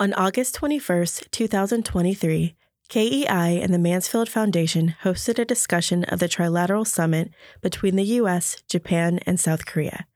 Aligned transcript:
On 0.00 0.12
August 0.14 0.54
21, 0.54 1.06
2023, 1.32 2.54
KEI 2.88 3.60
and 3.60 3.74
the 3.74 3.80
Mansfield 3.80 4.28
Foundation 4.28 4.94
hosted 5.02 5.40
a 5.40 5.44
discussion 5.44 6.04
of 6.04 6.20
the 6.20 6.28
Trilateral 6.28 6.86
Summit 6.86 7.32
between 7.62 7.96
the 7.96 8.04
U.S., 8.04 8.62
Japan, 8.68 9.18
and 9.26 9.40
South 9.40 9.66
Korea. 9.66 10.06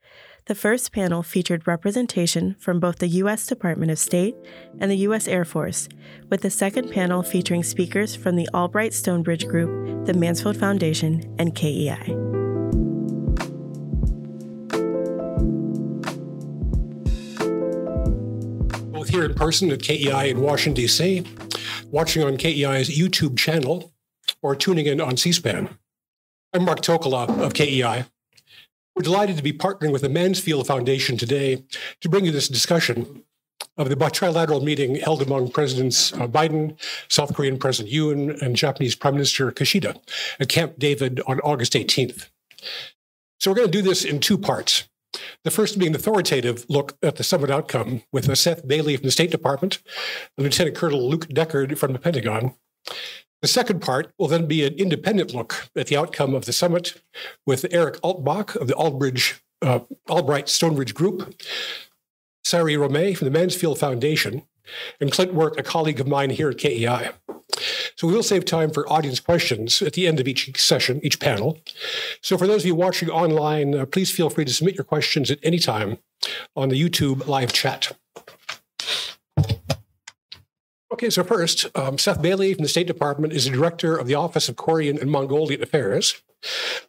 The 0.45 0.55
first 0.55 0.93
panel 0.93 1.21
featured 1.21 1.67
representation 1.67 2.55
from 2.59 2.79
both 2.79 2.99
the 2.99 3.09
U.S. 3.09 3.45
Department 3.45 3.91
of 3.91 3.99
State 3.99 4.35
and 4.79 4.89
the 4.89 5.03
U.S. 5.07 5.27
Air 5.27 5.43
Force, 5.43 5.89
with 6.29 6.43
the 6.43 6.49
second 6.49 6.89
panel 6.89 7.21
featuring 7.21 7.63
speakers 7.63 8.15
from 8.15 8.37
the 8.37 8.47
Albright 8.53 8.93
Stonebridge 8.93 9.49
Group, 9.49 10.05
the 10.05 10.13
Mansfield 10.13 10.55
Foundation, 10.55 11.35
and 11.37 11.55
KEI. 11.55 12.42
Here 19.13 19.23
in 19.23 19.35
person 19.35 19.71
at 19.71 19.83
KEI 19.83 20.31
in 20.31 20.41
Washington, 20.41 20.73
D.C., 20.73 21.23
watching 21.91 22.23
on 22.23 22.35
KEI's 22.35 22.89
YouTube 22.97 23.37
channel, 23.37 23.93
or 24.41 24.55
tuning 24.55 24.87
in 24.87 24.99
on 24.99 25.17
C 25.17 25.31
SPAN. 25.31 25.69
I'm 26.51 26.65
Mark 26.65 26.81
Tokola 26.81 27.29
of 27.39 27.53
KEI. 27.53 28.05
We're 28.95 29.03
delighted 29.03 29.37
to 29.37 29.43
be 29.43 29.53
partnering 29.53 29.91
with 29.91 30.01
the 30.01 30.09
Mansfield 30.09 30.65
Foundation 30.65 31.15
today 31.15 31.63
to 32.01 32.09
bring 32.09 32.25
you 32.25 32.31
this 32.31 32.47
discussion 32.47 33.23
of 33.77 33.89
the 33.89 33.95
trilateral 33.95 34.63
meeting 34.63 34.95
held 34.95 35.21
among 35.21 35.51
Presidents 35.51 36.11
uh, 36.13 36.27
Biden, 36.27 36.75
South 37.07 37.35
Korean 37.35 37.59
President 37.59 37.93
Yoon, 37.93 38.41
and 38.41 38.55
Japanese 38.55 38.95
Prime 38.95 39.13
Minister 39.13 39.51
Kishida 39.51 39.95
at 40.39 40.49
Camp 40.49 40.79
David 40.79 41.21
on 41.27 41.39
August 41.41 41.73
18th. 41.73 42.29
So 43.39 43.51
we're 43.51 43.57
going 43.57 43.71
to 43.71 43.77
do 43.77 43.83
this 43.83 44.03
in 44.03 44.19
two 44.19 44.39
parts. 44.39 44.89
The 45.43 45.51
first 45.51 45.77
being 45.77 45.91
an 45.91 45.95
authoritative 45.95 46.65
look 46.69 46.97
at 47.03 47.17
the 47.17 47.23
summit 47.23 47.51
outcome 47.51 48.03
with 48.11 48.35
Seth 48.37 48.67
Bailey 48.67 48.95
from 48.97 49.05
the 49.05 49.11
State 49.11 49.31
Department 49.31 49.81
and 50.37 50.45
Lieutenant 50.45 50.75
Colonel 50.75 51.07
Luke 51.09 51.27
Deckard 51.27 51.77
from 51.77 51.93
the 51.93 51.99
Pentagon. 51.99 52.55
The 53.41 53.47
second 53.47 53.81
part 53.81 54.13
will 54.17 54.29
then 54.29 54.47
be 54.47 54.65
an 54.65 54.73
independent 54.75 55.33
look 55.33 55.69
at 55.75 55.87
the 55.87 55.97
outcome 55.97 56.33
of 56.33 56.45
the 56.45 56.53
summit 56.53 57.01
with 57.45 57.65
Eric 57.71 57.95
Altbach 58.01 58.55
of 58.55 58.67
the 58.67 58.75
uh, 59.61 59.79
Albright 60.09 60.47
Stonebridge 60.47 60.93
Group, 60.93 61.35
Sayuri 62.45 62.77
Romei 62.77 63.17
from 63.17 63.25
the 63.25 63.37
Mansfield 63.37 63.79
Foundation, 63.79 64.43
and 64.99 65.11
Clint 65.11 65.33
Work, 65.33 65.59
a 65.59 65.63
colleague 65.63 65.99
of 65.99 66.07
mine 66.07 66.29
here 66.29 66.49
at 66.49 66.57
KEI. 66.57 67.11
So 67.95 68.07
we 68.07 68.13
will 68.13 68.23
save 68.23 68.45
time 68.45 68.71
for 68.71 68.91
audience 68.91 69.19
questions 69.19 69.81
at 69.81 69.93
the 69.93 70.07
end 70.07 70.19
of 70.19 70.27
each 70.27 70.59
session, 70.59 70.99
each 71.03 71.19
panel. 71.19 71.59
So 72.21 72.37
for 72.37 72.47
those 72.47 72.63
of 72.63 72.67
you 72.67 72.75
watching 72.75 73.09
online, 73.09 73.75
uh, 73.75 73.85
please 73.85 74.11
feel 74.11 74.29
free 74.29 74.45
to 74.45 74.53
submit 74.53 74.75
your 74.75 74.83
questions 74.83 75.29
at 75.29 75.39
any 75.43 75.59
time 75.59 75.97
on 76.55 76.69
the 76.69 76.81
YouTube 76.81 77.27
live 77.27 77.53
chat. 77.53 77.91
Okay, 80.91 81.09
so 81.09 81.23
first, 81.23 81.65
um, 81.75 81.97
Seth 81.97 82.21
Bailey 82.21 82.53
from 82.53 82.63
the 82.63 82.69
State 82.69 82.85
Department 82.85 83.33
is 83.33 83.45
the 83.45 83.51
director 83.51 83.97
of 83.97 84.05
the 84.05 84.13
Office 84.13 84.47
of 84.47 84.55
Korean 84.55 84.99
and 84.99 85.09
Mongolian 85.09 85.63
Affairs. 85.63 86.21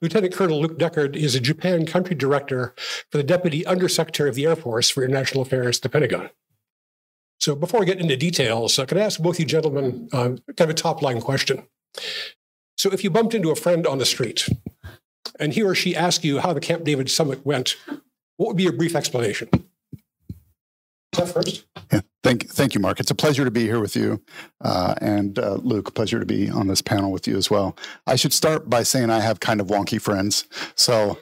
Lieutenant 0.02 0.34
Colonel 0.34 0.60
Luke 0.60 0.78
Deckard 0.78 1.16
is 1.16 1.34
a 1.34 1.40
Japan 1.40 1.86
country 1.86 2.14
director 2.14 2.74
for 3.10 3.18
the 3.18 3.24
Deputy 3.24 3.64
Undersecretary 3.64 4.28
of 4.28 4.34
the 4.34 4.46
Air 4.46 4.56
Force 4.56 4.90
for 4.90 5.04
International 5.04 5.42
Affairs 5.42 5.78
at 5.78 5.82
the 5.84 5.88
Pentagon. 5.88 6.28
So 7.40 7.54
before 7.54 7.80
we 7.80 7.86
get 7.86 8.00
into 8.00 8.16
details, 8.16 8.78
uh, 8.78 8.86
can 8.86 8.98
I 8.98 9.02
ask 9.02 9.20
both 9.20 9.38
you 9.38 9.44
gentlemen 9.44 10.08
uh, 10.12 10.36
kind 10.56 10.60
of 10.60 10.70
a 10.70 10.74
top 10.74 11.02
line 11.02 11.20
question? 11.20 11.66
So 12.76 12.90
if 12.90 13.04
you 13.04 13.10
bumped 13.10 13.34
into 13.34 13.50
a 13.50 13.56
friend 13.56 13.86
on 13.86 13.98
the 13.98 14.04
street 14.04 14.48
and 15.38 15.52
he 15.52 15.62
or 15.62 15.74
she 15.74 15.94
asked 15.94 16.24
you 16.24 16.40
how 16.40 16.52
the 16.52 16.60
Camp 16.60 16.84
David 16.84 17.10
summit 17.10 17.44
went, 17.44 17.76
what 18.36 18.48
would 18.48 18.56
be 18.56 18.64
your 18.64 18.72
brief 18.72 18.96
explanation? 18.96 19.48
That 21.12 21.28
first. 21.28 21.64
Yeah, 21.92 22.00
thank, 22.24 22.48
thank 22.50 22.74
you, 22.74 22.80
Mark. 22.80 22.98
It's 22.98 23.10
a 23.10 23.14
pleasure 23.14 23.44
to 23.44 23.50
be 23.50 23.62
here 23.62 23.78
with 23.78 23.94
you. 23.94 24.20
Uh, 24.60 24.94
and 25.00 25.38
uh, 25.38 25.54
Luke, 25.62 25.94
pleasure 25.94 26.18
to 26.18 26.26
be 26.26 26.50
on 26.50 26.66
this 26.66 26.82
panel 26.82 27.12
with 27.12 27.28
you 27.28 27.36
as 27.36 27.50
well. 27.50 27.76
I 28.06 28.16
should 28.16 28.32
start 28.32 28.68
by 28.68 28.82
saying 28.82 29.10
I 29.10 29.20
have 29.20 29.40
kind 29.40 29.60
of 29.60 29.68
wonky 29.68 30.00
friends. 30.00 30.44
So, 30.74 31.18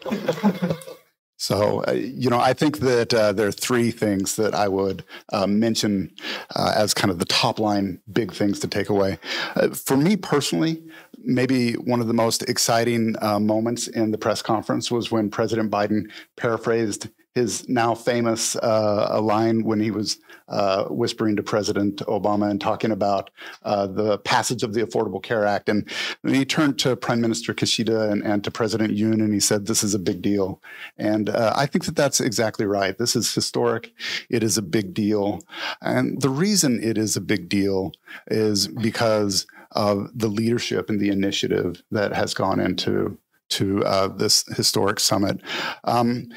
so 1.43 1.83
uh, 1.89 1.91
you 1.91 2.31
know, 2.31 2.39
I 2.39 2.53
think 2.53 2.79
that 2.79 3.13
uh, 3.13 3.33
there 3.33 3.49
are 3.49 3.53
three 3.53 3.91
things 3.91 4.37
that 4.37 4.55
I 4.55 4.69
would 4.69 5.05
uh, 5.33 5.49
mention 5.49 6.15
uh, 6.55 6.73
as 6.77 6.95
kind 6.95 7.11
of 7.11 7.19
the 7.19 7.25
top 7.25 7.59
line 7.59 8.01
big 8.13 8.33
things 8.33 8.61
to 8.61 8.69
take 8.69 8.89
away. 8.89 9.19
for 9.75 9.97
me 9.97 10.15
personally, 10.15 10.85
maybe 11.19 11.73
one 11.73 12.01
of 12.01 12.07
the 12.07 12.15
most 12.15 12.45
exciting 12.49 13.17
moments 13.21 13.89
in 13.89 14.13
the 14.13 14.19
press 14.19 14.41
conference 14.41 14.89
was 14.89 15.11
when 15.11 15.31
President 15.31 15.69
Biden 15.69 16.09
paraphrased 16.37 17.09
his 17.35 17.69
now 17.69 17.95
famous 17.95 18.57
uh, 18.57 19.19
line 19.23 19.65
when 19.65 19.81
he 19.81 19.91
was 19.91 20.19
uh, 20.49 20.85
whispering 20.85 21.37
to 21.37 21.43
President 21.43 21.99
Obama 22.01 22.51
and 22.51 22.61
talking 22.61 22.91
about 22.91 23.31
uh, 23.63 23.87
the 23.87 24.19
passage 24.19 24.63
of 24.63 24.75
the 24.75 24.83
Affordable 24.83 25.23
Care 25.23 25.47
Act. 25.47 25.69
And 25.69 25.89
he 26.27 26.45
turned 26.45 26.79
to 26.81 26.95
Prime 26.95 27.21
Minister 27.21 27.55
Kishida 27.55 28.11
and, 28.11 28.23
and, 28.23 28.45
to 28.45 28.51
President 28.51 28.93
Yoon 28.93 29.15
and 29.15 29.33
he 29.33 29.41
said, 29.41 29.67
This 29.67 29.83
is 29.83 29.95
a 29.95 29.99
big 29.99 30.21
deal. 30.21 30.61
And 30.99 31.31
uh, 31.31 31.55
I 31.57 31.67
think 31.67 31.87
that 31.87 31.97
that's 31.97 32.21
exactly 32.21 32.67
right. 32.67 32.99
This 32.99 33.17
is 33.17 33.35
historic. 33.35 33.93
It 34.29 34.43
is 34.43 34.59
a 34.59 34.63
big 34.63 34.93
deal. 34.93 35.41
And 35.81 36.21
the 36.21 36.31
reason 36.31 36.83
it 36.83 36.99
is 36.99 37.17
a 37.17 37.21
big 37.21 37.49
deal 37.49 37.93
is 38.27 38.69
because 38.69 39.47
of 39.71 40.11
the 40.15 40.29
leadership 40.29 40.91
and 40.91 41.01
the 41.01 41.09
initiative 41.09 41.83
that 41.91 42.13
has 42.13 42.35
gone 42.35 42.61
into 42.61 43.19
to 43.53 43.85
uh, 43.85 44.09
this 44.09 44.45
historic 44.57 44.99
summit. 44.99 45.41
Um, 45.85 46.29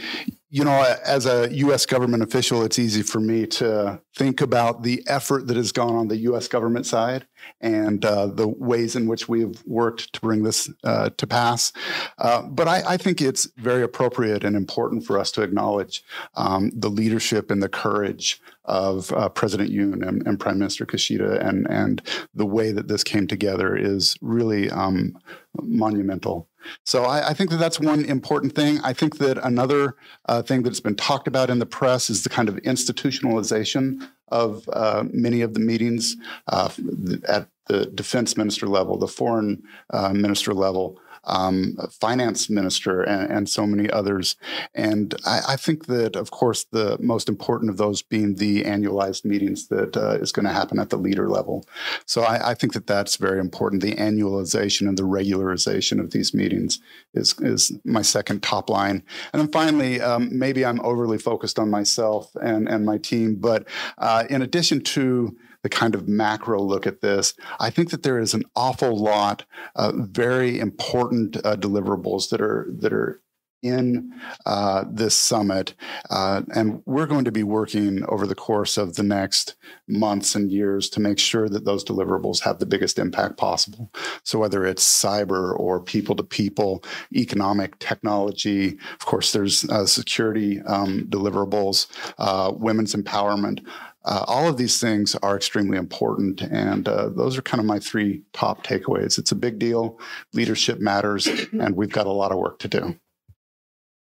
you 0.55 0.63
know, 0.63 0.95
as 1.03 1.25
a 1.25 1.53
U.S. 1.53 1.85
government 1.85 2.23
official, 2.23 2.63
it's 2.63 2.79
easy 2.79 3.01
for 3.01 3.19
me 3.19 3.45
to 3.45 3.99
think 4.15 4.39
about 4.39 4.83
the 4.83 5.03
effort 5.05 5.47
that 5.47 5.57
has 5.57 5.73
gone 5.73 5.95
on 5.95 6.07
the 6.07 6.15
U.S. 6.29 6.47
government 6.47 6.85
side 6.85 7.27
and 7.61 8.03
uh, 8.05 8.27
the 8.27 8.47
ways 8.47 8.95
in 8.95 9.07
which 9.07 9.27
we've 9.27 9.61
worked 9.65 10.13
to 10.13 10.21
bring 10.21 10.43
this 10.43 10.69
uh, 10.83 11.09
to 11.17 11.27
pass. 11.27 11.71
Uh, 12.17 12.43
but 12.43 12.67
I, 12.67 12.83
I, 12.93 12.97
think 12.97 13.21
it's 13.21 13.47
very 13.57 13.83
appropriate 13.83 14.43
and 14.43 14.55
important 14.55 15.05
for 15.05 15.17
us 15.19 15.31
to 15.31 15.41
acknowledge 15.41 16.03
um, 16.35 16.71
the 16.75 16.89
leadership 16.89 17.51
and 17.51 17.61
the 17.61 17.69
courage 17.69 18.41
of 18.65 19.11
uh, 19.13 19.29
President 19.29 19.69
Yoon 19.69 20.07
and, 20.07 20.25
and, 20.27 20.39
Prime 20.39 20.57
Minister 20.57 20.85
Kishida, 20.85 21.39
and 21.45 21.67
and 21.69 22.01
the 22.33 22.45
way 22.45 22.71
that 22.71 22.87
this 22.87 23.03
came 23.03 23.27
together 23.27 23.75
is 23.75 24.17
really 24.21 24.69
um, 24.71 25.17
monumental. 25.61 26.47
So 26.83 27.03
I, 27.03 27.29
I, 27.29 27.33
think 27.33 27.51
that 27.51 27.57
that's 27.57 27.79
one 27.79 28.05
important 28.05 28.55
thing. 28.55 28.79
I 28.83 28.93
think 28.93 29.17
that 29.19 29.37
another 29.37 29.95
uh, 30.25 30.41
thing 30.41 30.63
that's 30.63 30.79
been 30.79 30.95
talked 30.95 31.27
about 31.27 31.49
in 31.49 31.59
the 31.59 31.65
press 31.65 32.09
is 32.09 32.23
the 32.23 32.29
kind 32.29 32.49
of 32.49 32.55
institutionalization 32.57 34.07
of 34.29 34.67
uh, 34.73 35.03
many 35.11 35.41
of 35.41 35.53
the 35.53 35.59
meetings 35.59 36.15
uh, 36.47 36.69
at 37.27 37.47
the 37.67 37.85
defense 37.87 38.37
minister 38.37 38.67
level, 38.67 38.97
the 38.97 39.07
foreign 39.07 39.63
uh, 39.91 40.13
minister 40.13 40.53
level 40.53 40.99
um, 41.27 41.77
finance 41.91 42.49
minister, 42.49 43.01
and, 43.01 43.31
and, 43.31 43.49
so 43.49 43.65
many 43.65 43.89
others. 43.89 44.35
And 44.73 45.13
I, 45.25 45.41
I, 45.49 45.55
think 45.55 45.85
that, 45.85 46.15
of 46.15 46.31
course, 46.31 46.65
the 46.71 46.97
most 46.99 47.29
important 47.29 47.69
of 47.69 47.77
those 47.77 48.01
being 48.01 48.35
the 48.35 48.63
annualized 48.63 49.23
meetings 49.23 49.67
that 49.67 49.95
uh, 49.95 50.17
is 50.21 50.31
going 50.31 50.45
to 50.45 50.51
happen 50.51 50.79
at 50.79 50.89
the 50.89 50.97
leader 50.97 51.29
level. 51.29 51.65
So 52.05 52.23
I, 52.23 52.51
I, 52.51 52.53
think 52.53 52.73
that 52.73 52.87
that's 52.87 53.15
very 53.17 53.39
important. 53.39 53.81
The 53.81 53.95
annualization 53.95 54.87
and 54.87 54.97
the 54.97 55.03
regularization 55.03 55.99
of 55.99 56.11
these 56.11 56.33
meetings 56.33 56.79
is 57.13 57.35
is 57.39 57.71
my 57.83 58.01
second 58.01 58.43
top 58.43 58.69
line. 58.69 59.03
And 59.31 59.41
then 59.41 59.51
finally, 59.51 60.01
um, 60.01 60.29
maybe 60.31 60.65
I'm 60.65 60.81
overly 60.81 61.17
focused 61.17 61.59
on 61.59 61.69
myself 61.69 62.35
and 62.41 62.67
and 62.67 62.85
my 62.85 62.97
team, 62.97 63.35
but 63.35 63.67
uh, 63.97 64.25
in 64.29 64.41
addition 64.41 64.81
to 64.81 65.35
the 65.65 65.69
kind 65.69 65.95
of 65.95 66.07
macro 66.07 66.61
look 66.61 66.85
at 66.85 67.01
this, 67.01 67.33
I 67.59 67.71
think 67.71 67.89
that 67.89 68.03
there 68.03 68.19
is 68.19 68.35
an 68.35 68.43
awful 68.55 68.95
lot 68.95 69.45
of 69.75 69.95
very 69.95 70.59
important 70.59 71.37
uh, 71.37 71.55
deliverables 71.55 72.29
that 72.29 72.39
are 72.39 72.67
that 72.69 72.93
are 72.93 73.19
in 73.63 74.13
uh, 74.45 74.83
this 74.87 75.17
summit. 75.17 75.73
Uh, 76.11 76.43
and 76.53 76.83
we're 76.85 77.07
going 77.07 77.25
to 77.25 77.31
be 77.31 77.41
working 77.41 78.05
over 78.09 78.27
the 78.27 78.35
course 78.35 78.77
of 78.77 78.95
the 78.95 79.01
next 79.01 79.55
months 79.87 80.35
and 80.35 80.51
years 80.51 80.87
to 80.87 80.99
make 80.99 81.17
sure 81.17 81.49
that 81.49 81.65
those 81.65 81.83
deliverables 81.83 82.41
have 82.41 82.59
the 82.59 82.65
biggest 82.67 82.99
impact 82.99 83.37
possible. 83.37 83.91
So, 84.21 84.37
whether 84.37 84.67
it's 84.67 84.85
cyber 84.85 85.59
or 85.59 85.81
people 85.81 86.15
to 86.17 86.23
people, 86.23 86.83
economic 87.11 87.79
technology, 87.79 88.77
of 88.93 89.05
course, 89.05 89.31
there's 89.31 89.67
uh, 89.69 89.87
security 89.87 90.61
um, 90.61 91.07
deliverables, 91.09 91.87
uh, 92.19 92.51
women's 92.55 92.93
empowerment. 92.93 93.65
Uh, 94.05 94.23
all 94.27 94.47
of 94.47 94.57
these 94.57 94.79
things 94.79 95.15
are 95.15 95.35
extremely 95.35 95.77
important, 95.77 96.41
and 96.41 96.87
uh, 96.87 97.09
those 97.09 97.37
are 97.37 97.41
kind 97.41 97.59
of 97.59 97.65
my 97.65 97.79
three 97.79 98.21
top 98.33 98.63
takeaways. 98.63 99.17
It's 99.17 99.31
a 99.31 99.35
big 99.35 99.57
deal. 99.57 99.99
Leadership 100.33 100.79
matters, 100.79 101.27
and 101.59 101.75
we've 101.75 101.91
got 101.91 102.05
a 102.05 102.11
lot 102.11 102.31
of 102.31 102.37
work 102.37 102.59
to 102.59 102.67
do. 102.67 102.99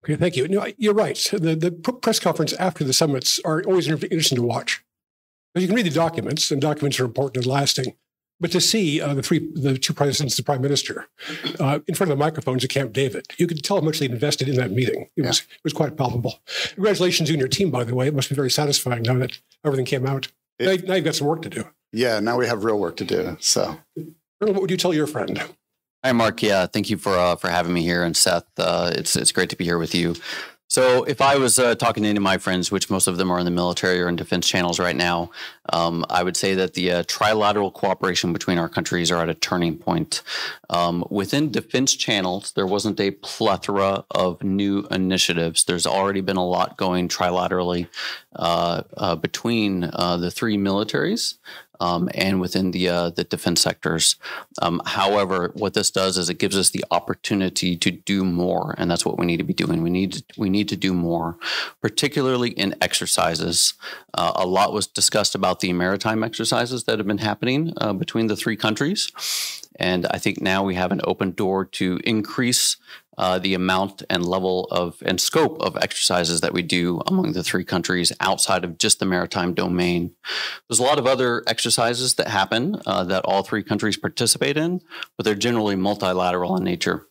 Okay, 0.04 0.16
thank 0.16 0.36
you. 0.36 0.48
No, 0.48 0.66
you're 0.78 0.94
right. 0.94 1.16
The, 1.30 1.54
the 1.54 1.70
press 1.70 2.18
conference 2.18 2.54
after 2.54 2.84
the 2.84 2.94
summits 2.94 3.38
are 3.44 3.62
always 3.64 3.86
interesting 3.86 4.36
to 4.36 4.42
watch. 4.42 4.82
But 5.52 5.60
you 5.60 5.66
can 5.68 5.76
read 5.76 5.86
the 5.86 5.90
documents, 5.90 6.50
and 6.50 6.62
documents 6.62 6.98
are 6.98 7.04
important 7.04 7.44
and 7.44 7.52
lasting. 7.52 7.94
But 8.40 8.52
to 8.52 8.60
see 8.60 9.00
uh, 9.00 9.14
the 9.14 9.22
three, 9.22 9.50
the 9.54 9.76
two 9.76 9.92
presidents, 9.92 10.36
the 10.36 10.42
prime 10.42 10.62
minister, 10.62 11.06
uh, 11.58 11.80
in 11.86 11.94
front 11.94 12.10
of 12.10 12.18
the 12.18 12.24
microphones 12.24 12.64
at 12.64 12.70
Camp 12.70 12.92
David, 12.92 13.26
you 13.36 13.46
could 13.46 13.62
tell 13.62 13.78
how 13.78 13.84
much 13.84 13.98
they'd 13.98 14.10
invested 14.10 14.48
in 14.48 14.56
that 14.56 14.70
meeting. 14.70 15.02
It, 15.02 15.10
yeah. 15.16 15.26
was, 15.28 15.40
it 15.40 15.64
was 15.64 15.72
quite 15.74 15.96
palpable. 15.96 16.40
Congratulations, 16.74 17.28
you 17.28 17.34
and 17.34 17.40
your 17.40 17.48
team, 17.48 17.70
by 17.70 17.84
the 17.84 17.94
way. 17.94 18.06
It 18.06 18.14
must 18.14 18.30
be 18.30 18.34
very 18.34 18.50
satisfying 18.50 19.02
now 19.02 19.18
that 19.18 19.38
everything 19.64 19.84
came 19.84 20.06
out. 20.06 20.28
It, 20.58 20.86
now 20.86 20.94
you've 20.94 21.04
got 21.04 21.14
some 21.14 21.26
work 21.26 21.42
to 21.42 21.50
do. 21.50 21.64
Yeah, 21.92 22.20
now 22.20 22.38
we 22.38 22.46
have 22.46 22.64
real 22.64 22.78
work 22.78 22.96
to 22.96 23.04
do. 23.04 23.36
So, 23.40 23.78
what 24.38 24.54
would 24.54 24.70
you 24.70 24.76
tell 24.76 24.94
your 24.94 25.06
friend? 25.06 25.42
Hi, 26.04 26.12
Mark. 26.12 26.42
Yeah, 26.42 26.66
thank 26.66 26.88
you 26.88 26.96
for 26.96 27.14
uh, 27.14 27.36
for 27.36 27.48
having 27.48 27.74
me 27.74 27.82
here, 27.82 28.04
and 28.04 28.16
Seth. 28.16 28.46
Uh, 28.56 28.90
it's 28.94 29.16
it's 29.16 29.32
great 29.32 29.50
to 29.50 29.56
be 29.56 29.64
here 29.64 29.78
with 29.78 29.94
you. 29.94 30.14
So, 30.70 31.02
if 31.02 31.20
I 31.20 31.36
was 31.36 31.58
uh, 31.58 31.74
talking 31.74 32.04
to 32.04 32.08
any 32.08 32.16
of 32.16 32.22
my 32.22 32.38
friends, 32.38 32.70
which 32.70 32.90
most 32.90 33.08
of 33.08 33.16
them 33.16 33.28
are 33.32 33.40
in 33.40 33.44
the 33.44 33.50
military 33.50 34.00
or 34.00 34.08
in 34.08 34.14
defense 34.14 34.46
channels 34.46 34.78
right 34.78 34.94
now, 34.94 35.32
um, 35.72 36.06
I 36.08 36.22
would 36.22 36.36
say 36.36 36.54
that 36.54 36.74
the 36.74 36.92
uh, 36.92 37.02
trilateral 37.02 37.72
cooperation 37.72 38.32
between 38.32 38.56
our 38.56 38.68
countries 38.68 39.10
are 39.10 39.20
at 39.20 39.28
a 39.28 39.34
turning 39.34 39.76
point. 39.76 40.22
Um, 40.68 41.04
within 41.10 41.50
defense 41.50 41.96
channels, 41.96 42.52
there 42.52 42.68
wasn't 42.68 43.00
a 43.00 43.10
plethora 43.10 44.04
of 44.12 44.44
new 44.44 44.86
initiatives. 44.92 45.64
There's 45.64 45.86
already 45.86 46.20
been 46.20 46.36
a 46.36 46.46
lot 46.46 46.76
going 46.76 47.08
trilaterally 47.08 47.88
uh, 48.36 48.84
uh, 48.96 49.16
between 49.16 49.90
uh, 49.92 50.18
the 50.18 50.30
three 50.30 50.56
militaries 50.56 51.34
um, 51.80 52.08
and 52.14 52.40
within 52.40 52.70
the 52.70 52.88
uh, 52.88 53.10
the 53.10 53.24
defense 53.24 53.60
sectors. 53.60 54.16
Um, 54.62 54.80
however, 54.84 55.50
what 55.54 55.74
this 55.74 55.90
does 55.90 56.16
is 56.16 56.28
it 56.28 56.38
gives 56.38 56.56
us 56.56 56.70
the 56.70 56.84
opportunity 56.90 57.76
to 57.76 57.90
do 57.90 58.24
more, 58.24 58.74
and 58.78 58.90
that's 58.90 59.04
what 59.04 59.18
we 59.18 59.26
need 59.26 59.38
to 59.38 59.44
be 59.44 59.54
doing. 59.54 59.82
We 59.82 59.90
need 59.90 60.12
to, 60.12 60.24
we 60.36 60.48
need 60.48 60.68
to 60.68 60.76
do 60.76 60.92
more, 60.92 61.36
particularly 61.80 62.50
in 62.50 62.74
exercises. 62.80 63.74
Uh, 64.14 64.32
a 64.36 64.46
lot 64.46 64.72
was 64.72 64.86
discussed 64.86 65.34
about 65.34 65.60
the 65.60 65.72
maritime 65.72 66.22
exercises 66.22 66.84
that 66.84 66.98
have 66.98 67.06
been 67.06 67.18
happening 67.18 67.72
uh, 67.78 67.92
between 67.92 68.26
the 68.26 68.36
three 68.36 68.56
countries. 68.56 69.10
And 69.76 70.06
I 70.10 70.18
think 70.18 70.42
now 70.42 70.62
we 70.62 70.74
have 70.74 70.92
an 70.92 71.00
open 71.04 71.32
door 71.32 71.64
to 71.64 71.98
increase 72.04 72.76
uh, 73.20 73.38
the 73.38 73.52
amount 73.52 74.02
and 74.08 74.24
level 74.24 74.66
of 74.70 74.96
and 75.04 75.20
scope 75.20 75.60
of 75.60 75.76
exercises 75.76 76.40
that 76.40 76.54
we 76.54 76.62
do 76.62 77.02
among 77.06 77.32
the 77.32 77.44
three 77.44 77.64
countries 77.64 78.10
outside 78.18 78.64
of 78.64 78.78
just 78.78 78.98
the 78.98 79.04
maritime 79.04 79.52
domain. 79.52 80.14
There's 80.66 80.78
a 80.78 80.84
lot 80.84 80.98
of 80.98 81.06
other 81.06 81.42
exercises 81.46 82.14
that 82.14 82.28
happen 82.28 82.80
uh, 82.86 83.04
that 83.04 83.26
all 83.26 83.42
three 83.42 83.62
countries 83.62 83.98
participate 83.98 84.56
in, 84.56 84.80
but 85.18 85.24
they're 85.24 85.34
generally 85.34 85.76
multilateral 85.76 86.56
in 86.56 86.64
nature. 86.64 87.08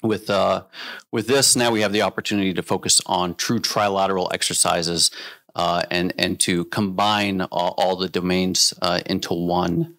With 0.00 0.30
uh, 0.30 0.62
with 1.10 1.26
this, 1.26 1.56
now 1.56 1.72
we 1.72 1.80
have 1.80 1.92
the 1.92 2.02
opportunity 2.02 2.54
to 2.54 2.62
focus 2.62 3.00
on 3.06 3.34
true 3.34 3.58
trilateral 3.58 4.32
exercises 4.32 5.10
uh, 5.56 5.82
and 5.90 6.12
and 6.18 6.38
to 6.40 6.66
combine 6.66 7.40
all, 7.40 7.74
all 7.76 7.96
the 7.96 8.08
domains 8.08 8.74
uh, 8.80 9.00
into 9.06 9.34
one. 9.34 9.96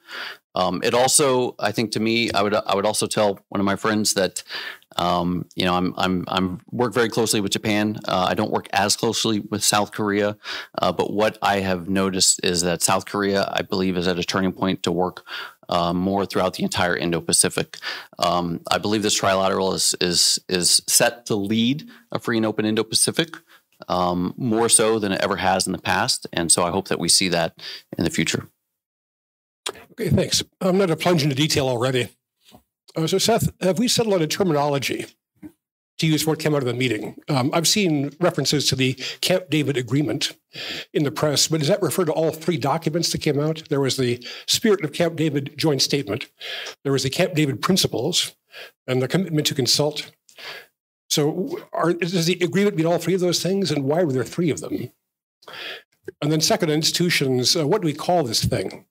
Um, 0.55 0.81
it 0.83 0.93
also, 0.93 1.55
I 1.59 1.71
think, 1.71 1.91
to 1.93 1.99
me, 1.99 2.31
I 2.31 2.41
would 2.41 2.53
I 2.53 2.75
would 2.75 2.85
also 2.85 3.07
tell 3.07 3.39
one 3.49 3.59
of 3.59 3.65
my 3.65 3.75
friends 3.75 4.13
that 4.13 4.43
um, 4.95 5.47
you 5.55 5.65
know, 5.65 5.73
I'm 5.73 5.93
I'm 5.97 6.23
I'm 6.27 6.61
work 6.71 6.93
very 6.93 7.09
closely 7.09 7.41
with 7.41 7.51
Japan. 7.51 7.97
Uh, 8.07 8.27
I 8.29 8.33
don't 8.33 8.51
work 8.51 8.67
as 8.73 8.95
closely 8.95 9.39
with 9.39 9.63
South 9.63 9.91
Korea, 9.91 10.37
uh, 10.79 10.91
but 10.91 11.11
what 11.11 11.37
I 11.41 11.59
have 11.59 11.89
noticed 11.89 12.41
is 12.43 12.61
that 12.61 12.81
South 12.81 13.05
Korea, 13.05 13.49
I 13.51 13.61
believe, 13.61 13.97
is 13.97 14.07
at 14.07 14.19
a 14.19 14.23
turning 14.23 14.51
point 14.51 14.83
to 14.83 14.91
work 14.91 15.25
uh, 15.69 15.93
more 15.93 16.25
throughout 16.25 16.55
the 16.55 16.63
entire 16.63 16.95
Indo-Pacific. 16.95 17.77
Um, 18.19 18.61
I 18.69 18.77
believe 18.77 19.03
this 19.03 19.19
trilateral 19.19 19.73
is 19.73 19.95
is 19.99 20.39
is 20.47 20.81
set 20.87 21.25
to 21.27 21.35
lead 21.35 21.89
a 22.11 22.19
free 22.19 22.37
and 22.37 22.45
open 22.45 22.65
Indo-Pacific. 22.65 23.35
Um, 23.89 24.33
more 24.37 24.69
so 24.69 24.97
than 24.97 25.11
it 25.11 25.19
ever 25.19 25.35
has 25.35 25.67
in 25.67 25.73
the 25.73 25.77
past, 25.77 26.25
and 26.31 26.49
so 26.49 26.63
I 26.63 26.71
hope 26.71 26.87
that 26.87 26.99
we 26.99 27.09
see 27.09 27.27
that 27.29 27.61
in 27.97 28.05
the 28.05 28.09
future. 28.09 28.47
Okay, 29.93 30.09
thanks. 30.09 30.41
I'm 30.59 30.79
not 30.79 30.89
a 30.89 30.95
plunge 30.95 31.21
into 31.21 31.35
detail 31.35 31.67
already. 31.67 32.09
Uh, 32.95 33.05
so, 33.05 33.19
Seth, 33.19 33.51
have 33.61 33.77
we 33.77 33.87
settled 33.87 34.15
on 34.15 34.23
a 34.23 34.27
terminology 34.27 35.05
to 35.99 36.07
use 36.07 36.25
what 36.25 36.39
came 36.39 36.55
out 36.55 36.63
of 36.63 36.67
the 36.67 36.73
meeting? 36.73 37.15
Um, 37.29 37.51
I've 37.53 37.67
seen 37.67 38.11
references 38.19 38.67
to 38.69 38.75
the 38.75 38.93
Camp 39.21 39.51
David 39.51 39.77
Agreement 39.77 40.35
in 40.93 41.03
the 41.03 41.11
press, 41.11 41.47
but 41.47 41.59
does 41.59 41.67
that 41.67 41.81
refer 41.83 42.05
to 42.05 42.11
all 42.11 42.31
three 42.31 42.57
documents 42.57 43.11
that 43.11 43.21
came 43.21 43.39
out? 43.39 43.69
There 43.69 43.81
was 43.81 43.97
the 43.97 44.25
Spirit 44.47 44.83
of 44.83 44.93
Camp 44.93 45.15
David 45.15 45.53
Joint 45.57 45.83
Statement, 45.83 46.27
there 46.83 46.91
was 46.91 47.03
the 47.03 47.11
Camp 47.11 47.35
David 47.35 47.61
Principles, 47.61 48.35
and 48.87 48.99
the 48.99 49.07
commitment 49.07 49.45
to 49.47 49.55
consult. 49.55 50.11
So, 51.07 51.59
are, 51.71 51.93
does 51.93 52.25
the 52.25 52.39
agreement 52.41 52.77
mean 52.77 52.87
all 52.87 52.97
three 52.97 53.13
of 53.13 53.21
those 53.21 53.43
things, 53.43 53.69
and 53.69 53.83
why 53.83 54.03
were 54.03 54.13
there 54.13 54.23
three 54.23 54.49
of 54.49 54.59
them? 54.59 54.89
And 56.19 56.31
then, 56.31 56.41
second, 56.41 56.71
institutions, 56.71 57.55
uh, 57.55 57.67
what 57.67 57.81
do 57.81 57.85
we 57.85 57.93
call 57.93 58.23
this 58.23 58.43
thing? 58.43 58.85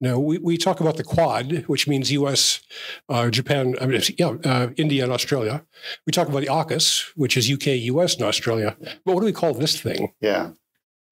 No, 0.00 0.20
we, 0.20 0.38
we 0.38 0.56
talk 0.56 0.80
about 0.80 0.96
the 0.96 1.04
Quad, 1.04 1.64
which 1.66 1.88
means 1.88 2.12
U.S., 2.12 2.60
uh, 3.08 3.30
Japan, 3.30 3.74
I 3.80 3.86
mean, 3.86 4.00
yeah, 4.16 4.36
uh, 4.44 4.68
India, 4.76 5.02
and 5.02 5.12
Australia. 5.12 5.64
We 6.06 6.12
talk 6.12 6.28
about 6.28 6.40
the 6.40 6.46
AUKUS, 6.46 7.10
which 7.16 7.36
is 7.36 7.50
UK, 7.50 7.66
US, 7.92 8.14
and 8.14 8.24
Australia. 8.24 8.76
But 9.04 9.14
what 9.14 9.20
do 9.20 9.26
we 9.26 9.32
call 9.32 9.54
this 9.54 9.80
thing? 9.80 10.12
Yeah. 10.20 10.50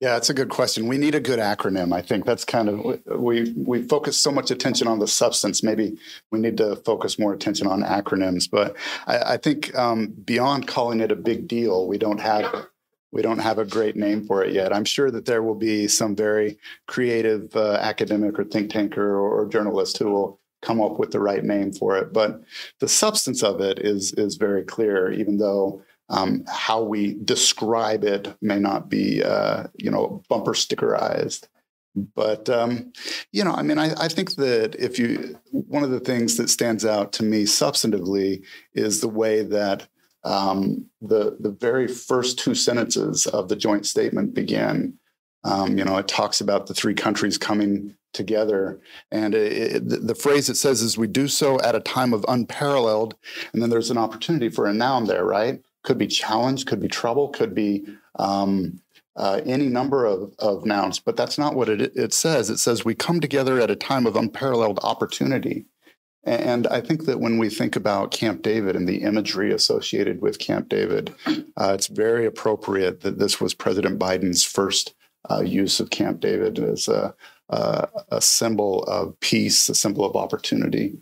Yeah, 0.00 0.12
that's 0.12 0.28
a 0.28 0.34
good 0.34 0.50
question. 0.50 0.88
We 0.88 0.98
need 0.98 1.14
a 1.14 1.20
good 1.20 1.38
acronym. 1.38 1.94
I 1.94 2.02
think 2.02 2.26
that's 2.26 2.44
kind 2.44 2.68
of 2.68 3.00
we 3.18 3.52
we 3.52 3.82
focus 3.82 4.20
so 4.20 4.30
much 4.30 4.50
attention 4.50 4.86
on 4.88 4.98
the 4.98 5.08
substance. 5.08 5.62
Maybe 5.62 5.96
we 6.30 6.38
need 6.38 6.58
to 6.58 6.76
focus 6.76 7.18
more 7.18 7.32
attention 7.32 7.66
on 7.66 7.82
acronyms. 7.82 8.46
But 8.50 8.76
I, 9.06 9.34
I 9.34 9.36
think 9.38 9.74
um, 9.74 10.08
beyond 10.08 10.68
calling 10.68 11.00
it 11.00 11.10
a 11.10 11.16
big 11.16 11.48
deal, 11.48 11.86
we 11.86 11.96
don't 11.96 12.20
have 12.20 12.66
we 13.12 13.22
don't 13.22 13.38
have 13.38 13.58
a 13.58 13.64
great 13.64 13.96
name 13.96 14.24
for 14.26 14.44
it 14.44 14.52
yet. 14.52 14.74
I'm 14.74 14.84
sure 14.84 15.10
that 15.10 15.24
there 15.24 15.42
will 15.42 15.54
be 15.54 15.88
some 15.88 16.14
very 16.16 16.58
creative 16.86 17.54
uh, 17.56 17.78
academic 17.80 18.38
or 18.38 18.44
think 18.44 18.70
tanker 18.70 19.16
or, 19.16 19.42
or, 19.42 19.48
journalist 19.48 19.98
who 19.98 20.10
will 20.10 20.40
come 20.62 20.80
up 20.80 20.98
with 20.98 21.12
the 21.12 21.20
right 21.20 21.44
name 21.44 21.72
for 21.72 21.96
it. 21.96 22.12
But 22.12 22.42
the 22.80 22.88
substance 22.88 23.42
of 23.42 23.60
it 23.60 23.78
is 23.78 24.12
is 24.14 24.36
very 24.36 24.64
clear, 24.64 25.10
even 25.12 25.38
though 25.38 25.82
um, 26.08 26.44
how 26.48 26.82
we 26.82 27.14
describe 27.24 28.04
it 28.04 28.34
may 28.40 28.58
not 28.58 28.88
be, 28.88 29.22
uh, 29.22 29.64
you 29.76 29.90
know, 29.90 30.22
bumper 30.28 30.52
stickerized. 30.52 31.48
But 32.14 32.50
um, 32.50 32.92
you 33.32 33.42
know, 33.42 33.52
I 33.52 33.62
mean, 33.62 33.78
I, 33.78 33.94
I 33.98 34.08
think 34.08 34.34
that 34.34 34.74
if 34.74 34.98
you 34.98 35.38
one 35.50 35.82
of 35.82 35.90
the 35.90 36.00
things 36.00 36.36
that 36.36 36.50
stands 36.50 36.84
out 36.84 37.12
to 37.14 37.22
me 37.22 37.44
substantively 37.44 38.44
is 38.74 39.00
the 39.00 39.08
way 39.08 39.42
that 39.42 39.88
um, 40.26 40.86
the 41.00 41.36
the 41.38 41.50
very 41.50 41.86
first 41.86 42.38
two 42.38 42.54
sentences 42.54 43.26
of 43.26 43.48
the 43.48 43.56
joint 43.56 43.86
statement 43.86 44.34
begin. 44.34 44.98
Um, 45.44 45.78
you 45.78 45.84
know, 45.84 45.96
it 45.96 46.08
talks 46.08 46.40
about 46.40 46.66
the 46.66 46.74
three 46.74 46.94
countries 46.94 47.38
coming 47.38 47.94
together, 48.12 48.80
and 49.12 49.32
it, 49.34 49.52
it, 49.76 50.06
the, 50.06 50.14
phrase 50.16 50.48
it 50.48 50.56
says 50.56 50.82
is, 50.82 50.98
"We 50.98 51.06
do 51.06 51.28
so 51.28 51.60
at 51.60 51.76
a 51.76 51.80
time 51.80 52.12
of 52.12 52.24
unparalleled," 52.26 53.14
and 53.52 53.62
then 53.62 53.70
there's 53.70 53.90
an 53.90 53.98
opportunity 53.98 54.48
for 54.48 54.66
a 54.66 54.74
noun 54.74 55.04
there, 55.04 55.24
right? 55.24 55.62
Could 55.84 55.98
be 55.98 56.08
challenge, 56.08 56.66
could 56.66 56.80
be 56.80 56.88
trouble, 56.88 57.28
could 57.28 57.54
be 57.54 57.86
um, 58.18 58.80
uh, 59.14 59.40
any 59.46 59.68
number 59.68 60.04
of, 60.04 60.34
of 60.40 60.66
nouns, 60.66 60.98
but 60.98 61.16
that's 61.16 61.38
not 61.38 61.54
what 61.54 61.68
it, 61.68 61.92
it 61.94 62.12
says. 62.12 62.50
It 62.50 62.58
says 62.58 62.84
we 62.84 62.96
come 62.96 63.20
together 63.20 63.60
at 63.60 63.70
a 63.70 63.76
time 63.76 64.06
of 64.06 64.16
unparalleled 64.16 64.80
opportunity. 64.82 65.66
And 66.26 66.66
I 66.66 66.80
think 66.80 67.04
that 67.04 67.20
when 67.20 67.38
we 67.38 67.48
think 67.48 67.76
about 67.76 68.10
Camp 68.10 68.42
David 68.42 68.74
and 68.74 68.88
the 68.88 69.02
imagery 69.02 69.52
associated 69.52 70.20
with 70.20 70.40
Camp 70.40 70.68
David, 70.68 71.14
uh, 71.56 71.72
it's 71.72 71.86
very 71.86 72.26
appropriate 72.26 73.02
that 73.02 73.20
this 73.20 73.40
was 73.40 73.54
President 73.54 73.98
Biden's 73.98 74.42
first 74.42 74.94
uh, 75.30 75.40
use 75.40 75.78
of 75.78 75.90
Camp 75.90 76.20
David 76.20 76.58
as 76.58 76.88
a, 76.88 77.14
a, 77.48 77.88
a, 78.10 78.20
symbol 78.20 78.82
of 78.84 79.18
peace, 79.20 79.68
a 79.68 79.74
symbol 79.74 80.04
of 80.04 80.16
opportunity. 80.16 80.98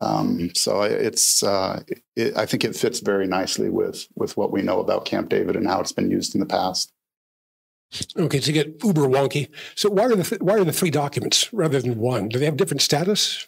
Um, 0.00 0.50
so 0.54 0.82
it's, 0.82 1.42
uh, 1.42 1.82
it, 2.14 2.36
I 2.36 2.46
think 2.46 2.64
it 2.64 2.76
fits 2.76 3.00
very 3.00 3.26
nicely 3.26 3.70
with 3.70 4.06
with 4.14 4.36
what 4.36 4.52
we 4.52 4.62
know 4.62 4.78
about 4.78 5.04
Camp 5.04 5.28
David 5.28 5.56
and 5.56 5.66
how 5.66 5.80
it's 5.80 5.92
been 5.92 6.10
used 6.10 6.34
in 6.36 6.40
the 6.40 6.46
past. 6.46 6.92
Okay, 8.16 8.38
to 8.38 8.52
get 8.52 8.84
uber 8.84 9.02
wonky. 9.02 9.48
So 9.74 9.90
why 9.90 10.04
are 10.04 10.14
the 10.14 10.38
why 10.40 10.54
are 10.54 10.64
the 10.64 10.72
three 10.72 10.90
documents 10.90 11.52
rather 11.52 11.80
than 11.80 11.98
one? 11.98 12.28
Do 12.28 12.38
they 12.38 12.44
have 12.44 12.56
different 12.56 12.82
status? 12.82 13.46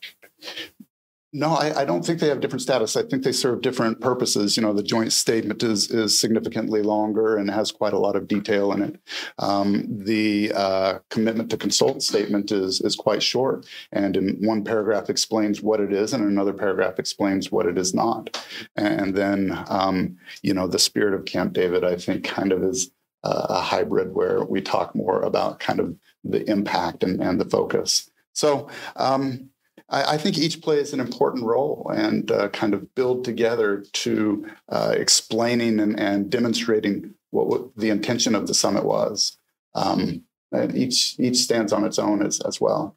No, 1.32 1.50
I, 1.50 1.82
I, 1.82 1.84
don't 1.84 2.04
think 2.04 2.18
they 2.18 2.26
have 2.26 2.40
different 2.40 2.62
status. 2.62 2.96
I 2.96 3.04
think 3.04 3.22
they 3.22 3.30
serve 3.30 3.60
different 3.60 4.00
purposes. 4.00 4.56
You 4.56 4.64
know, 4.64 4.72
the 4.72 4.82
joint 4.82 5.12
statement 5.12 5.62
is 5.62 5.88
is 5.88 6.18
significantly 6.18 6.82
longer 6.82 7.36
and 7.36 7.48
has 7.48 7.70
quite 7.70 7.92
a 7.92 7.98
lot 7.98 8.16
of 8.16 8.26
detail 8.26 8.72
in 8.72 8.82
it. 8.82 9.00
Um, 9.38 9.86
the 9.88 10.52
uh, 10.52 10.98
commitment 11.08 11.48
to 11.50 11.56
consult 11.56 12.02
statement 12.02 12.50
is 12.50 12.80
is 12.80 12.96
quite 12.96 13.22
short, 13.22 13.64
and 13.92 14.16
in 14.16 14.38
one 14.40 14.64
paragraph 14.64 15.08
explains 15.08 15.62
what 15.62 15.78
it 15.78 15.92
is, 15.92 16.12
and 16.12 16.24
another 16.24 16.52
paragraph 16.52 16.98
explains 16.98 17.52
what 17.52 17.66
it 17.66 17.78
is 17.78 17.94
not. 17.94 18.44
And 18.74 19.14
then, 19.14 19.64
um, 19.68 20.16
you 20.42 20.52
know, 20.52 20.66
the 20.66 20.80
spirit 20.80 21.14
of 21.14 21.26
Camp 21.26 21.52
David, 21.52 21.84
I 21.84 21.94
think, 21.94 22.24
kind 22.24 22.50
of 22.50 22.64
is 22.64 22.90
a 23.22 23.60
hybrid 23.60 24.14
where 24.14 24.42
we 24.42 24.62
talk 24.62 24.96
more 24.96 25.22
about 25.22 25.60
kind 25.60 25.78
of 25.78 25.94
the 26.24 26.48
impact 26.50 27.04
and, 27.04 27.22
and 27.22 27.40
the 27.40 27.44
focus. 27.44 28.10
So. 28.32 28.68
Um, 28.96 29.49
I, 29.90 30.14
I 30.14 30.16
think 30.16 30.38
each 30.38 30.62
plays 30.62 30.92
an 30.92 31.00
important 31.00 31.44
role 31.44 31.90
and 31.94 32.30
uh, 32.30 32.48
kind 32.48 32.74
of 32.74 32.94
build 32.94 33.24
together 33.24 33.84
to 33.92 34.48
uh, 34.68 34.94
explaining 34.96 35.80
and, 35.80 35.98
and 35.98 36.30
demonstrating 36.30 37.14
what, 37.30 37.48
what, 37.48 37.76
the 37.76 37.90
intention 37.90 38.34
of 38.34 38.46
the 38.46 38.54
summit 38.54 38.84
was. 38.84 39.36
Um, 39.74 40.24
and 40.52 40.76
each 40.76 41.14
each 41.20 41.36
stands 41.36 41.72
on 41.72 41.84
its 41.84 41.98
own 41.98 42.26
as, 42.26 42.40
as 42.40 42.60
well. 42.60 42.96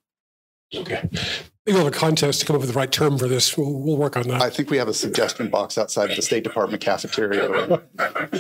Okay. 0.76 1.08
Maybe 1.66 1.76
we'll 1.78 1.86
have 1.86 1.94
a 1.94 1.98
contest 1.98 2.40
to 2.40 2.46
come 2.46 2.56
up 2.56 2.62
with 2.62 2.72
the 2.72 2.78
right 2.78 2.92
term 2.92 3.18
for 3.18 3.28
this. 3.28 3.56
We'll, 3.56 3.72
we'll 3.74 3.96
work 3.96 4.18
on 4.18 4.28
that. 4.28 4.42
I 4.42 4.50
think 4.50 4.70
we 4.70 4.78
have 4.78 4.88
a 4.88 4.94
suggestion 4.94 5.50
box 5.50 5.78
outside 5.78 6.10
of 6.10 6.16
the 6.16 6.22
State 6.22 6.44
Department 6.44 6.82
cafeteria. 6.82 7.82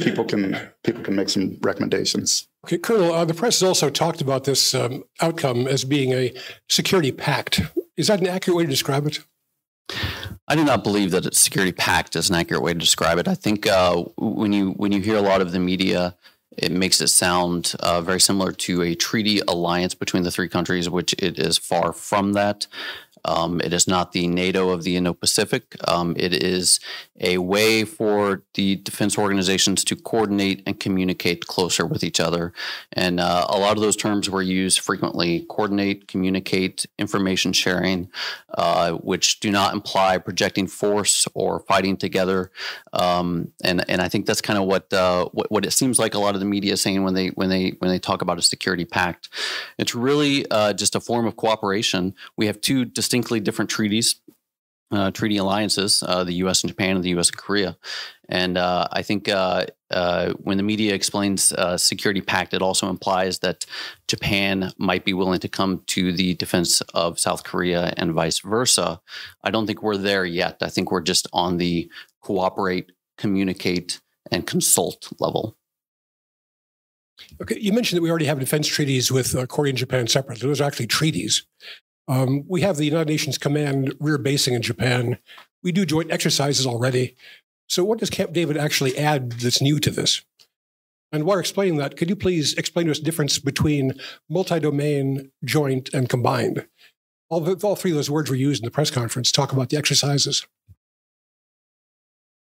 people 0.02 0.26
can 0.26 0.58
people 0.84 1.04
can 1.04 1.16
make 1.16 1.30
some 1.30 1.58
recommendations. 1.62 2.48
Okay, 2.66 2.80
Colonel, 2.80 3.14
uh, 3.14 3.24
the 3.24 3.34
press 3.34 3.60
has 3.60 3.68
also 3.68 3.90
talked 3.90 4.20
about 4.20 4.46
this 4.46 4.74
um, 4.74 5.04
outcome 5.22 5.68
as 5.68 5.84
being 5.84 6.12
a 6.12 6.34
security 6.70 7.12
pact. 7.12 7.62
Is 7.98 8.08
that 8.08 8.20
an 8.22 8.28
accurate 8.28 8.58
way 8.58 8.64
to 8.64 8.70
describe 8.70 9.06
it? 9.06 9.20
I 10.48 10.56
do 10.56 10.64
not 10.64 10.84
believe 10.84 11.12
that 11.12 11.26
a 11.26 11.34
security 11.34 11.72
pact 11.72 12.16
is 12.16 12.30
an 12.30 12.36
accurate 12.36 12.64
way 12.64 12.74
to 12.74 12.80
describe 12.80 13.18
it. 13.18 13.28
I 13.28 13.36
think 13.36 13.68
uh, 13.68 14.04
when 14.18 14.52
you 14.52 14.72
when 14.72 14.92
you 14.92 15.02
hear 15.02 15.18
a 15.18 15.22
lot 15.22 15.42
of 15.42 15.52
the 15.52 15.60
media 15.60 16.16
it 16.58 16.72
makes 16.72 17.02
it 17.02 17.08
sound 17.08 17.74
uh, 17.80 18.02
very 18.02 18.20
similar 18.20 18.52
to 18.52 18.82
a 18.82 18.96
treaty 18.96 19.42
alliance 19.48 19.96
between 19.96 20.24
the 20.24 20.32
three 20.32 20.50
countries, 20.50 20.90
which 20.90 21.14
it 21.14 21.40
is 21.40 21.58
far 21.58 21.94
from 21.94 22.34
that. 22.34 22.68
Um, 23.26 23.62
it 23.62 23.74
is 23.74 23.88
not 23.88 24.12
the 24.12 24.28
NATO 24.28 24.70
of 24.70 24.84
the 24.84 24.96
Indo 24.96 25.14
Pacific. 25.14 25.76
Um, 25.88 26.16
it 26.18 26.34
is 26.34 26.80
a 27.20 27.38
way 27.38 27.86
for 27.86 28.44
the 28.56 28.76
defense 28.78 29.18
organizations 29.18 29.84
to 29.86 29.96
coordinate 29.96 30.64
and 30.66 30.80
communicate 30.80 31.48
closer 31.48 31.86
with 31.86 32.04
each 32.04 32.20
other. 32.20 32.54
And 32.92 33.20
uh, 33.20 33.46
a 33.50 33.58
lot 33.58 33.78
of 33.78 33.82
those 33.82 33.96
terms 33.96 34.30
were 34.30 34.42
used 34.42 34.80
frequently 34.80 35.46
coordinate, 35.50 36.08
communicate, 36.08 36.86
information 36.98 37.54
sharing, 37.54 38.10
uh, 38.56 38.94
which 38.94 39.40
do 39.40 39.52
not 39.52 39.74
imply 39.74 40.18
projecting 40.18 40.68
force 40.68 41.28
or 41.34 41.60
fighting 41.62 41.98
together. 41.98 42.52
Um, 42.92 43.52
and, 43.64 43.88
and 43.90 44.02
I 44.02 44.10
think 44.10 44.26
that's 44.26 44.42
kind 44.42 44.60
of 44.60 44.66
what, 44.66 44.92
uh, 44.92 45.30
what, 45.32 45.52
what 45.52 45.66
it 45.66 45.72
seems 45.72 46.00
like 46.00 46.14
a 46.14 46.20
lot 46.20 46.34
of 46.34 46.40
the 46.40 46.46
media 46.46 46.74
is 46.74 46.82
saying 46.82 47.04
when 47.04 47.14
they 47.14 47.28
when 47.30 47.50
they 47.50 47.70
when 47.80 47.90
they 47.90 48.00
talk 48.00 48.22
about 48.22 48.38
a 48.38 48.42
security 48.42 48.86
pact. 48.86 49.30
It's 49.78 49.96
really 49.96 50.50
uh, 50.52 50.74
just 50.74 50.96
a 50.96 51.00
form 51.00 51.26
of 51.26 51.36
cooperation. 51.36 52.14
We 52.38 52.48
have 52.48 52.60
two 52.60 52.86
distinct 52.86 53.13
distinctly 53.14 53.40
different 53.40 53.70
treaties, 53.70 54.16
uh, 54.92 55.12
treaty 55.12 55.38
alliances, 55.38 56.02
uh, 56.08 56.24
the 56.24 56.34
U.S. 56.46 56.64
and 56.64 56.72
Japan 56.72 56.96
and 56.96 57.06
the 57.06 57.10
U.S. 57.10 57.30
and 57.30 57.38
Korea. 57.38 57.78
And 58.28 58.58
uh, 58.58 58.88
I 58.92 59.04
think 59.04 59.30
uh, 59.30 59.68
uh, 59.92 60.34
when 60.40 60.58
the 60.58 60.64
media 60.64 60.96
explains 60.96 61.54
uh, 61.54 61.78
security 61.78 62.22
pact, 62.22 62.56
it 62.56 62.64
also 62.64 62.90
implies 62.90 63.38
that 63.40 63.68
Japan 64.08 64.72
might 64.80 65.06
be 65.06 65.14
willing 65.14 65.40
to 65.42 65.48
come 65.48 65.84
to 65.88 66.12
the 66.12 66.34
defense 66.34 66.82
of 66.96 67.20
South 67.20 67.44
Korea 67.44 67.94
and 67.98 68.14
vice 68.14 68.40
versa. 68.40 69.00
I 69.44 69.52
don't 69.52 69.68
think 69.68 69.84
we're 69.84 69.98
there 69.98 70.26
yet. 70.26 70.58
I 70.64 70.70
think 70.70 70.92
we're 70.92 71.02
just 71.02 71.28
on 71.34 71.58
the 71.58 71.92
cooperate, 72.22 72.94
communicate, 73.20 74.02
and 74.32 74.48
consult 74.48 75.14
level. 75.20 75.56
Okay, 77.40 77.60
you 77.60 77.74
mentioned 77.74 77.98
that 77.98 78.02
we 78.02 78.10
already 78.10 78.26
have 78.26 78.40
defense 78.40 78.68
treaties 78.68 79.12
with 79.12 79.36
uh, 79.36 79.46
Korea 79.46 79.70
and 79.70 79.78
Japan 79.78 80.08
separately. 80.08 80.48
Those 80.48 80.62
are 80.62 80.64
actually 80.64 80.88
treaties. 80.88 81.46
Um, 82.08 82.44
we 82.48 82.62
have 82.62 82.78
the 82.78 82.86
United 82.86 83.08
Nations 83.08 83.38
Command 83.38 83.96
rear 84.00 84.18
basing 84.18 84.54
in 84.54 84.62
Japan. 84.62 85.18
We 85.62 85.72
do 85.72 85.86
joint 85.86 86.12
exercises 86.12 86.66
already. 86.66 87.16
So, 87.70 87.84
what 87.84 88.00
does 88.00 88.10
Camp 88.10 88.34
David 88.34 88.58
actually 88.58 88.98
add 88.98 89.32
that's 89.34 89.62
new 89.62 89.80
to 89.80 89.90
this? 89.90 90.22
And 91.12 91.26
while 91.26 91.38
explaining 91.38 91.78
that, 91.78 91.96
could 91.96 92.10
you 92.10 92.16
please 92.16 92.54
explain 92.56 92.88
to 92.88 92.92
us 92.92 92.98
the 92.98 93.06
difference 93.06 93.38
between 93.40 93.94
multi 94.30 94.60
domain, 94.60 95.32
joint, 95.46 95.94
and 95.94 96.10
combined? 96.10 96.66
All, 97.30 97.48
all 97.64 97.76
three 97.76 97.92
of 97.92 97.96
those 97.96 98.10
words 98.10 98.30
were 98.30 98.36
used 98.36 98.64
in 98.64 98.66
the 98.66 98.72
press 98.72 98.92
conference. 98.92 99.32
Talk 99.32 99.54
about 99.54 99.70
the 99.70 99.78
exercises. 99.78 100.46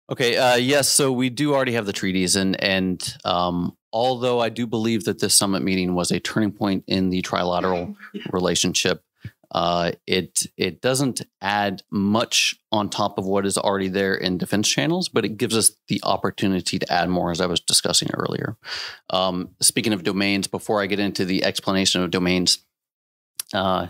Okay. 0.10 0.38
Uh, 0.38 0.56
yes. 0.56 0.90
So 0.90 1.12
we 1.12 1.30
do 1.30 1.54
already 1.54 1.74
have 1.74 1.86
the 1.86 1.94
treaties, 1.94 2.36
and 2.36 2.62
and 2.62 3.16
um, 3.24 3.78
although 3.92 4.40
I 4.40 4.50
do 4.50 4.66
believe 4.66 5.06
that 5.06 5.20
this 5.20 5.38
summit 5.38 5.62
meeting 5.62 5.94
was 5.94 6.12
a 6.12 6.20
turning 6.20 6.52
point 6.52 6.84
in 6.88 7.10
the 7.10 7.22
trilateral 7.22 7.96
relationship, 8.32 9.04
uh, 9.54 9.92
it 10.08 10.48
it 10.58 10.82
doesn't 10.82 11.22
add 11.40 11.84
much 11.92 12.56
on 12.72 12.90
top 12.90 13.20
of 13.20 13.26
what 13.26 13.46
is 13.46 13.58
already 13.58 13.88
there 13.88 14.16
in 14.16 14.40
defense 14.40 14.68
channels, 14.68 15.10
but 15.10 15.26
it 15.26 15.38
gives 15.38 15.56
us 15.56 15.72
the 15.88 16.02
opportunity 16.04 16.80
to 16.80 16.92
add 16.92 17.08
more, 17.08 17.30
as 17.30 17.40
I 17.40 17.46
was 17.46 17.60
discussing 17.60 18.10
earlier. 18.14 18.58
Um, 19.12 19.50
speaking 19.62 19.94
of 19.94 20.04
domains, 20.04 20.48
before 20.48 20.82
I 20.82 20.88
get 20.88 21.00
into 21.00 21.24
the 21.24 21.44
explanation 21.44 22.02
of 22.02 22.10
domains, 22.10 22.66
uh, 23.54 23.88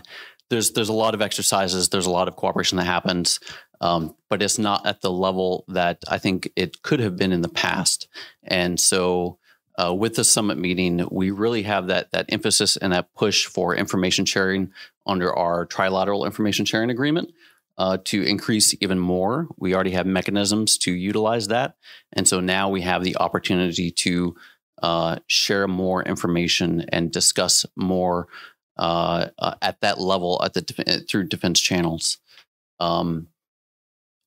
there's 0.50 0.72
there's 0.72 0.90
a 0.90 0.94
lot 0.94 1.14
of 1.14 1.22
exercises, 1.22 1.88
there's 1.88 2.06
a 2.06 2.10
lot 2.10 2.28
of 2.28 2.36
cooperation 2.36 2.76
that 2.76 2.84
happens, 2.84 3.40
um, 3.80 4.14
but 4.28 4.42
it's 4.42 4.58
not 4.58 4.86
at 4.86 5.00
the 5.00 5.10
level 5.10 5.64
that 5.68 6.02
I 6.08 6.18
think 6.18 6.50
it 6.56 6.82
could 6.82 7.00
have 7.00 7.16
been 7.16 7.32
in 7.32 7.40
the 7.40 7.48
past, 7.48 8.08
and 8.42 8.78
so. 8.78 9.38
Uh, 9.76 9.92
with 9.92 10.14
the 10.14 10.24
summit 10.24 10.56
meeting, 10.56 11.06
we 11.10 11.30
really 11.30 11.64
have 11.64 11.88
that 11.88 12.12
that 12.12 12.26
emphasis 12.28 12.76
and 12.76 12.92
that 12.92 13.12
push 13.14 13.46
for 13.46 13.74
information 13.74 14.24
sharing 14.24 14.72
under 15.06 15.34
our 15.34 15.66
trilateral 15.66 16.26
information 16.26 16.64
sharing 16.64 16.90
agreement 16.90 17.32
uh, 17.78 17.98
to 18.04 18.22
increase 18.22 18.74
even 18.80 18.98
more. 18.98 19.48
We 19.56 19.74
already 19.74 19.92
have 19.92 20.06
mechanisms 20.06 20.78
to 20.78 20.92
utilize 20.92 21.48
that. 21.48 21.76
And 22.12 22.28
so 22.28 22.40
now 22.40 22.68
we 22.68 22.82
have 22.82 23.02
the 23.02 23.16
opportunity 23.16 23.90
to 23.90 24.36
uh, 24.82 25.18
share 25.26 25.66
more 25.66 26.02
information 26.02 26.84
and 26.90 27.10
discuss 27.10 27.64
more 27.76 28.28
uh, 28.76 29.28
uh 29.38 29.54
at 29.62 29.80
that 29.82 30.00
level 30.00 30.40
at 30.44 30.52
the 30.52 30.60
def- 30.60 31.08
through 31.08 31.28
defense 31.28 31.60
channels. 31.60 32.18
Um, 32.80 33.28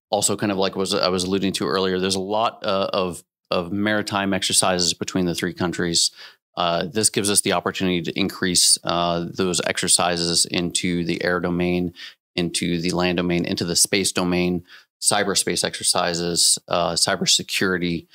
also, 0.10 0.38
kind 0.38 0.54
of 0.54 0.58
like 0.58 0.76
was 0.76 0.94
I 0.94 1.10
was 1.10 1.26
alluding 1.26 1.52
to 1.54 1.68
earlier, 1.68 2.00
there's 2.00 2.16
a 2.16 2.20
lot 2.20 2.66
uh, 2.66 2.90
of 2.94 3.24
of 3.52 3.72
maritime 3.72 4.34
exercises 4.34 4.94
between 4.94 5.26
the 5.26 5.36
three 5.36 5.54
countries. 5.54 6.12
Uh, 6.56 6.86
this 6.92 7.10
gives 7.10 7.30
us 7.30 7.42
the 7.42 7.54
opportunity 7.54 8.02
to 8.02 8.20
increase 8.20 8.78
uh, 8.84 9.26
those 9.30 9.62
exercises 9.68 10.46
into 10.46 11.04
the 11.04 11.24
air 11.24 11.40
domain, 11.40 11.94
into 12.36 12.82
the 12.82 12.92
land 12.92 13.18
domain, 13.18 13.46
into 13.46 13.64
the 13.64 13.76
space 13.76 14.12
domain, 14.12 14.64
cyberspace 15.02 15.64
exercises, 15.64 16.58
uh, 16.68 16.94
cybersecurity, 16.94 18.08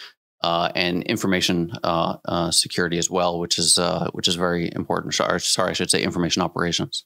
uh, 0.43 0.71
and 0.75 1.05
information 1.05 1.73
uh, 1.85 2.17
uh, 2.25 2.51
security 2.51 2.99
as 2.99 3.09
well, 3.09 3.39
which 3.39 3.59
is 3.59 3.79
which 4.12 4.27
is 4.27 4.35
very 4.35 4.71
important. 4.75 5.15
Sorry, 5.15 5.71
I 5.71 5.73
should 5.73 5.91
say 5.91 6.03
information 6.03 6.43
operations. 6.43 7.05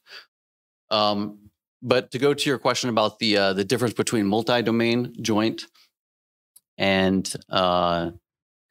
Um, 0.89 1.37
but 1.83 2.09
to 2.11 2.17
go 2.17 2.33
to 2.33 2.49
your 2.49 2.57
question 2.57 2.89
about 2.89 3.19
the 3.19 3.35
the 3.53 3.63
difference 3.63 3.93
between 3.93 4.25
multi-domain, 4.25 5.15
joint, 5.21 5.67
and 6.77 7.33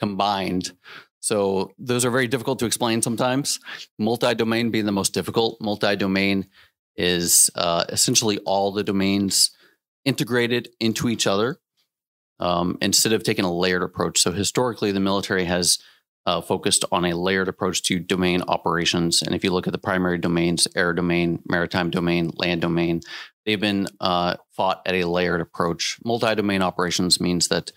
combined. 0.00 0.72
So 1.20 1.72
those 1.78 2.04
are 2.04 2.10
very 2.10 2.28
difficult 2.28 2.58
to 2.60 2.66
explain 2.66 3.02
sometimes. 3.02 3.58
Multi-domain 3.98 4.70
being 4.70 4.86
the 4.86 4.92
most 4.92 5.12
difficult. 5.12 5.60
Multi-domain 5.60 6.46
is 6.96 7.50
uh, 7.56 7.84
essentially 7.88 8.38
all 8.46 8.72
the 8.72 8.84
domains 8.84 9.50
integrated 10.04 10.68
into 10.78 11.08
each 11.08 11.26
other 11.26 11.58
um, 12.38 12.78
instead 12.80 13.12
of 13.12 13.22
taking 13.22 13.44
a 13.44 13.52
layered 13.52 13.82
approach. 13.82 14.20
So 14.20 14.30
historically, 14.30 14.92
the 14.92 15.00
military 15.00 15.44
has 15.44 15.78
uh, 16.26 16.40
focused 16.40 16.84
on 16.92 17.04
a 17.04 17.16
layered 17.16 17.48
approach 17.48 17.82
to 17.82 17.98
domain 17.98 18.42
operations. 18.48 19.22
And 19.22 19.34
if 19.34 19.44
you 19.44 19.52
look 19.52 19.66
at 19.66 19.72
the 19.72 19.78
primary 19.78 20.18
domains, 20.18 20.68
air 20.74 20.92
domain, 20.92 21.40
maritime 21.48 21.90
domain, 21.90 22.32
land 22.34 22.60
domain, 22.60 23.00
they've 23.44 23.60
been 23.60 23.86
uh, 24.00 24.36
fought 24.52 24.82
at 24.86 24.94
a 24.94 25.08
layered 25.08 25.40
approach. 25.40 25.98
Multi-domain 26.04 26.62
operations 26.62 27.20
means 27.20 27.48
that 27.48 27.72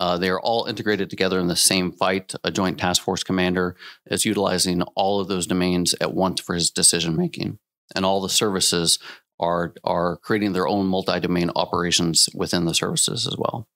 uh, 0.00 0.18
they 0.18 0.28
are 0.28 0.40
all 0.40 0.66
integrated 0.66 1.08
together 1.08 1.38
in 1.38 1.46
the 1.46 1.56
same 1.56 1.92
fight. 1.92 2.34
A 2.44 2.50
joint 2.50 2.78
task 2.78 3.02
force 3.02 3.22
commander 3.22 3.76
is 4.06 4.24
utilizing 4.24 4.82
all 4.94 5.20
of 5.20 5.28
those 5.28 5.46
domains 5.46 5.94
at 6.00 6.12
once 6.12 6.40
for 6.40 6.54
his 6.54 6.70
decision 6.70 7.16
making, 7.16 7.58
and 7.94 8.04
all 8.04 8.20
the 8.20 8.28
services 8.28 8.98
are 9.40 9.74
are 9.84 10.16
creating 10.18 10.52
their 10.52 10.68
own 10.68 10.86
multi-domain 10.86 11.50
operations 11.56 12.28
within 12.34 12.64
the 12.64 12.74
services 12.74 13.26
as 13.26 13.36
well. 13.36 13.66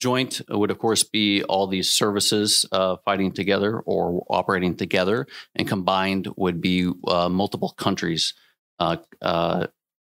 Joint 0.00 0.40
would 0.48 0.70
of 0.70 0.78
course 0.78 1.02
be 1.02 1.42
all 1.44 1.66
these 1.66 1.90
services 1.90 2.66
uh, 2.72 2.96
fighting 3.04 3.32
together 3.32 3.80
or 3.80 4.26
operating 4.28 4.76
together, 4.76 5.26
and 5.54 5.68
combined 5.68 6.28
would 6.36 6.60
be 6.60 6.90
uh, 7.06 7.28
multiple 7.28 7.70
countries 7.70 8.34
uh, 8.78 8.96
uh 9.22 9.66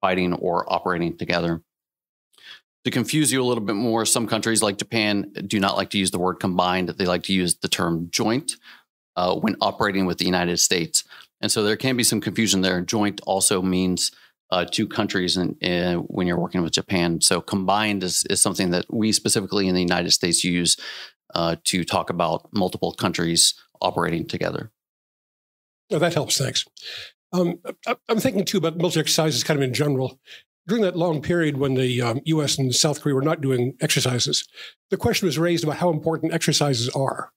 fighting 0.02 0.34
or 0.34 0.72
operating 0.72 1.18
together. 1.18 1.62
To 2.86 2.92
confuse 2.92 3.32
you 3.32 3.42
a 3.42 3.46
little 3.46 3.64
bit 3.64 3.76
more, 3.76 4.06
some 4.06 4.28
countries 4.28 4.64
like 4.64 4.78
Japan 4.78 5.34
do 5.46 5.60
not 5.60 5.76
like 5.76 5.90
to 5.90 5.98
use 5.98 6.12
the 6.12 6.20
word 6.20 6.36
combined. 6.36 6.88
They 6.90 7.06
like 7.06 7.24
to 7.24 7.34
use 7.34 7.56
the 7.56 7.68
term 7.68 8.08
joint 8.12 8.54
uh, 9.18 9.36
when 9.36 9.58
operating 9.60 10.06
with 10.06 10.20
the 10.20 10.26
United 10.26 10.58
States. 10.58 11.04
And 11.42 11.52
so 11.52 11.64
there 11.64 11.76
can 11.76 11.98
be 11.98 12.04
some 12.04 12.22
confusion 12.22 12.62
there. 12.62 12.82
Joint 12.82 13.20
also 13.26 13.62
means 13.62 14.12
uh, 14.50 14.66
two 14.66 14.88
countries 14.88 15.38
in, 15.38 15.96
when 16.08 16.28
you're 16.28 16.40
working 16.40 16.62
with 16.62 16.74
Japan. 16.74 17.22
So 17.22 17.42
combined 17.42 18.04
is, 18.04 18.24
is 18.30 18.42
something 18.42 18.72
that 18.72 18.86
we 18.90 19.12
specifically 19.12 19.68
in 19.68 19.76
the 19.76 19.82
United 19.82 20.12
States 20.12 20.44
use 20.44 20.78
uh, 21.36 21.58
to 21.66 21.84
talk 21.84 22.10
about 22.10 22.48
multiple 22.54 22.94
countries 22.94 23.54
operating 23.82 24.26
together. 24.26 24.72
Oh, 25.92 26.00
that 26.00 26.14
helps. 26.14 26.38
Thanks. 26.38 26.66
Um, 27.34 27.60
I'm 28.08 28.20
thinking 28.20 28.46
too 28.46 28.58
about 28.58 28.78
military 28.78 29.02
exercises 29.02 29.44
kind 29.44 29.60
of 29.60 29.64
in 29.64 29.74
general 29.74 30.20
during 30.68 30.84
that 30.84 30.98
long 30.98 31.22
period 31.22 31.58
when 31.58 31.76
the 31.76 32.02
um, 32.02 32.22
US 32.26 32.58
and 32.58 32.76
South 32.76 33.02
Korea 33.02 33.16
were 33.16 33.22
not 33.22 33.42
doing 33.42 33.76
exercises, 33.82 34.48
the 34.90 34.98
question 34.98 35.26
was 35.26 35.40
raised 35.40 35.64
about 35.64 35.78
how 35.78 35.90
important 35.90 36.34
exercises 36.34 36.90
are. 36.90 37.32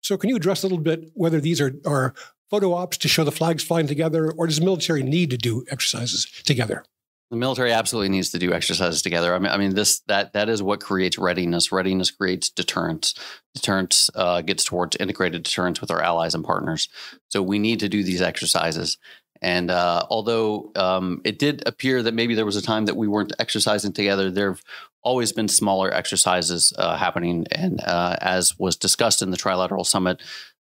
So, 0.00 0.16
can 0.16 0.30
you 0.30 0.36
address 0.36 0.62
a 0.62 0.66
little 0.66 0.82
bit 0.82 1.10
whether 1.14 1.40
these 1.40 1.60
are, 1.60 1.74
are 1.86 2.14
photo 2.52 2.74
ops 2.74 2.98
to 2.98 3.08
show 3.08 3.24
the 3.24 3.32
flags 3.32 3.64
flying 3.64 3.86
together, 3.86 4.30
or 4.30 4.46
does 4.46 4.58
the 4.58 4.64
military 4.64 5.02
need 5.02 5.30
to 5.30 5.38
do 5.38 5.64
exercises 5.70 6.26
together? 6.44 6.84
The 7.30 7.38
military 7.38 7.72
absolutely 7.72 8.10
needs 8.10 8.28
to 8.32 8.38
do 8.38 8.52
exercises 8.52 9.00
together. 9.00 9.34
I 9.34 9.38
mean, 9.38 9.50
I 9.50 9.56
mean, 9.56 9.74
this 9.74 10.00
that 10.00 10.34
that 10.34 10.50
is 10.50 10.62
what 10.62 10.82
creates 10.82 11.16
readiness. 11.16 11.72
Readiness 11.72 12.10
creates 12.10 12.50
deterrence. 12.50 13.14
Deterrence 13.54 14.10
uh, 14.14 14.42
gets 14.42 14.64
towards 14.64 14.96
integrated 14.96 15.44
deterrence 15.44 15.80
with 15.80 15.90
our 15.90 16.02
allies 16.02 16.34
and 16.34 16.44
partners. 16.44 16.90
So 17.30 17.42
we 17.42 17.58
need 17.58 17.80
to 17.80 17.88
do 17.88 18.04
these 18.04 18.20
exercises. 18.20 18.98
And 19.40 19.70
uh, 19.70 20.04
although 20.10 20.72
um, 20.76 21.22
it 21.24 21.38
did 21.38 21.62
appear 21.66 22.02
that 22.02 22.12
maybe 22.12 22.34
there 22.34 22.44
was 22.44 22.56
a 22.56 22.62
time 22.62 22.84
that 22.84 22.98
we 22.98 23.08
weren't 23.08 23.32
exercising 23.38 23.94
together, 23.94 24.30
there 24.30 24.50
have 24.50 24.62
always 25.02 25.32
been 25.32 25.48
smaller 25.48 25.90
exercises 25.92 26.74
uh, 26.76 26.98
happening. 26.98 27.46
And 27.50 27.80
uh, 27.82 28.16
as 28.20 28.58
was 28.58 28.76
discussed 28.76 29.22
in 29.22 29.30
the 29.30 29.38
Trilateral 29.38 29.86
Summit, 29.86 30.20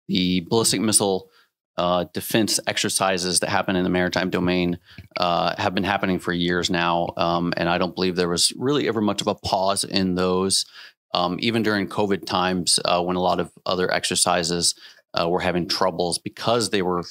the 0.07 0.40
ballistic 0.50 0.83
missile 0.83 1.30
uh, 1.79 2.05
defense 2.13 2.59
exercises 2.67 3.41
that 3.41 3.49
happen 3.49 3.77
in 3.77 3.85
the 3.85 3.91
maritime 3.91 4.31
domain 4.31 4.79
uh, 5.17 5.55
have 5.57 5.75
been 5.75 5.85
happening 5.85 6.19
for 6.19 6.33
years 6.33 6.69
now. 6.69 7.15
Um, 7.17 7.55
and 7.57 7.69
I 7.69 7.79
don't 7.79 7.95
believe 7.95 8.17
there 8.17 8.29
was 8.29 8.53
really 8.57 8.89
ever 8.89 9.01
much 9.01 9.21
of 9.21 9.29
a 9.29 9.37
pause 9.37 9.85
in 9.85 10.17
those. 10.17 10.67
Um, 11.15 11.39
even 11.41 11.63
during 11.63 11.89
COVID 11.89 12.27
times, 12.27 12.81
uh, 12.85 13.01
when 13.03 13.17
a 13.17 13.23
lot 13.23 13.39
of 13.39 13.53
other 13.65 13.91
exercises 13.93 14.75
uh, 15.19 15.29
were 15.29 15.41
having 15.41 15.69
troubles 15.69 16.19
because 16.19 16.71
they 16.71 16.83
were 16.83 17.05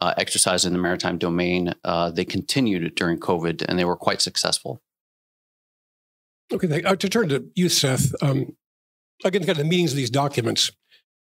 uh, 0.00 0.14
exercised 0.16 0.64
in 0.64 0.72
the 0.72 0.78
maritime 0.78 1.18
domain, 1.18 1.74
uh, 1.84 2.10
they 2.10 2.24
continued 2.24 2.94
during 2.94 3.18
COVID 3.18 3.64
and 3.68 3.78
they 3.78 3.84
were 3.84 3.96
quite 3.96 4.22
successful. 4.22 4.80
Okay, 6.52 6.80
to 6.80 7.08
turn 7.08 7.28
to 7.30 7.50
you, 7.54 7.68
Seth, 7.68 8.12
um, 8.22 8.56
again, 9.24 9.42
kind 9.42 9.50
of 9.50 9.58
the 9.58 9.64
meanings 9.64 9.92
of 9.92 9.96
these 9.96 10.10
documents. 10.10 10.70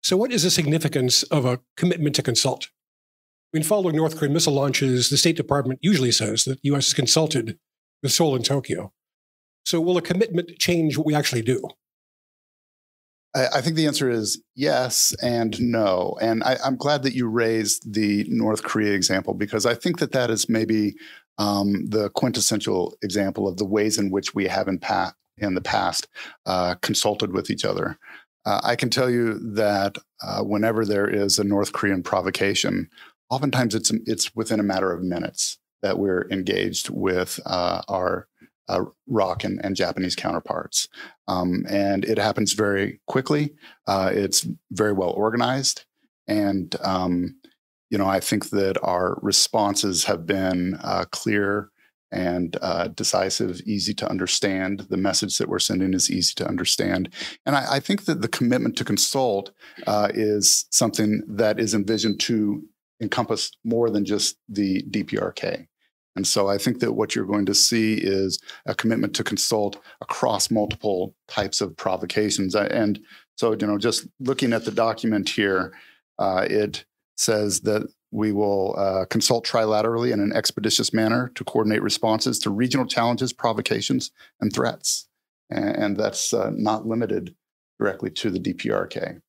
So, 0.02 0.16
what 0.18 0.32
is 0.32 0.44
the 0.44 0.50
significance 0.50 1.24
of 1.24 1.46
a 1.46 1.60
commitment 1.76 2.16
to 2.16 2.24
consult? 2.24 2.70
I 3.52 3.58
mean, 3.58 3.64
following 3.64 3.96
North 3.96 4.16
Korean 4.16 4.34
missile 4.34 4.54
launches, 4.54 5.10
the 5.10 5.18
State 5.18 5.36
Department 5.36 5.80
usually 5.82 6.12
says 6.12 6.44
that 6.44 6.62
the 6.62 6.68
U.S. 6.70 6.88
has 6.88 6.94
consulted 6.94 7.58
with 8.04 8.12
Seoul 8.12 8.36
and 8.36 8.46
Tokyo. 8.46 8.94
So, 9.66 9.82
will 9.82 9.98
a 9.98 10.04
commitment 10.04 10.60
change 10.60 10.98
what 10.98 11.08
we 11.08 11.16
actually 11.16 11.42
do? 11.42 11.68
I, 13.36 13.62
think 13.62 13.76
the 13.76 13.86
answer 13.86 14.10
is 14.10 14.42
yes 14.56 15.14
and 15.22 15.60
no. 15.62 16.18
And 16.20 16.44
I, 16.44 16.58
am 16.66 16.78
glad 16.78 17.04
that 17.04 17.14
you 17.14 17.28
raised 17.28 17.94
the 17.94 18.26
North 18.28 18.64
Korea 18.64 18.94
example 18.94 19.36
because 19.36 19.68
I 19.68 19.76
think 19.76 20.00
that 20.00 20.14
that 20.14 20.32
is 20.32 20.50
maybe 20.50 20.96
um, 21.38 21.88
the 21.88 22.10
quintessential 22.10 22.98
example 23.04 23.48
of 23.48 23.58
the 23.58 23.66
ways 23.66 24.00
in 24.00 24.10
which 24.10 24.34
we 24.34 24.48
have 24.48 24.68
in, 24.68 24.80
pa- 24.80 25.14
in 25.38 25.54
the 25.54 25.62
past 25.62 26.08
uh, 26.48 26.76
consulted 26.82 27.32
with 27.32 27.52
each 27.52 27.66
other. 27.66 28.00
Uh, 28.46 28.62
I 28.64 28.76
can 28.76 28.90
tell 28.90 29.10
you 29.10 29.38
that 29.54 29.98
uh, 30.24 30.42
whenever 30.42 30.84
there 30.84 31.08
is 31.08 31.38
a 31.38 31.44
North 31.44 31.72
Korean 31.72 32.02
provocation, 32.02 32.90
oftentimes 33.30 33.76
it's 33.76 33.92
it's 34.06 34.36
within 34.36 34.60
a 34.60 34.64
matter 34.64 34.92
of 34.92 35.04
minutes 35.04 35.58
that 35.82 35.98
we're 35.98 36.28
engaged 36.30 36.90
with 36.90 37.40
uh, 37.46 37.82
our 37.88 38.28
uh, 38.68 38.84
ROK 39.08 39.44
and, 39.44 39.64
and, 39.64 39.76
Japanese 39.76 40.16
counterparts, 40.16 40.88
um, 41.28 41.66
and 41.68 42.06
it 42.06 42.20
happens 42.20 42.54
very 42.54 43.02
quickly. 43.08 43.56
Uh, 43.88 44.12
it's 44.14 44.48
very 44.72 44.94
well 44.94 45.10
organized, 45.10 45.86
and 46.28 46.76
um, 46.84 47.36
you 47.90 47.98
know 47.98 48.08
I 48.08 48.20
think 48.20 48.50
that 48.50 48.78
our 48.84 49.18
responses 49.22 50.04
have 50.06 50.28
been 50.28 50.78
uh, 50.84 51.06
clear 51.12 51.72
and 52.12 52.58
uh, 52.62 52.88
decisive, 52.88 53.62
easy 53.62 53.94
to 53.94 54.10
understand. 54.10 54.88
The 54.90 54.98
message 54.98 55.38
that 55.38 55.50
we're 55.50 55.60
sending 55.60 55.94
is 55.94 56.10
easy 56.10 56.34
to 56.38 56.48
understand. 56.48 57.14
And 57.46 57.56
I, 57.56 57.76
I 57.76 57.80
think 57.80 58.06
that 58.06 58.22
the 58.22 58.28
commitment 58.28 58.78
to 58.78 58.86
consult 58.86 59.52
uh, 59.86 60.10
is 60.14 60.66
something 60.72 61.22
that 61.28 61.60
is 61.60 61.74
envisioned 61.74 62.20
to 62.22 62.64
encompass 63.02 63.52
more 63.64 63.90
than 63.90 64.06
just 64.06 64.38
the 64.48 64.84
DPRK. 64.84 65.68
And 66.16 66.28
so 66.28 66.50
I 66.50 66.58
think 66.58 66.80
that 66.80 66.94
what 66.94 67.16
you're 67.16 67.26
going 67.26 67.46
to 67.46 67.56
see 67.56 67.94
is 67.94 68.40
a 68.66 68.76
commitment 68.76 69.14
to 69.16 69.24
consult 69.24 69.78
across 70.02 70.52
multiple 70.52 71.16
types 71.28 71.62
of 71.62 71.78
provocations. 71.78 72.56
And 72.56 73.00
so, 73.36 73.52
you 73.52 73.68
know, 73.68 73.78
just 73.78 74.08
looking 74.20 74.52
at 74.52 74.66
the 74.66 74.72
document 74.72 75.30
here, 75.30 75.74
uh, 76.18 76.46
it 76.50 76.84
says 77.16 77.62
that 77.62 77.88
we 78.12 78.32
will 78.32 78.76
uh, 78.78 79.06
consult 79.06 79.46
trilaterally 79.46 80.12
in 80.12 80.20
an 80.20 80.34
expeditious 80.34 80.94
manner 80.94 81.32
to 81.36 81.44
coordinate 81.44 81.84
responses 81.84 82.40
to 82.40 82.50
regional 82.50 82.86
challenges, 82.86 83.32
provocations, 83.32 84.12
and 84.42 84.52
threats. 84.52 85.08
And, 85.50 85.70
and 85.70 85.98
that's 85.98 86.34
uh, 86.34 86.52
not 86.54 86.88
limited 86.88 87.36
directly 87.80 88.10
to 88.10 88.30
the 88.30 88.40
DPRK. 88.40 89.22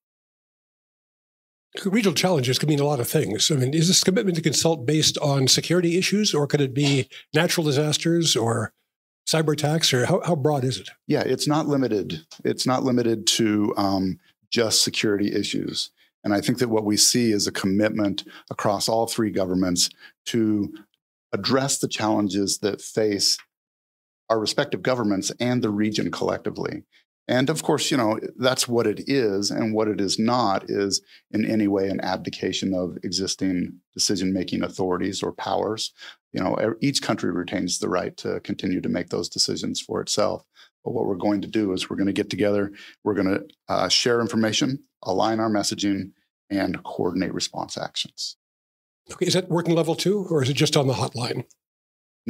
Regional 1.84 2.14
challenges 2.14 2.58
could 2.58 2.68
mean 2.68 2.80
a 2.80 2.84
lot 2.84 3.00
of 3.00 3.08
things. 3.08 3.50
I 3.50 3.54
mean, 3.54 3.74
is 3.74 3.88
this 3.88 4.02
commitment 4.02 4.36
to 4.36 4.42
consult 4.42 4.86
based 4.86 5.16
on 5.18 5.46
security 5.46 5.96
issues, 5.96 6.34
or 6.34 6.46
could 6.46 6.60
it 6.60 6.74
be 6.74 7.08
natural 7.32 7.64
disasters 7.64 8.34
or 8.34 8.72
cyber 9.28 9.52
attacks, 9.52 9.92
or 9.94 10.06
how, 10.06 10.20
how 10.24 10.34
broad 10.34 10.64
is 10.64 10.78
it? 10.78 10.88
Yeah, 11.06 11.22
it's 11.24 11.46
not 11.46 11.68
limited. 11.68 12.24
It's 12.44 12.66
not 12.66 12.82
limited 12.82 13.26
to 13.28 13.72
um, 13.76 14.18
just 14.50 14.82
security 14.82 15.32
issues. 15.32 15.90
And 16.24 16.34
I 16.34 16.40
think 16.40 16.58
that 16.58 16.68
what 16.68 16.84
we 16.84 16.96
see 16.96 17.30
is 17.30 17.46
a 17.46 17.52
commitment 17.52 18.24
across 18.50 18.88
all 18.88 19.06
three 19.06 19.30
governments 19.30 19.90
to 20.26 20.74
address 21.32 21.78
the 21.78 21.88
challenges 21.88 22.58
that 22.58 22.82
face 22.82 23.38
our 24.28 24.38
respective 24.38 24.82
governments 24.82 25.30
and 25.40 25.62
the 25.62 25.70
region 25.70 26.10
collectively. 26.10 26.82
And 27.30 27.48
of 27.48 27.62
course, 27.62 27.92
you 27.92 27.96
know, 27.96 28.18
that's 28.38 28.66
what 28.66 28.88
it 28.88 29.08
is. 29.08 29.52
And 29.52 29.72
what 29.72 29.86
it 29.86 30.00
is 30.00 30.18
not 30.18 30.64
is 30.68 31.00
in 31.30 31.48
any 31.48 31.68
way 31.68 31.88
an 31.88 32.00
abdication 32.00 32.74
of 32.74 32.98
existing 33.04 33.78
decision 33.94 34.32
making 34.32 34.64
authorities 34.64 35.22
or 35.22 35.30
powers. 35.32 35.92
You 36.32 36.42
know, 36.42 36.74
each 36.80 37.02
country 37.02 37.30
retains 37.30 37.78
the 37.78 37.88
right 37.88 38.16
to 38.16 38.40
continue 38.40 38.80
to 38.80 38.88
make 38.88 39.10
those 39.10 39.28
decisions 39.28 39.80
for 39.80 40.00
itself. 40.00 40.44
But 40.84 40.90
what 40.90 41.06
we're 41.06 41.14
going 41.14 41.40
to 41.42 41.46
do 41.46 41.72
is 41.72 41.88
we're 41.88 41.96
going 41.96 42.08
to 42.08 42.12
get 42.12 42.30
together, 42.30 42.72
we're 43.04 43.14
going 43.14 43.28
to 43.28 43.44
uh, 43.68 43.88
share 43.88 44.20
information, 44.20 44.82
align 45.04 45.38
our 45.38 45.50
messaging, 45.50 46.10
and 46.50 46.82
coordinate 46.82 47.32
response 47.32 47.78
actions. 47.78 48.38
Okay, 49.12 49.26
is 49.26 49.34
that 49.34 49.48
working 49.48 49.76
level 49.76 49.94
two, 49.94 50.26
or 50.30 50.42
is 50.42 50.50
it 50.50 50.54
just 50.54 50.76
on 50.76 50.88
the 50.88 50.94
hotline? 50.94 51.44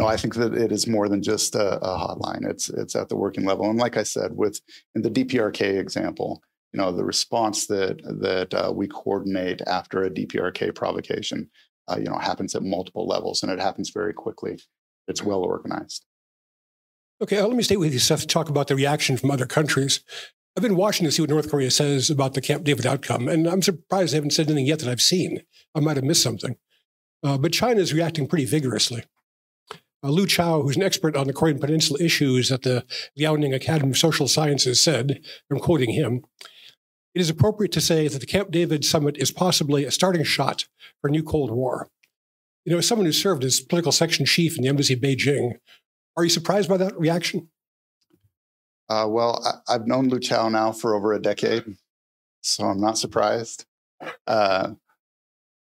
No, 0.01 0.07
I 0.07 0.17
think 0.17 0.35
that 0.37 0.55
it 0.55 0.73
is 0.73 0.87
more 0.87 1.11
than 1.11 1.23
just 1.23 1.55
a, 1.55 1.77
a, 1.77 1.99
hotline. 1.99 2.49
It's 2.49 2.71
it's 2.71 2.97
at 2.97 3.11
the 3.11 3.17
working 3.17 3.45
level, 3.45 3.69
and 3.69 3.79
like 3.79 3.99
I 3.99 4.03
said, 4.03 4.35
with 4.35 4.59
in 4.95 5.03
the 5.03 5.11
DPRK 5.11 5.79
example, 5.79 6.43
you 6.73 6.79
know, 6.79 6.91
the 6.91 7.05
response 7.05 7.67
that 7.67 8.01
that 8.23 8.55
uh, 8.55 8.73
we 8.75 8.89
coordinate 8.89 9.61
after 9.67 10.03
a 10.03 10.09
DPRK 10.11 10.75
provocation, 10.75 11.51
uh, 11.87 11.97
you 11.99 12.05
know, 12.05 12.17
happens 12.17 12.55
at 12.55 12.63
multiple 12.63 13.07
levels, 13.07 13.43
and 13.43 13.53
it 13.53 13.61
happens 13.61 13.91
very 13.91 14.15
quickly. 14.15 14.59
It's 15.07 15.23
well 15.23 15.41
organized. 15.41 16.07
Okay, 17.21 17.37
uh, 17.37 17.47
let 17.47 17.57
me 17.57 17.63
stay 17.63 17.77
with 17.77 17.93
you, 17.93 17.99
Seth, 17.99 18.27
talk 18.27 18.49
about 18.49 18.69
the 18.69 18.77
reaction 18.77 19.19
from 19.19 19.31
other 19.31 19.45
countries. 19.45 20.01
I've 20.57 20.63
been 20.63 20.77
watching 20.77 21.05
to 21.05 21.13
see 21.13 21.21
what 21.21 21.29
North 21.29 21.51
Korea 21.51 21.71
says 21.71 22.09
about 22.09 22.33
the 22.33 22.41
Camp 22.41 22.65
David 22.65 22.87
outcome, 22.87 23.29
and 23.29 23.47
I'm 23.47 23.61
surprised 23.61 24.15
they 24.15 24.17
haven't 24.17 24.31
said 24.31 24.47
anything 24.47 24.65
yet 24.65 24.79
that 24.79 24.89
I've 24.89 25.03
seen. 25.03 25.43
I 25.75 25.81
might 25.81 25.97
have 25.97 26.07
missed 26.07 26.23
something. 26.23 26.57
Uh, 27.23 27.37
but 27.37 27.53
China 27.53 27.81
is 27.81 27.93
reacting 27.93 28.27
pretty 28.27 28.47
vigorously. 28.47 29.05
Uh, 30.03 30.09
Lu 30.09 30.27
Chao, 30.27 30.63
who's 30.63 30.77
an 30.77 30.83
expert 30.83 31.17
on 31.17 31.27
the 31.27 31.33
Korean 31.33 31.59
Peninsula 31.59 31.99
issues 32.03 32.51
at 32.51 32.63
the 32.63 32.85
Liaoning 33.19 33.55
Academy 33.55 33.91
of 33.91 33.99
Social 33.99 34.29
Sciences, 34.29 34.83
said, 34.83 35.21
I'm 35.51 35.59
quoting 35.59 35.91
him, 35.91 36.25
it 37.15 37.21
is 37.21 37.29
appropriate 37.29 37.73
to 37.73 37.81
say 37.81 38.09
that 38.09 38.21
the 38.21 38.27
Camp 38.27 38.51
David 38.51 38.85
summit 38.85 39.17
is 39.19 39.31
possibly 39.31 39.85
a 39.85 39.91
starting 39.91 40.23
shot 40.23 40.67
for 41.01 41.09
a 41.09 41.11
new 41.11 41.23
Cold 41.23 41.51
War. 41.51 41.89
You 42.65 42.73
know, 42.73 42.79
as 42.79 42.87
someone 42.87 43.07
who 43.07 43.13
served 43.13 43.43
as 43.43 43.61
political 43.61 43.93
section 43.93 44.25
chief 44.25 44.57
in 44.57 44.63
the 44.63 44.69
embassy 44.69 44.95
of 44.95 45.01
Beijing, 45.01 45.55
are 46.17 46.25
you 46.25 46.31
surprised 46.31 46.69
by 46.69 46.77
that 46.77 46.99
reaction? 46.99 47.49
Uh, 48.89 49.07
well, 49.09 49.63
I, 49.69 49.73
have 49.73 49.87
known 49.87 50.09
Lu 50.09 50.19
Chao 50.19 50.49
now 50.49 50.73
for 50.73 50.95
over 50.95 51.13
a 51.13 51.23
decade, 51.23 51.65
so 52.43 52.65
I'm 52.65 52.81
not 52.81 52.99
surprised. 52.99 53.65
Uh, 54.27 54.73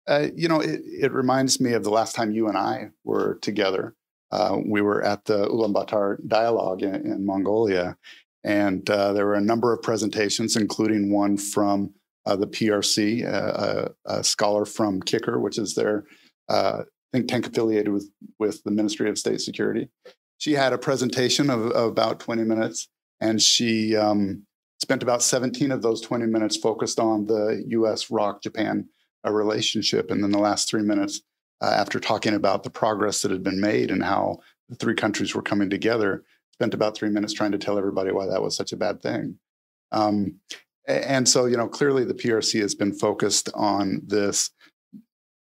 uh, 0.09 0.29
you 0.35 0.49
know, 0.49 0.61
it, 0.61 0.81
it, 0.85 1.13
reminds 1.13 1.61
me 1.61 1.73
of 1.75 1.85
the 1.85 1.91
last 1.91 2.17
time 2.17 2.33
you 2.33 2.49
and 2.49 2.59
I 2.59 2.91
were 3.05 3.39
together. 3.43 3.95
Uh, 4.33 4.59
we 4.65 4.81
were 4.81 5.03
at 5.03 5.25
the 5.25 5.47
Ulaanbaatar 5.47 6.27
Dialogue 6.27 6.83
in, 6.83 6.95
in 6.95 7.27
Mongolia, 7.27 7.97
and 8.45 8.89
uh, 8.89 9.13
there 9.13 9.27
were 9.27 9.35
a 9.35 9.41
number 9.41 9.73
of 9.73 9.83
presentations, 9.83 10.57
including 10.57 11.13
one 11.13 11.37
from 11.37 11.93
uh, 12.27 12.37
the 12.37 12.47
PRC, 12.47 13.25
a, 13.25 13.91
a, 14.07 14.23
scholar 14.23 14.65
from 14.65 15.01
Kicker, 15.01 15.41
which 15.41 15.59
is 15.59 15.75
their 15.75 16.05
uh, 16.49 16.83
think 17.13 17.29
tank 17.29 17.47
affiliated 17.47 17.93
with, 17.93 18.11
with 18.39 18.63
the 18.65 18.71
Ministry 18.71 19.09
of 19.09 19.19
State 19.19 19.41
Security. 19.41 19.89
She 20.39 20.53
had 20.53 20.73
a 20.73 20.79
presentation 20.79 21.51
of, 21.51 21.67
of 21.73 21.91
about 21.91 22.21
20 22.21 22.45
minutes, 22.45 22.89
and 23.21 23.41
she 23.43 23.97
um, 23.97 24.45
spent 24.81 25.03
about 25.03 25.23
17 25.23 25.71
of 25.71 25.83
those 25.83 26.01
20 26.01 26.27
minutes 26.27 26.57
focused 26.57 26.99
on 26.99 27.27
the 27.27 27.65
US 27.69 28.11
ROK 28.11 28.43
Japan 28.43 28.89
uh, 29.27 29.31
relationship. 29.31 30.11
And 30.11 30.23
then 30.23 30.31
the 30.31 30.39
last 30.39 30.69
three 30.69 30.83
minutes 30.83 31.21
uh, 31.61 31.75
after 31.77 32.01
talking 32.01 32.35
about 32.35 32.63
the 32.63 32.71
progress 32.71 33.23
that 33.23 33.31
had 33.31 33.43
been 33.43 33.61
made 33.61 33.91
and 33.91 34.03
how 34.03 34.39
the 34.69 34.77
three 34.77 34.95
countries 34.95 35.35
were 35.35 35.43
coming 35.43 35.71
together, 35.71 36.25
spent 36.53 36.75
about 36.75 36.97
three 36.97 37.11
minutes 37.11 37.33
trying 37.33 37.53
to 37.53 37.59
tell 37.59 37.79
everybody 37.79 38.13
why 38.13 38.27
that 38.27 38.43
was 38.43 38.57
such 38.57 38.73
a 38.73 38.77
bad 38.77 39.03
thing. 39.03 39.39
Um, 39.93 40.37
and 40.87 41.29
so, 41.29 41.47
you 41.47 41.57
know, 41.57 41.69
clearly 41.69 42.05
the 42.05 42.15
PRC 42.15 42.61
has 42.61 42.75
been 42.75 42.93
focused 42.93 43.49
on 43.55 44.03
this 44.05 44.51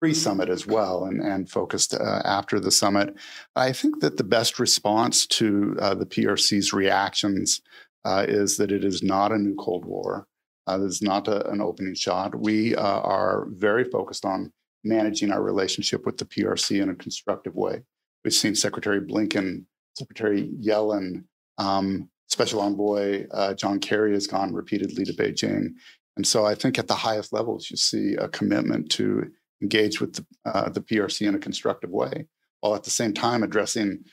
pre-summit 0.00 0.48
as 0.48 0.66
well 0.66 1.04
and, 1.04 1.20
and 1.20 1.50
focused 1.50 1.94
uh, 1.94 2.22
after 2.24 2.60
the 2.60 2.70
summit. 2.70 3.14
I 3.56 3.72
think 3.72 4.00
that 4.00 4.16
the 4.16 4.24
best 4.24 4.58
response 4.58 5.26
to 5.28 5.76
uh, 5.80 5.94
the 5.94 6.06
PRC's 6.06 6.72
reactions 6.72 7.62
uh, 8.04 8.26
is 8.28 8.56
that 8.58 8.70
it 8.70 8.84
is 8.84 9.02
not 9.02 9.32
a 9.32 9.38
new 9.38 9.54
Cold 9.54 9.84
War. 9.84 10.26
Uh, 10.66 10.78
this 10.78 10.96
is 10.96 11.02
not 11.02 11.28
a, 11.28 11.48
an 11.50 11.60
opening 11.60 11.94
shot. 11.94 12.38
We 12.38 12.74
uh, 12.74 13.00
are 13.00 13.46
very 13.50 13.84
focused 13.84 14.24
on 14.24 14.52
managing 14.84 15.32
our 15.32 15.42
relationship 15.42 16.06
with 16.06 16.18
the 16.18 16.24
PRC 16.24 16.82
in 16.82 16.90
a 16.90 16.94
constructive 16.94 17.54
way. 17.54 17.82
We've 18.24 18.34
seen 18.34 18.54
Secretary 18.54 19.00
Blinken, 19.00 19.64
Secretary 19.96 20.50
Yellen, 20.60 21.24
um, 21.58 22.08
Special 22.28 22.60
Envoy 22.60 23.26
uh, 23.30 23.54
John 23.54 23.78
Kerry 23.78 24.12
has 24.12 24.26
gone 24.26 24.52
repeatedly 24.52 25.04
to 25.04 25.12
Beijing. 25.12 25.68
And 26.16 26.26
so 26.26 26.44
I 26.44 26.54
think 26.54 26.78
at 26.78 26.88
the 26.88 26.94
highest 26.94 27.32
levels, 27.32 27.70
you 27.70 27.76
see 27.76 28.14
a 28.14 28.28
commitment 28.28 28.90
to 28.92 29.30
engage 29.62 30.00
with 30.00 30.14
the, 30.14 30.26
uh, 30.44 30.68
the 30.70 30.80
PRC 30.80 31.26
in 31.26 31.34
a 31.34 31.38
constructive 31.38 31.90
way, 31.90 32.26
while 32.60 32.74
at 32.74 32.84
the 32.84 32.90
same 32.90 33.12
time 33.12 33.42
addressing 33.42 34.04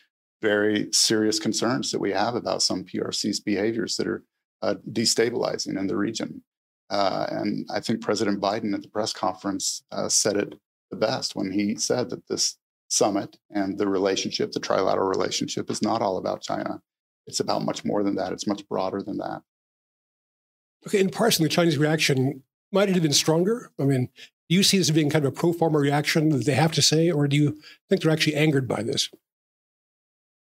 very 0.41 0.88
serious 0.91 1.39
concerns 1.39 1.91
that 1.91 1.99
we 1.99 2.12
have 2.12 2.36
about 2.36 2.63
some 2.63 2.84
PRC's 2.84 3.39
behaviors 3.39 3.95
that 3.95 4.07
are 4.07 4.23
uh, 4.62 4.75
destabilizing 4.91 5.77
in 5.79 5.88
the 5.88 5.97
region. 5.97 6.43
Uh, 6.91 7.25
and 7.30 7.65
I 7.73 7.80
think 7.80 8.01
President 8.01 8.41
Biden 8.41 8.73
at 8.75 8.82
the 8.82 8.89
press 8.89 9.13
conference 9.13 9.82
uh, 9.93 10.10
said 10.10 10.36
it 10.36 10.60
the 10.91 10.97
best 10.97 11.38
when 11.38 11.51
he 11.51 11.77
said 11.77 12.10
that 12.10 12.27
this 12.27 12.58
summit 12.89 13.38
and 13.49 13.77
the 13.77 13.88
relationship, 13.88 14.51
the 14.51 14.60
trilateral 14.60 15.10
relationship, 15.10 15.71
is 15.71 15.82
not 15.82 16.01
all 16.01 16.17
about 16.17 16.41
China. 16.41 16.82
It's 17.25 17.39
about 17.39 17.63
much 17.63 17.86
more 17.86 18.04
than 18.04 18.15
that. 18.15 18.34
It's 18.34 18.45
much 18.45 18.67
broader 18.67 19.01
than 19.01 19.17
that. 19.19 19.41
Okay, 20.86 20.99
in 20.99 21.10
parsing 21.10 21.43
the 21.43 21.49
Chinese 21.49 21.77
reaction, 21.77 22.43
might 22.73 22.89
it 22.89 22.93
have 22.93 23.04
been 23.04 23.13
stronger? 23.13 23.71
I 23.80 23.84
mean, 23.84 24.10
do 24.49 24.56
you 24.56 24.63
see 24.63 24.77
this 24.77 24.89
as 24.89 24.95
being 24.95 25.10
kind 25.10 25.23
of 25.23 25.32
a 25.32 25.36
pro 25.36 25.54
forma 25.54 25.80
reaction 25.80 26.27
that 26.30 26.45
they 26.45 26.56
have 26.56 26.73
to 26.73 26.82
say, 26.82 27.10
or 27.10 27.25
do 27.30 27.38
you 27.38 27.58
think 27.88 28.01
they're 28.01 28.12
actually 28.12 28.36
angered 28.36 28.67
by 28.67 28.84
this? 28.84 29.10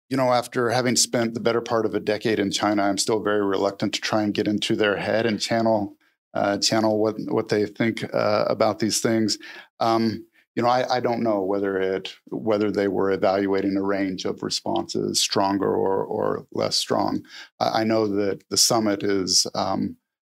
You 0.08 0.16
know, 0.16 0.32
after 0.32 0.70
having 0.70 0.94
spent 0.94 1.34
the 1.34 1.40
better 1.40 1.60
part 1.60 1.84
of 1.84 1.94
a 1.94 1.98
decade 1.98 2.38
in 2.38 2.52
China, 2.52 2.84
I'm 2.84 2.98
still 2.98 3.20
very 3.20 3.44
reluctant 3.44 3.94
to 3.94 4.00
try 4.00 4.22
and 4.22 4.32
get 4.32 4.46
into 4.46 4.76
their 4.76 4.98
head 4.98 5.26
and 5.26 5.40
channel 5.40 5.96
uh, 6.36 6.58
channel 6.58 6.98
what 6.98 7.16
what 7.28 7.48
they 7.48 7.66
think 7.66 8.04
uh, 8.14 8.44
about 8.48 8.78
these 8.78 9.00
things. 9.00 9.38
Um, 9.80 10.26
you 10.54 10.62
know, 10.62 10.68
I, 10.68 10.96
I, 10.96 11.00
don't 11.00 11.22
know 11.22 11.42
whether 11.42 11.78
it 11.78 12.14
whether 12.30 12.70
they 12.70 12.88
were 12.88 13.10
evaluating 13.10 13.76
a 13.76 13.82
range 13.82 14.24
of 14.24 14.42
responses, 14.42 15.20
stronger 15.20 15.68
or 15.68 16.04
or 16.04 16.46
less 16.52 16.76
strong. 16.76 17.22
I, 17.60 17.80
I 17.80 17.84
know 17.84 18.06
that 18.06 18.42
the 18.50 18.56
summit 18.56 19.02
is 19.02 19.46
um, 19.54 19.96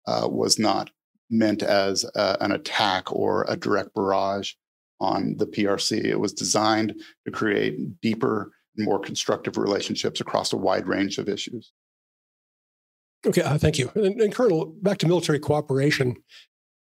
uh, 0.08 0.28
was 0.30 0.58
not 0.60 0.90
meant 1.30 1.62
as 1.64 2.06
a, 2.16 2.38
an 2.42 2.52
attack 2.52 3.12
or 3.12 3.46
a 3.50 3.58
direct 3.58 3.94
barrage 3.94 4.54
on 5.00 5.36
the 5.38 5.46
PRC. 5.46 6.04
It 6.04 6.20
was 6.20 6.34
designed 6.34 7.00
to 7.26 7.32
create 7.32 8.02
deeper 8.02 8.52
more 8.78 9.00
constructive 9.00 9.58
relationships 9.58 10.22
across 10.22 10.54
a 10.54 10.58
wide 10.58 10.88
range 10.88 11.18
of 11.18 11.28
issues. 11.28 11.72
Okay, 13.28 13.42
uh, 13.42 13.58
thank 13.58 13.78
you. 13.78 13.92
And, 13.94 14.22
and, 14.22 14.34
Colonel, 14.34 14.68
back 14.82 15.00
to 15.00 15.08
military 15.08 15.40
cooperation. 15.40 16.16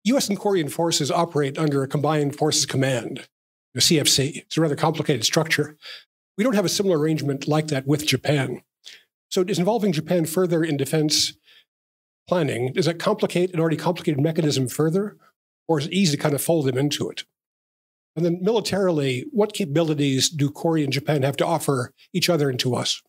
U.S. 0.04 0.28
and 0.28 0.38
Korean 0.38 0.68
forces 0.68 1.10
operate 1.10 1.58
under 1.58 1.82
a 1.82 1.88
combined 1.88 2.36
forces 2.36 2.66
command, 2.66 3.26
a 3.74 3.80
CFC. 3.80 4.42
It's 4.42 4.56
a 4.56 4.60
rather 4.60 4.76
complicated 4.76 5.24
structure. 5.24 5.76
We 6.36 6.44
don't 6.44 6.54
have 6.54 6.66
a 6.66 6.70
similar 6.70 6.98
arrangement 6.98 7.48
like 7.48 7.68
that 7.68 7.86
with 7.86 8.06
Japan. 8.06 8.62
So, 9.30 9.42
is 9.42 9.58
involving 9.58 9.92
Japan 9.92 10.26
further 10.26 10.62
in 10.62 10.76
defense 10.76 11.32
planning, 12.28 12.72
does 12.74 12.84
that 12.84 12.98
complicate 12.98 13.54
an 13.54 13.60
already 13.60 13.76
complicated 13.76 14.20
mechanism 14.20 14.68
further, 14.68 15.16
or 15.66 15.78
is 15.78 15.86
it 15.86 15.92
easy 15.92 16.16
to 16.16 16.22
kind 16.22 16.34
of 16.34 16.42
fold 16.42 16.66
them 16.66 16.76
into 16.76 17.08
it? 17.08 17.24
And 18.14 18.24
then 18.24 18.40
militarily, 18.42 19.24
what 19.32 19.54
capabilities 19.54 20.28
do 20.28 20.50
Korea 20.50 20.84
and 20.84 20.92
Japan 20.92 21.22
have 21.22 21.36
to 21.38 21.46
offer 21.46 21.94
each 22.12 22.28
other 22.28 22.50
and 22.50 22.58
to 22.60 22.74
us? 22.74 23.02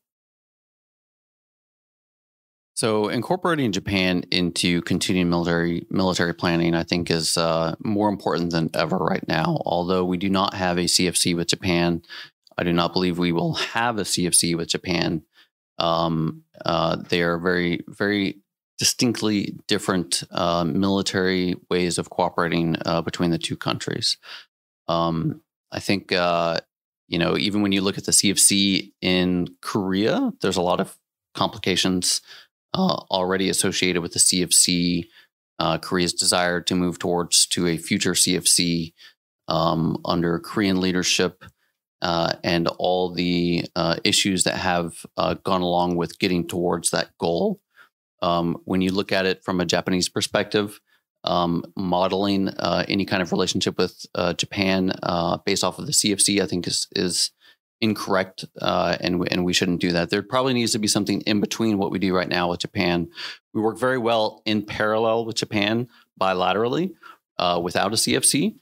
So, 2.79 3.09
incorporating 3.09 3.73
Japan 3.73 4.23
into 4.31 4.81
continuing 4.83 5.29
military 5.29 5.85
military 5.89 6.33
planning, 6.33 6.73
I 6.73 6.83
think, 6.83 7.11
is 7.11 7.35
uh, 7.35 7.75
more 7.83 8.07
important 8.07 8.51
than 8.51 8.69
ever 8.73 8.95
right 8.95 9.27
now. 9.27 9.61
Although 9.65 10.05
we 10.05 10.15
do 10.15 10.29
not 10.29 10.53
have 10.53 10.77
a 10.77 10.85
CFC 10.85 11.35
with 11.35 11.49
Japan, 11.49 12.03
I 12.57 12.63
do 12.63 12.71
not 12.71 12.93
believe 12.93 13.19
we 13.19 13.33
will 13.33 13.55
have 13.55 13.97
a 13.97 14.03
CFC 14.03 14.55
with 14.55 14.69
Japan. 14.69 15.23
Um, 15.77 16.43
uh, 16.65 16.95
they 17.09 17.21
are 17.21 17.37
very, 17.37 17.81
very 17.89 18.37
distinctly 18.77 19.57
different 19.67 20.23
uh, 20.31 20.63
military 20.63 21.57
ways 21.69 21.97
of 21.97 22.09
cooperating 22.09 22.77
uh, 22.85 23.01
between 23.01 23.31
the 23.31 23.37
two 23.37 23.57
countries. 23.57 24.15
Um, 24.87 25.41
I 25.73 25.81
think, 25.81 26.13
uh, 26.13 26.61
you 27.09 27.19
know, 27.19 27.37
even 27.37 27.61
when 27.61 27.73
you 27.73 27.81
look 27.81 27.97
at 27.97 28.05
the 28.05 28.13
CFC 28.13 28.93
in 29.01 29.49
Korea, 29.61 30.31
there's 30.39 30.55
a 30.55 30.61
lot 30.61 30.79
of 30.79 30.97
complications 31.35 32.21
uh, 32.73 33.03
already 33.11 33.49
associated 33.49 34.01
with 34.01 34.13
the 34.13 34.19
CFC. 34.19 35.05
Uh, 35.59 35.77
Korea's 35.77 36.13
desire 36.13 36.61
to 36.61 36.75
move 36.75 36.99
towards 36.99 37.45
to 37.47 37.67
a 37.67 37.77
future 37.77 38.13
CFC 38.13 38.93
um, 39.47 39.97
under 40.05 40.39
Korean 40.39 40.79
leadership. 40.79 41.43
Uh, 42.01 42.31
and 42.45 42.69
all 42.77 43.13
the 43.13 43.65
issues 44.05 44.45
that 44.45 44.55
have 44.55 45.05
gone 45.43 45.61
along 45.61 45.97
with 45.97 46.17
getting 46.17 46.47
towards 46.47 46.91
that 46.91 47.09
goal. 47.17 47.59
Um, 48.21 48.61
when 48.63 48.79
you 48.79 48.91
look 48.91 49.11
at 49.11 49.25
it 49.25 49.43
from 49.43 49.59
a 49.59 49.65
Japanese 49.65 50.07
perspective, 50.07 50.79
um, 51.23 51.63
modeling 51.75 52.49
uh, 52.49 52.85
any 52.87 53.05
kind 53.05 53.21
of 53.21 53.31
relationship 53.31 53.77
with 53.77 54.05
uh, 54.15 54.33
Japan 54.33 54.93
uh, 55.03 55.37
based 55.45 55.63
off 55.63 55.79
of 55.79 55.85
the 55.85 55.91
CFC, 55.91 56.41
I 56.41 56.45
think 56.45 56.67
is 56.67 56.87
is 56.95 57.31
incorrect, 57.81 58.45
uh, 58.61 58.97
and 58.99 59.27
and 59.31 59.45
we 59.45 59.53
shouldn't 59.53 59.81
do 59.81 59.91
that. 59.91 60.09
There 60.09 60.21
probably 60.21 60.53
needs 60.53 60.71
to 60.73 60.79
be 60.79 60.87
something 60.87 61.21
in 61.21 61.39
between 61.39 61.77
what 61.77 61.91
we 61.91 61.99
do 61.99 62.15
right 62.15 62.27
now 62.27 62.49
with 62.49 62.59
Japan. 62.59 63.09
We 63.53 63.61
work 63.61 63.77
very 63.77 63.97
well 63.97 64.41
in 64.45 64.65
parallel 64.65 65.25
with 65.25 65.35
Japan 65.37 65.87
bilaterally 66.19 66.93
uh, 67.37 67.59
without 67.63 67.93
a 67.93 67.95
CFC, 67.95 68.55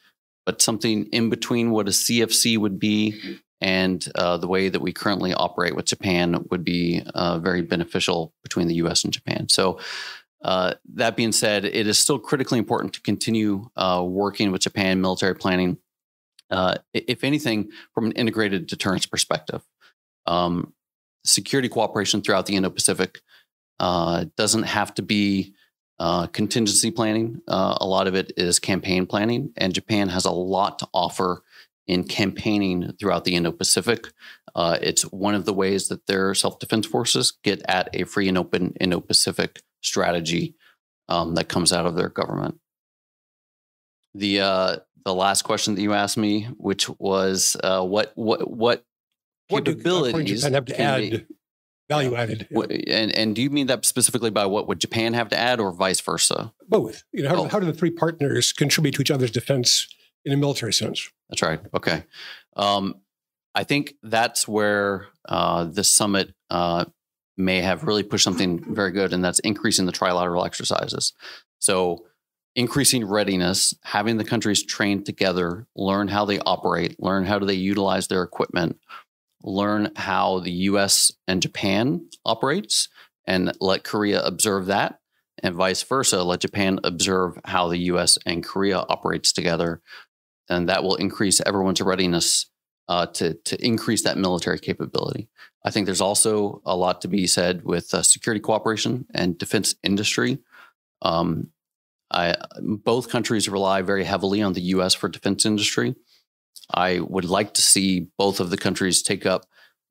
but 0.45 0.61
something 0.61 1.05
in 1.07 1.29
between 1.29 1.71
what 1.71 1.87
a 1.87 1.91
CFC 1.91 2.57
would 2.57 2.79
be 2.79 3.39
and 3.59 4.07
uh, 4.15 4.37
the 4.37 4.47
way 4.47 4.69
that 4.69 4.81
we 4.81 4.93
currently 4.93 5.33
operate 5.33 5.75
with 5.75 5.85
Japan 5.85 6.45
would 6.51 6.63
be 6.63 7.01
uh, 7.15 7.39
very 7.39 7.61
beneficial 7.61 8.33
between 8.43 8.67
the 8.67 8.75
U.S. 8.75 9.03
and 9.03 9.11
Japan. 9.11 9.49
So, 9.49 9.79
uh, 10.43 10.75
that 10.93 11.15
being 11.15 11.31
said, 11.31 11.65
it 11.65 11.87
is 11.87 11.97
still 11.97 12.19
critically 12.19 12.59
important 12.59 12.93
to 12.93 13.01
continue 13.01 13.69
uh, 13.75 14.03
working 14.07 14.51
with 14.51 14.61
Japan 14.61 15.01
military 15.01 15.33
planning. 15.33 15.77
Uh, 16.49 16.75
if 16.93 17.23
anything, 17.23 17.69
from 17.93 18.05
an 18.05 18.11
integrated 18.13 18.67
deterrence 18.67 19.05
perspective, 19.05 19.63
um, 20.25 20.73
security 21.25 21.69
cooperation 21.69 22.21
throughout 22.21 22.45
the 22.45 22.55
Indo-Pacific 22.55 23.21
uh, 23.79 24.25
doesn't 24.37 24.63
have 24.63 24.93
to 24.95 25.01
be 25.01 25.53
contingency 26.31 26.91
planning. 26.91 27.41
a 27.47 27.85
lot 27.85 28.07
of 28.07 28.15
it 28.15 28.31
is 28.37 28.59
campaign 28.59 29.05
planning, 29.05 29.51
and 29.57 29.73
Japan 29.73 30.09
has 30.09 30.25
a 30.25 30.31
lot 30.31 30.79
to 30.79 30.87
offer 30.93 31.43
in 31.87 32.03
campaigning 32.03 32.93
throughout 32.99 33.23
the 33.23 33.35
Indo 33.35 33.51
Pacific. 33.51 34.07
Uh, 34.55 34.77
it's 34.81 35.03
one 35.03 35.35
of 35.35 35.45
the 35.45 35.53
ways 35.53 35.87
that 35.87 36.05
their 36.07 36.33
self 36.33 36.59
defense 36.59 36.85
forces 36.85 37.33
get 37.43 37.61
at 37.67 37.89
a 37.93 38.03
free 38.03 38.27
and 38.27 38.37
open 38.37 38.73
Indo 38.79 38.99
Pacific 38.99 39.61
strategy 39.81 40.55
um, 41.09 41.35
that 41.35 41.47
comes 41.47 41.71
out 41.71 41.85
of 41.85 41.95
their 41.95 42.09
government. 42.09 42.59
The 44.13 44.41
uh, 44.41 44.75
the 45.07 45.15
last 45.15 45.43
question 45.43 45.73
that 45.75 45.81
you 45.81 45.93
asked 45.93 46.17
me, 46.17 46.49
which 46.57 46.89
was 46.99 47.55
uh, 47.63 47.81
what 47.81 48.11
what 48.15 48.51
what 48.51 48.83
what 49.47 49.63
capabilities 49.63 50.43
do 50.43 50.49
Japan 50.49 50.53
have 50.53 50.65
to 50.65 50.81
add 50.81 51.27
value 51.89 52.13
added? 52.13 52.47
And 52.87 53.15
and 53.15 53.33
do 53.33 53.41
you 53.41 53.49
mean 53.49 53.67
that 53.67 53.85
specifically 53.85 54.31
by 54.31 54.45
what 54.45 54.67
would 54.67 54.81
Japan 54.81 55.13
have 55.13 55.29
to 55.29 55.37
add, 55.37 55.61
or 55.61 55.71
vice 55.71 56.01
versa? 56.01 56.53
Both. 56.67 57.05
You 57.13 57.23
know, 57.23 57.29
how, 57.29 57.35
oh. 57.37 57.43
do, 57.43 57.49
how 57.49 57.59
do 57.61 57.65
the 57.65 57.73
three 57.73 57.89
partners 57.89 58.51
contribute 58.51 58.95
to 58.95 59.01
each 59.01 59.09
other's 59.09 59.31
defense 59.31 59.87
in 60.25 60.33
a 60.33 60.37
military 60.37 60.73
sense? 60.73 61.09
That's 61.29 61.41
right. 61.41 61.61
Okay. 61.73 62.03
Um, 62.57 62.95
I 63.55 63.63
think 63.63 63.93
that's 64.03 64.45
where 64.45 65.07
uh, 65.29 65.63
this 65.63 65.89
summit 65.89 66.33
uh, 66.49 66.83
may 67.37 67.61
have 67.61 67.85
really 67.85 68.03
pushed 68.03 68.25
something 68.25 68.75
very 68.75 68.91
good, 68.91 69.13
and 69.13 69.23
that's 69.23 69.39
increasing 69.39 69.85
the 69.85 69.93
trilateral 69.93 70.45
exercises. 70.45 71.13
So, 71.59 72.03
increasing 72.57 73.05
readiness, 73.05 73.73
having 73.83 74.17
the 74.17 74.25
countries 74.25 74.65
trained 74.65 75.05
together, 75.05 75.65
learn 75.75 76.09
how 76.09 76.25
they 76.25 76.39
operate, 76.39 77.01
learn 77.01 77.25
how 77.25 77.39
do 77.39 77.45
they 77.45 77.53
utilize 77.53 78.09
their 78.09 78.23
equipment, 78.23 78.77
learn 79.43 79.91
how 79.95 80.39
the 80.39 80.51
U.S. 80.51 81.13
and 81.25 81.41
Japan 81.41 82.09
operates, 82.25 82.89
and 83.25 83.53
let 83.61 83.85
Korea 83.85 84.21
observe 84.21 84.65
that, 84.65 84.99
and 85.41 85.55
vice 85.55 85.83
versa. 85.83 86.23
Let 86.23 86.41
Japan 86.41 86.79
observe 86.83 87.39
how 87.45 87.69
the 87.69 87.77
U.S. 87.77 88.17
and 88.25 88.43
Korea 88.43 88.79
operates 88.79 89.31
together 89.31 89.81
and 90.49 90.69
that 90.69 90.83
will 90.83 90.95
increase 90.95 91.41
everyone's 91.45 91.81
readiness 91.81 92.47
uh, 92.87 93.05
to 93.05 93.33
to 93.33 93.65
increase 93.65 94.03
that 94.03 94.17
military 94.17 94.59
capability. 94.59 95.27
I 95.65 95.71
think 95.71 95.85
there's 95.85 96.01
also 96.01 96.61
a 96.65 96.75
lot 96.75 97.01
to 97.01 97.07
be 97.07 97.27
said 97.27 97.63
with 97.63 97.93
uh, 97.93 98.01
security 98.01 98.39
cooperation 98.39 99.05
and 99.13 99.37
defense 99.37 99.75
industry. 99.83 100.39
Um, 101.01 101.49
Both 102.59 103.09
countries 103.09 103.49
rely 103.49 103.81
very 103.81 104.03
heavily 104.03 104.41
on 104.41 104.53
the 104.53 104.61
U.S. 104.61 104.93
for 104.93 105.09
defense 105.09 105.45
industry. 105.45 105.95
I 106.73 106.99
would 106.99 107.25
like 107.25 107.53
to 107.55 107.61
see 107.61 108.07
both 108.17 108.39
of 108.39 108.49
the 108.49 108.57
countries 108.57 109.01
take 109.01 109.25
up 109.25 109.45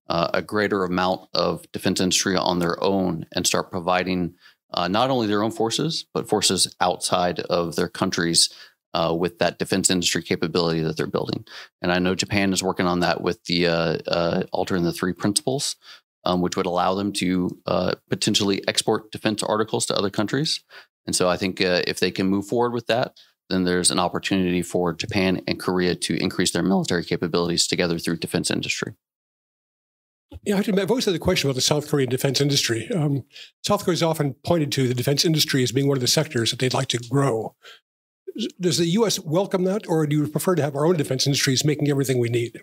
uh, 0.08 0.28
a 0.34 0.42
greater 0.42 0.84
amount 0.84 1.28
of 1.34 1.70
defense 1.72 2.00
industry 2.00 2.36
on 2.36 2.58
their 2.58 2.82
own 2.82 3.26
and 3.34 3.46
start 3.46 3.70
providing 3.70 4.34
uh, 4.72 4.88
not 4.88 5.10
only 5.10 5.26
their 5.26 5.42
own 5.42 5.50
forces, 5.50 6.06
but 6.12 6.28
forces 6.28 6.74
outside 6.80 7.40
of 7.40 7.76
their 7.76 7.88
countries 7.88 8.50
uh, 8.94 9.14
with 9.14 9.38
that 9.38 9.58
defense 9.58 9.90
industry 9.90 10.22
capability 10.22 10.80
that 10.80 10.96
they're 10.96 11.06
building. 11.06 11.44
And 11.82 11.92
I 11.92 11.98
know 11.98 12.14
Japan 12.14 12.52
is 12.52 12.62
working 12.62 12.86
on 12.86 13.00
that 13.00 13.20
with 13.20 13.42
the 13.44 13.66
uh, 13.66 13.98
uh, 14.06 14.42
altering 14.52 14.84
the 14.84 14.92
three 14.92 15.12
principles, 15.12 15.76
um, 16.24 16.40
which 16.40 16.56
would 16.56 16.66
allow 16.66 16.94
them 16.94 17.12
to 17.14 17.50
uh, 17.66 17.94
potentially 18.08 18.66
export 18.66 19.12
defense 19.12 19.42
articles 19.42 19.86
to 19.86 19.96
other 19.96 20.10
countries. 20.10 20.64
And 21.06 21.14
so 21.14 21.28
I 21.28 21.36
think 21.36 21.60
uh, 21.60 21.82
if 21.86 22.00
they 22.00 22.10
can 22.10 22.26
move 22.26 22.46
forward 22.46 22.72
with 22.72 22.86
that, 22.86 23.16
then 23.48 23.64
there's 23.64 23.90
an 23.90 23.98
opportunity 23.98 24.62
for 24.62 24.92
Japan 24.92 25.40
and 25.46 25.58
Korea 25.58 25.94
to 25.94 26.16
increase 26.16 26.50
their 26.50 26.62
military 26.62 27.04
capabilities 27.04 27.66
together 27.66 27.98
through 27.98 28.16
defense 28.16 28.50
industry. 28.50 28.94
Yeah, 30.44 30.56
I 30.56 30.62
have 30.62 30.90
always 30.90 31.04
had 31.04 31.14
the 31.14 31.20
question 31.20 31.48
about 31.48 31.54
the 31.54 31.60
South 31.60 31.88
Korean 31.88 32.08
defense 32.08 32.40
industry. 32.40 32.90
Um, 32.90 33.24
South 33.64 33.84
Korea 33.84 33.94
is 33.94 34.02
often 34.02 34.34
pointed 34.44 34.72
to 34.72 34.88
the 34.88 34.94
defense 34.94 35.24
industry 35.24 35.62
as 35.62 35.70
being 35.70 35.86
one 35.86 35.96
of 35.96 36.00
the 36.00 36.08
sectors 36.08 36.50
that 36.50 36.58
they'd 36.58 36.74
like 36.74 36.88
to 36.88 36.98
grow. 36.98 37.54
Does 38.60 38.78
the 38.78 38.86
U.S. 38.86 39.20
welcome 39.20 39.64
that, 39.64 39.88
or 39.88 40.06
do 40.06 40.16
you 40.16 40.28
prefer 40.28 40.56
to 40.56 40.62
have 40.62 40.74
our 40.74 40.84
own 40.84 40.96
defense 40.96 41.26
industries 41.26 41.64
making 41.64 41.88
everything 41.88 42.18
we 42.18 42.28
need? 42.28 42.60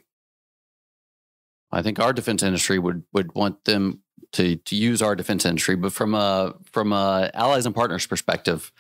I 1.72 1.82
think 1.82 2.00
our 2.00 2.14
defense 2.14 2.44
industry 2.44 2.78
would 2.78 3.04
would 3.14 3.34
want 3.34 3.66
them 3.66 4.03
to 4.34 4.56
to 4.58 4.76
use 4.76 5.02
our 5.02 5.16
defense 5.16 5.46
industry, 5.46 5.76
but 5.76 5.94
from 5.94 6.14
a 6.14 6.56
from 6.72 6.92
a 6.92 7.32
allies 7.34 7.66
and 7.66 7.74
partners 7.74 8.06
perspective, 8.06 8.72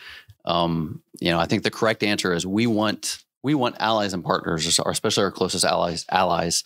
um, 0.45 1.01
you 1.19 1.31
know, 1.31 1.39
I 1.39 1.45
think 1.45 1.63
the 1.63 1.71
correct 1.71 2.03
answer 2.03 2.33
is 2.33 2.45
we 2.45 2.67
want 2.67 3.23
we 3.43 3.55
want 3.55 3.75
allies 3.79 4.13
and 4.13 4.23
partners, 4.23 4.79
especially 4.79 5.23
our 5.23 5.31
closest 5.31 5.65
allies 5.65 6.05
allies, 6.09 6.63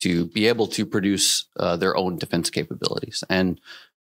to 0.00 0.26
be 0.26 0.46
able 0.46 0.66
to 0.68 0.86
produce 0.86 1.46
uh, 1.58 1.76
their 1.76 1.96
own 1.96 2.16
defense 2.16 2.50
capabilities. 2.50 3.24
And 3.28 3.60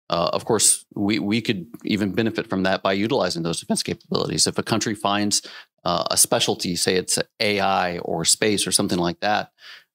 uh, 0.09 0.31
of 0.33 0.45
course, 0.45 0.85
we, 0.95 1.19
we 1.19 1.41
could 1.41 1.67
even 1.85 2.13
benefit 2.13 2.49
from 2.49 2.63
that 2.63 2.83
by 2.83 2.93
utilizing 2.93 3.43
those 3.43 3.61
defense 3.61 3.83
capabilities. 3.83 4.47
If 4.47 4.57
a 4.57 4.63
country 4.63 4.95
finds 4.95 5.43
uh, 5.85 6.05
a 6.11 6.17
specialty, 6.17 6.77
say 6.77 6.95
it's 6.95 7.19
AI 7.41 7.99
or 7.99 8.25
space 8.25 8.67
or 8.67 8.73
something 8.73 8.99
like 8.99 9.21
that, 9.21 9.51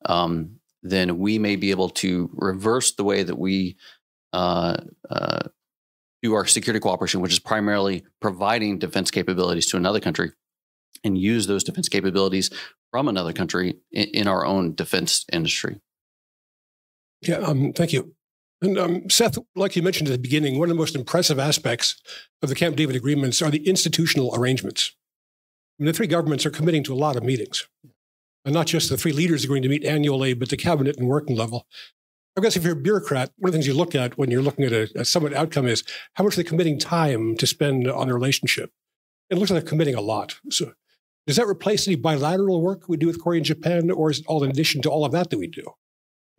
um, 0.05 0.57
then 0.83 1.17
we 1.17 1.39
may 1.39 1.55
be 1.55 1.71
able 1.71 1.89
to 1.89 2.29
reverse 2.33 2.93
the 2.93 3.03
way 3.03 3.23
that 3.23 3.37
we 3.37 3.77
uh, 4.33 4.77
uh, 5.09 5.39
do 6.21 6.33
our 6.33 6.45
security 6.45 6.79
cooperation, 6.79 7.21
which 7.21 7.31
is 7.33 7.39
primarily 7.39 8.03
providing 8.19 8.77
defense 8.77 9.11
capabilities 9.11 9.65
to 9.67 9.77
another 9.77 9.99
country, 9.99 10.31
and 11.03 11.17
use 11.17 11.47
those 11.47 11.63
defense 11.63 11.89
capabilities 11.89 12.49
from 12.91 13.07
another 13.07 13.33
country 13.33 13.77
in, 13.91 14.07
in 14.09 14.27
our 14.27 14.45
own 14.45 14.75
defense 14.75 15.25
industry. 15.31 15.79
Yeah, 17.21 17.37
um, 17.37 17.73
thank 17.73 17.93
you. 17.93 18.13
And 18.61 18.77
um, 18.77 19.09
Seth, 19.09 19.37
like 19.55 19.75
you 19.75 19.81
mentioned 19.81 20.09
at 20.09 20.11
the 20.11 20.19
beginning, 20.19 20.59
one 20.59 20.69
of 20.69 20.75
the 20.75 20.79
most 20.79 20.95
impressive 20.95 21.39
aspects 21.39 21.99
of 22.43 22.49
the 22.49 22.55
Camp 22.55 22.75
David 22.75 22.95
agreements 22.95 23.41
are 23.41 23.49
the 23.49 23.67
institutional 23.67 24.35
arrangements. 24.35 24.95
I 25.79 25.83
mean, 25.83 25.87
the 25.87 25.93
three 25.93 26.07
governments 26.07 26.45
are 26.45 26.51
committing 26.51 26.83
to 26.83 26.93
a 26.93 26.95
lot 26.95 27.15
of 27.15 27.23
meetings, 27.23 27.67
and 28.45 28.53
not 28.53 28.67
just 28.67 28.89
the 28.89 28.97
three 28.97 29.13
leaders 29.13 29.43
agreeing 29.43 29.63
to 29.63 29.69
meet 29.69 29.83
annually, 29.83 30.35
but 30.35 30.49
the 30.49 30.57
cabinet 30.57 30.97
and 30.97 31.07
working 31.07 31.35
level. 31.35 31.65
I 32.37 32.41
guess 32.41 32.55
if 32.55 32.63
you're 32.63 32.73
a 32.73 32.81
bureaucrat, 32.81 33.31
one 33.37 33.49
of 33.49 33.51
the 33.51 33.57
things 33.57 33.67
you 33.67 33.73
look 33.73 33.93
at 33.93 34.17
when 34.17 34.31
you're 34.31 34.41
looking 34.41 34.65
at 34.65 34.71
a, 34.71 34.89
a 34.95 35.05
summit 35.05 35.33
outcome 35.33 35.67
is 35.67 35.83
how 36.13 36.23
much 36.23 36.33
are 36.33 36.35
they're 36.37 36.45
committing 36.45 36.79
time 36.79 37.35
to 37.37 37.45
spend 37.45 37.89
on 37.89 38.07
the 38.07 38.13
relationship. 38.13 38.71
It 39.29 39.37
looks 39.37 39.51
like 39.51 39.61
they're 39.61 39.69
committing 39.69 39.95
a 39.95 40.01
lot. 40.01 40.39
So 40.49 40.71
does 41.27 41.35
that 41.35 41.47
replace 41.47 41.87
any 41.87 41.97
bilateral 41.97 42.61
work 42.61 42.87
we 42.87 42.97
do 42.97 43.07
with 43.07 43.21
Korea 43.21 43.37
and 43.37 43.45
Japan, 43.45 43.91
or 43.91 44.09
is 44.11 44.19
it 44.19 44.25
all 44.27 44.43
in 44.43 44.49
addition 44.49 44.81
to 44.83 44.89
all 44.89 45.05
of 45.05 45.11
that 45.11 45.29
that 45.29 45.37
we 45.37 45.47
do? 45.47 45.63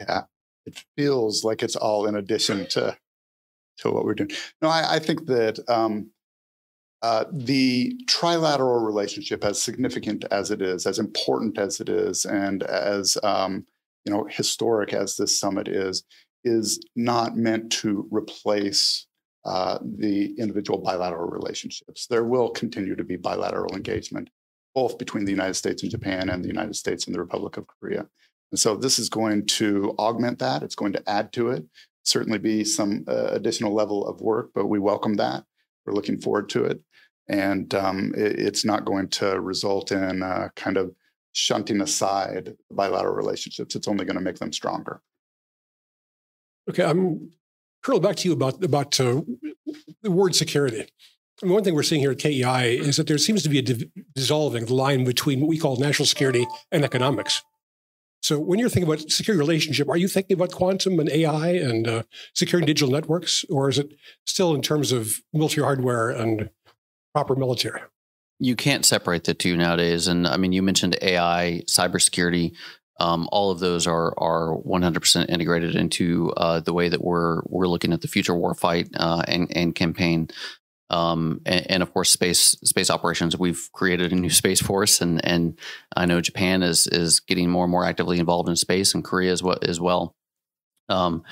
Yeah, 0.01 0.23
it 0.67 0.83
feels 0.97 1.45
like 1.45 1.63
it's 1.63 1.77
all 1.77 2.07
in 2.07 2.17
addition 2.17 2.67
to 2.71 2.97
to 3.79 3.91
what 3.91 4.05
we're 4.05 4.15
doing. 4.15 4.31
No, 4.61 4.69
I, 4.69 4.97
I 4.97 4.99
think 4.99 5.27
that 5.27 5.59
um, 5.69 6.11
uh, 7.03 7.25
the 7.33 7.95
trilateral 8.07 8.85
relationship, 8.85 9.45
as 9.45 9.63
significant 9.63 10.25
as 10.31 10.51
it 10.51 10.63
is, 10.63 10.87
as 10.87 10.99
important 10.99 11.59
as 11.59 11.81
it 11.81 11.89
is, 11.89 12.25
and 12.25 12.63
as 12.63 13.17
um, 13.23 13.67
you 14.05 14.13
know 14.13 14.27
historic 14.29 14.93
as 14.93 15.17
this 15.17 15.39
summit 15.39 15.69
is, 15.69 16.05
is 16.45 16.81
not 16.97 17.37
meant 17.37 17.71
to 17.73 18.09
replace 18.11 19.07
uh, 19.45 19.79
the 19.83 20.35
individual 20.39 20.81
bilateral 20.81 21.29
relationships. 21.29 22.07
There 22.07 22.25
will 22.25 22.51
continue 22.51 22.97
to 22.97 23.05
be 23.05 23.17
bilateral 23.17 23.75
engagement 23.75 24.31
both 24.75 24.99
between 24.99 25.25
the 25.25 25.31
United 25.31 25.55
States 25.55 25.83
and 25.83 25.91
Japan 25.91 26.29
and 26.29 26.43
the 26.43 26.49
United 26.49 26.77
States 26.77 27.07
and 27.07 27.15
the 27.15 27.21
Republic 27.21 27.57
of 27.57 27.67
Korea. 27.67 28.07
And 28.51 28.59
so 28.59 28.77
this 28.77 28.99
is 28.99 29.09
going 29.09 29.47
to 29.47 29.95
augment 29.99 30.39
that. 30.39 30.63
It's 30.63 30.75
going 30.75 30.93
to 30.95 31.11
add 31.11 31.33
to 31.35 31.51
it. 31.51 31.65
Certainly 32.05 32.39
be 32.39 32.65
some 32.65 33.05
uh, 33.09 33.29
additional 33.29 33.75
level 33.75 34.07
of 34.07 34.21
work, 34.21 34.51
but 34.55 34.67
we 34.67 34.79
welcome 34.79 35.15
that. 35.15 35.45
We're 35.85 35.95
looking 35.95 36.21
forward 36.21 36.49
to 36.51 36.65
it. 36.65 36.81
And 37.29 37.75
um, 37.75 38.13
it, 38.17 38.39
it's 38.39 38.65
not 38.65 38.85
going 38.85 39.09
to 39.09 39.41
result 39.41 39.93
in 39.93 40.23
uh, 40.23 40.49
kind 40.57 40.77
of 40.77 40.95
shunting 41.33 41.81
aside 41.81 42.55
bilateral 42.71 43.15
relationships. 43.15 43.75
It's 43.75 43.89
only 43.89 44.05
going 44.05 44.17
to 44.17 44.23
make 44.23 44.39
them 44.39 44.53
stronger. 44.53 45.01
Okay, 46.71 46.85
I'm 46.85 47.33
Colonel. 47.83 48.01
Back 48.01 48.17
to 48.17 48.29
you 48.29 48.35
about 48.35 48.63
about 48.63 48.99
uh, 49.01 49.23
the 50.03 50.11
word 50.11 50.35
security. 50.35 50.87
One 51.41 51.65
thing 51.65 51.75
we're 51.75 51.83
seeing 51.83 52.01
here 52.01 52.13
at 52.13 52.19
KEI 52.19 52.79
is 52.79 52.97
that 52.99 53.09
there 53.09 53.19
seems 53.19 53.43
to 53.43 53.49
be 53.49 53.59
a 53.59 53.63
dissolving 54.15 54.67
the 54.67 54.75
line 54.75 55.05
between 55.05 55.41
what 55.41 55.49
we 55.49 55.59
call 55.59 55.77
national 55.77 56.07
security 56.07 56.47
and 56.71 56.85
economics. 56.85 57.43
So, 58.23 58.39
when 58.39 58.61
you're 58.61 58.69
thinking 58.69 58.89
about 58.89 59.11
security 59.11 59.41
relationship, 59.41 59.89
are 59.89 59.97
you 59.97 60.07
thinking 60.07 60.35
about 60.35 60.53
quantum 60.53 61.01
and 61.01 61.11
AI 61.11 61.49
and 61.49 61.89
uh, 61.89 62.03
securing 62.35 62.67
digital 62.67 62.93
networks, 62.93 63.45
or 63.51 63.69
is 63.69 63.81
it 63.81 63.93
still 64.25 64.55
in 64.55 64.63
terms 64.63 64.93
of 64.93 65.21
military 65.33 65.65
hardware 65.65 66.11
and 66.11 66.49
proper 67.13 67.35
military? 67.35 67.81
You 68.43 68.57
can't 68.57 68.85
separate 68.85 69.23
the 69.23 69.35
two 69.35 69.57
nowadays. 69.57 70.09
And 70.09 70.27
I 70.27 70.37
mean, 70.37 70.51
you 70.53 70.63
mentioned 70.63 70.99
AI, 71.01 71.63
cybersecurity. 71.69 72.57
Um, 72.99 73.29
all 73.31 73.53
of 73.53 73.61
those 73.61 73.87
are 73.87 74.13
are 74.19 74.57
100% 74.67 75.29
integrated 75.29 75.77
into 75.77 76.33
uh, 76.37 76.59
the 76.59 76.73
way 76.73 76.89
that 76.89 77.05
we're 77.05 77.43
we're 77.47 77.69
looking 77.69 77.93
at 77.93 78.01
the 78.01 78.09
future 78.09 78.33
warfight 78.33 78.91
uh, 78.97 79.23
and 79.29 79.57
and 79.57 79.75
campaign. 79.77 80.29
Um, 80.91 81.41
and, 81.47 81.71
and, 81.71 81.83
of 81.83 81.95
course, 81.95 82.11
space 82.11 82.57
space 82.65 82.91
operations. 82.91 83.39
We've 83.39 83.71
created 83.73 84.13
a 84.13 84.17
new 84.17 84.29
space 84.29 84.61
force, 84.61 85.01
and 85.01 85.25
and 85.25 85.59
I 85.97 86.05
know 86.05 86.21
Japan 86.21 86.65
is 86.65 86.89
is 86.89 87.21
getting 87.21 87.49
more 87.49 87.65
and 87.65 87.71
more 87.71 87.85
actively 87.85 88.19
involved 88.19 88.49
in 88.49 88.57
space, 88.57 88.93
and 88.93 89.05
Korea 89.05 89.33
as 89.33 89.43
well. 89.43 89.59
As 89.63 89.81
well. 89.81 90.17
Um, 90.89 91.23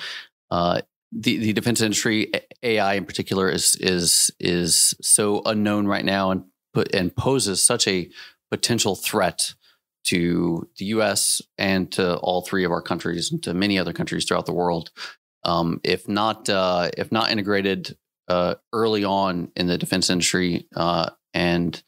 uh, 0.50 0.80
the 1.12 1.38
the 1.38 1.52
defense 1.52 1.80
industry, 1.80 2.30
AI 2.62 2.94
in 2.94 3.04
particular, 3.04 3.50
is 3.50 3.74
is 3.76 4.30
is 4.38 4.94
so 5.02 5.42
unknown 5.44 5.86
right 5.86 6.04
now, 6.04 6.30
and 6.30 6.44
and 6.92 7.14
poses 7.14 7.62
such 7.62 7.86
a 7.86 8.10
potential 8.50 8.94
threat 8.96 9.54
to 10.04 10.68
the 10.78 10.86
U.S. 10.86 11.42
and 11.58 11.90
to 11.92 12.16
all 12.18 12.42
three 12.42 12.64
of 12.64 12.72
our 12.72 12.82
countries 12.82 13.30
and 13.30 13.42
to 13.42 13.54
many 13.54 13.78
other 13.78 13.92
countries 13.92 14.24
throughout 14.24 14.46
the 14.46 14.52
world. 14.52 14.90
Um, 15.44 15.80
if 15.84 16.08
not 16.08 16.48
uh, 16.48 16.90
if 16.96 17.10
not 17.12 17.30
integrated 17.30 17.96
uh, 18.28 18.56
early 18.72 19.04
on 19.04 19.50
in 19.56 19.66
the 19.66 19.78
defense 19.78 20.10
industry 20.10 20.66
uh, 20.76 21.10
and 21.34 21.82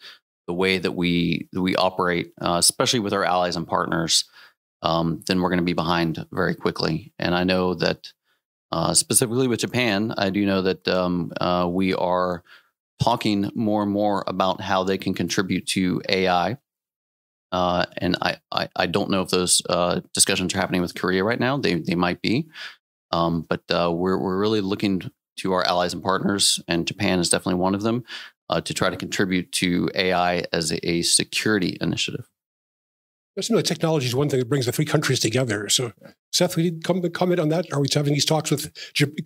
the 0.46 0.54
way 0.54 0.78
that 0.78 0.92
we 0.92 1.48
that 1.52 1.62
we 1.62 1.76
operate, 1.76 2.32
uh, 2.40 2.56
especially 2.58 3.00
with 3.00 3.12
our 3.12 3.24
allies 3.24 3.56
and 3.56 3.66
partners, 3.66 4.24
um, 4.82 5.22
then 5.26 5.40
we're 5.40 5.50
going 5.50 5.58
to 5.58 5.64
be 5.64 5.72
behind 5.72 6.24
very 6.32 6.54
quickly. 6.54 7.12
And 7.18 7.34
I 7.34 7.44
know 7.44 7.74
that 7.74 8.12
uh, 8.72 8.94
specifically 8.94 9.46
with 9.46 9.60
Japan, 9.60 10.14
I 10.16 10.30
do 10.30 10.44
know 10.46 10.62
that 10.62 10.88
um, 10.88 11.32
uh, 11.40 11.68
we 11.70 11.94
are 11.94 12.42
talking 13.02 13.50
more 13.54 13.82
and 13.82 13.90
more 13.90 14.24
about 14.26 14.60
how 14.60 14.84
they 14.84 14.98
can 14.98 15.14
contribute 15.14 15.66
to 15.66 16.00
AI. 16.08 16.56
Uh, 17.50 17.84
and 17.98 18.16
I, 18.22 18.36
I, 18.50 18.68
I, 18.76 18.86
don't 18.86 19.10
know 19.10 19.20
if 19.20 19.28
those 19.28 19.60
discussions 20.14 20.54
are 20.54 20.58
happening 20.58 20.80
with 20.80 20.94
Korea 20.94 21.22
right 21.22 21.38
now. 21.38 21.58
They 21.58 21.74
they 21.74 21.94
might 21.94 22.22
be, 22.22 22.48
um, 23.10 23.42
but 23.42 23.62
we're 23.68 24.16
we're 24.16 24.38
really 24.38 24.62
looking 24.62 25.02
to 25.38 25.52
our 25.52 25.62
allies 25.64 25.92
and 25.92 26.02
partners, 26.02 26.60
and 26.66 26.86
Japan 26.86 27.18
is 27.18 27.28
definitely 27.28 27.60
one 27.60 27.74
of 27.74 27.82
them, 27.82 28.04
uh, 28.48 28.60
to 28.60 28.74
try 28.74 28.90
to 28.90 28.96
contribute 28.96 29.52
to 29.52 29.90
AI 29.94 30.44
as 30.52 30.70
a, 30.70 30.88
a 30.88 31.02
security 31.02 31.76
initiative. 31.80 32.28
That's 33.34 33.48
you 33.48 33.56
know, 33.56 33.62
technology 33.62 34.06
is 34.06 34.14
one 34.14 34.28
thing 34.28 34.40
that 34.40 34.48
brings 34.48 34.66
the 34.66 34.72
three 34.72 34.84
countries 34.84 35.20
together. 35.20 35.68
So, 35.68 35.92
Seth, 36.32 36.56
we 36.56 36.72
come 36.80 37.02
comment 37.10 37.38
on 37.38 37.50
that. 37.50 37.70
Are 37.72 37.80
we 37.80 37.88
having 37.92 38.14
these 38.14 38.24
talks 38.24 38.50
with 38.50 38.72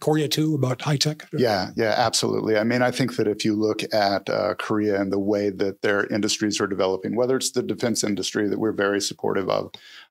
Korea 0.00 0.26
too 0.26 0.56
about 0.56 0.82
high 0.82 0.96
tech? 0.96 1.28
Yeah, 1.32 1.70
yeah, 1.76 1.94
absolutely. 1.96 2.58
I 2.58 2.64
mean, 2.64 2.82
I 2.82 2.90
think 2.90 3.14
that 3.16 3.28
if 3.28 3.44
you 3.44 3.54
look 3.54 3.82
at 3.94 4.28
uh, 4.28 4.54
Korea 4.54 5.00
and 5.00 5.12
the 5.12 5.18
way 5.20 5.50
that 5.50 5.82
their 5.82 6.06
industries 6.08 6.60
are 6.60 6.66
developing, 6.66 7.14
whether 7.14 7.36
it's 7.36 7.52
the 7.52 7.62
defense 7.62 8.02
industry 8.02 8.48
that 8.48 8.58
we're 8.58 8.72
very 8.72 9.00
supportive 9.00 9.48
of, 9.48 9.70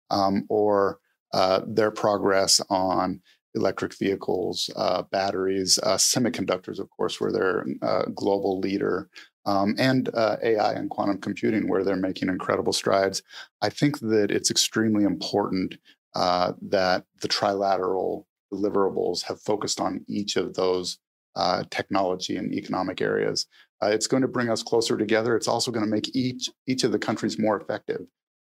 um, 0.10 0.46
or 0.50 1.00
uh, 1.34 1.62
their 1.68 1.92
progress 1.92 2.62
on 2.70 3.22
electric 3.56 3.98
vehicles, 3.98 4.70
uh, 4.78 5.02
batteries, 5.12 5.78
uh, 5.84 5.98
semiconductors, 5.98 6.80
of 6.80 6.90
course, 6.92 7.20
where 7.20 7.32
they're 7.32 7.66
a 7.82 8.10
global 8.12 8.60
leader. 8.60 9.10
um, 9.46 9.76
and 9.78 10.10
uh, 10.14 10.38
AI 10.44 10.74
and 10.74 10.90
quantum 10.90 11.20
computing, 11.20 11.68
where 11.68 11.84
they're 11.84 11.96
making 11.96 12.30
incredible 12.30 12.74
strides. 12.74 13.22
I 13.62 13.70
think 13.70 14.00
that 14.00 14.32
it's 14.32 14.50
extremely 14.50 15.04
important 15.04 15.78
uh, 16.16 16.54
that 16.62 17.06
the 17.22 17.28
trilateral 17.28 18.26
deliverables 18.54 19.24
have 19.24 19.42
focused 19.42 19.80
on 19.80 20.04
each 20.08 20.36
of 20.36 20.54
those 20.54 20.98
uh, 21.36 21.64
technology 21.70 22.38
and 22.38 22.54
economic 22.54 23.02
areas. 23.02 23.48
Uh, 23.84 23.88
it's 23.88 24.08
going 24.08 24.22
to 24.22 24.28
bring 24.28 24.50
us 24.50 24.64
closer 24.64 24.98
together. 24.98 25.36
It's 25.36 25.48
also 25.48 25.72
going 25.72 25.86
to 25.86 25.92
make 25.92 26.16
each 26.16 26.50
each 26.68 26.84
of 26.84 26.92
the 26.92 27.00
countries 27.00 27.38
more 27.38 27.60
effective 27.60 28.02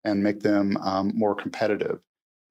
and 0.03 0.21
make 0.21 0.41
them 0.41 0.75
um, 0.77 1.11
more 1.15 1.33
competitive. 1.33 1.99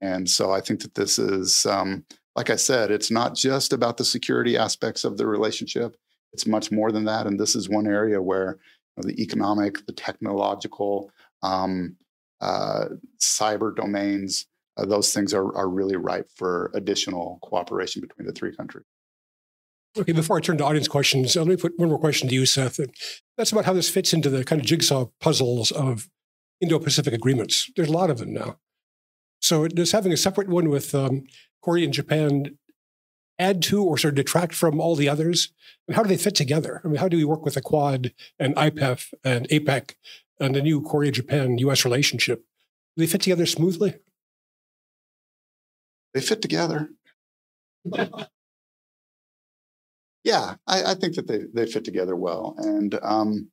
And 0.01 0.29
so 0.29 0.51
I 0.51 0.61
think 0.61 0.81
that 0.81 0.94
this 0.94 1.18
is, 1.18 1.66
um, 1.66 2.05
like 2.35 2.51
I 2.51 2.57
said, 2.57 2.90
it's 2.90 3.11
not 3.11 3.37
just 3.37 3.72
about 3.72 3.98
the 3.98 4.05
security 4.05 4.57
aspects 4.57 5.05
of 5.05 5.16
the 5.16 5.27
relationship. 5.27 5.96
It's 6.33 6.46
much 6.46 6.72
more 6.72 6.90
than 6.90 7.05
that. 7.05 7.27
And 7.27 7.38
this 7.38 7.55
is 7.55 7.68
one 7.68 7.87
area 7.87 8.20
where 8.20 8.59
you 8.96 9.03
know, 9.03 9.09
the 9.09 9.22
economic, 9.22 9.85
the 9.87 9.92
technological, 9.92 11.12
um, 11.42 11.96
uh, 12.40 12.87
cyber 13.20 13.75
domains, 13.77 14.46
those 14.85 15.12
things 15.12 15.35
are, 15.35 15.55
are 15.57 15.68
really 15.68 15.97
ripe 15.97 16.29
for 16.35 16.71
additional 16.75 17.38
cooperation 17.42 18.01
between 18.01 18.27
the 18.27 18.33
three 18.33 18.55
countries. 18.55 18.85
Okay, 19.97 20.12
before 20.12 20.38
I 20.38 20.40
turn 20.40 20.57
to 20.59 20.64
audience 20.64 20.88
questions, 20.88 21.37
let 21.37 21.47
me 21.47 21.57
put 21.57 21.79
one 21.79 21.90
more 21.90 21.99
question 21.99 22.29
to 22.29 22.35
you, 22.35 22.47
Seth. 22.47 22.81
That's 23.37 23.53
about 23.53 23.66
how 23.66 23.75
this 23.75 23.90
fits 23.90 24.14
into 24.14 24.31
the 24.31 24.42
kind 24.42 24.61
of 24.61 24.66
jigsaw 24.66 25.07
puzzles 25.21 25.71
of 25.71 26.09
Indo 26.62 26.79
Pacific 26.79 27.12
agreements. 27.12 27.71
There's 27.77 27.90
a 27.90 27.92
lot 27.92 28.09
of 28.09 28.18
them 28.18 28.33
now. 28.33 28.57
So, 29.40 29.68
does 29.68 29.92
having 29.92 30.12
a 30.12 30.16
separate 30.16 30.49
one 30.49 30.71
with 30.71 30.95
um, 30.95 31.25
Korea 31.62 31.85
and 31.85 31.92
Japan 31.92 32.57
add 33.38 33.61
to 33.64 33.83
or 33.83 33.99
sort 33.99 34.12
of 34.12 34.16
detract 34.16 34.55
from 34.55 34.81
all 34.81 34.95
the 34.95 35.09
others? 35.09 35.53
And 35.87 35.97
how 35.97 36.03
do 36.03 36.09
they 36.09 36.16
fit 36.16 36.37
together? 36.37 36.81
I 36.85 36.88
mean, 36.88 36.97
how 36.97 37.09
do 37.09 37.16
we 37.16 37.25
work 37.25 37.45
with 37.45 37.55
the 37.55 37.61
Quad 37.61 38.12
and 38.38 38.55
IPEF 38.57 39.12
and 39.25 39.49
APEC 39.49 39.97
and 40.40 40.55
the 40.55 40.62
new 40.62 40.81
Korea 40.81 41.11
Japan 41.11 41.59
US 41.59 41.85
relationship? 41.85 42.45
Do 42.97 43.03
they 43.03 43.11
fit 43.11 43.21
together 43.21 43.47
smoothly? 43.47 43.97
They 46.14 46.20
fit 46.20 46.42
together. 46.42 46.90
yeah, 50.25 50.55
I, 50.66 50.85
I, 50.85 50.94
think 50.94 51.16
that 51.16 51.27
they, 51.27 51.40
they 51.53 51.66
fit 51.66 51.85
together 51.85 52.14
well. 52.14 52.55
And, 52.59 52.98
um, 53.03 53.51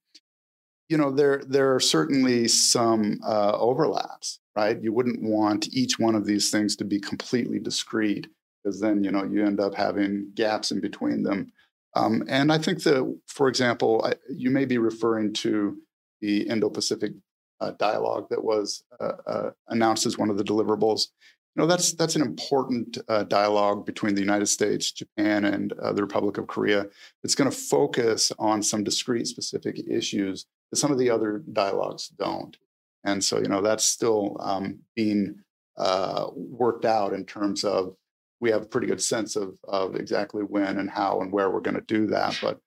you 0.87 0.97
know, 0.97 1.11
there, 1.11 1.41
there 1.47 1.73
are 1.75 1.79
certainly 1.79 2.47
some 2.47 3.19
uh, 3.25 3.57
overlaps, 3.57 4.39
right? 4.55 4.81
You 4.81 4.93
wouldn't 4.93 5.21
want 5.21 5.73
each 5.73 5.99
one 5.99 6.15
of 6.15 6.25
these 6.25 6.51
things 6.51 6.75
to 6.77 6.85
be 6.85 6.99
completely 6.99 7.59
discrete 7.59 8.27
because 8.63 8.81
then, 8.81 9.03
you 9.03 9.11
know, 9.11 9.23
you 9.23 9.45
end 9.45 9.59
up 9.59 9.73
having 9.75 10.31
gaps 10.35 10.71
in 10.71 10.81
between 10.81 11.23
them. 11.23 11.51
Um, 11.95 12.23
and 12.27 12.51
I 12.51 12.57
think 12.57 12.83
that, 12.83 13.19
for 13.27 13.47
example, 13.47 14.03
I, 14.05 14.13
you 14.29 14.51
may 14.51 14.65
be 14.65 14.77
referring 14.77 15.33
to 15.33 15.77
the 16.21 16.41
Indo 16.41 16.69
Pacific 16.69 17.13
uh, 17.61 17.71
dialogue 17.71 18.27
that 18.29 18.43
was 18.43 18.83
uh, 18.99 19.11
uh, 19.25 19.49
announced 19.67 20.05
as 20.05 20.17
one 20.17 20.29
of 20.29 20.37
the 20.37 20.43
deliverables 20.43 21.07
know, 21.55 21.67
that's 21.67 21.93
that's 21.93 22.15
an 22.15 22.21
important 22.21 22.97
uh, 23.07 23.23
dialogue 23.23 23.85
between 23.85 24.15
the 24.15 24.21
United 24.21 24.47
States, 24.47 24.91
Japan, 24.91 25.45
and 25.45 25.73
uh, 25.73 25.93
the 25.93 26.01
Republic 26.01 26.37
of 26.37 26.47
Korea. 26.47 26.85
It's 27.23 27.35
going 27.35 27.49
to 27.49 27.55
focus 27.55 28.31
on 28.39 28.63
some 28.63 28.83
discrete, 28.83 29.27
specific 29.27 29.79
issues 29.87 30.45
that 30.71 30.77
some 30.77 30.91
of 30.91 30.97
the 30.97 31.09
other 31.09 31.43
dialogues 31.51 32.09
don't. 32.09 32.55
And 33.03 33.23
so, 33.23 33.39
you 33.39 33.47
know, 33.47 33.61
that's 33.61 33.85
still 33.85 34.37
um, 34.39 34.79
being 34.95 35.39
uh, 35.77 36.27
worked 36.35 36.85
out 36.85 37.13
in 37.13 37.25
terms 37.25 37.63
of 37.63 37.95
we 38.41 38.51
have 38.51 38.63
a 38.63 38.67
pretty 38.67 38.87
good 38.87 39.01
sense 39.01 39.35
of 39.35 39.57
of 39.67 39.95
exactly 39.95 40.43
when 40.43 40.77
and 40.77 40.89
how 40.89 41.21
and 41.21 41.31
where 41.31 41.49
we're 41.49 41.61
going 41.61 41.75
to 41.75 41.81
do 41.81 42.07
that. 42.07 42.37
But 42.41 42.59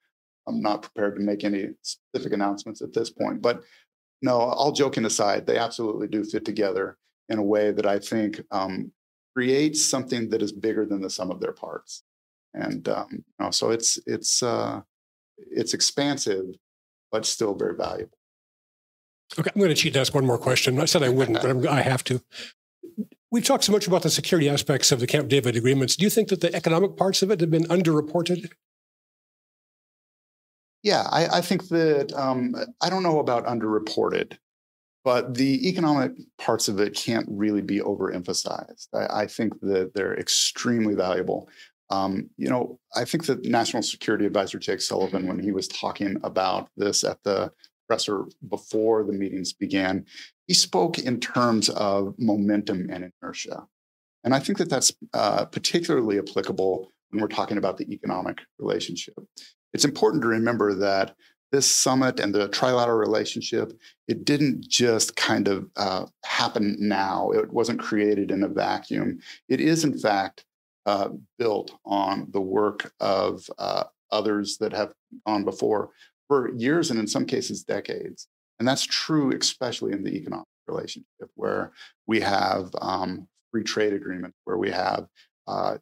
I'm 0.47 0.61
not 0.61 0.83
prepared 0.83 1.17
to 1.17 1.23
make 1.23 1.45
any 1.45 1.69
specific 1.83 2.33
announcements 2.33 2.83
at 2.83 2.93
this 2.93 3.11
point. 3.11 3.41
But 3.43 3.63
no, 4.23 4.39
all 4.39 4.73
joking 4.73 5.05
aside, 5.05 5.47
they 5.47 5.59
absolutely 5.59 6.09
do 6.09 6.25
fit 6.25 6.45
together 6.45 6.97
in 7.33 7.39
a 7.39 7.43
way 7.43 7.73
that 7.73 7.87
I 7.87 7.99
think 7.99 8.41
um, 8.51 8.93
creates 9.35 9.85
something 9.85 10.29
that 10.31 10.43
is 10.43 10.53
bigger 10.53 10.85
than 10.87 11.01
the 11.01 11.11
sum 11.11 11.31
of 11.31 11.41
their 11.41 11.53
parts. 11.53 12.05
And 12.55 12.87
um, 12.89 13.09
you 13.11 13.25
know, 13.41 13.51
so 13.51 13.71
it's 13.71 13.99
it's 14.07 14.43
uh, 14.43 14.83
it's 15.39 15.73
expansive, 15.73 16.45
but 17.11 17.25
still 17.25 17.55
very 17.55 17.75
valuable. 17.75 18.19
Okay, 19.39 19.51
I'm 19.55 19.61
going 19.61 19.75
to 19.75 19.75
cheat 19.75 19.97
and 19.97 20.01
ask 20.03 20.15
one 20.15 20.27
more 20.27 20.39
question. 20.39 20.79
I 20.79 20.85
said 20.85 21.03
I 21.03 21.09
wouldn't, 21.09 21.41
but 21.41 21.51
I'm, 21.51 21.67
I 21.67 21.81
have 21.81 22.05
to. 22.05 22.21
We've 23.31 23.45
talked 23.45 23.65
so 23.65 23.73
much 23.73 23.87
about 23.87 24.03
the 24.03 24.11
security 24.11 24.51
aspects 24.51 24.93
of 24.93 25.01
the 25.01 25.07
Camp 25.07 25.29
David 25.29 25.57
agreements. 25.57 25.97
Do 25.97 26.05
you 26.05 26.11
think 26.11 26.29
that 26.29 26.43
the 26.43 26.55
economic 26.55 26.99
parts 26.99 27.23
of 27.23 27.31
it 27.31 27.41
have 27.41 27.51
been 27.51 27.65
underreported? 27.65 28.51
Yeah, 30.83 31.07
I, 31.11 31.39
I 31.39 31.41
think 31.41 31.69
that 31.69 32.13
um, 32.13 32.55
I 32.83 32.91
don't 32.91 33.03
know 33.03 33.21
about 33.21 33.47
underreported. 33.47 34.37
But 35.05 35.35
the 35.35 35.69
economic 35.69 36.13
parts 36.39 36.69
of 36.69 36.79
it 36.79 36.95
can't 36.95 37.27
really 37.29 37.63
be 37.63 37.81
overemphasized. 37.81 38.89
I, 38.95 39.23
I 39.23 39.27
think 39.27 39.59
that 39.61 39.93
they're 39.95 40.19
extremely 40.19 40.95
valuable. 40.95 41.49
Um, 41.91 42.31
you 42.37 42.49
know, 42.49 42.79
I 42.95 43.05
think 43.05 43.27
that 43.27 43.45
National 43.45 43.83
Security 43.83 44.25
Advisor 44.25 44.59
Jake 44.59 44.81
Sullivan, 44.81 45.27
when 45.27 45.39
he 45.39 45.53
was 45.53 45.69
talking 45.69 46.17
about 46.23 46.69
this 46.77 47.05
at 47.05 47.23
the 47.25 47.53
presser 47.89 48.25
before 48.49 49.05
the 49.05 49.13
meetings 49.13 49.53
began, 49.53 50.07
he 50.47 50.55
spoke 50.55 50.99
in 50.99 51.21
terms 51.21 51.69
of 51.71 52.15
momentum 52.19 52.89
and 52.91 53.13
inertia. 53.23 53.67
And 54.25 54.35
I 54.35 54.39
think 54.39 54.59
that 54.59 54.71
that's 54.71 54.93
uh, 55.13 55.45
particularly 55.47 56.19
applicable 56.19 56.91
when 57.11 57.21
we're 57.21 57.29
talking 57.29 57.59
about 57.59 57.77
the 57.77 57.93
economic 57.93 58.41
relationship. 58.59 59.15
It's 59.75 59.85
important 59.85 60.23
to 60.23 60.29
remember 60.29 60.75
that 60.75 61.15
this 61.53 61.71
summit 61.71 62.19
and 62.19 62.35
the 62.35 62.49
trilateral 62.49 62.99
relationship, 62.99 63.79
it 64.09 64.25
didn't 64.25 64.67
just 64.69 65.15
kind 65.17 65.47
of 65.47 65.69
uh, 65.77 66.07
happen 66.25 66.77
now. 66.81 67.31
It 67.31 67.53
wasn't 67.53 67.79
created 67.79 68.31
in 68.31 68.43
a 68.43 68.49
vacuum. 68.49 69.21
It 69.49 69.61
is, 69.61 69.85
in 69.85 69.97
fact, 69.97 70.45
uh, 70.87 71.11
built 71.39 71.79
on 71.85 72.29
the 72.33 72.41
work 72.41 72.93
of 73.01 73.49
uh, 73.59 73.85
others 74.11 74.57
that 74.59 74.73
have 74.73 74.93
gone 75.27 75.45
before 75.45 75.91
for 76.27 76.53
years 76.55 76.91
and 76.91 76.99
in 76.99 77.07
some 77.07 77.27
cases 77.27 77.63
decades. 77.63 78.29
And 78.59 78.67
that's 78.67 78.85
true, 78.85 79.33
especially 79.33 79.93
in 79.93 80.03
the 80.03 80.17
economic 80.17 80.47
relationship, 80.67 81.31
where 81.35 81.73
we 82.07 82.21
have 82.21 82.71
um, 82.81 83.29
free 83.51 83.63
trade 83.63 83.93
agreements, 83.93 84.39
where 84.45 84.57
we 84.57 84.71
have 84.71 85.07
uh, 85.47 85.77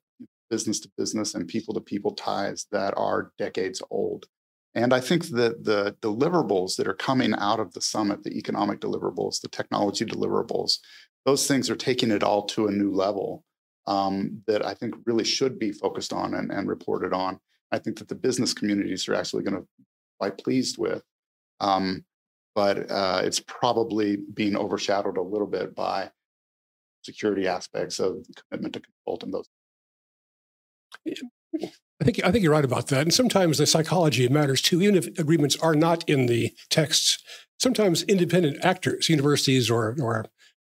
business 0.51 0.81
to 0.81 0.91
business 0.99 1.35
and 1.35 1.47
people 1.47 1.75
to 1.75 1.81
people 1.81 2.13
ties 2.13 2.67
that 2.73 2.93
are 2.97 3.33
decades 3.39 3.81
old. 3.91 4.27
And 4.75 4.93
I 4.93 5.01
think 5.01 5.29
that 5.29 5.65
the 5.65 5.97
deliverables 6.01 6.77
that 6.77 6.87
are 6.87 6.95
coming 6.95 7.35
out 7.35 7.59
of 7.59 7.73
the 7.73 7.81
summit, 7.81 8.23
the 8.23 8.39
economic 8.39 8.81
deliverables, 8.81 9.41
the 9.41 9.49
technology 9.49 10.05
deliverables, 10.05 10.79
those 11.27 11.47
things 11.47 11.69
are 11.69 11.77
taking 11.77 12.11
it 12.11 12.23
all 12.23 12.45
to 12.47 12.69
a 12.69 12.73
new 12.73 12.93
level 12.93 13.45
um, 13.87 14.43
that 14.47 14.65
I 14.65 14.75
think 14.75 14.95
really 15.07 15.25
should 15.25 15.59
be 15.59 15.73
focused 15.73 16.13
on 16.13 16.35
and, 16.35 16.53
and, 16.53 16.69
reported 16.69 17.13
on. 17.13 17.41
I 17.73 17.79
think 17.79 17.99
that 17.99 18.09
the 18.09 18.15
business 18.15 18.55
communities 18.55 19.09
are 19.09 19.15
actually 19.15 19.43
going 19.43 19.57
to 19.57 19.67
be 20.23 20.43
pleased 20.43 20.79
with. 20.79 21.03
Um, 21.61 22.05
but 22.55 22.91
uh, 22.91 23.23
it's 23.25 23.41
probably 23.41 24.19
being 24.35 24.57
overshadowed 24.57 25.17
a 25.17 25.23
little 25.23 25.47
bit 25.47 25.75
by 25.75 26.11
security 27.03 27.49
aspects 27.49 27.99
of 27.99 28.25
commitment 28.37 28.75
to 28.75 28.81
consult 28.81 29.23
and 29.25 29.35
those. 29.35 29.49
I 32.01 32.05
think 32.05 32.25
I 32.25 32.31
think 32.31 32.43
you're 32.43 32.53
right 32.53 32.65
about 32.65 32.89
that. 32.89 33.03
And 33.03 33.15
sometimes 33.15 33.59
the 33.59 33.67
psychology 33.67 34.27
matters 34.29 34.63
too, 34.63 34.81
even 34.81 34.97
if 34.97 35.07
agreements 35.19 35.57
are 35.57 35.75
not 35.75 36.09
in 36.09 36.27
the 36.27 36.53
texts. 36.71 37.23
Sometimes 37.59 38.03
independent 38.05 38.65
actors, 38.65 39.09
universities 39.09 39.71
or 39.71 39.97
or 40.01 40.27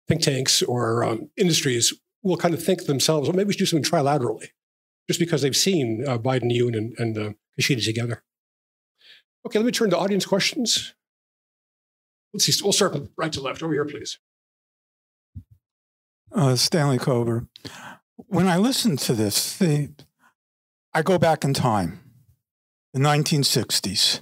think 0.08 0.22
tanks 0.22 0.62
or 0.62 1.04
um, 1.04 1.30
industries, 1.36 1.92
will 2.22 2.36
kind 2.36 2.54
of 2.54 2.62
think 2.62 2.86
themselves, 2.86 3.28
well, 3.28 3.36
maybe 3.36 3.48
we 3.48 3.52
should 3.52 3.60
do 3.60 3.66
something 3.66 3.88
trilaterally, 3.88 4.48
just 5.08 5.20
because 5.20 5.42
they've 5.42 5.56
seen 5.56 6.04
uh, 6.06 6.18
Biden, 6.18 6.50
Yoon, 6.52 6.76
and, 6.76 6.94
and 6.98 7.18
uh, 7.18 7.32
Kishida 7.58 7.84
together. 7.84 8.24
Okay, 9.46 9.58
let 9.58 9.66
me 9.66 9.72
turn 9.72 9.90
to 9.90 9.98
audience 9.98 10.26
questions. 10.26 10.94
Let's 12.32 12.46
see. 12.46 12.64
We'll 12.64 12.72
start 12.72 12.92
from 12.92 13.10
right 13.16 13.32
to 13.32 13.40
left. 13.40 13.62
Over 13.62 13.74
here, 13.74 13.84
please. 13.84 14.18
Uh, 16.32 16.56
Stanley 16.56 16.98
Cover. 16.98 17.46
When 18.16 18.48
I 18.48 18.56
listen 18.56 18.96
to 18.98 19.12
this, 19.12 19.56
the 19.58 19.90
I 20.94 21.00
go 21.00 21.18
back 21.18 21.42
in 21.42 21.54
time, 21.54 22.00
the 22.92 23.00
1960s. 23.00 24.20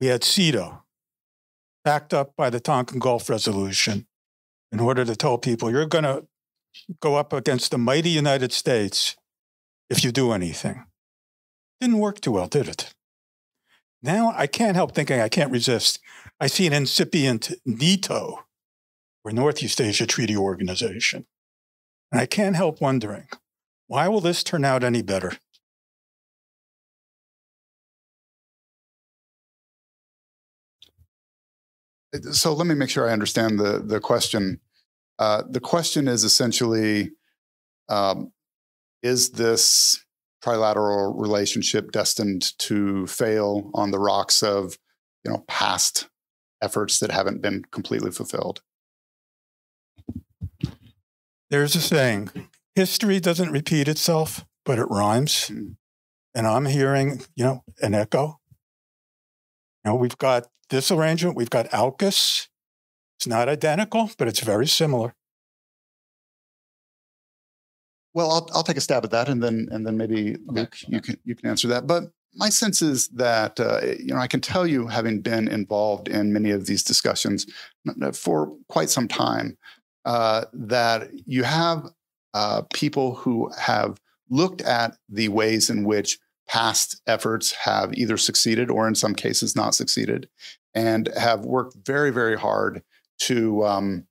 We 0.00 0.06
had 0.06 0.22
SEATO, 0.22 0.82
backed 1.84 2.14
up 2.14 2.36
by 2.36 2.48
the 2.48 2.60
Tonkin 2.60 3.00
Gulf 3.00 3.28
Resolution, 3.28 4.06
in 4.70 4.78
order 4.78 5.04
to 5.04 5.16
tell 5.16 5.36
people 5.36 5.68
you're 5.68 5.84
going 5.84 6.04
to 6.04 6.26
go 7.00 7.16
up 7.16 7.32
against 7.32 7.72
the 7.72 7.78
mighty 7.78 8.10
United 8.10 8.52
States 8.52 9.16
if 9.90 10.04
you 10.04 10.12
do 10.12 10.30
anything. 10.30 10.84
Didn't 11.80 11.98
work 11.98 12.20
too 12.20 12.30
well, 12.30 12.46
did 12.46 12.68
it? 12.68 12.94
Now 14.00 14.32
I 14.36 14.46
can't 14.46 14.76
help 14.76 14.94
thinking, 14.94 15.20
I 15.20 15.28
can't 15.28 15.50
resist. 15.50 15.98
I 16.38 16.46
see 16.46 16.68
an 16.68 16.72
incipient 16.72 17.52
NEATO, 17.66 18.44
or 19.24 19.32
Northeast 19.32 19.80
Asia 19.80 20.06
Treaty 20.06 20.36
Organization. 20.36 21.26
And 22.12 22.20
I 22.20 22.26
can't 22.26 22.54
help 22.54 22.80
wondering, 22.80 23.26
why 23.88 24.06
will 24.06 24.20
this 24.20 24.44
turn 24.44 24.64
out 24.64 24.84
any 24.84 25.02
better? 25.02 25.32
So 32.32 32.52
let 32.52 32.66
me 32.66 32.74
make 32.74 32.90
sure 32.90 33.08
I 33.08 33.12
understand 33.12 33.58
the 33.58 33.82
the 33.84 34.00
question. 34.00 34.60
Uh, 35.18 35.42
the 35.48 35.60
question 35.60 36.08
is 36.08 36.24
essentially, 36.24 37.12
um, 37.88 38.32
is 39.02 39.30
this 39.30 40.04
trilateral 40.44 41.18
relationship 41.18 41.90
destined 41.90 42.56
to 42.58 43.06
fail 43.06 43.70
on 43.74 43.90
the 43.90 43.98
rocks 43.98 44.42
of, 44.42 44.76
you 45.24 45.30
know, 45.30 45.42
past 45.48 46.08
efforts 46.62 46.98
that 46.98 47.10
haven't 47.10 47.40
been 47.40 47.64
completely 47.70 48.10
fulfilled? 48.10 48.60
There's 51.50 51.76
a 51.76 51.80
saying: 51.80 52.30
history 52.74 53.20
doesn't 53.20 53.52
repeat 53.52 53.88
itself, 53.88 54.44
but 54.64 54.78
it 54.78 54.86
rhymes. 54.90 55.50
Mm. 55.50 55.76
And 56.34 56.46
I'm 56.46 56.66
hearing, 56.66 57.22
you 57.34 57.44
know, 57.44 57.64
an 57.80 57.94
echo. 57.94 58.40
You 59.84 59.92
know, 59.92 59.94
we've 59.94 60.18
got 60.18 60.48
this 60.70 60.90
arrangement, 60.90 61.36
we've 61.36 61.50
got 61.50 61.70
AUKUS. 61.70 62.48
It's 63.18 63.26
not 63.26 63.48
identical, 63.48 64.10
but 64.18 64.28
it's 64.28 64.40
very 64.40 64.66
similar. 64.66 65.14
Well, 68.14 68.30
I'll, 68.30 68.48
I'll 68.54 68.62
take 68.62 68.76
a 68.76 68.80
stab 68.80 69.04
at 69.04 69.10
that, 69.10 69.28
and 69.28 69.42
then 69.42 69.68
and 69.70 69.86
then 69.86 69.96
maybe 69.96 70.36
Luke, 70.46 70.76
you 70.88 71.00
can 71.00 71.18
you 71.24 71.34
can 71.34 71.48
answer 71.50 71.68
that. 71.68 71.86
But 71.86 72.04
my 72.34 72.48
sense 72.48 72.80
is 72.80 73.08
that 73.08 73.60
uh, 73.60 73.80
you 73.98 74.14
know 74.14 74.18
I 74.18 74.26
can 74.26 74.40
tell 74.40 74.66
you, 74.66 74.86
having 74.86 75.20
been 75.20 75.48
involved 75.48 76.08
in 76.08 76.32
many 76.32 76.50
of 76.50 76.66
these 76.66 76.82
discussions 76.82 77.46
for 78.14 78.54
quite 78.68 78.88
some 78.88 79.06
time, 79.06 79.58
uh, 80.06 80.46
that 80.52 81.10
you 81.26 81.42
have 81.42 81.90
uh, 82.32 82.62
people 82.72 83.14
who 83.14 83.50
have 83.58 84.00
looked 84.30 84.62
at 84.62 84.96
the 85.08 85.28
ways 85.28 85.70
in 85.70 85.84
which 85.84 86.18
past 86.48 87.00
efforts 87.06 87.52
have 87.52 87.92
either 87.94 88.16
succeeded 88.16 88.70
or 88.70 88.86
in 88.86 88.94
some 88.94 89.14
cases 89.14 89.56
not 89.56 89.74
succeeded 89.74 90.28
and 90.74 91.08
have 91.16 91.44
worked 91.44 91.76
very 91.84 92.10
very 92.10 92.38
hard 92.38 92.82
to 93.18 93.64
um, 93.64 94.06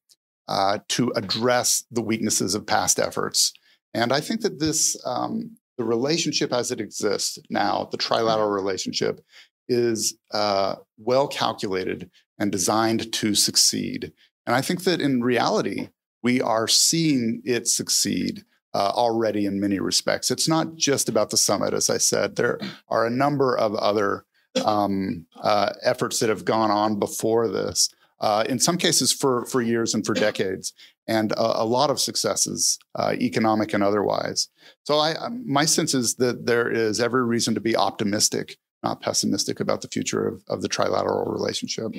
uh, 0.47 0.79
to 0.89 1.11
address 1.15 1.85
the 1.91 2.01
weaknesses 2.01 2.53
of 2.53 2.67
past 2.67 2.99
efforts. 2.99 3.53
And 3.93 4.11
i 4.11 4.19
think 4.19 4.41
that 4.41 4.59
this 4.59 4.97
um, 5.05 5.57
the 5.77 5.83
relationship 5.83 6.53
as 6.53 6.71
it 6.71 6.81
exists 6.81 7.37
now 7.49 7.87
the 7.91 7.97
trilateral 7.97 8.53
relationship 8.53 9.21
is 9.67 10.17
uh, 10.31 10.75
well 10.97 11.27
calculated 11.27 12.09
and 12.39 12.51
designed 12.51 13.11
to 13.13 13.35
succeed. 13.35 14.11
And 14.45 14.55
i 14.55 14.61
think 14.61 14.83
that 14.83 15.01
in 15.01 15.21
reality 15.21 15.89
we 16.21 16.41
are 16.41 16.67
seeing 16.67 17.41
it 17.45 17.67
succeed 17.67 18.43
uh, 18.75 18.91
already 18.93 19.45
in 19.45 19.57
many 19.57 19.79
respects. 19.79 20.29
It's 20.29 20.49
not 20.49 20.75
just 20.75 21.07
about 21.07 21.29
the 21.29 21.37
summit, 21.37 21.73
as 21.73 21.89
I 21.89 21.97
said. 21.97 22.35
There 22.35 22.59
are 22.89 23.05
a 23.05 23.09
number 23.09 23.57
of 23.57 23.73
other 23.75 24.25
um, 24.65 25.25
uh, 25.41 25.71
efforts 25.81 26.19
that 26.19 26.27
have 26.27 26.43
gone 26.43 26.71
on 26.71 26.99
before 26.99 27.47
this. 27.47 27.89
Uh, 28.19 28.43
in 28.49 28.59
some 28.59 28.77
cases, 28.77 29.13
for 29.13 29.45
for 29.45 29.61
years 29.61 29.93
and 29.93 30.05
for 30.05 30.13
decades, 30.13 30.73
and 31.07 31.31
a, 31.33 31.61
a 31.61 31.65
lot 31.65 31.89
of 31.89 31.99
successes, 31.99 32.77
uh, 32.95 33.13
economic 33.19 33.73
and 33.73 33.83
otherwise. 33.83 34.49
So, 34.83 34.99
I 34.99 35.15
my 35.45 35.65
sense 35.65 35.93
is 35.93 36.15
that 36.15 36.45
there 36.45 36.69
is 36.69 36.99
every 36.99 37.23
reason 37.23 37.55
to 37.55 37.61
be 37.61 37.77
optimistic, 37.77 38.57
not 38.83 39.01
pessimistic, 39.01 39.59
about 39.61 39.81
the 39.81 39.89
future 39.89 40.27
of, 40.27 40.43
of 40.49 40.61
the 40.61 40.69
trilateral 40.69 41.31
relationship. 41.31 41.91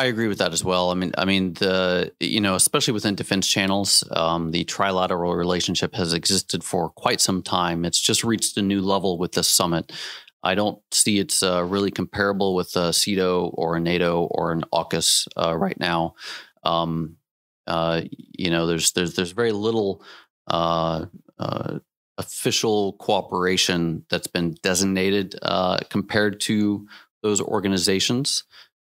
I 0.00 0.06
agree 0.06 0.28
with 0.28 0.38
that 0.38 0.54
as 0.54 0.64
well. 0.64 0.90
I 0.90 0.94
mean, 0.94 1.12
I 1.18 1.26
mean 1.26 1.52
the 1.52 2.10
you 2.20 2.40
know 2.40 2.54
especially 2.54 2.94
within 2.94 3.14
defense 3.14 3.46
channels, 3.46 4.02
um, 4.12 4.50
the 4.50 4.64
trilateral 4.64 5.36
relationship 5.36 5.94
has 5.94 6.14
existed 6.14 6.64
for 6.64 6.88
quite 6.88 7.20
some 7.20 7.42
time. 7.42 7.84
It's 7.84 8.00
just 8.00 8.24
reached 8.24 8.56
a 8.56 8.62
new 8.62 8.80
level 8.80 9.18
with 9.18 9.32
this 9.32 9.46
summit. 9.46 9.92
I 10.42 10.54
don't 10.54 10.80
see 10.90 11.18
it's 11.18 11.42
uh, 11.42 11.62
really 11.64 11.90
comparable 11.90 12.54
with 12.54 12.74
a 12.76 12.94
SEATO 12.94 13.50
or 13.52 13.76
a 13.76 13.80
NATO 13.80 14.22
or 14.30 14.52
an 14.52 14.64
AUKUS 14.72 15.28
uh, 15.36 15.54
right 15.54 15.78
now. 15.78 16.14
Um, 16.64 17.16
uh, 17.66 18.00
you 18.16 18.48
know, 18.48 18.66
there's 18.66 18.92
there's 18.92 19.16
there's 19.16 19.32
very 19.32 19.52
little 19.52 20.02
uh, 20.46 21.04
uh, 21.38 21.78
official 22.16 22.94
cooperation 22.94 24.06
that's 24.08 24.28
been 24.28 24.56
designated 24.62 25.38
uh, 25.42 25.76
compared 25.90 26.40
to 26.48 26.88
those 27.22 27.42
organizations. 27.42 28.44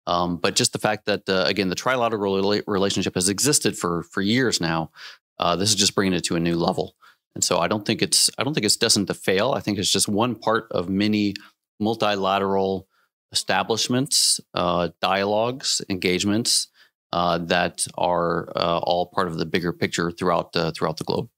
Um, 0.06 0.36
but 0.36 0.54
just 0.54 0.72
the 0.72 0.78
fact 0.78 1.06
that 1.06 1.28
uh, 1.28 1.44
again 1.46 1.68
the 1.68 1.76
trilateral 1.76 2.62
relationship 2.66 3.14
has 3.14 3.28
existed 3.28 3.76
for 3.76 4.04
for 4.04 4.22
years 4.22 4.60
now, 4.60 4.90
uh, 5.38 5.56
this 5.56 5.70
is 5.70 5.74
just 5.74 5.94
bringing 5.94 6.14
it 6.14 6.24
to 6.24 6.36
a 6.36 6.40
new 6.40 6.56
level. 6.56 6.94
And 7.34 7.44
so 7.44 7.58
I 7.58 7.68
don't 7.68 7.84
think 7.84 8.02
it's 8.02 8.30
I 8.38 8.44
don't 8.44 8.54
think 8.54 8.66
it's 8.66 8.76
destined 8.76 9.08
to 9.08 9.14
fail. 9.14 9.52
I 9.52 9.60
think 9.60 9.78
it's 9.78 9.92
just 9.92 10.08
one 10.08 10.34
part 10.34 10.68
of 10.70 10.88
many 10.88 11.34
multilateral 11.78 12.88
establishments, 13.32 14.40
uh, 14.54 14.88
dialogues, 15.02 15.82
engagements 15.90 16.68
uh, 17.12 17.38
that 17.38 17.86
are 17.98 18.48
uh, 18.56 18.78
all 18.78 19.06
part 19.06 19.28
of 19.28 19.38
the 19.38 19.46
bigger 19.46 19.72
picture 19.72 20.10
throughout 20.10 20.54
throughout 20.74 20.96
the 20.96 21.04
globe. 21.04 21.28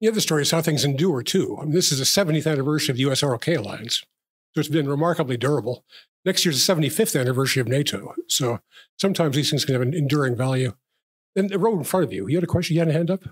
The 0.00 0.08
other 0.08 0.20
story 0.20 0.42
is 0.42 0.52
how 0.52 0.62
things 0.62 0.84
endure 0.84 1.22
too. 1.24 1.58
I 1.60 1.64
mean, 1.64 1.74
this 1.74 1.90
is 1.90 1.98
the 1.98 2.04
70th 2.04 2.48
anniversary 2.50 2.92
of 2.92 2.96
the 2.98 3.02
U.S. 3.02 3.22
ROK 3.22 3.48
alliance, 3.48 4.04
so 4.54 4.60
it's 4.60 4.68
been 4.68 4.88
remarkably 4.88 5.36
durable. 5.36 5.84
Next 6.24 6.44
year's 6.44 6.66
the 6.66 6.74
75th 6.74 7.18
anniversary 7.18 7.60
of 7.60 7.68
NATO. 7.68 8.14
So 8.28 8.60
sometimes 8.98 9.36
these 9.36 9.50
things 9.50 9.64
can 9.64 9.74
have 9.74 9.82
an 9.82 9.94
enduring 9.94 10.36
value. 10.36 10.74
And 11.36 11.48
the 11.50 11.58
row 11.58 11.76
in 11.76 11.84
front 11.84 12.04
of 12.04 12.12
you, 12.12 12.26
you 12.28 12.36
had 12.36 12.44
a 12.44 12.48
question? 12.48 12.74
You 12.74 12.80
had 12.80 12.88
a 12.88 12.92
hand 12.92 13.10
up? 13.10 13.24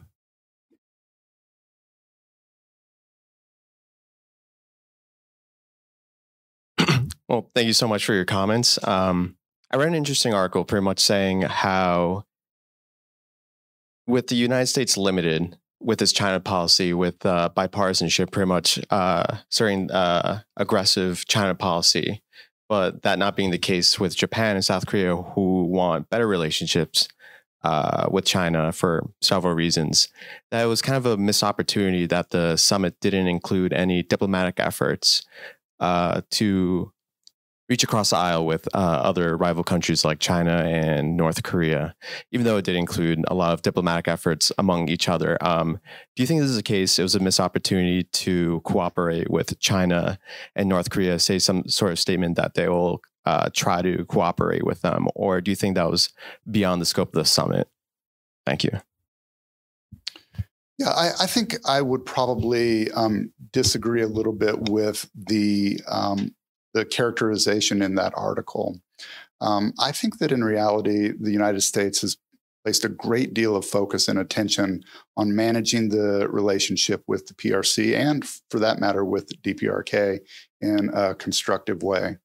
Well, 7.28 7.51
thank 7.57 7.66
you 7.66 7.72
so 7.72 7.89
much 7.89 8.05
for 8.05 8.14
your 8.14 8.24
comments. 8.24 8.78
Um, 8.87 9.37
I 9.72 9.78
read 9.78 9.89
an 9.89 9.95
interesting 9.97 10.32
article 10.32 10.64
pretty 10.64 10.84
much 10.84 11.01
saying 11.01 11.43
how, 11.43 12.24
with 14.07 14.28
the 14.28 14.37
United 14.37 14.66
States 14.68 14.97
limited 14.97 15.57
with 15.80 16.01
its 16.01 16.12
China 16.12 16.41
policy, 16.41 16.93
with 16.93 17.26
uh, 17.26 17.51
bipartisanship, 17.57 18.30
pretty 18.30 18.49
much 18.49 18.78
uh, 18.91 19.39
certain 19.51 19.91
uh, 19.91 20.41
aggressive 20.57 21.26
China 21.26 21.55
policy, 21.55 22.22
but 22.68 23.02
that 23.02 23.18
not 23.18 23.36
being 23.36 23.50
the 23.50 23.58
case 23.58 23.98
with 24.00 24.16
Japan 24.16 24.56
and 24.56 24.64
South 24.64 24.86
Korea, 24.86 25.16
who 25.16 25.64
want 25.64 26.10
better 26.10 26.26
relationships 26.26 27.08
uh, 27.62 28.08
with 28.10 28.24
China 28.24 28.72
for 28.72 29.08
several 29.20 29.54
reasons, 29.54 30.08
that 30.50 30.64
was 30.64 30.82
kind 30.82 30.96
of 30.96 31.06
a 31.06 31.16
missed 31.16 31.42
opportunity 31.42 32.06
that 32.06 32.30
the 32.30 32.56
summit 32.56 32.98
didn't 33.00 33.26
include 33.28 33.72
any 33.72 34.02
diplomatic 34.02 34.58
efforts 34.58 35.24
uh, 35.80 36.22
to 36.30 36.92
reach 37.68 37.82
across 37.82 38.10
the 38.10 38.16
aisle 38.16 38.46
with 38.46 38.68
uh, 38.74 38.78
other 38.78 39.36
rival 39.36 39.64
countries 39.64 40.04
like 40.04 40.18
China 40.18 40.62
and 40.64 41.16
North 41.16 41.42
Korea, 41.42 41.94
even 42.30 42.44
though 42.44 42.56
it 42.56 42.64
did 42.64 42.76
include 42.76 43.24
a 43.28 43.34
lot 43.34 43.52
of 43.52 43.62
diplomatic 43.62 44.08
efforts 44.08 44.52
among 44.58 44.88
each 44.88 45.08
other. 45.08 45.36
Um, 45.40 45.80
do 46.14 46.22
you 46.22 46.26
think 46.26 46.40
this 46.40 46.50
is 46.50 46.58
a 46.58 46.62
case? 46.62 46.98
It 46.98 47.02
was 47.02 47.14
a 47.14 47.20
missed 47.20 47.40
opportunity 47.40 48.04
to 48.04 48.60
cooperate 48.64 49.30
with 49.30 49.58
China 49.58 50.18
and 50.54 50.68
North 50.68 50.90
Korea, 50.90 51.18
say 51.18 51.38
some 51.38 51.68
sort 51.68 51.92
of 51.92 51.98
statement 51.98 52.36
that 52.36 52.54
they 52.54 52.68
will 52.68 53.02
uh, 53.24 53.50
try 53.52 53.82
to 53.82 54.04
cooperate 54.04 54.64
with 54.64 54.82
them, 54.82 55.08
or 55.16 55.40
do 55.40 55.50
you 55.50 55.56
think 55.56 55.74
that 55.74 55.90
was 55.90 56.10
beyond 56.48 56.80
the 56.80 56.86
scope 56.86 57.08
of 57.08 57.14
the 57.14 57.24
summit? 57.24 57.68
Thank 58.46 58.62
you. 58.62 58.70
Yeah, 60.78 60.90
I, 60.90 61.10
I, 61.20 61.26
think 61.26 61.56
I 61.66 61.80
would 61.80 62.04
probably 62.04 62.90
um, 62.92 63.32
disagree 63.50 64.02
a 64.02 64.06
little 64.06 64.34
bit 64.34 64.68
with 64.68 65.10
the 65.14 65.80
um, 65.88 66.36
the 66.77 66.85
characterization 66.85 67.81
in 67.81 67.95
that 67.95 68.12
article. 68.14 68.79
Um, 69.41 69.72
I 69.79 69.93
think 69.93 70.18
that 70.18 70.31
in 70.31 70.45
reality, 70.45 71.12
the 71.18 71.33
United 71.33 71.62
States 71.62 72.03
has 72.03 72.18
placed 72.64 72.85
a 72.85 72.91
great 72.91 73.33
deal 73.33 73.57
of 73.57 73.64
focus 73.64 74.09
and 74.09 74.18
attention 74.18 74.83
on 75.16 75.35
managing 75.35 75.89
the 75.89 76.29
relationship 76.29 77.03
with 77.07 77.27
the 77.29 77.35
PRC 77.35 77.97
and, 77.97 78.27
for 78.51 78.59
that 78.59 78.79
matter, 78.79 79.07
with 79.07 79.41
DPRK 79.43 80.18
in 80.61 80.91
a 80.93 81.14
constructive 81.14 81.83
way. 81.83 82.18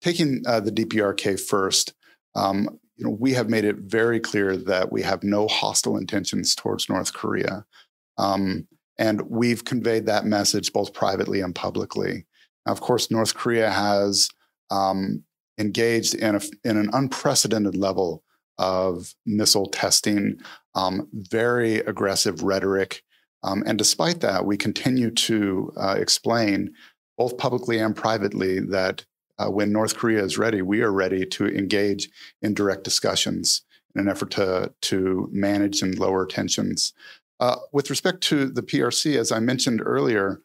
Taking 0.00 0.42
uh, 0.46 0.60
the 0.60 0.70
DPRK 0.70 1.40
first, 1.40 1.94
um, 2.36 2.78
you 2.96 3.06
know, 3.06 3.16
we 3.18 3.32
have 3.32 3.50
made 3.50 3.64
it 3.64 3.76
very 3.76 4.20
clear 4.20 4.56
that 4.56 4.92
we 4.92 5.02
have 5.02 5.24
no 5.24 5.48
hostile 5.48 5.96
intentions 5.96 6.54
towards 6.54 6.88
North 6.88 7.12
Korea. 7.12 7.64
Um, 8.18 8.68
and 8.98 9.22
we've 9.22 9.64
conveyed 9.64 10.06
that 10.06 10.26
message 10.26 10.72
both 10.72 10.92
privately 10.92 11.40
and 11.40 11.54
publicly. 11.54 12.24
Now, 12.66 12.72
of 12.72 12.80
course, 12.80 13.10
North 13.10 13.34
Korea 13.34 13.70
has 13.70 14.28
um, 14.70 15.22
engaged 15.58 16.14
in, 16.14 16.34
a, 16.34 16.40
in 16.64 16.76
an 16.76 16.90
unprecedented 16.92 17.76
level 17.76 18.24
of 18.58 19.14
missile 19.24 19.66
testing, 19.66 20.38
um, 20.74 21.08
very 21.12 21.76
aggressive 21.76 22.42
rhetoric. 22.42 23.02
Um, 23.42 23.62
and 23.66 23.78
despite 23.78 24.20
that, 24.20 24.44
we 24.44 24.56
continue 24.56 25.10
to 25.10 25.72
uh, 25.76 25.96
explain, 25.98 26.74
both 27.16 27.38
publicly 27.38 27.78
and 27.78 27.94
privately, 27.94 28.60
that 28.60 29.04
uh, 29.38 29.50
when 29.50 29.72
North 29.72 29.96
Korea 29.96 30.22
is 30.22 30.38
ready, 30.38 30.62
we 30.62 30.80
are 30.80 30.92
ready 30.92 31.26
to 31.26 31.46
engage 31.46 32.08
in 32.42 32.54
direct 32.54 32.84
discussions 32.84 33.62
in 33.94 34.02
an 34.02 34.08
effort 34.08 34.30
to, 34.32 34.72
to 34.82 35.28
manage 35.30 35.82
and 35.82 35.98
lower 35.98 36.26
tensions. 36.26 36.92
Uh, 37.38 37.56
with 37.72 37.90
respect 37.90 38.22
to 38.22 38.46
the 38.46 38.62
PRC, 38.62 39.16
as 39.16 39.30
I 39.30 39.40
mentioned 39.40 39.82
earlier, 39.84 40.40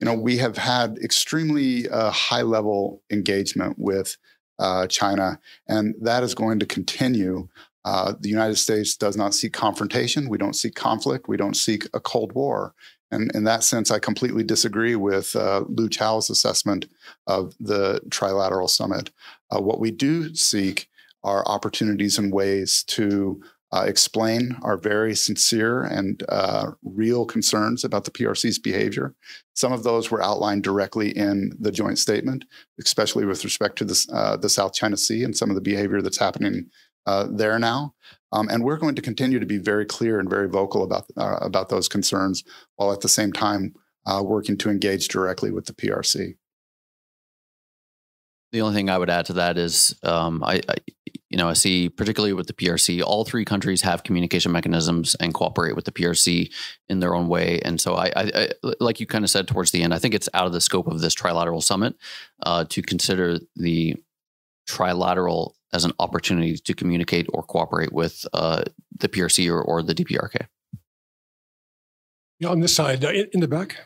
you 0.00 0.04
know, 0.04 0.14
we 0.14 0.38
have 0.38 0.58
had 0.58 0.98
extremely 0.98 1.88
uh, 1.88 2.10
high 2.10 2.42
level 2.42 3.02
engagement 3.10 3.76
with 3.78 4.16
uh, 4.58 4.86
China, 4.86 5.38
and 5.68 5.94
that 6.00 6.22
is 6.22 6.34
going 6.34 6.58
to 6.58 6.66
continue. 6.66 7.48
Uh, 7.84 8.14
the 8.18 8.28
United 8.28 8.56
States 8.56 8.96
does 8.96 9.16
not 9.16 9.34
seek 9.34 9.52
confrontation. 9.52 10.28
We 10.28 10.38
don't 10.38 10.56
seek 10.56 10.74
conflict. 10.74 11.28
We 11.28 11.36
don't 11.36 11.56
seek 11.56 11.86
a 11.94 12.00
Cold 12.00 12.32
War. 12.32 12.74
And 13.10 13.30
in 13.34 13.44
that 13.44 13.62
sense, 13.62 13.90
I 13.90 14.00
completely 14.00 14.42
disagree 14.42 14.96
with 14.96 15.36
uh, 15.36 15.64
Lu 15.68 15.88
Chao's 15.88 16.28
assessment 16.28 16.86
of 17.26 17.54
the 17.60 18.00
trilateral 18.08 18.68
summit. 18.68 19.10
Uh, 19.54 19.60
what 19.60 19.78
we 19.78 19.92
do 19.92 20.34
seek 20.34 20.88
are 21.22 21.46
opportunities 21.46 22.18
and 22.18 22.32
ways 22.32 22.82
to 22.88 23.40
uh, 23.72 23.84
explain 23.86 24.56
our 24.62 24.76
very 24.76 25.14
sincere 25.14 25.82
and 25.82 26.22
uh, 26.28 26.70
real 26.82 27.24
concerns 27.24 27.84
about 27.84 28.04
the 28.04 28.10
PRC's 28.10 28.58
behavior. 28.58 29.14
Some 29.54 29.72
of 29.72 29.82
those 29.82 30.10
were 30.10 30.22
outlined 30.22 30.62
directly 30.62 31.10
in 31.16 31.52
the 31.58 31.72
joint 31.72 31.98
statement, 31.98 32.44
especially 32.80 33.24
with 33.24 33.44
respect 33.44 33.76
to 33.78 33.84
the, 33.84 34.06
uh, 34.12 34.36
the 34.36 34.48
South 34.48 34.72
China 34.72 34.96
Sea 34.96 35.24
and 35.24 35.36
some 35.36 35.50
of 35.50 35.56
the 35.56 35.62
behavior 35.62 36.00
that's 36.00 36.18
happening 36.18 36.70
uh, 37.06 37.26
there 37.30 37.58
now. 37.58 37.94
Um, 38.32 38.48
and 38.48 38.64
we're 38.64 38.78
going 38.78 38.94
to 38.96 39.02
continue 39.02 39.38
to 39.38 39.46
be 39.46 39.58
very 39.58 39.86
clear 39.86 40.20
and 40.20 40.28
very 40.28 40.48
vocal 40.48 40.82
about, 40.82 41.06
uh, 41.16 41.38
about 41.40 41.68
those 41.68 41.88
concerns 41.88 42.44
while 42.76 42.92
at 42.92 43.00
the 43.00 43.08
same 43.08 43.32
time 43.32 43.74
uh, 44.04 44.22
working 44.24 44.56
to 44.58 44.70
engage 44.70 45.08
directly 45.08 45.50
with 45.50 45.66
the 45.66 45.72
PRC. 45.72 46.36
The 48.52 48.60
only 48.60 48.74
thing 48.74 48.90
I 48.90 48.98
would 48.98 49.10
add 49.10 49.26
to 49.26 49.34
that 49.34 49.58
is, 49.58 49.98
um, 50.02 50.42
I, 50.44 50.62
I, 50.68 50.76
you 51.36 51.42
know, 51.42 51.50
I 51.50 51.52
see 51.52 51.90
particularly 51.90 52.32
with 52.32 52.46
the 52.46 52.54
PRC, 52.54 53.02
all 53.02 53.26
three 53.26 53.44
countries 53.44 53.82
have 53.82 54.04
communication 54.04 54.52
mechanisms 54.52 55.14
and 55.20 55.34
cooperate 55.34 55.76
with 55.76 55.84
the 55.84 55.92
PRC 55.92 56.50
in 56.88 57.00
their 57.00 57.14
own 57.14 57.28
way. 57.28 57.60
And 57.62 57.78
so, 57.78 57.94
I, 57.94 58.10
I 58.16 58.48
like 58.80 59.00
you 59.00 59.06
kind 59.06 59.22
of 59.22 59.28
said 59.28 59.46
towards 59.46 59.70
the 59.70 59.82
end, 59.82 59.92
I 59.92 59.98
think 59.98 60.14
it's 60.14 60.30
out 60.32 60.46
of 60.46 60.54
the 60.54 60.62
scope 60.62 60.86
of 60.86 61.02
this 61.02 61.14
trilateral 61.14 61.62
summit 61.62 61.94
uh, 62.44 62.64
to 62.70 62.80
consider 62.80 63.38
the 63.54 63.96
trilateral 64.66 65.52
as 65.74 65.84
an 65.84 65.92
opportunity 65.98 66.56
to 66.56 66.72
communicate 66.72 67.26
or 67.34 67.42
cooperate 67.42 67.92
with 67.92 68.24
uh, 68.32 68.62
the 68.98 69.10
PRC 69.10 69.52
or, 69.52 69.60
or 69.60 69.82
the 69.82 69.94
DPRK. 69.94 70.46
Yeah, 72.40 72.48
on 72.48 72.60
this 72.60 72.74
side, 72.74 73.04
uh, 73.04 73.10
in 73.10 73.40
the 73.40 73.48
back. 73.48 73.76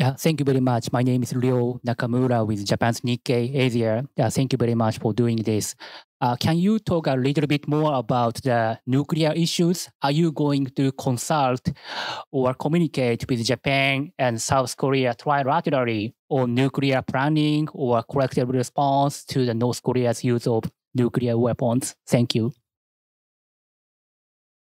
Yeah, 0.00 0.14
thank 0.14 0.40
you 0.40 0.46
very 0.46 0.60
much. 0.60 0.90
My 0.92 1.02
name 1.02 1.22
is 1.22 1.34
Ryo 1.34 1.78
Nakamura 1.86 2.46
with 2.46 2.64
Japan's 2.64 3.02
Nikkei 3.02 3.54
Asia. 3.54 4.02
Uh, 4.18 4.30
thank 4.30 4.50
you 4.50 4.56
very 4.56 4.74
much 4.74 4.98
for 4.98 5.12
doing 5.12 5.36
this. 5.36 5.74
Uh, 6.22 6.36
can 6.36 6.56
you 6.56 6.78
talk 6.78 7.06
a 7.06 7.12
little 7.12 7.46
bit 7.46 7.68
more 7.68 7.92
about 7.92 8.36
the 8.36 8.78
nuclear 8.86 9.30
issues? 9.36 9.90
Are 10.02 10.10
you 10.10 10.32
going 10.32 10.68
to 10.68 10.92
consult 10.92 11.70
or 12.32 12.54
communicate 12.54 13.28
with 13.28 13.44
Japan 13.44 14.10
and 14.18 14.40
South 14.40 14.74
Korea 14.74 15.12
trilaterally 15.12 16.14
on 16.30 16.54
nuclear 16.54 17.02
planning 17.02 17.68
or 17.74 18.02
collective 18.02 18.48
response 18.48 19.22
to 19.26 19.44
the 19.44 19.52
North 19.52 19.82
Korea's 19.82 20.24
use 20.24 20.46
of 20.46 20.64
nuclear 20.94 21.36
weapons? 21.36 21.94
Thank 22.06 22.34
you. 22.34 22.54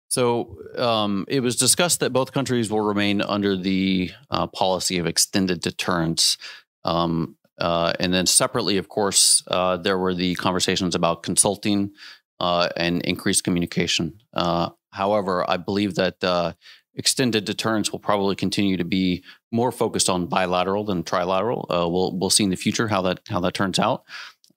So 0.10 0.58
um, 0.78 1.26
it 1.28 1.42
was 1.42 1.56
discussed 1.56 2.00
that 2.00 2.14
both 2.14 2.32
countries 2.32 2.70
will 2.70 2.82
remain 2.82 3.22
under 3.22 3.58
the 3.58 4.12
uh, 4.30 4.48
policy 4.48 4.98
of 4.98 5.06
extended 5.06 5.62
deterrence. 5.62 6.38
Um, 6.84 7.38
uh, 7.60 7.94
and 8.00 8.14
then 8.14 8.26
separately, 8.26 8.78
of 8.78 8.90
course, 8.90 9.44
uh, 9.48 9.78
there 9.78 9.98
were 9.98 10.14
the 10.14 10.36
conversations 10.36 10.94
about 10.94 11.24
consulting 11.24 11.92
uh, 12.40 12.70
and 12.76 13.02
increased 13.04 13.44
communication. 13.44 14.20
Uh, 14.34 14.70
however, 14.92 15.50
I 15.50 15.58
believe 15.58 15.96
that 15.96 16.24
uh, 16.24 16.54
extended 16.96 17.46
deterrence 17.46 17.92
will 17.92 18.00
probably 18.00 18.36
continue 18.36 18.78
to 18.78 18.84
be 18.84 19.24
more 19.52 19.72
focused 19.72 20.10
on 20.10 20.28
bilateral 20.28 20.84
than 20.84 21.04
trilateral. 21.04 21.66
we'll 21.70 22.18
we'll 22.18 22.30
see 22.30 22.44
in 22.44 22.50
the 22.50 22.56
future 22.58 22.88
how 22.90 23.02
that 23.04 23.22
how 23.30 23.40
that 23.40 23.54
turns 23.54 23.80
out. 23.80 24.04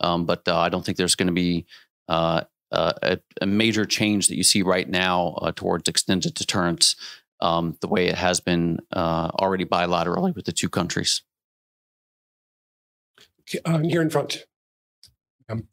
Um, 0.00 0.26
but 0.26 0.46
I 0.48 0.68
don't 0.68 0.84
think 0.84 0.98
there's 0.98 1.16
going 1.16 1.28
to 1.28 1.32
be 1.32 1.66
uh, 2.08 2.42
a, 2.70 3.18
a, 3.40 3.46
major 3.46 3.84
change 3.84 4.28
that 4.28 4.36
you 4.36 4.44
see 4.44 4.62
right 4.62 4.88
now 4.88 5.38
uh, 5.40 5.52
towards 5.52 5.88
extended 5.88 6.34
deterrence, 6.34 6.96
um, 7.40 7.76
the 7.80 7.88
way 7.88 8.08
it 8.08 8.14
has 8.14 8.40
been 8.40 8.78
uh, 8.92 9.30
already 9.40 9.64
bilaterally 9.64 10.34
with 10.34 10.44
the 10.44 10.52
two 10.52 10.68
countries. 10.68 11.22
Uh, 13.64 13.78
here 13.78 14.02
in 14.02 14.10
front. 14.10 14.44
Um. 15.48 15.68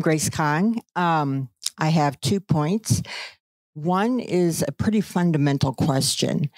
Grace 0.00 0.30
Kong. 0.30 0.80
Um, 0.96 1.50
I 1.76 1.88
have 1.88 2.20
two 2.20 2.40
points. 2.40 3.02
One 3.74 4.20
is 4.20 4.64
a 4.66 4.72
pretty 4.72 5.00
fundamental 5.00 5.72
question. 5.74 6.50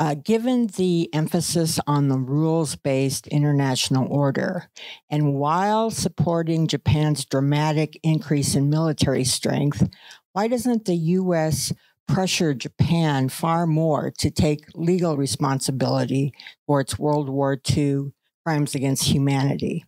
Uh, 0.00 0.14
given 0.14 0.66
the 0.76 1.08
emphasis 1.14 1.78
on 1.86 2.08
the 2.08 2.18
rules 2.18 2.74
based 2.74 3.28
international 3.28 4.06
order, 4.10 4.68
and 5.08 5.34
while 5.34 5.88
supporting 5.88 6.66
Japan's 6.66 7.24
dramatic 7.24 7.98
increase 8.02 8.56
in 8.56 8.68
military 8.68 9.22
strength, 9.22 9.88
why 10.32 10.48
doesn't 10.48 10.84
the 10.84 10.96
U.S. 10.96 11.72
pressure 12.08 12.54
Japan 12.54 13.28
far 13.28 13.68
more 13.68 14.10
to 14.18 14.30
take 14.32 14.64
legal 14.74 15.16
responsibility 15.16 16.34
for 16.66 16.80
its 16.80 16.98
World 16.98 17.28
War 17.28 17.56
II 17.76 18.12
crimes 18.44 18.74
against 18.74 19.04
humanity? 19.04 19.84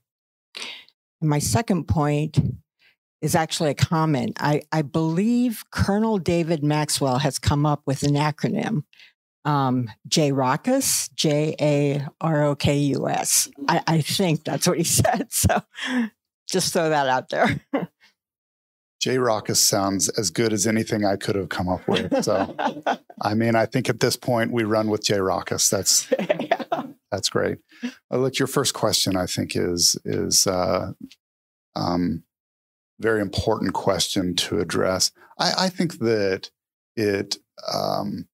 And 1.20 1.28
my 1.28 1.40
second 1.40 1.88
point 1.88 2.38
is 3.20 3.34
actually 3.34 3.70
a 3.70 3.74
comment. 3.74 4.36
I, 4.38 4.62
I 4.70 4.82
believe 4.82 5.64
Colonel 5.72 6.18
David 6.18 6.62
Maxwell 6.62 7.18
has 7.18 7.40
come 7.40 7.66
up 7.66 7.82
with 7.86 8.04
an 8.04 8.14
acronym 8.14 8.84
um, 9.46 9.88
JAROKUS, 10.08 11.14
J 11.14 11.54
A 11.60 12.06
R 12.20 12.42
O 12.44 12.54
K 12.56 12.76
U 12.76 13.08
S. 13.08 13.48
I, 13.68 13.82
I 13.86 14.00
think 14.02 14.44
that's 14.44 14.66
what 14.66 14.76
he 14.76 14.84
said. 14.84 15.28
So 15.30 15.62
just 16.48 16.72
throw 16.72 16.90
that 16.90 17.08
out 17.08 17.30
there. 17.30 17.60
JAROKUS 19.02 19.56
sounds 19.56 20.08
as 20.10 20.30
good 20.30 20.52
as 20.52 20.66
anything 20.66 21.04
I 21.04 21.16
could 21.16 21.36
have 21.36 21.48
come 21.48 21.68
up 21.68 21.86
with. 21.86 22.24
So, 22.24 22.54
I 23.22 23.34
mean, 23.34 23.54
I 23.54 23.66
think 23.66 23.88
at 23.88 24.00
this 24.00 24.16
point 24.16 24.52
we 24.52 24.64
run 24.64 24.88
with 24.88 25.04
JAROKUS. 25.04 25.70
That's 25.70 26.10
yeah. 26.40 26.82
that's 27.12 27.28
great. 27.28 27.58
Uh, 28.10 28.18
look, 28.18 28.38
your 28.38 28.48
first 28.48 28.74
question, 28.74 29.16
I 29.16 29.26
think, 29.26 29.54
is 29.54 29.96
is 30.04 30.46
uh, 30.46 30.92
um, 31.76 32.24
very 32.98 33.20
important 33.20 33.74
question 33.74 34.34
to 34.36 34.58
address. 34.58 35.12
I, 35.38 35.52
I 35.58 35.68
think 35.68 35.98
that 35.98 36.50
it 36.96 37.36
um, 37.72 38.26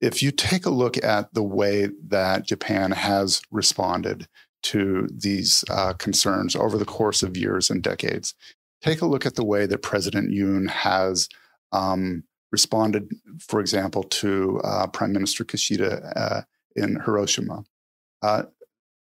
if 0.00 0.22
you 0.22 0.30
take 0.30 0.66
a 0.66 0.70
look 0.70 1.02
at 1.04 1.32
the 1.34 1.42
way 1.42 1.88
that 2.06 2.46
Japan 2.46 2.90
has 2.90 3.42
responded 3.50 4.26
to 4.62 5.08
these 5.12 5.64
uh, 5.70 5.92
concerns 5.94 6.56
over 6.56 6.78
the 6.78 6.84
course 6.84 7.22
of 7.22 7.36
years 7.36 7.70
and 7.70 7.82
decades, 7.82 8.34
take 8.82 9.02
a 9.02 9.06
look 9.06 9.26
at 9.26 9.34
the 9.34 9.44
way 9.44 9.66
that 9.66 9.82
President 9.82 10.30
Yoon 10.30 10.68
has 10.68 11.28
um, 11.72 12.24
responded, 12.50 13.10
for 13.40 13.60
example, 13.60 14.02
to 14.02 14.60
uh, 14.64 14.86
Prime 14.88 15.12
Minister 15.12 15.44
Kishida 15.44 16.12
uh, 16.16 16.42
in 16.76 17.00
Hiroshima. 17.04 17.64
Uh, 18.22 18.44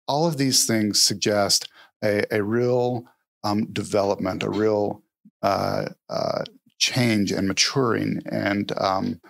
all 0.06 0.26
of 0.26 0.36
these 0.36 0.66
things 0.66 1.02
suggest 1.02 1.68
a, 2.04 2.24
a 2.34 2.42
real 2.42 3.04
um, 3.44 3.66
development, 3.72 4.42
a 4.42 4.50
real 4.50 5.02
uh, 5.42 5.86
uh, 6.08 6.44
change 6.78 7.32
and 7.32 7.46
maturing 7.46 8.20
and 8.30 8.72
um, 8.78 9.20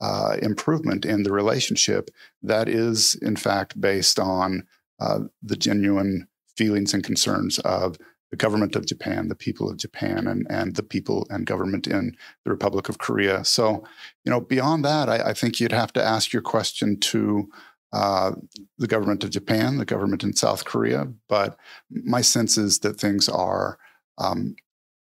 uh, 0.00 0.36
improvement 0.42 1.04
in 1.04 1.22
the 1.22 1.32
relationship 1.32 2.10
that 2.42 2.68
is, 2.68 3.14
in 3.16 3.36
fact, 3.36 3.80
based 3.80 4.18
on 4.18 4.66
uh, 5.00 5.20
the 5.42 5.56
genuine 5.56 6.28
feelings 6.56 6.94
and 6.94 7.04
concerns 7.04 7.58
of 7.60 7.96
the 8.30 8.36
government 8.36 8.76
of 8.76 8.86
Japan, 8.86 9.28
the 9.28 9.34
people 9.34 9.70
of 9.70 9.78
Japan, 9.78 10.26
and, 10.26 10.46
and 10.50 10.76
the 10.76 10.82
people 10.82 11.26
and 11.30 11.46
government 11.46 11.86
in 11.86 12.16
the 12.44 12.50
Republic 12.50 12.88
of 12.88 12.98
Korea. 12.98 13.44
So, 13.44 13.84
you 14.24 14.30
know, 14.30 14.40
beyond 14.40 14.84
that, 14.84 15.08
I, 15.08 15.30
I 15.30 15.34
think 15.34 15.60
you'd 15.60 15.72
have 15.72 15.92
to 15.94 16.04
ask 16.04 16.32
your 16.32 16.42
question 16.42 17.00
to 17.00 17.48
uh, 17.92 18.32
the 18.76 18.86
government 18.86 19.24
of 19.24 19.30
Japan, 19.30 19.78
the 19.78 19.86
government 19.86 20.22
in 20.22 20.34
South 20.34 20.66
Korea. 20.66 21.06
But 21.28 21.56
my 21.90 22.20
sense 22.20 22.58
is 22.58 22.80
that 22.80 23.00
things 23.00 23.28
are 23.30 23.78
um, 24.18 24.56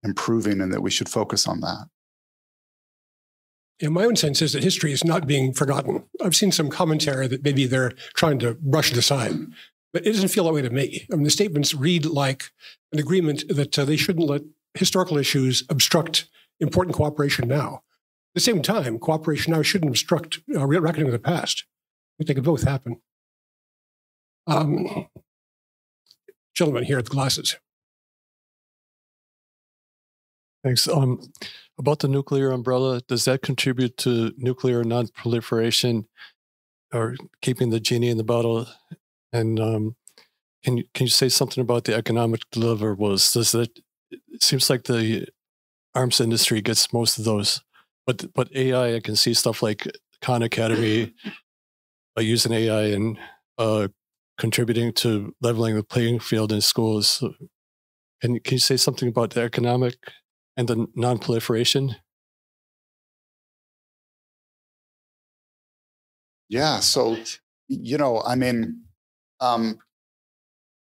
improving 0.03 0.61
and 0.61 0.73
that 0.73 0.81
we 0.81 0.89
should 0.89 1.09
focus 1.09 1.47
on 1.47 1.59
that. 1.61 1.89
Yeah, 3.81 3.89
my 3.89 4.05
own 4.05 4.15
sense 4.15 4.43
is 4.43 4.53
that 4.53 4.63
history 4.63 4.91
is 4.91 5.03
not 5.03 5.25
being 5.25 5.53
forgotten. 5.53 6.03
I've 6.23 6.35
seen 6.35 6.51
some 6.51 6.69
commentary 6.69 7.27
that 7.27 7.43
maybe 7.43 7.65
they're 7.65 7.93
trying 8.13 8.37
to 8.39 8.53
brush 8.53 8.91
it 8.91 8.97
aside, 8.97 9.33
but 9.91 10.05
it 10.05 10.11
doesn't 10.11 10.29
feel 10.29 10.43
that 10.43 10.53
way 10.53 10.61
to 10.61 10.69
me. 10.69 11.07
I 11.11 11.15
mean, 11.15 11.23
the 11.23 11.31
statements 11.31 11.73
read 11.73 12.05
like 12.05 12.51
an 12.93 12.99
agreement 12.99 13.43
that 13.49 13.79
uh, 13.79 13.85
they 13.85 13.97
shouldn't 13.97 14.29
let 14.29 14.43
historical 14.75 15.17
issues 15.17 15.63
obstruct 15.67 16.29
important 16.59 16.95
cooperation 16.95 17.47
now. 17.47 17.81
At 18.31 18.35
the 18.35 18.41
same 18.41 18.61
time, 18.61 18.99
cooperation 18.99 19.51
now 19.51 19.63
shouldn't 19.63 19.89
obstruct 19.89 20.39
uh, 20.55 20.65
reckoning 20.67 21.05
with 21.05 21.13
the 21.13 21.19
past. 21.19 21.65
I 21.65 22.13
think 22.19 22.27
they 22.27 22.33
could 22.35 22.43
both 22.43 22.63
happen. 22.63 23.01
Um, 24.45 25.07
gentleman 26.53 26.83
here 26.83 26.99
at 26.99 27.05
the 27.05 27.11
glasses. 27.11 27.55
Thanks. 30.63 30.87
Um, 30.87 31.19
about 31.79 31.99
the 31.99 32.07
nuclear 32.07 32.51
umbrella, 32.51 33.01
does 33.07 33.25
that 33.25 33.41
contribute 33.41 33.97
to 33.97 34.31
nuclear 34.37 34.83
non-proliferation 34.83 36.07
or 36.93 37.15
keeping 37.41 37.71
the 37.71 37.79
genie 37.79 38.09
in 38.09 38.17
the 38.17 38.23
bottle? 38.23 38.67
And 39.33 39.59
um, 39.59 39.95
can 40.63 40.77
you 40.77 40.83
can 40.93 41.05
you 41.05 41.11
say 41.11 41.29
something 41.29 41.61
about 41.61 41.85
the 41.85 41.95
economic 41.95 42.41
deliverables? 42.53 43.33
Does 43.33 43.51
that 43.53 43.79
it 44.11 44.43
seems 44.43 44.69
like 44.69 44.83
the 44.83 45.27
arms 45.95 46.21
industry 46.21 46.61
gets 46.61 46.93
most 46.93 47.17
of 47.17 47.25
those, 47.25 47.61
but 48.05 48.31
but 48.33 48.55
AI, 48.55 48.95
I 48.95 48.99
can 48.99 49.15
see 49.15 49.33
stuff 49.33 49.63
like 49.63 49.87
Khan 50.21 50.43
Academy 50.43 51.13
uh, 52.17 52.21
using 52.21 52.51
AI 52.53 52.83
and 52.87 53.17
uh, 53.57 53.87
contributing 54.37 54.93
to 54.93 55.33
leveling 55.41 55.75
the 55.75 55.83
playing 55.83 56.19
field 56.19 56.51
in 56.51 56.61
schools. 56.61 57.23
Can 58.21 58.39
can 58.39 58.55
you 58.55 58.59
say 58.59 58.77
something 58.77 59.09
about 59.09 59.31
the 59.31 59.41
economic 59.41 59.95
and 60.61 60.69
the 60.69 60.87
non-proliferation? 60.95 61.95
Yeah. 66.49 66.79
So, 66.81 67.17
you 67.67 67.97
know, 67.97 68.21
I 68.21 68.35
mean, 68.35 68.83
um, 69.39 69.79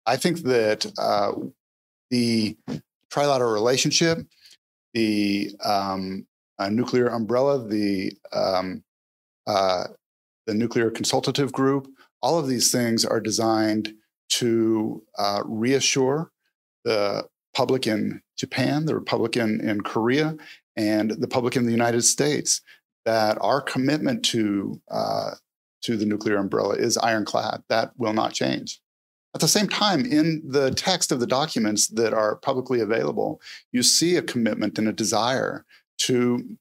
I 0.06 0.18
think 0.18 0.40
that 0.40 0.86
uh, 0.98 1.32
the 2.10 2.58
trilateral 3.10 3.54
relationship, 3.54 4.18
the 4.94 5.52
um, 5.64 6.28
uh, 6.60 6.70
nuclear 6.70 7.08
umbrella, 7.08 7.66
the 7.66 8.12
um, 8.34 8.84
uh, 9.48 9.86
the 10.46 10.54
nuclear 10.54 10.92
consultative 10.92 11.54
group, 11.54 11.88
all 12.22 12.38
of 12.38 12.48
these 12.48 12.70
things 12.70 13.06
are 13.06 13.22
designed 13.22 13.94
to 14.30 15.04
uh, 15.18 15.42
reassure 15.46 16.32
the 16.84 17.24
public 17.56 17.88
in 17.88 18.22
Japan, 18.44 18.86
the 18.86 19.00
public 19.00 19.38
in, 19.38 19.82
Korea, 19.82 20.36
and 20.76 21.12
the 21.12 21.30
public 21.30 21.56
in 21.56 21.66
the 21.66 21.72
United 21.72 22.02
States 22.02 22.62
that 23.06 23.38
our 23.40 23.62
commitment 23.62 24.26
to 24.26 24.82
uh, 24.92 25.32
to 25.84 25.98
the 25.98 26.06
nuclear 26.06 26.38
umbrella 26.38 26.76
is 26.76 26.98
ironclad. 26.98 27.64
That 27.70 27.92
will 27.98 28.14
not 28.14 28.34
change. 28.34 28.82
At 29.36 29.42
the 29.42 29.48
same 29.48 29.68
time, 29.68 30.06
in 30.06 30.42
the 30.46 30.72
text 30.72 31.12
of 31.12 31.20
the 31.20 31.34
documents 31.42 31.88
that 32.00 32.14
are 32.14 32.36
publicly 32.36 32.80
available, 32.82 33.42
you 33.72 33.82
see 33.82 34.16
a 34.16 34.22
commitment 34.34 34.78
and 34.78 34.88
a 34.88 34.94
desire 34.94 35.66
to 36.00 36.18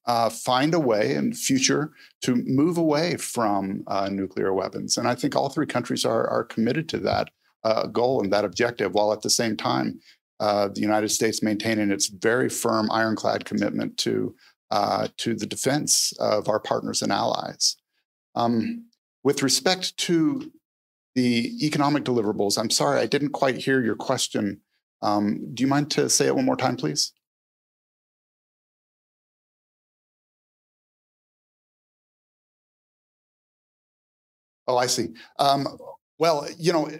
uh, 0.07 0.31
find 0.31 0.73
a 0.75 0.81
way 0.81 1.15
in 1.15 1.35
future 1.35 1.93
to 2.23 2.37
move 2.47 2.79
away 2.79 3.17
from 3.17 3.83
uh, 3.89 4.09
nuclear 4.09 4.53
weapons. 4.53 4.97
And 4.97 5.09
I 5.09 5.15
think 5.15 5.35
all 5.35 5.49
three 5.49 5.67
countries 5.67 6.05
are, 6.05 6.27
are 6.29 6.45
committed 6.45 6.89
to 6.91 6.99
that 6.99 7.31
uh, 7.65 7.87
goal 7.87 8.23
and 8.23 8.33
that 8.33 8.45
objective, 8.45 8.93
while 8.95 9.13
at 9.13 9.23
the 9.23 9.31
same 9.31 9.57
time, 9.57 10.01
uh, 10.43 10.67
the 10.67 10.81
United 10.81 11.09
States 11.09 11.41
maintaining 11.41 11.93
its 11.93 12.09
very 12.09 12.49
firm, 12.49 12.91
ironclad 12.91 13.45
commitment 13.45 13.97
to, 13.97 14.35
uh, 14.73 15.07
to 15.17 15.37
the 15.37 15.47
defense 15.47 16.13
of 16.19 16.49
our 16.49 16.59
partners 16.59 17.01
and 17.01 17.13
allies. 17.13 17.77
Um, 18.35 18.87
with 19.23 19.45
respect 19.45 19.97
to 19.99 20.51
the 21.15 21.65
economic 21.65 22.03
deliverables, 22.03 22.59
I'm 22.59 22.71
sorry, 22.71 22.99
I 22.99 23.07
didn't 23.07 23.31
quite 23.31 23.59
hear 23.59 23.81
your 23.85 23.95
question. 23.95 24.61
Um, 25.01 25.55
do 25.55 25.63
you 25.63 25.69
mind 25.69 25.93
to 25.93 26.11
say 26.11 26.27
it 26.27 26.35
one 26.35 26.45
more 26.45 26.57
time, 26.57 26.77
please? 26.77 27.13
Oh, 34.67 34.77
I 34.77 34.87
see. 34.87 35.11
Um, 35.39 35.69
well, 36.19 36.49
you 36.59 36.73
know, 36.73 36.91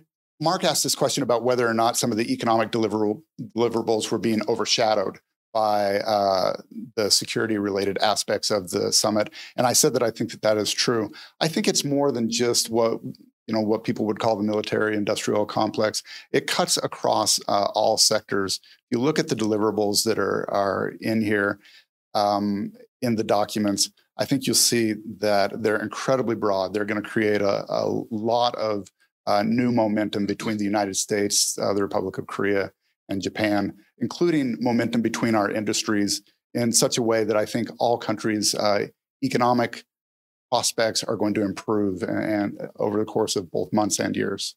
Mark 0.43 0.65
asked 0.65 0.83
this 0.83 0.97
question 0.97 1.23
about 1.23 1.45
whether 1.45 1.69
or 1.69 1.73
not 1.73 1.97
some 1.97 2.11
of 2.11 2.19
the 2.19 2.33
economic 2.33 2.73
deliverables 2.73 4.11
were 4.11 4.19
being 4.19 4.43
overshadowed 4.49 5.21
by 5.55 5.99
uh, 6.01 6.55
the 6.97 7.13
security 7.13 7.59
related 7.59 7.97
aspects 7.99 8.51
of 8.51 8.71
the 8.71 8.93
summit. 8.93 9.31
And 9.57 9.69
I 9.69 9.73
said 9.73 9.95
that 9.95 10.03
I 10.03 10.11
think 10.11 10.33
that 10.33 10.43
that 10.43 10.57
is 10.57 10.73
true. 10.73 11.13
I 11.41 11.47
think 11.47 11.69
it's 11.69 11.85
more 11.85 12.11
than 12.11 12.29
just 12.29 12.71
what 12.71 13.01
you 13.47 13.55
know 13.55 13.61
what 13.61 13.85
people 13.85 14.05
would 14.07 14.19
call 14.19 14.37
the 14.37 14.43
military 14.43 14.97
industrial 14.97 15.45
complex 15.45 16.03
it 16.31 16.47
cuts 16.47 16.77
across 16.77 17.41
uh, 17.49 17.67
all 17.75 17.99
sectors 17.99 18.61
you 18.93 19.01
look 19.01 19.19
at 19.19 19.27
the 19.27 19.35
deliverables 19.35 20.05
that 20.05 20.17
are 20.17 20.49
are 20.49 20.95
in 21.01 21.21
here 21.21 21.59
um, 22.15 22.73
in 23.03 23.17
the 23.17 23.25
documents 23.25 23.91
i 24.17 24.25
think 24.25 24.47
you'll 24.47 24.55
see 24.55 24.95
that 25.19 25.61
they're 25.61 25.83
incredibly 25.83 26.37
broad 26.37 26.73
they're 26.73 26.85
going 26.85 27.03
to 27.03 27.09
create 27.09 27.43
a, 27.43 27.65
a 27.69 27.85
lot 28.13 28.55
of 28.55 28.87
uh, 29.27 29.43
new 29.43 29.73
momentum 29.73 30.27
between 30.27 30.57
the 30.59 30.65
united 30.65 30.97
states 30.97 31.59
uh, 31.59 31.73
the 31.73 31.83
republic 31.83 32.19
of 32.19 32.27
korea 32.27 32.73
and 33.09 33.23
japan 33.23 33.75
including 33.99 34.57
momentum 34.61 35.03
between 35.03 35.35
our 35.35 35.51
industries 35.51 36.23
in 36.55 36.73
such 36.73 36.99
a 36.99 37.03
way 37.03 37.25
that 37.25 37.37
i 37.37 37.47
think 37.47 37.69
all 37.79 37.99
countries 37.99 38.55
uh, 38.55 38.87
economic 39.25 39.85
prospects 40.53 41.03
are 41.03 41.17
going 41.17 41.33
to 41.33 41.43
improve 41.43 42.03
and, 42.03 42.19
and 42.23 42.69
over 42.77 42.99
the 42.99 43.07
course 43.07 43.37
of 43.37 43.51
both 43.51 43.73
months 43.73 43.99
and 43.99 44.15
years. 44.15 44.55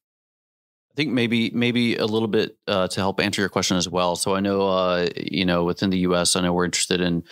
I 0.91 0.95
think 0.95 1.11
maybe 1.11 1.51
maybe 1.51 1.95
a 1.95 2.05
little 2.05 2.28
bit 2.28 2.57
uh, 2.68 2.89
to 2.89 2.99
help 2.99 3.22
answer 3.22 3.41
your 3.41 3.49
question 3.49 3.78
as 3.78 3.88
well. 3.88 4.18
So 4.18 4.36
I 4.36 4.41
know 4.41 4.68
uh, 4.68 5.07
you 5.16 5.45
know 5.45 5.63
within 5.63 5.89
the 5.89 5.99
U.S. 5.99 6.36
I 6.36 6.41
know 6.41 6.51
we're 6.51 6.66
interested 6.66 6.99
in 6.99 7.24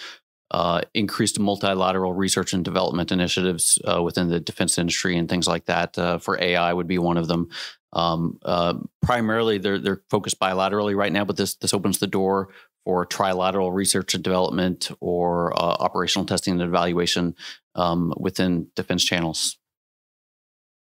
uh, 0.53 0.81
increased 0.93 1.39
multilateral 1.39 2.13
research 2.13 2.53
and 2.53 2.63
development 2.63 3.11
initiatives 3.11 3.79
uh, 3.85 4.01
within 4.01 4.29
the 4.29 4.39
defense 4.39 4.77
industry 4.77 5.17
and 5.17 5.27
things 5.27 5.47
like 5.47 5.65
that. 5.65 5.97
Uh, 5.97 6.19
for 6.19 6.41
AI 6.41 6.71
would 6.71 6.87
be 6.87 6.99
one 6.99 7.17
of 7.17 7.27
them. 7.27 7.49
Um, 7.91 8.39
uh, 8.43 8.75
primarily, 9.01 9.57
they're 9.57 9.79
they're 9.79 10.03
focused 10.09 10.39
bilaterally 10.39 10.95
right 10.95 11.11
now, 11.11 11.25
but 11.25 11.37
this 11.37 11.55
this 11.55 11.73
opens 11.73 11.97
the 11.97 12.07
door 12.07 12.49
for 12.85 13.05
trilateral 13.05 13.73
research 13.73 14.13
and 14.13 14.23
development 14.23 14.91
or 14.99 15.53
uh, 15.53 15.75
operational 15.79 16.25
testing 16.25 16.53
and 16.53 16.61
evaluation 16.61 17.35
um, 17.75 18.13
within 18.17 18.67
defense 18.75 19.03
channels. 19.03 19.57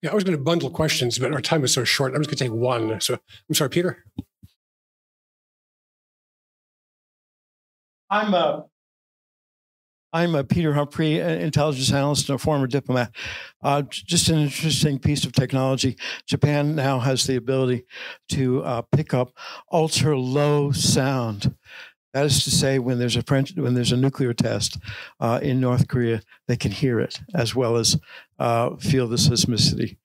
Yeah, 0.01 0.11
I 0.11 0.15
was 0.15 0.23
going 0.23 0.37
to 0.37 0.43
bundle 0.43 0.69
questions, 0.69 1.19
but 1.19 1.31
our 1.31 1.41
time 1.41 1.63
is 1.63 1.73
so 1.73 1.83
short. 1.83 2.13
I'm 2.13 2.21
just 2.21 2.29
going 2.29 2.37
to 2.37 2.43
take 2.43 2.51
one. 2.51 2.99
So 3.01 3.13
I'm 3.47 3.55
sorry, 3.55 3.69
Peter. 3.69 4.03
I'm 8.09 8.33
a 8.33 8.65
I'm 10.13 10.35
a 10.35 10.43
Peter 10.43 10.73
Humphrey, 10.73 11.19
intelligence 11.19 11.91
analyst 11.91 12.29
and 12.29 12.35
a 12.35 12.37
former 12.37 12.67
diplomat. 12.67 13.11
Uh, 13.63 13.81
just 13.81 14.29
an 14.29 14.37
interesting 14.37 14.99
piece 14.99 15.25
of 15.25 15.31
technology. 15.33 15.97
Japan 16.27 16.75
now 16.75 16.99
has 16.99 17.25
the 17.25 17.35
ability 17.35 17.85
to 18.29 18.63
uh, 18.63 18.83
pick 18.95 19.15
up 19.15 19.35
ultra 19.71 20.17
low 20.17 20.71
sound. 20.71 21.55
That 22.13 22.27
is 22.27 22.43
to 22.43 22.51
say, 22.51 22.77
when 22.77 22.99
there's 22.99 23.15
a 23.15 23.23
French, 23.23 23.55
when 23.55 23.73
there's 23.73 23.91
a 23.91 23.97
nuclear 23.97 24.33
test 24.33 24.77
uh, 25.19 25.39
in 25.41 25.59
North 25.59 25.87
Korea, 25.87 26.21
they 26.47 26.57
can 26.57 26.71
hear 26.71 26.99
it 26.99 27.19
as 27.33 27.55
well 27.55 27.75
as 27.75 27.97
uh, 28.37 28.75
feel 28.75 29.07
the 29.07 29.15
seismicity. 29.15 29.97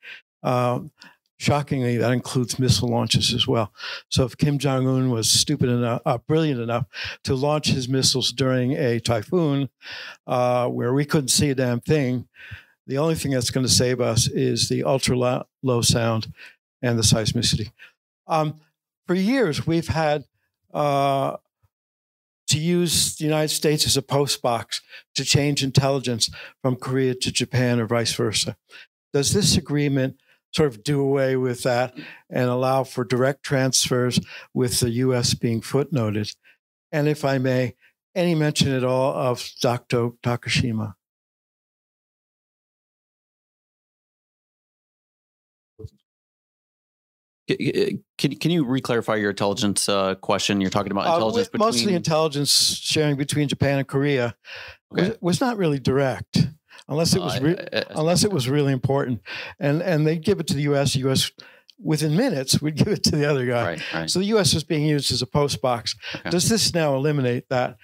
Shockingly, 1.41 1.97
that 1.99 2.11
includes 2.11 2.59
missile 2.59 2.89
launches 2.89 3.33
as 3.33 3.47
well. 3.47 3.73
So 4.09 4.25
if 4.25 4.37
Kim 4.37 4.59
Jong 4.59 4.89
Un 4.89 5.11
was 5.11 5.31
stupid 5.31 5.69
enough, 5.69 6.03
uh, 6.05 6.19
brilliant 6.19 6.61
enough 6.61 6.87
to 7.25 7.37
launch 7.37 7.69
his 7.69 7.89
missiles 7.89 8.33
during 8.33 8.73
a 8.73 8.99
typhoon 8.99 9.69
uh, 10.27 10.67
where 10.69 10.93
we 10.93 11.05
couldn't 11.05 11.29
see 11.29 11.51
a 11.51 11.55
damn 11.55 11.81
thing, 11.81 12.27
the 12.89 12.99
only 12.99 13.15
thing 13.15 13.31
that's 13.31 13.51
going 13.51 13.65
to 13.65 13.73
save 13.73 14.01
us 14.01 14.27
is 14.29 14.69
the 14.69 14.83
ultra 14.83 15.45
low 15.63 15.81
sound 15.81 16.33
and 16.83 16.99
the 16.99 17.03
seismicity. 17.03 17.71
Um, 18.27 18.61
for 19.07 19.15
years, 19.15 19.65
we've 19.65 19.89
had 19.89 20.25
uh, 20.75 21.37
to 22.49 22.59
use 22.59 23.17
the 23.17 23.25
United 23.25 23.55
States 23.55 23.87
as 23.87 23.97
a 23.97 24.03
post 24.03 24.43
box 24.43 24.81
to 25.15 25.25
change 25.25 25.63
intelligence 25.63 26.31
from 26.63 26.77
Korea 26.77 27.15
to 27.15 27.31
Japan 27.31 27.79
or 27.79 27.87
vice 27.87 28.13
versa. 28.13 28.57
Does 29.13 29.33
this 29.33 29.57
agreement 29.57 30.17
sort 30.53 30.69
of 30.69 30.83
do 30.83 31.01
away 31.01 31.37
with 31.37 31.63
that 31.63 31.97
and 32.31 32.49
allow 32.49 32.85
for 32.85 33.05
direct 33.05 33.43
transfers 33.43 34.21
with 34.55 34.81
the 34.81 34.91
U.S. 34.91 35.35
being 35.35 35.61
footnoted. 35.61 36.35
And 36.93 37.09
if 37.09 37.25
I 37.25 37.39
may, 37.39 37.75
any 38.15 38.35
mention 38.35 38.73
at 38.73 38.85
all 38.85 39.13
of 39.15 39.49
Dr. 39.61 40.11
Takashima? 40.23 40.95
Can, 47.49 48.35
can 48.35 48.51
you 48.51 48.67
reclarify 48.67 49.19
your 49.19 49.31
intelligence 49.31 49.89
uh, 49.89 50.17
question? 50.17 50.61
You're 50.61 50.69
talking 50.69 50.93
about 50.93 51.07
uh, 51.07 51.15
intelligence 51.15 51.49
uh, 51.49 51.51
between... 51.53 51.67
Mostly 51.67 51.95
intelligence 51.95 52.51
sharing 52.83 53.17
between 53.17 53.49
Japan 53.49 53.79
and 53.79 53.89
Korea 53.89 54.35
okay. 54.93 55.09
was, 55.09 55.19
was 55.21 55.41
not 55.41 55.57
really 55.57 55.79
direct 55.79 56.47
unless 56.89 57.15
it 57.15 57.21
was 57.21 57.41
re- 57.41 57.57
unless 57.91 58.25
it 58.25 58.33
was 58.33 58.49
really 58.49 58.73
important, 58.73 59.21
and 59.59 59.83
and 59.83 60.07
they 60.07 60.19
give 60.19 60.41
it 60.41 60.47
to 60.49 60.55
the 60.55 60.63
U.S. 60.63 60.95
The 60.95 61.01
U.S. 61.01 61.31
within 61.81 62.17
minutes 62.17 62.61
would 62.61 62.77
give 62.77 62.89
it 62.89 63.05
to 63.05 63.17
the 63.17 63.29
other 63.29 63.47
guy. 63.47 63.65
Right, 63.65 63.95
right. 63.95 64.11
So 64.11 64.19
the 64.19 64.27
U.S. 64.27 64.55
was 64.55 64.65
being 64.65 64.87
used 64.87 65.13
as 65.13 65.23
a 65.23 65.27
post 65.27 65.61
box. 65.61 65.95
Okay. 66.15 66.31
Does 66.31 66.49
this 66.49 66.75
now 66.75 66.95
eliminate 66.97 67.49
that? 67.51 67.77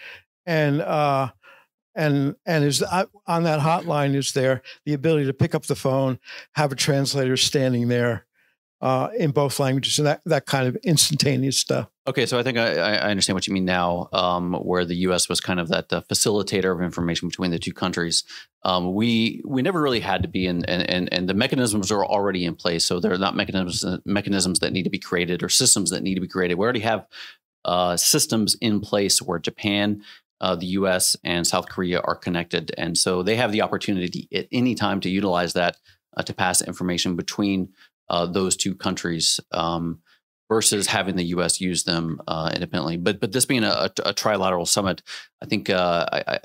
And 0.46 0.80
uh, 0.82 1.30
and 1.94 2.34
and 2.46 2.64
is 2.64 2.82
uh, 2.82 3.06
on 3.26 3.44
that 3.44 3.60
hotline 3.60 4.14
is 4.14 4.32
there 4.32 4.62
the 4.84 4.94
ability 4.94 5.26
to 5.26 5.34
pick 5.34 5.54
up 5.54 5.66
the 5.66 5.76
phone, 5.76 6.18
have 6.52 6.72
a 6.72 6.76
translator 6.76 7.36
standing 7.36 7.88
there, 7.88 8.26
uh, 8.80 9.08
in 9.18 9.30
both 9.30 9.58
languages 9.58 9.98
and 9.98 10.06
that, 10.06 10.20
that 10.26 10.46
kind 10.46 10.68
of 10.68 10.76
instantaneous 10.84 11.58
stuff. 11.58 11.88
Okay, 12.06 12.26
so 12.26 12.38
I 12.38 12.42
think 12.42 12.58
I, 12.58 12.74
I 12.74 13.10
understand 13.10 13.34
what 13.34 13.46
you 13.46 13.54
mean 13.54 13.64
now, 13.64 14.10
um, 14.12 14.52
where 14.54 14.84
the 14.84 14.96
U.S. 14.96 15.26
was 15.28 15.40
kind 15.40 15.58
of 15.58 15.68
that 15.68 15.90
uh, 15.90 16.02
facilitator 16.02 16.70
of 16.70 16.82
information 16.82 17.28
between 17.28 17.50
the 17.50 17.58
two 17.58 17.72
countries. 17.72 18.24
Um, 18.62 18.92
we 18.92 19.40
we 19.46 19.62
never 19.62 19.80
really 19.80 20.00
had 20.00 20.22
to 20.22 20.28
be, 20.28 20.46
and 20.46 20.68
and 20.68 21.10
and 21.12 21.28
the 21.28 21.34
mechanisms 21.34 21.90
are 21.90 22.04
already 22.04 22.44
in 22.44 22.56
place. 22.56 22.84
So 22.84 23.00
they're 23.00 23.16
not 23.16 23.34
mechanisms 23.34 23.84
mechanisms 24.04 24.58
that 24.58 24.72
need 24.72 24.82
to 24.82 24.90
be 24.90 24.98
created 24.98 25.42
or 25.42 25.48
systems 25.48 25.90
that 25.90 26.02
need 26.02 26.16
to 26.16 26.20
be 26.20 26.28
created. 26.28 26.56
We 26.56 26.64
already 26.64 26.80
have 26.80 27.06
uh, 27.64 27.96
systems 27.96 28.54
in 28.60 28.80
place 28.80 29.22
where 29.22 29.38
Japan, 29.38 30.02
uh, 30.42 30.56
the 30.56 30.66
U.S. 30.66 31.16
and 31.24 31.46
South 31.46 31.70
Korea 31.70 32.00
are 32.00 32.16
connected, 32.16 32.74
and 32.76 32.98
so 32.98 33.22
they 33.22 33.36
have 33.36 33.50
the 33.50 33.62
opportunity 33.62 34.28
at 34.34 34.46
any 34.52 34.74
time 34.74 35.00
to 35.00 35.08
utilize 35.08 35.54
that 35.54 35.78
uh, 36.16 36.22
to 36.22 36.34
pass 36.34 36.60
information 36.60 37.16
between 37.16 37.70
uh, 38.08 38.26
those 38.26 38.56
two 38.56 38.74
countries. 38.74 39.40
Um, 39.52 40.00
versus 40.48 40.86
having 40.86 41.16
the 41.16 41.24
U.S. 41.24 41.60
use 41.60 41.84
them 41.84 42.20
uh, 42.28 42.50
independently. 42.54 42.96
But 42.96 43.20
but 43.20 43.32
this 43.32 43.46
being 43.46 43.64
a, 43.64 43.90
a, 44.04 44.14
trilateral 44.14 44.68
summit, 44.68 45.02
I 45.42 45.46
think 45.46 45.70
uh, 45.70 46.06
I, 46.12 46.22
I, 46.28 46.38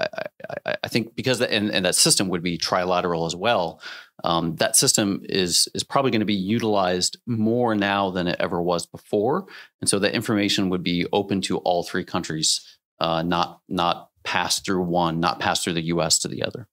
I, 0.66 0.76
I, 0.84 0.88
think 0.88 1.16
because 1.16 1.40
that 1.40 1.52
and, 1.52 1.70
and, 1.70 1.86
that 1.86 1.96
system 1.96 2.30
would 2.30 2.42
be 2.42 2.58
trilateral 2.58 3.28
as 3.28 3.36
well. 3.36 3.82
Um, 4.24 4.56
that 4.56 4.76
system 4.76 5.22
is 5.28 5.68
is 5.74 5.84
probably 5.84 6.12
going 6.12 6.22
to 6.22 6.26
be 6.26 6.34
utilized 6.34 7.18
more 7.26 7.76
now 7.76 8.10
than 8.10 8.28
it 8.28 8.38
ever 8.40 8.62
was 8.62 8.86
before, 8.86 9.46
and 9.82 9.90
so 9.90 10.00
that 10.00 10.14
information 10.16 10.70
would 10.70 10.84
be 10.84 11.06
open 11.14 11.42
to 11.42 11.58
all 11.58 11.84
three 11.84 12.06
countries, 12.06 12.62
uh, 13.00 13.22
not 13.22 13.62
not 13.68 14.10
pass 14.24 14.60
through 14.60 14.84
one, 14.84 15.20
not 15.20 15.40
pass 15.40 15.64
through 15.64 15.74
the 15.74 15.86
U.S. 15.86 16.20
to 16.20 16.28
the 16.28 16.44
other. 16.44 16.68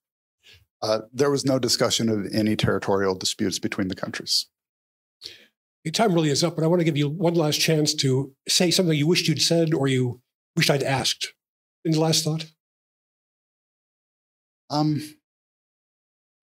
Uh, 0.83 1.01
there 1.13 1.31
was 1.31 1.45
no 1.45 1.59
discussion 1.59 2.09
of 2.09 2.27
any 2.33 2.55
territorial 2.55 3.15
disputes 3.15 3.59
between 3.59 3.89
the 3.89 3.95
countries. 3.95 4.47
Your 5.87 5.93
time 5.93 6.15
really 6.15 6.31
is 6.31 6.43
up, 6.43 6.57
but 6.57 6.65
I 6.65 6.67
want 6.67 6.81
to 6.81 6.85
give 6.85 6.97
you 6.97 7.09
one 7.09 7.35
last 7.35 7.61
chance 7.61 7.95
to 7.95 8.33
say 8.49 8.73
something 8.73 8.99
you 8.99 9.07
wished 9.07 9.29
you'd 9.29 9.41
said 9.41 9.73
or 9.73 9.87
you 9.87 10.21
wished 10.57 10.69
I'd 10.69 10.83
asked. 10.83 11.33
Any 11.87 11.95
last 11.95 12.25
thought? 12.25 12.47
Um, 14.69 15.01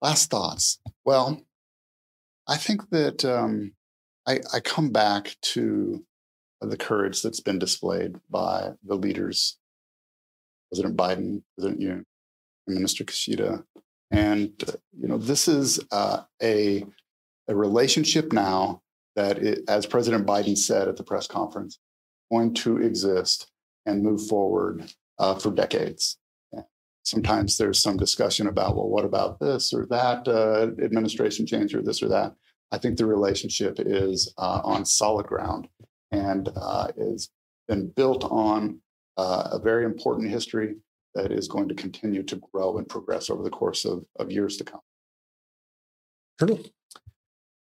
last 0.01 0.31
thoughts. 0.31 0.79
Well, 1.03 1.41
I 2.47 2.55
think 2.55 2.89
that 2.91 3.25
um, 3.25 3.73
I, 4.25 4.39
I 4.53 4.61
come 4.61 4.91
back 4.91 5.35
to 5.41 6.05
the 6.61 6.77
courage 6.77 7.21
that's 7.21 7.41
been 7.41 7.59
displayed 7.59 8.15
by 8.29 8.75
the 8.81 8.95
leaders, 8.95 9.57
President 10.71 10.95
Biden, 10.95 11.43
President 11.57 11.81
Yoon, 11.81 12.03
Minister 12.65 13.03
Kishida, 13.03 13.65
and 14.09 14.53
uh, 14.69 14.77
you 14.97 15.09
know 15.09 15.17
this 15.17 15.49
is 15.49 15.81
uh, 15.91 16.21
a 16.41 16.85
a 17.49 17.55
relationship 17.57 18.31
now 18.31 18.82
that, 19.15 19.37
it, 19.37 19.59
as 19.67 19.85
President 19.85 20.25
Biden 20.25 20.57
said 20.57 20.87
at 20.87 20.97
the 20.97 21.03
press 21.03 21.27
conference, 21.27 21.79
going 22.31 22.53
to 22.55 22.77
exist 22.77 23.51
and 23.85 24.03
move 24.03 24.27
forward 24.27 24.91
uh, 25.19 25.35
for 25.35 25.51
decades. 25.51 26.17
Sometimes 27.05 27.57
there's 27.57 27.81
some 27.81 27.97
discussion 27.97 28.47
about, 28.47 28.77
well, 28.77 28.87
what 28.87 29.03
about 29.03 29.37
this 29.39 29.73
or 29.73 29.85
that 29.87 30.25
uh, 30.25 30.69
administration 30.81 31.45
change 31.45 31.75
or 31.75 31.81
this 31.81 32.01
or 32.01 32.07
that? 32.07 32.33
I 32.71 32.77
think 32.77 32.97
the 32.97 33.05
relationship 33.05 33.75
is 33.77 34.33
uh, 34.37 34.61
on 34.63 34.85
solid 34.85 35.27
ground 35.27 35.67
and 36.11 36.49
uh, 36.55 36.87
has 36.97 37.29
been 37.67 37.89
built 37.89 38.23
on 38.23 38.79
uh, 39.17 39.49
a 39.51 39.59
very 39.59 39.83
important 39.83 40.29
history 40.29 40.75
that 41.13 41.31
is 41.31 41.47
going 41.47 41.67
to 41.67 41.75
continue 41.75 42.23
to 42.23 42.41
grow 42.51 42.77
and 42.77 42.87
progress 42.87 43.29
over 43.29 43.43
the 43.43 43.49
course 43.49 43.83
of, 43.85 44.05
of 44.17 44.31
years 44.31 44.57
to 44.57 44.63
come. 44.63 44.81
Colonel. 46.39 46.65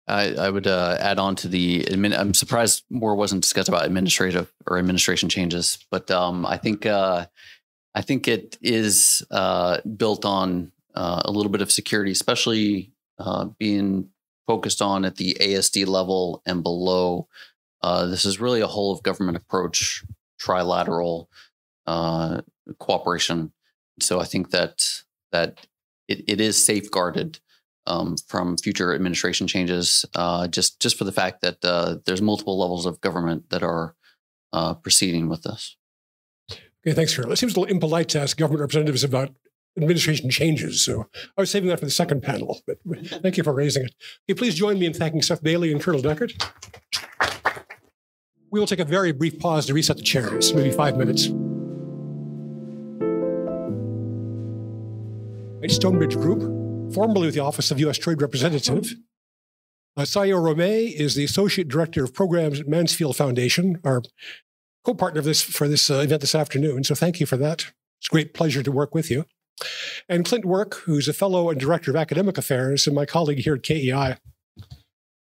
I, 0.09 0.35
I 0.35 0.51
would 0.51 0.67
uh, 0.67 0.97
add 0.99 1.19
on 1.19 1.37
to 1.37 1.49
the. 1.49 1.83
Admin, 1.85 2.19
I'm 2.19 2.35
surprised 2.35 2.85
more 2.91 3.15
wasn't 3.15 3.43
discussed 3.43 3.69
about 3.69 3.85
administrative 3.85 4.53
or 4.67 4.79
administration 4.79 5.29
changes, 5.29 5.79
but 5.91 6.11
um, 6.11 6.47
I 6.47 6.57
think 6.57 6.87
uh, 6.87 7.27
I 7.95 8.03
think 8.03 8.27
it 8.27 8.59
is 8.63 9.25
uh, 9.31 9.79
built 9.83 10.25
on 10.25 10.73
uh, 10.95 11.23
a 11.25 11.31
little 11.31 11.53
bit 11.53 11.63
of 11.63 11.71
security, 11.71 12.11
especially 12.11 12.93
uh, 13.19 13.47
being 13.59 14.09
focused 14.47 14.81
on 14.81 15.05
at 15.05 15.17
the 15.17 15.37
ASD 15.41 15.87
level 15.87 16.43
and 16.47 16.63
below. 16.63 17.29
Uh, 17.83 18.07
this 18.07 18.25
is 18.25 18.41
really 18.41 18.61
a 18.61 18.67
whole 18.67 18.93
of 18.93 19.03
government 19.03 19.37
approach, 19.37 20.05
trilateral 20.41 21.27
cooperation. 22.79 23.53
So 24.01 24.21
I 24.21 24.25
think 24.25 24.51
that 24.51 25.03
that 25.33 25.67
it, 26.09 26.25
it 26.27 26.41
is 26.41 26.65
safeguarded 26.65 27.41
um, 27.89 28.17
from 28.27 28.57
future 28.57 28.95
administration 28.95 29.47
changes, 29.47 30.05
uh, 30.15 30.47
just 30.47 30.81
just 30.81 30.97
for 30.97 31.05
the 31.05 31.13
fact 31.13 31.41
that 31.41 31.65
uh, 31.65 31.97
there's 32.05 32.23
multiple 32.23 32.59
levels 32.59 32.87
of 32.87 33.01
government 33.01 33.51
that 33.51 33.63
are 33.63 33.97
uh, 34.53 34.75
proceeding 34.75 35.29
with 35.29 35.43
this. 35.43 35.77
Okay, 36.87 36.95
thanks, 36.95 37.15
Carol. 37.15 37.33
It 37.33 37.37
seems 37.37 37.57
a 37.57 37.61
little 37.61 37.75
impolite 37.75 38.09
to 38.11 38.21
ask 38.21 38.37
government 38.37 38.61
representatives 38.61 39.03
about 39.03 39.31
administration 39.77 40.31
changes, 40.31 40.85
so 40.85 41.09
I 41.37 41.41
was 41.41 41.51
saving 41.51 41.71
that 41.71 41.81
for 41.81 41.87
the 41.87 41.91
second 41.91 42.23
panel. 42.23 42.61
But 42.67 42.79
thank 43.23 43.37
you 43.37 43.43
for 43.43 43.53
raising 43.53 43.85
it. 43.85 43.95
Okay, 44.29 44.39
please 44.39 44.55
join 44.55 44.79
me 44.79 44.87
in 44.87 44.93
thanking 44.93 45.23
Seth 45.23 45.43
Bailey 45.43 45.73
and 45.73 45.81
Colonel 45.81 46.03
Deckard. 46.03 46.33
We 48.51 48.61
will 48.61 48.67
take 48.67 48.79
a 48.79 48.85
very 48.85 49.13
brief 49.13 49.39
pause 49.39 49.67
to 49.67 49.75
reset 49.75 49.97
the 49.97 50.03
chairs, 50.03 50.55
maybe 50.55 50.71
five 50.71 50.97
minutes. 50.97 51.29
Stonebridge 55.71 56.17
Group 56.17 56.58
formerly 56.93 57.27
with 57.27 57.35
the 57.35 57.41
Office 57.41 57.71
of 57.71 57.81
U.S. 57.81 57.99
Trade 57.99 58.21
Representative. 58.21 58.95
Uh, 59.97 60.03
Sayuri 60.03 60.55
Romei 60.55 60.93
is 60.93 61.15
the 61.15 61.25
Associate 61.25 61.67
Director 61.67 62.05
of 62.05 62.15
Programs 62.15 62.61
at 62.61 62.69
Mansfield 62.69 63.17
Foundation, 63.17 63.81
our 63.85 64.03
co-partner 64.85 65.21
this 65.21 65.43
for 65.43 65.69
this 65.69 65.91
uh, 65.91 65.95
event 65.95 66.21
this 66.21 66.35
afternoon. 66.35 66.85
So 66.85 66.95
thank 66.95 67.21
you 67.21 67.27
for 67.27 67.37
that. 67.37 67.67
It's 68.01 68.09
a 68.09 68.13
great 68.13 68.33
pleasure 68.33 68.63
to 68.63 68.73
work 68.73 68.95
with 68.95 69.11
you. 69.11 69.25
And 70.09 70.25
Clint 70.25 70.45
Work, 70.45 70.75
who's 70.85 71.09
a 71.09 71.13
fellow 71.13 71.51
and 71.51 71.61
director 71.61 71.91
of 71.91 71.97
academic 71.97 72.39
affairs 72.39 72.87
and 72.87 72.95
my 72.95 73.05
colleague 73.05 73.41
here 73.41 73.55
at 73.55 73.65
KEI. 73.65 74.19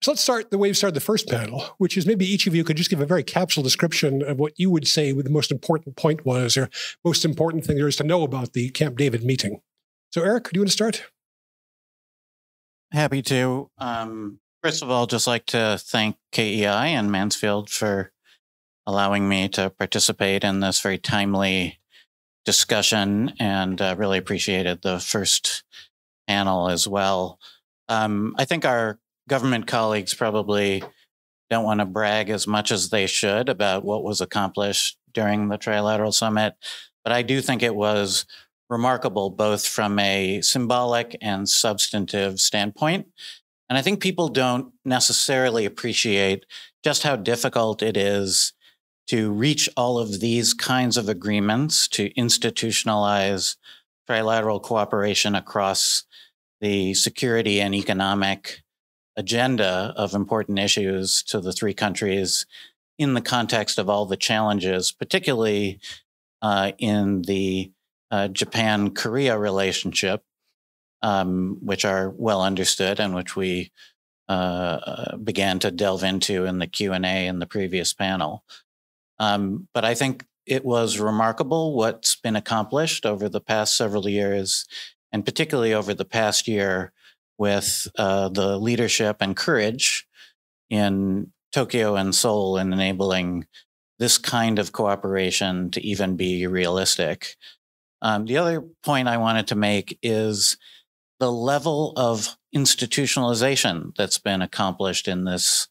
So 0.02 0.12
let's 0.12 0.22
start 0.22 0.50
the 0.50 0.56
way 0.56 0.68
we 0.70 0.74
started 0.74 0.94
the 0.94 1.00
first 1.00 1.28
panel, 1.28 1.62
which 1.78 1.96
is 1.96 2.06
maybe 2.06 2.24
each 2.24 2.46
of 2.46 2.54
you 2.54 2.64
could 2.64 2.76
just 2.76 2.88
give 2.88 3.00
a 3.00 3.06
very 3.06 3.22
capsule 3.22 3.62
description 3.62 4.22
of 4.22 4.38
what 4.38 4.58
you 4.58 4.70
would 4.70 4.86
say 4.86 5.12
the 5.12 5.28
most 5.28 5.50
important 5.50 5.96
point 5.96 6.24
was 6.24 6.56
or 6.56 6.70
most 7.04 7.24
important 7.24 7.64
thing 7.64 7.76
there 7.76 7.88
is 7.88 7.96
to 7.96 8.04
know 8.04 8.22
about 8.22 8.54
the 8.54 8.70
Camp 8.70 8.96
David 8.96 9.24
meeting. 9.24 9.60
So 10.10 10.22
Eric, 10.22 10.44
do 10.44 10.50
you 10.54 10.60
want 10.62 10.68
to 10.68 10.72
start? 10.72 11.10
Happy 12.92 13.22
to. 13.22 13.70
Um, 13.78 14.40
first 14.62 14.82
of 14.82 14.90
all, 14.90 15.06
just 15.06 15.26
like 15.26 15.46
to 15.46 15.78
thank 15.80 16.16
KEI 16.32 16.88
and 16.88 17.10
Mansfield 17.10 17.70
for 17.70 18.12
allowing 18.84 19.28
me 19.28 19.48
to 19.50 19.70
participate 19.70 20.42
in 20.42 20.58
this 20.60 20.80
very 20.80 20.98
timely 20.98 21.78
discussion 22.44 23.32
and 23.38 23.80
uh, 23.80 23.94
really 23.96 24.18
appreciated 24.18 24.82
the 24.82 24.98
first 24.98 25.62
panel 26.26 26.68
as 26.68 26.88
well. 26.88 27.38
Um, 27.88 28.34
I 28.38 28.44
think 28.44 28.64
our 28.64 28.98
government 29.28 29.68
colleagues 29.68 30.14
probably 30.14 30.82
don't 31.48 31.64
want 31.64 31.80
to 31.80 31.86
brag 31.86 32.28
as 32.30 32.46
much 32.46 32.72
as 32.72 32.90
they 32.90 33.06
should 33.06 33.48
about 33.48 33.84
what 33.84 34.02
was 34.02 34.20
accomplished 34.20 34.98
during 35.12 35.48
the 35.48 35.58
Trilateral 35.58 36.14
Summit, 36.14 36.54
but 37.04 37.12
I 37.12 37.22
do 37.22 37.40
think 37.40 37.62
it 37.62 37.74
was 37.74 38.26
remarkable, 38.70 39.28
both 39.28 39.66
from 39.66 39.98
a 39.98 40.40
symbolic 40.40 41.16
and 41.20 41.48
substantive 41.48 42.40
standpoint. 42.40 43.08
And 43.68 43.76
I 43.76 43.82
think 43.82 44.00
people 44.00 44.28
don't 44.28 44.72
necessarily 44.84 45.66
appreciate 45.66 46.46
just 46.82 47.02
how 47.02 47.16
difficult 47.16 47.82
it 47.82 47.96
is 47.96 48.52
to 49.08 49.32
reach 49.32 49.68
all 49.76 49.98
of 49.98 50.20
these 50.20 50.54
kinds 50.54 50.96
of 50.96 51.08
agreements 51.08 51.88
to 51.88 52.10
institutionalize 52.10 53.56
trilateral 54.08 54.62
cooperation 54.62 55.34
across 55.34 56.04
the 56.60 56.94
security 56.94 57.60
and 57.60 57.74
economic 57.74 58.62
agenda 59.16 59.92
of 59.96 60.14
important 60.14 60.58
issues 60.58 61.22
to 61.24 61.40
the 61.40 61.52
three 61.52 61.74
countries 61.74 62.46
in 62.98 63.14
the 63.14 63.20
context 63.20 63.78
of 63.78 63.88
all 63.88 64.06
the 64.06 64.16
challenges, 64.16 64.92
particularly 64.92 65.80
uh, 66.42 66.72
in 66.78 67.22
the 67.22 67.72
uh, 68.10 68.28
Japan 68.28 68.90
Korea 68.90 69.38
relationship, 69.38 70.22
um, 71.02 71.58
which 71.62 71.84
are 71.84 72.10
well 72.10 72.42
understood 72.42 73.00
and 73.00 73.14
which 73.14 73.36
we 73.36 73.72
uh, 74.28 74.32
uh 74.32 75.16
began 75.16 75.58
to 75.58 75.70
delve 75.70 76.04
into 76.04 76.44
in 76.44 76.58
the 76.58 76.66
Q 76.66 76.92
and 76.92 77.04
A 77.04 77.26
in 77.26 77.38
the 77.38 77.46
previous 77.46 77.92
panel. 77.92 78.44
Um, 79.18 79.68
but 79.74 79.84
I 79.84 79.94
think 79.94 80.24
it 80.46 80.64
was 80.64 80.98
remarkable 80.98 81.74
what's 81.74 82.16
been 82.16 82.36
accomplished 82.36 83.06
over 83.06 83.28
the 83.28 83.40
past 83.40 83.76
several 83.76 84.08
years, 84.08 84.66
and 85.12 85.24
particularly 85.24 85.74
over 85.74 85.94
the 85.94 86.04
past 86.04 86.48
year 86.48 86.92
with 87.38 87.88
uh, 87.96 88.28
the 88.28 88.58
leadership 88.58 89.18
and 89.20 89.36
courage 89.36 90.06
in 90.68 91.32
Tokyo 91.52 91.96
and 91.96 92.14
Seoul 92.14 92.56
in 92.56 92.72
enabling 92.72 93.46
this 93.98 94.18
kind 94.18 94.58
of 94.58 94.72
cooperation 94.72 95.70
to 95.70 95.80
even 95.84 96.16
be 96.16 96.46
realistic. 96.46 97.36
Um, 98.02 98.26
the 98.26 98.38
other 98.38 98.62
point 98.82 99.08
I 99.08 99.16
wanted 99.16 99.46
to 99.48 99.54
make 99.54 99.98
is 100.02 100.56
the 101.18 101.30
level 101.30 101.92
of 101.96 102.36
institutionalization 102.54 103.94
that's 103.96 104.18
been 104.18 104.42
accomplished 104.42 105.06
in 105.06 105.24
this 105.24 105.68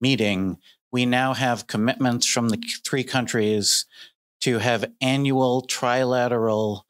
meeting, 0.00 0.58
we 0.90 1.06
now 1.06 1.34
have 1.34 1.66
commitments 1.66 2.26
from 2.26 2.48
the 2.48 2.58
three 2.84 3.04
countries 3.04 3.84
to 4.40 4.58
have 4.58 4.90
annual 5.00 5.66
trilateral 5.66 6.82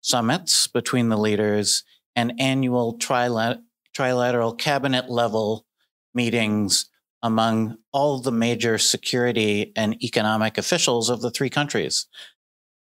summits 0.00 0.66
between 0.66 1.08
the 1.08 1.16
leaders 1.16 1.84
and 2.14 2.32
annual 2.40 2.96
trilateral 2.98 4.58
cabinet 4.58 5.10
level 5.10 5.66
meetings 6.14 6.86
among 7.22 7.76
all 7.92 8.18
the 8.20 8.32
major 8.32 8.78
security 8.78 9.72
and 9.76 10.02
economic 10.02 10.58
officials 10.58 11.10
of 11.10 11.20
the 11.20 11.30
three 11.30 11.50
countries. 11.50 12.06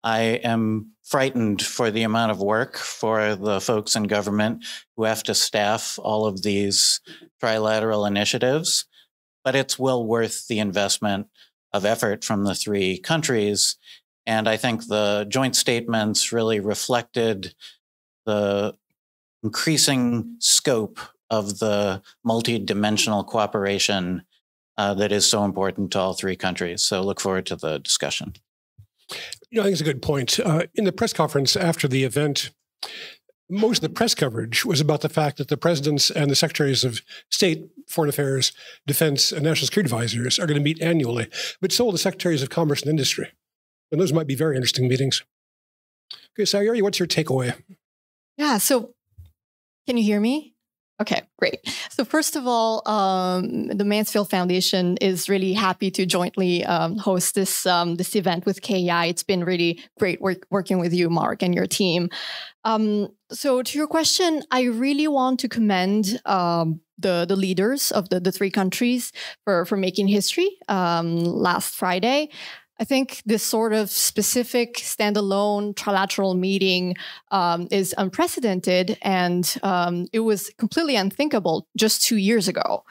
I 0.04 0.20
am 0.20 0.92
frightened 1.04 1.62
for 1.62 1.90
the 1.90 2.02
amount 2.02 2.30
of 2.30 2.40
work 2.40 2.76
for 2.76 3.34
the 3.34 3.60
folks 3.60 3.96
in 3.96 4.04
government 4.04 4.64
who 4.96 5.04
have 5.04 5.22
to 5.24 5.34
staff 5.34 5.98
all 6.02 6.26
of 6.26 6.42
these 6.42 7.00
trilateral 7.42 8.06
initiatives, 8.06 8.84
but 9.44 9.56
it's 9.56 9.78
well 9.78 10.04
worth 10.04 10.46
the 10.46 10.58
investment 10.58 11.26
of 11.72 11.84
effort 11.84 12.24
from 12.24 12.44
the 12.44 12.54
three 12.54 12.98
countries. 12.98 13.76
And 14.26 14.48
I 14.48 14.56
think 14.56 14.86
the 14.86 15.26
joint 15.28 15.56
statements 15.56 16.32
really 16.32 16.60
reflected 16.60 17.54
the 18.26 18.76
increasing 19.42 20.36
scope 20.38 21.00
of 21.30 21.58
the 21.58 22.02
multi-dimensional 22.24 23.24
cooperation 23.24 24.22
uh, 24.76 24.94
that 24.94 25.12
is 25.12 25.28
so 25.28 25.44
important 25.44 25.90
to 25.92 25.98
all 25.98 26.14
three 26.14 26.36
countries. 26.36 26.82
So 26.82 27.02
look 27.02 27.20
forward 27.20 27.46
to 27.46 27.56
the 27.56 27.78
discussion. 27.78 28.34
You 29.50 29.56
know, 29.56 29.62
I 29.62 29.64
think 29.64 29.72
it's 29.72 29.80
a 29.80 29.84
good 29.84 30.02
point. 30.02 30.38
Uh, 30.40 30.64
in 30.74 30.84
the 30.84 30.92
press 30.92 31.12
conference 31.12 31.56
after 31.56 31.88
the 31.88 32.04
event, 32.04 32.50
most 33.50 33.78
of 33.78 33.82
the 33.82 33.94
press 33.94 34.14
coverage 34.14 34.64
was 34.64 34.80
about 34.80 35.00
the 35.00 35.08
fact 35.08 35.38
that 35.38 35.48
the 35.48 35.56
presidents 35.56 36.10
and 36.10 36.30
the 36.30 36.36
secretaries 36.36 36.84
of 36.84 37.00
state, 37.30 37.66
foreign 37.88 38.10
affairs, 38.10 38.52
defense, 38.86 39.32
and 39.32 39.42
national 39.42 39.66
security 39.66 39.86
advisors 39.86 40.38
are 40.38 40.46
going 40.46 40.58
to 40.58 40.64
meet 40.64 40.82
annually, 40.82 41.28
but 41.60 41.72
so 41.72 41.84
will 41.84 41.92
the 41.92 41.98
secretaries 41.98 42.42
of 42.42 42.50
commerce 42.50 42.82
and 42.82 42.90
industry. 42.90 43.32
And 43.90 44.00
those 44.00 44.12
might 44.12 44.26
be 44.26 44.34
very 44.34 44.56
interesting 44.56 44.86
meetings. 44.86 45.22
Okay, 46.34 46.44
Sayuri, 46.44 46.82
what's 46.82 46.98
your 46.98 47.08
takeaway? 47.08 47.54
Yeah, 48.36 48.58
so 48.58 48.94
can 49.86 49.96
you 49.96 50.04
hear 50.04 50.20
me? 50.20 50.54
Okay, 51.00 51.22
great. 51.38 51.60
So 51.90 52.04
first 52.04 52.34
of 52.34 52.48
all, 52.48 52.82
um, 52.88 53.68
the 53.68 53.84
Mansfield 53.84 54.30
Foundation 54.30 54.96
is 54.96 55.28
really 55.28 55.52
happy 55.52 55.92
to 55.92 56.04
jointly 56.04 56.64
um, 56.64 56.96
host 56.98 57.36
this 57.36 57.66
um, 57.66 57.94
this 57.94 58.16
event 58.16 58.44
with 58.44 58.62
KEI. 58.62 59.06
It's 59.08 59.22
been 59.22 59.44
really 59.44 59.80
great 59.98 60.20
work, 60.20 60.44
working 60.50 60.80
with 60.80 60.92
you, 60.92 61.08
Mark, 61.08 61.42
and 61.42 61.54
your 61.54 61.68
team. 61.68 62.08
Um, 62.64 63.08
so 63.30 63.62
to 63.62 63.78
your 63.78 63.86
question, 63.86 64.42
I 64.50 64.62
really 64.62 65.06
want 65.06 65.38
to 65.40 65.48
commend 65.48 66.20
um, 66.24 66.80
the 66.98 67.24
the 67.28 67.36
leaders 67.36 67.92
of 67.92 68.08
the, 68.08 68.18
the 68.18 68.32
three 68.32 68.50
countries 68.50 69.12
for 69.44 69.64
for 69.66 69.76
making 69.76 70.08
history 70.08 70.58
um, 70.68 71.16
last 71.18 71.76
Friday. 71.76 72.30
I 72.80 72.84
think 72.84 73.22
this 73.26 73.42
sort 73.42 73.72
of 73.72 73.90
specific 73.90 74.74
standalone 74.74 75.74
trilateral 75.74 76.38
meeting 76.38 76.96
um, 77.30 77.66
is 77.70 77.94
unprecedented, 77.98 78.98
and 79.02 79.52
um, 79.62 80.06
it 80.12 80.20
was 80.20 80.50
completely 80.58 80.96
unthinkable 80.96 81.66
just 81.76 82.02
two 82.02 82.16
years 82.16 82.46
ago. 82.46 82.84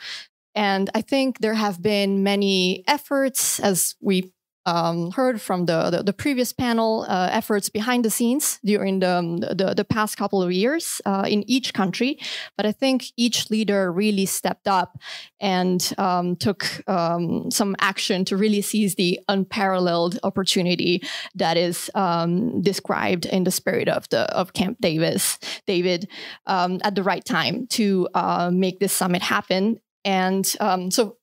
And 0.55 0.89
I 0.95 1.01
think 1.01 1.39
there 1.39 1.53
have 1.53 1.81
been 1.81 2.23
many 2.23 2.83
efforts, 2.87 3.59
as 3.59 3.95
we 4.01 4.33
um, 4.67 5.11
heard 5.11 5.41
from 5.41 5.65
the, 5.65 5.89
the, 5.89 6.03
the 6.03 6.13
previous 6.13 6.51
panel 6.51 7.05
uh, 7.07 7.29
efforts 7.31 7.69
behind 7.69 8.03
the 8.03 8.09
scenes 8.09 8.59
during 8.65 8.99
the, 8.99 9.09
um, 9.09 9.37
the, 9.37 9.73
the 9.75 9.85
past 9.85 10.17
couple 10.17 10.43
of 10.43 10.51
years 10.51 11.01
uh, 11.05 11.25
in 11.27 11.49
each 11.49 11.73
country. 11.73 12.19
But 12.57 12.65
I 12.65 12.73
think 12.73 13.05
each 13.15 13.49
leader 13.49 13.91
really 13.91 14.25
stepped 14.25 14.67
up 14.67 14.99
and 15.39 15.93
um, 15.97 16.35
took 16.35 16.83
um, 16.89 17.49
some 17.49 17.77
action 17.79 18.25
to 18.25 18.35
really 18.35 18.61
seize 18.61 18.95
the 18.95 19.19
unparalleled 19.29 20.19
opportunity 20.23 21.01
that 21.35 21.55
is 21.55 21.89
um, 21.95 22.61
described 22.61 23.25
in 23.25 23.45
the 23.45 23.51
spirit 23.51 23.87
of 23.87 24.09
the 24.09 24.27
of 24.35 24.51
Camp 24.51 24.77
Davis, 24.81 25.39
David, 25.65 26.09
at 26.45 26.93
the 26.95 27.03
right 27.03 27.23
time 27.23 27.67
to 27.67 28.09
uh, 28.13 28.51
make 28.53 28.79
this 28.79 28.91
summit 28.91 29.21
happen. 29.21 29.79
And 30.03 30.45
so 30.45 31.17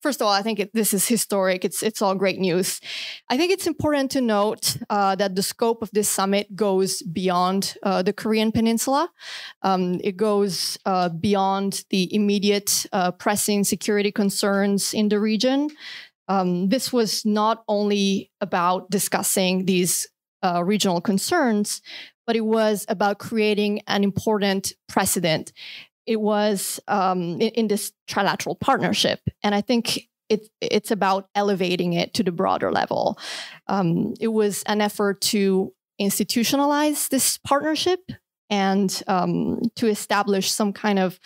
First 0.00 0.20
of 0.20 0.26
all, 0.28 0.32
I 0.32 0.42
think 0.42 0.60
it, 0.60 0.70
this 0.74 0.94
is 0.94 1.08
historic. 1.08 1.64
It's 1.64 1.82
it's 1.82 2.00
all 2.00 2.14
great 2.14 2.38
news. 2.38 2.80
I 3.28 3.36
think 3.36 3.50
it's 3.50 3.66
important 3.66 4.12
to 4.12 4.20
note 4.20 4.76
uh, 4.88 5.16
that 5.16 5.34
the 5.34 5.42
scope 5.42 5.82
of 5.82 5.90
this 5.90 6.08
summit 6.08 6.54
goes 6.54 7.02
beyond 7.02 7.76
uh, 7.82 8.02
the 8.02 8.12
Korean 8.12 8.52
Peninsula. 8.52 9.10
Um, 9.62 10.00
it 10.04 10.16
goes 10.16 10.78
uh, 10.86 11.08
beyond 11.08 11.84
the 11.90 12.14
immediate 12.14 12.86
uh, 12.92 13.10
pressing 13.10 13.64
security 13.64 14.12
concerns 14.12 14.94
in 14.94 15.08
the 15.08 15.18
region. 15.18 15.70
Um, 16.28 16.68
this 16.68 16.92
was 16.92 17.24
not 17.24 17.64
only 17.66 18.30
about 18.40 18.90
discussing 18.90 19.64
these 19.64 20.06
uh, 20.44 20.62
regional 20.62 21.00
concerns, 21.00 21.82
but 22.26 22.36
it 22.36 22.44
was 22.44 22.84
about 22.88 23.18
creating 23.18 23.80
an 23.88 24.04
important 24.04 24.74
precedent 24.86 25.52
it 26.08 26.20
was 26.20 26.80
um, 26.88 27.40
in, 27.40 27.50
in, 27.50 27.68
this 27.68 27.92
trilateral 28.08 28.58
partnership. 28.58 29.20
And 29.44 29.54
I 29.54 29.60
think 29.60 30.08
it, 30.30 30.48
it's 30.62 30.90
about 30.90 31.28
elevating 31.34 31.92
it 31.92 32.14
to 32.14 32.22
the 32.22 32.32
broader 32.32 32.72
level. 32.72 33.18
Um, 33.66 34.14
it 34.18 34.28
was 34.28 34.62
an 34.64 34.80
effort 34.80 35.20
to 35.32 35.72
institutionalize 36.00 37.10
this 37.10 37.36
partnership 37.36 38.00
and 38.48 39.02
um, 39.06 39.60
to 39.76 39.86
establish 39.86 40.50
some 40.50 40.72
kind 40.72 40.98
of 40.98 41.20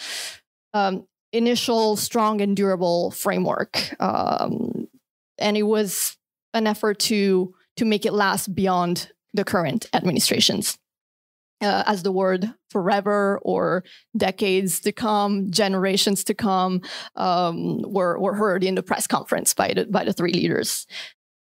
um, 0.74 1.06
initial 1.32 1.94
strong 1.96 2.40
and 2.40 2.56
durable 2.56 3.12
framework. 3.12 3.94
Um, 4.02 4.88
and 5.38 5.56
it 5.56 5.62
was 5.62 6.16
an 6.54 6.66
effort 6.66 6.98
to 7.00 7.54
to 7.76 7.84
make 7.84 8.04
it 8.04 8.12
last 8.12 8.54
beyond 8.54 9.10
the 9.32 9.44
current 9.44 9.86
administrations 9.94 10.76
uh, 11.62 11.84
as 11.86 12.02
the 12.02 12.12
word 12.12 12.52
forever 12.70 13.38
or 13.42 13.84
decades 14.16 14.80
to 14.80 14.92
come, 14.92 15.50
generations 15.50 16.24
to 16.24 16.34
come, 16.34 16.80
um, 17.16 17.82
were, 17.82 18.18
were 18.18 18.34
heard 18.34 18.64
in 18.64 18.74
the 18.74 18.82
press 18.82 19.06
conference 19.06 19.54
by 19.54 19.72
the, 19.74 19.86
by 19.86 20.04
the 20.04 20.12
three 20.12 20.32
leaders. 20.32 20.86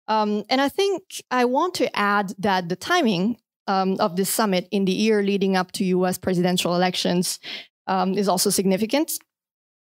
Um, 0.07 0.43
and 0.49 0.61
I 0.61 0.69
think 0.69 1.03
I 1.31 1.45
want 1.45 1.73
to 1.75 1.95
add 1.97 2.33
that 2.39 2.69
the 2.69 2.75
timing 2.75 3.37
um, 3.67 3.97
of 3.99 4.15
this 4.15 4.29
summit 4.29 4.67
in 4.71 4.85
the 4.85 4.93
year 4.93 5.21
leading 5.21 5.55
up 5.55 5.71
to 5.73 5.83
US 5.85 6.17
presidential 6.17 6.75
elections 6.75 7.39
um, 7.87 8.13
is 8.13 8.27
also 8.27 8.49
significant. 8.49 9.11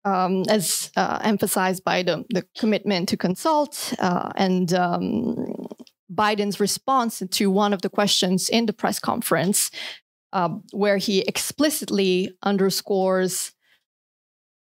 Um, 0.05 0.45
as 0.49 0.93
uh, 0.97 1.19
emphasized 1.25 1.83
by 1.83 2.05
the, 2.05 2.25
the 2.31 2.47
commitment 2.57 3.09
to 3.09 3.17
consult 3.17 3.93
uh, 3.99 4.31
and 4.37 4.73
um, 4.73 5.67
Biden's 6.13 6.61
response 6.61 7.23
to 7.29 7.51
one 7.51 7.73
of 7.73 7.83
the 7.83 7.91
questions 7.91 8.49
in 8.49 8.67
the 8.67 8.73
press 8.73 9.01
conference 9.01 9.71
um, 10.37 10.63
where 10.73 10.99
he 10.99 11.21
explicitly 11.21 12.37
underscores 12.43 13.53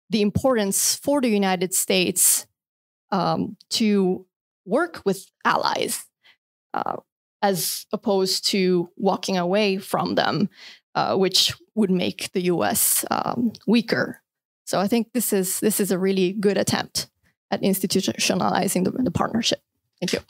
the 0.09 0.23
importance 0.23 0.95
for 0.95 1.21
the 1.21 1.29
United 1.29 1.75
States 1.75 2.47
um, 3.11 3.57
to 3.71 4.25
work 4.65 5.03
with 5.05 5.27
allies 5.45 6.07
uh, 6.75 6.99
as 7.43 7.87
opposed 7.93 8.47
to 8.47 8.89
walking 8.97 9.37
away 9.37 9.79
from 9.79 10.15
them, 10.15 10.49
uh, 10.95 11.17
which 11.17 11.53
would 11.75 11.91
make 11.91 12.31
the 12.33 12.43
US 12.43 13.05
um, 13.11 13.53
weaker. 13.67 14.23
So 14.67 14.79
I 14.79 14.87
think 14.87 15.13
this 15.13 15.33
is 15.33 15.59
this 15.59 15.81
is 15.81 15.91
a 15.91 15.99
really 15.99 16.35
good 16.35 16.57
attempt 16.57 17.09
at 17.51 17.63
institutionalizing 17.63 18.85
the, 18.85 18.93
the 18.93 19.11
partnership. 19.11 19.61
Thank 20.01 20.13
you. 20.13 20.21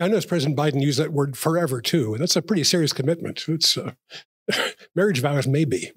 I 0.00 0.08
noticed 0.08 0.26
President 0.26 0.58
Biden 0.58 0.82
used 0.82 0.98
that 0.98 1.12
word 1.12 1.38
forever 1.38 1.80
too. 1.80 2.12
And 2.12 2.22
that's 2.22 2.34
a 2.34 2.42
pretty 2.42 2.64
serious 2.64 2.92
commitment. 2.92 3.44
It's 3.46 3.76
uh, 3.76 3.92
marriage 4.94 5.20
vows, 5.20 5.46
maybe. 5.46 5.92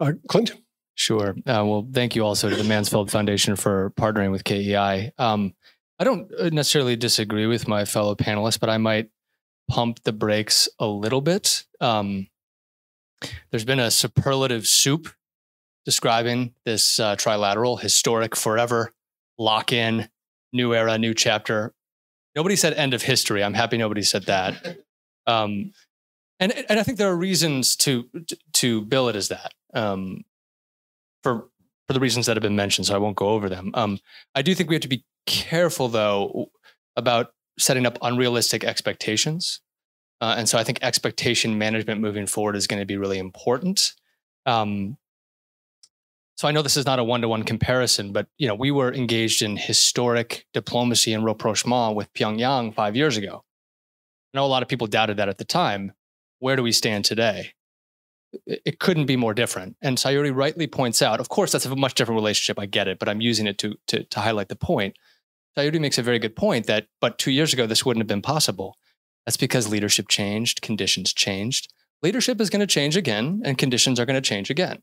Uh, 0.00 0.12
Clint? 0.28 0.52
Sure. 0.94 1.34
Uh, 1.46 1.64
well, 1.66 1.86
thank 1.92 2.16
you 2.16 2.24
also 2.24 2.48
to 2.48 2.56
the 2.56 2.64
Mansfield 2.64 3.10
Foundation 3.10 3.54
for 3.56 3.90
partnering 3.90 4.32
with 4.32 4.44
KEI. 4.44 5.12
Um, 5.18 5.54
I 5.98 6.04
don't 6.04 6.30
uh, 6.34 6.48
necessarily 6.50 6.96
disagree 6.96 7.46
with 7.46 7.68
my 7.68 7.84
fellow 7.84 8.14
panelists, 8.14 8.58
but 8.58 8.70
I 8.70 8.78
might 8.78 9.10
pump 9.68 10.02
the 10.04 10.12
brakes 10.12 10.68
a 10.78 10.86
little 10.86 11.20
bit. 11.20 11.64
Um, 11.80 12.28
there's 13.50 13.64
been 13.64 13.80
a 13.80 13.90
superlative 13.90 14.66
soup 14.66 15.08
describing 15.84 16.54
this 16.64 16.98
uh, 16.98 17.16
trilateral, 17.16 17.80
historic, 17.80 18.34
forever, 18.34 18.92
lock 19.38 19.72
in, 19.72 20.08
new 20.52 20.74
era, 20.74 20.98
new 20.98 21.14
chapter. 21.14 21.74
Nobody 22.34 22.56
said 22.56 22.74
end 22.74 22.94
of 22.94 23.02
history. 23.02 23.42
I'm 23.42 23.54
happy 23.54 23.78
nobody 23.78 24.02
said 24.02 24.24
that. 24.24 24.78
Um, 25.28 25.72
and 26.40 26.52
and 26.68 26.78
I 26.78 26.82
think 26.82 26.98
there 26.98 27.08
are 27.08 27.16
reasons 27.16 27.76
to 27.76 28.08
to 28.54 28.82
bill 28.82 29.08
it 29.08 29.16
as 29.16 29.28
that 29.28 29.52
um, 29.74 30.24
for 31.22 31.48
for 31.86 31.92
the 31.92 32.00
reasons 32.00 32.26
that 32.26 32.36
have 32.36 32.42
been 32.42 32.56
mentioned. 32.56 32.86
So 32.86 32.94
I 32.94 32.98
won't 32.98 33.16
go 33.16 33.28
over 33.28 33.48
them. 33.48 33.70
Um, 33.74 33.98
I 34.34 34.42
do 34.42 34.54
think 34.54 34.68
we 34.68 34.74
have 34.74 34.82
to 34.82 34.88
be 34.88 35.04
careful 35.26 35.88
though 35.88 36.50
about 36.96 37.32
setting 37.58 37.86
up 37.86 37.98
unrealistic 38.02 38.64
expectations, 38.64 39.60
uh, 40.20 40.34
and 40.36 40.48
so 40.48 40.58
I 40.58 40.64
think 40.64 40.78
expectation 40.82 41.58
management 41.58 42.00
moving 42.00 42.26
forward 42.26 42.56
is 42.56 42.66
going 42.66 42.80
to 42.80 42.86
be 42.86 42.96
really 42.96 43.18
important. 43.18 43.94
Um, 44.44 44.96
so 46.36 46.46
I 46.46 46.50
know 46.50 46.60
this 46.60 46.76
is 46.76 46.84
not 46.84 46.98
a 46.98 47.04
one-to-one 47.04 47.44
comparison, 47.44 48.12
but 48.12 48.26
you 48.36 48.46
know, 48.46 48.54
we 48.54 48.70
were 48.70 48.92
engaged 48.92 49.40
in 49.40 49.56
historic 49.56 50.46
diplomacy 50.52 51.14
and 51.14 51.24
rapprochement 51.24 51.96
with 51.96 52.12
Pyongyang 52.12 52.74
five 52.74 52.94
years 52.94 53.16
ago. 53.16 53.42
I 54.34 54.38
know 54.38 54.44
a 54.44 54.46
lot 54.46 54.62
of 54.62 54.68
people 54.68 54.86
doubted 54.86 55.16
that 55.16 55.30
at 55.30 55.38
the 55.38 55.46
time. 55.46 55.92
Where 56.38 56.56
do 56.56 56.62
we 56.62 56.72
stand 56.72 57.04
today? 57.04 57.52
It 58.46 58.78
couldn't 58.80 59.06
be 59.06 59.16
more 59.16 59.34
different. 59.34 59.76
And 59.80 59.96
Sayuri 59.96 60.34
rightly 60.34 60.66
points 60.66 61.00
out, 61.00 61.20
of 61.20 61.28
course, 61.28 61.52
that's 61.52 61.64
a 61.64 61.74
much 61.74 61.94
different 61.94 62.18
relationship. 62.18 62.58
I 62.58 62.66
get 62.66 62.88
it, 62.88 62.98
but 62.98 63.08
I'm 63.08 63.20
using 63.20 63.46
it 63.46 63.58
to 63.58 63.76
to, 63.88 64.04
to 64.04 64.20
highlight 64.20 64.48
the 64.48 64.56
point. 64.56 64.96
Sayuri 65.56 65.80
makes 65.80 65.98
a 65.98 66.02
very 66.02 66.18
good 66.18 66.36
point 66.36 66.66
that, 66.66 66.88
but 67.00 67.18
two 67.18 67.30
years 67.30 67.52
ago, 67.54 67.66
this 67.66 67.84
wouldn't 67.84 68.02
have 68.02 68.08
been 68.08 68.22
possible. 68.22 68.76
That's 69.24 69.36
because 69.36 69.68
leadership 69.68 70.08
changed, 70.08 70.60
conditions 70.60 71.12
changed. 71.12 71.72
Leadership 72.02 72.40
is 72.40 72.50
going 72.50 72.60
to 72.60 72.66
change 72.66 72.96
again, 72.96 73.40
and 73.44 73.56
conditions 73.56 73.98
are 73.98 74.04
going 74.04 74.22
to 74.22 74.28
change 74.28 74.50
again. 74.50 74.82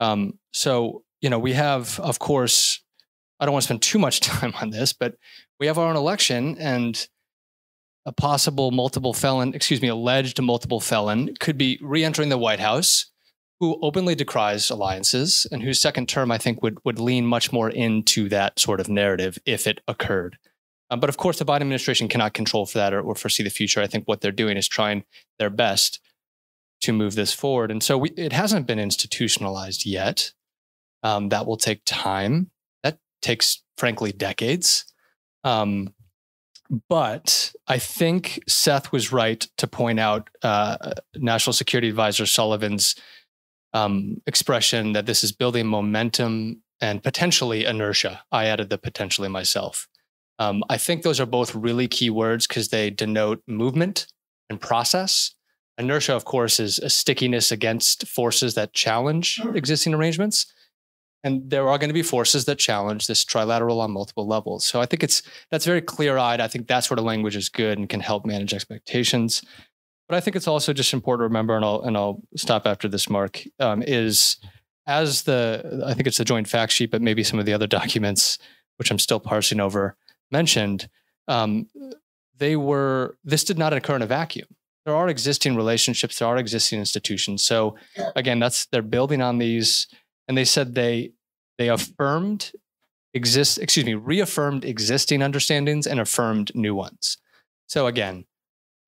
Um, 0.00 0.38
so, 0.52 1.04
you 1.20 1.30
know, 1.30 1.38
we 1.38 1.52
have, 1.52 1.98
of 2.00 2.18
course, 2.18 2.82
I 3.38 3.46
don't 3.46 3.52
want 3.52 3.62
to 3.62 3.66
spend 3.66 3.82
too 3.82 3.98
much 3.98 4.20
time 4.32 4.52
on 4.60 4.70
this, 4.70 4.92
but 4.92 5.14
we 5.60 5.66
have 5.66 5.78
our 5.78 5.88
own 5.88 5.96
election 5.96 6.56
and 6.58 7.06
a 8.06 8.12
possible 8.12 8.70
multiple 8.70 9.14
felon, 9.14 9.54
excuse 9.54 9.80
me, 9.80 9.88
alleged 9.88 10.40
multiple 10.40 10.80
felon 10.80 11.34
could 11.40 11.56
be 11.56 11.78
re 11.82 12.04
entering 12.04 12.28
the 12.28 12.38
White 12.38 12.60
House 12.60 13.06
who 13.60 13.78
openly 13.82 14.14
decries 14.14 14.68
alliances 14.68 15.46
and 15.50 15.62
whose 15.62 15.80
second 15.80 16.08
term 16.08 16.30
I 16.30 16.38
think 16.38 16.62
would, 16.62 16.78
would 16.84 16.98
lean 16.98 17.24
much 17.24 17.52
more 17.52 17.70
into 17.70 18.28
that 18.28 18.58
sort 18.58 18.80
of 18.80 18.88
narrative 18.88 19.38
if 19.46 19.66
it 19.66 19.80
occurred. 19.86 20.38
Um, 20.90 21.00
but 21.00 21.08
of 21.08 21.16
course, 21.16 21.38
the 21.38 21.44
Biden 21.44 21.62
administration 21.62 22.08
cannot 22.08 22.34
control 22.34 22.66
for 22.66 22.78
that 22.78 22.92
or, 22.92 23.00
or 23.00 23.14
foresee 23.14 23.42
the 23.42 23.50
future. 23.50 23.80
I 23.80 23.86
think 23.86 24.06
what 24.06 24.20
they're 24.20 24.32
doing 24.32 24.56
is 24.56 24.68
trying 24.68 25.04
their 25.38 25.50
best 25.50 26.00
to 26.82 26.92
move 26.92 27.14
this 27.14 27.32
forward. 27.32 27.70
And 27.70 27.82
so 27.82 27.96
we, 27.96 28.10
it 28.10 28.32
hasn't 28.32 28.66
been 28.66 28.78
institutionalized 28.78 29.86
yet. 29.86 30.32
Um, 31.02 31.30
that 31.30 31.46
will 31.46 31.56
take 31.56 31.82
time. 31.86 32.50
That 32.82 32.98
takes, 33.22 33.62
frankly, 33.78 34.12
decades. 34.12 34.84
Um, 35.42 35.94
but 36.88 37.52
I 37.68 37.78
think 37.78 38.40
Seth 38.48 38.92
was 38.92 39.12
right 39.12 39.46
to 39.58 39.66
point 39.66 40.00
out 40.00 40.30
uh, 40.42 40.92
National 41.16 41.52
Security 41.52 41.88
Advisor 41.88 42.26
Sullivan's 42.26 42.94
um, 43.72 44.22
expression 44.26 44.92
that 44.92 45.06
this 45.06 45.24
is 45.24 45.32
building 45.32 45.66
momentum 45.66 46.62
and 46.80 47.02
potentially 47.02 47.64
inertia. 47.64 48.22
I 48.32 48.46
added 48.46 48.70
the 48.70 48.78
potentially 48.78 49.28
myself. 49.28 49.88
Um, 50.38 50.64
I 50.68 50.78
think 50.78 51.02
those 51.02 51.20
are 51.20 51.26
both 51.26 51.54
really 51.54 51.88
key 51.88 52.10
words 52.10 52.46
because 52.46 52.68
they 52.68 52.90
denote 52.90 53.42
movement 53.46 54.06
and 54.50 54.60
process. 54.60 55.34
Inertia, 55.78 56.14
of 56.14 56.24
course, 56.24 56.60
is 56.60 56.78
a 56.78 56.90
stickiness 56.90 57.50
against 57.52 58.06
forces 58.06 58.54
that 58.54 58.72
challenge 58.72 59.40
existing 59.54 59.94
arrangements. 59.94 60.46
And 61.24 61.50
there 61.50 61.68
are 61.68 61.78
going 61.78 61.88
to 61.88 61.94
be 61.94 62.02
forces 62.02 62.44
that 62.44 62.58
challenge 62.58 63.06
this 63.06 63.24
trilateral 63.24 63.80
on 63.80 63.90
multiple 63.90 64.26
levels. 64.26 64.64
So 64.64 64.80
I 64.80 64.86
think 64.86 65.02
it's 65.02 65.22
that's 65.50 65.64
very 65.64 65.80
clear-eyed. 65.80 66.40
I 66.40 66.48
think 66.48 66.68
that 66.68 66.84
sort 66.84 66.98
of 66.98 67.04
language 67.04 67.34
is 67.34 67.48
good 67.48 67.78
and 67.78 67.88
can 67.88 68.00
help 68.00 68.24
manage 68.24 68.54
expectations. 68.54 69.42
But 70.06 70.16
I 70.16 70.20
think 70.20 70.36
it's 70.36 70.46
also 70.46 70.72
just 70.72 70.92
important 70.92 71.22
to 71.22 71.28
remember, 71.28 71.56
and 71.56 71.64
I'll 71.64 71.82
and 71.82 71.96
I'll 71.96 72.22
stop 72.36 72.66
after 72.66 72.88
this, 72.88 73.08
Mark, 73.08 73.42
um, 73.58 73.82
is 73.82 74.36
as 74.86 75.22
the 75.22 75.82
I 75.86 75.94
think 75.94 76.06
it's 76.06 76.18
the 76.18 76.24
joint 76.24 76.46
fact 76.46 76.72
sheet, 76.72 76.90
but 76.90 77.02
maybe 77.02 77.24
some 77.24 77.38
of 77.38 77.46
the 77.46 77.54
other 77.54 77.66
documents, 77.80 78.38
which 78.76 78.90
I'm 78.90 78.98
still 78.98 79.20
parsing 79.20 79.60
over, 79.60 79.96
mentioned, 80.30 80.88
um, 81.26 81.68
they 82.36 82.54
were 82.54 83.16
this 83.24 83.44
did 83.44 83.58
not 83.58 83.72
occur 83.72 83.96
in 83.96 84.02
a 84.02 84.06
vacuum 84.06 84.46
there 84.84 84.94
are 84.94 85.08
existing 85.08 85.56
relationships, 85.56 86.18
there 86.18 86.28
are 86.28 86.36
existing 86.36 86.78
institutions. 86.78 87.42
So 87.42 87.76
again, 88.16 88.38
that's 88.38 88.66
they're 88.66 88.82
building 88.82 89.22
on 89.22 89.38
these, 89.38 89.86
and 90.28 90.36
they 90.36 90.44
said 90.44 90.74
they 90.74 91.12
they 91.58 91.68
affirmed 91.68 92.52
exist, 93.14 93.58
excuse 93.58 93.86
me, 93.86 93.94
reaffirmed 93.94 94.64
existing 94.64 95.22
understandings 95.22 95.86
and 95.86 96.00
affirmed 96.00 96.52
new 96.54 96.74
ones. 96.74 97.16
So 97.68 97.86
again, 97.86 98.24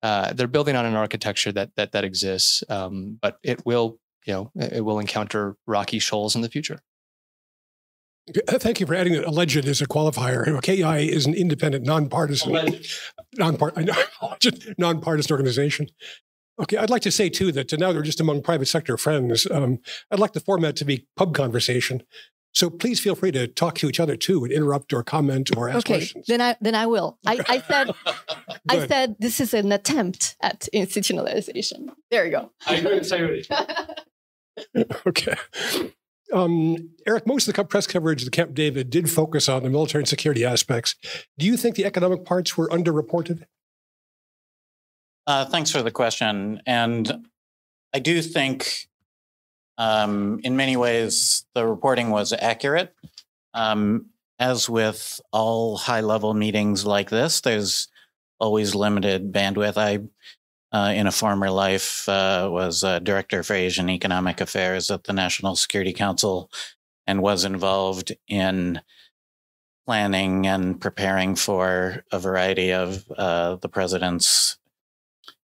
uh, 0.03 0.33
they're 0.33 0.47
building 0.47 0.75
on 0.75 0.85
an 0.85 0.95
architecture 0.95 1.51
that 1.53 1.71
that 1.75 1.93
that 1.93 2.03
exists, 2.03 2.63
um, 2.69 3.17
but 3.21 3.37
it 3.43 3.65
will 3.65 3.99
you 4.25 4.33
know 4.33 4.51
it 4.55 4.83
will 4.83 4.99
encounter 4.99 5.55
rocky 5.65 5.99
shoals 5.99 6.35
in 6.35 6.41
the 6.41 6.49
future. 6.49 6.81
Thank 8.49 8.81
you 8.81 8.85
for 8.85 8.93
adding 8.93 9.13
that. 9.13 9.25
alleged 9.25 9.65
as 9.65 9.79
a 9.79 9.87
qualifier. 9.87 10.61
KEI 10.61 11.07
is 11.07 11.25
an 11.25 11.33
independent, 11.33 11.85
nonpartisan, 11.85 12.51
nonpart, 13.37 14.75
nonpartisan 14.77 15.31
organization. 15.31 15.87
Okay, 16.59 16.77
I'd 16.77 16.89
like 16.89 17.03
to 17.03 17.11
say 17.11 17.29
too 17.29 17.51
that 17.51 17.71
now 17.79 17.93
they're 17.93 18.01
just 18.01 18.19
among 18.19 18.41
private 18.41 18.67
sector 18.67 18.97
friends. 18.97 19.49
Um, 19.49 19.79
I'd 20.11 20.19
like 20.19 20.33
the 20.33 20.39
format 20.39 20.75
to 20.77 20.85
be 20.85 21.07
pub 21.15 21.35
conversation. 21.35 22.03
So 22.53 22.71
please 22.71 22.99
feel 22.99 23.13
free 23.13 23.31
to 23.33 23.47
talk 23.47 23.75
to 23.75 23.87
each 23.87 23.99
other 23.99 24.15
too 24.15 24.43
and 24.43 24.51
interrupt 24.51 24.91
or 24.91 25.03
comment 25.03 25.55
or 25.55 25.69
ask 25.69 25.85
okay, 25.85 25.99
questions. 25.99 26.25
then 26.25 26.41
I 26.41 26.55
then 26.59 26.73
I 26.73 26.87
will. 26.87 27.19
I, 27.23 27.39
I 27.47 27.59
said 27.67 27.91
I 28.67 28.87
said 28.87 29.15
this 29.19 29.39
is 29.39 29.53
an 29.53 29.71
attempt 29.71 30.35
at 30.41 30.67
institutionalization. 30.73 31.89
There 32.09 32.25
you 32.25 32.31
go. 32.31 32.51
I 32.65 32.75
agree. 32.77 33.45
okay. 35.07 35.35
Um, 36.33 36.89
Eric, 37.05 37.27
most 37.27 37.47
of 37.47 37.53
the 37.53 37.63
press 37.63 37.85
coverage 37.85 38.21
of 38.21 38.25
the 38.25 38.31
Camp 38.31 38.55
David 38.55 38.89
did 38.89 39.09
focus 39.09 39.47
on 39.47 39.61
the 39.61 39.69
military 39.69 40.01
and 40.01 40.09
security 40.09 40.43
aspects. 40.43 40.95
Do 41.37 41.45
you 41.45 41.57
think 41.57 41.75
the 41.75 41.85
economic 41.85 42.25
parts 42.25 42.57
were 42.57 42.67
underreported? 42.69 43.43
Uh, 45.27 45.43
thanks 45.45 45.69
for 45.69 45.83
the 45.83 45.91
question. 45.91 46.61
And 46.65 47.27
I 47.93 47.99
do 47.99 48.21
think, 48.21 48.87
um, 49.77 50.39
in 50.43 50.55
many 50.55 50.77
ways, 50.77 51.45
the 51.53 51.67
reporting 51.67 52.09
was 52.09 52.33
accurate. 52.33 52.95
Um, 53.53 54.07
as 54.39 54.69
with 54.69 55.19
all 55.33 55.77
high 55.77 56.01
level 56.01 56.33
meetings 56.33 56.85
like 56.85 57.09
this, 57.09 57.41
there's 57.41 57.89
always 58.39 58.73
limited 58.73 59.33
bandwidth. 59.33 59.77
I 59.77 59.99
uh, 60.71 60.91
in 60.93 61.07
a 61.07 61.11
former 61.11 61.49
life, 61.49 62.07
uh, 62.09 62.47
was 62.51 62.81
director 63.03 63.41
for 63.41 63.53
Asian 63.53 63.89
Economic 63.89 64.41
Affairs 64.41 64.91
at 64.91 65.05
the 65.05 65.13
National 65.13 65.55
Security 65.55 65.93
Council 65.93 66.51
and 67.07 67.21
was 67.21 67.45
involved 67.45 68.11
in 68.27 68.81
planning 69.85 70.45
and 70.45 70.79
preparing 70.79 71.35
for 71.35 72.03
a 72.11 72.19
variety 72.19 72.73
of 72.73 73.05
uh, 73.17 73.55
the 73.55 73.69
president's 73.69 74.56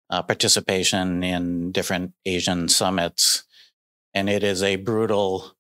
uh, 0.10 0.22
participation 0.24 1.24
in 1.24 1.72
different 1.72 2.14
Asian 2.26 2.70
summits. 2.70 3.44
And 4.14 4.30
it 4.30 4.44
is 4.44 4.64
a 4.64 4.78
brutal 4.78 5.56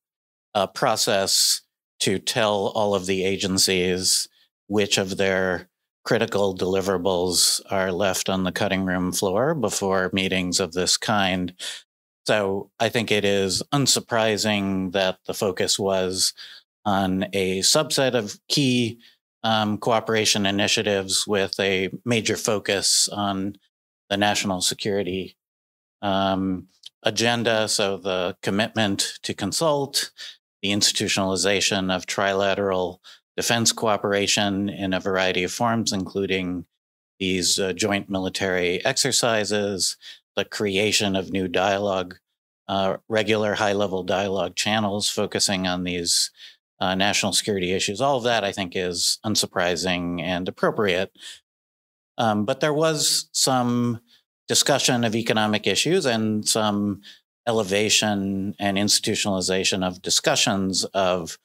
uh, 0.53 0.67
process 0.67 1.61
to 2.01 2.19
tell 2.19 2.67
all 2.75 2.95
of 2.95 3.05
the 3.05 3.23
agencies 3.23 4.27
which 4.67 4.97
of 4.97 5.17
their 5.17 5.69
critical 6.03 6.55
deliverables 6.55 7.61
are 7.71 7.91
left 7.91 8.29
on 8.29 8.43
the 8.43 8.51
cutting 8.51 8.85
room 8.85 9.11
floor 9.11 9.55
before 9.55 10.11
meetings 10.13 10.59
of 10.59 10.73
this 10.73 10.97
kind. 10.97 11.53
So 12.27 12.71
I 12.79 12.89
think 12.89 13.11
it 13.11 13.25
is 13.25 13.63
unsurprising 13.73 14.91
that 14.93 15.17
the 15.25 15.33
focus 15.33 15.77
was 15.79 16.33
on 16.85 17.25
a 17.33 17.59
subset 17.59 18.13
of 18.13 18.39
key 18.47 18.99
um, 19.43 19.77
cooperation 19.77 20.45
initiatives 20.45 21.25
with 21.27 21.59
a 21.59 21.89
major 22.03 22.35
focus 22.35 23.07
on 23.09 23.57
the 24.09 24.17
national 24.17 24.61
security 24.61 25.37
um, 26.01 26.67
agenda. 27.03 27.67
So 27.67 27.97
the 27.97 28.37
commitment 28.41 29.19
to 29.23 29.33
consult, 29.33 30.11
the 30.61 30.69
institutionalization 30.69 31.95
of 31.95 32.05
trilateral 32.05 32.99
defense 33.37 33.71
cooperation 33.71 34.69
in 34.69 34.93
a 34.93 34.99
variety 34.99 35.43
of 35.43 35.51
forms, 35.51 35.91
including 35.91 36.65
these 37.19 37.59
uh, 37.59 37.73
joint 37.73 38.09
military 38.09 38.83
exercises, 38.85 39.97
the 40.35 40.45
creation 40.45 41.15
of 41.15 41.31
new 41.31 41.47
dialogue, 41.47 42.15
uh, 42.67 42.97
regular 43.07 43.55
high 43.55 43.73
level 43.73 44.03
dialogue 44.03 44.55
channels 44.55 45.09
focusing 45.09 45.67
on 45.67 45.83
these 45.83 46.31
uh, 46.79 46.95
national 46.95 47.31
security 47.31 47.71
issues. 47.71 48.01
All 48.01 48.17
of 48.17 48.23
that, 48.23 48.43
I 48.43 48.51
think, 48.51 48.73
is 48.75 49.19
unsurprising 49.25 50.21
and 50.21 50.47
appropriate. 50.49 51.11
Um, 52.17 52.45
but 52.45 52.59
there 52.59 52.73
was 52.73 53.29
some 53.31 54.01
discussion 54.47 55.03
of 55.03 55.15
economic 55.15 55.67
issues 55.67 56.05
and 56.05 56.47
some 56.47 57.01
elevation 57.47 58.55
and 58.59 58.77
institutionalization 58.77 59.85
of 59.85 60.01
discussions 60.01 60.83
of 60.85 61.37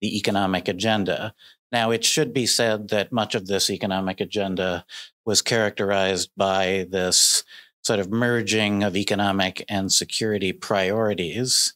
the 0.00 0.16
economic 0.16 0.68
agenda. 0.68 1.34
Now, 1.72 1.90
it 1.90 2.04
should 2.04 2.32
be 2.32 2.46
said 2.46 2.88
that 2.88 3.12
much 3.12 3.34
of 3.34 3.46
this 3.46 3.70
economic 3.70 4.20
agenda 4.20 4.84
was 5.24 5.42
characterized 5.42 6.30
by 6.36 6.86
this 6.90 7.44
sort 7.82 8.00
of 8.00 8.10
merging 8.10 8.82
of 8.82 8.96
economic 8.96 9.64
and 9.68 9.92
security 9.92 10.52
priorities 10.52 11.74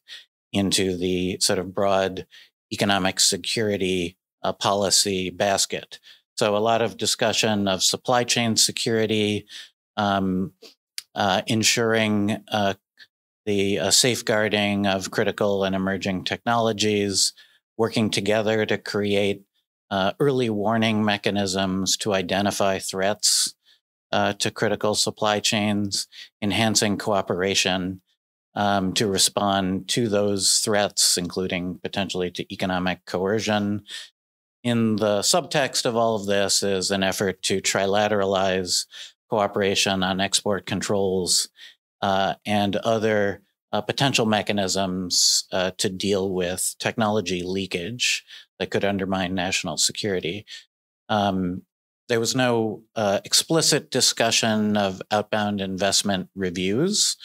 into 0.53 0.97
the 0.97 1.39
sort 1.41 1.59
of 1.59 1.75
broad 1.75 2.27
economic 2.73 3.21
security 3.21 4.17
uh, 4.43 4.53
policy 4.53 5.31
basket. 5.31 5.99
So, 6.39 6.57
a 6.57 6.59
lot 6.59 6.83
of 6.83 6.97
discussion 6.97 7.67
of 7.67 7.83
supply 7.83 8.23
chain 8.23 8.55
security, 8.55 9.47
um, 9.97 10.53
uh, 11.17 11.43
ensuring 11.49 12.45
uh, 12.53 12.75
the 13.45 13.81
uh, 13.81 13.91
safeguarding 13.91 14.87
of 14.87 15.11
critical 15.11 15.65
and 15.65 15.75
emerging 15.75 16.23
technologies, 16.23 17.33
working 17.77 18.09
together 18.09 18.65
to 18.67 18.79
create 18.79 19.43
uh, 19.91 20.13
early 20.21 20.49
warning 20.49 21.05
mechanisms 21.05 21.97
to 21.97 22.15
identify 22.15 22.79
threats 22.79 23.57
uh, 24.13 24.33
to 24.35 24.53
critical 24.53 24.95
supply 24.95 25.41
chains, 25.41 26.07
enhancing 26.41 26.99
cooperation 26.99 28.01
um, 28.55 28.93
to 28.93 29.09
respond 29.09 29.89
to 29.89 30.09
those 30.09 30.61
threats, 30.65 31.19
including 31.19 31.81
potentially 31.83 32.31
to 32.31 32.55
economic 32.55 33.05
coercion. 33.07 33.83
In 34.65 34.97
the 34.97 35.21
subtext 35.21 35.87
of 35.87 35.97
all 35.97 36.17
of 36.17 36.27
this 36.27 36.63
is 36.63 36.91
an 36.91 37.03
effort 37.03 37.43
to 37.43 37.61
trilateralize 37.61 38.87
cooperation 39.31 40.03
on 40.03 40.21
export 40.21 40.67
controls 40.67 41.49
uh, 42.03 42.35
and 42.45 42.77
other 42.77 43.43
uh, 43.73 43.81
potential 43.81 44.27
mechanisms 44.27 45.45
uh, 45.53 45.71
to 45.79 45.89
deal 45.89 46.33
with 46.33 46.75
technology 46.79 47.43
leakage 47.43 48.25
that 48.59 48.71
could 48.71 48.85
undermine 48.85 49.35
national 49.35 49.77
security. 49.77 50.45
Um, 51.09 51.63
there 52.09 52.21
was 52.21 52.35
no 52.35 52.83
uh, 52.97 53.21
explicit 53.25 53.91
discussion 53.91 54.77
of 54.77 55.03
outbound 55.11 55.61
investment 55.61 56.31
reviews, 56.35 57.17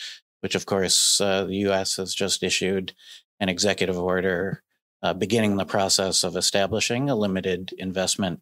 which, 0.42 0.56
of 0.56 0.66
course, 0.66 1.22
uh, 1.22 1.46
the 1.46 1.56
US 1.70 1.96
has 1.96 2.14
just 2.14 2.44
issued 2.44 2.94
an 3.40 3.50
executive 3.50 3.98
order 3.98 4.62
uh, 5.04 5.14
beginning 5.14 5.58
the 5.58 5.66
process 5.66 6.24
of 6.24 6.36
establishing 6.36 7.10
a 7.10 7.16
limited 7.16 7.74
investment 7.78 8.40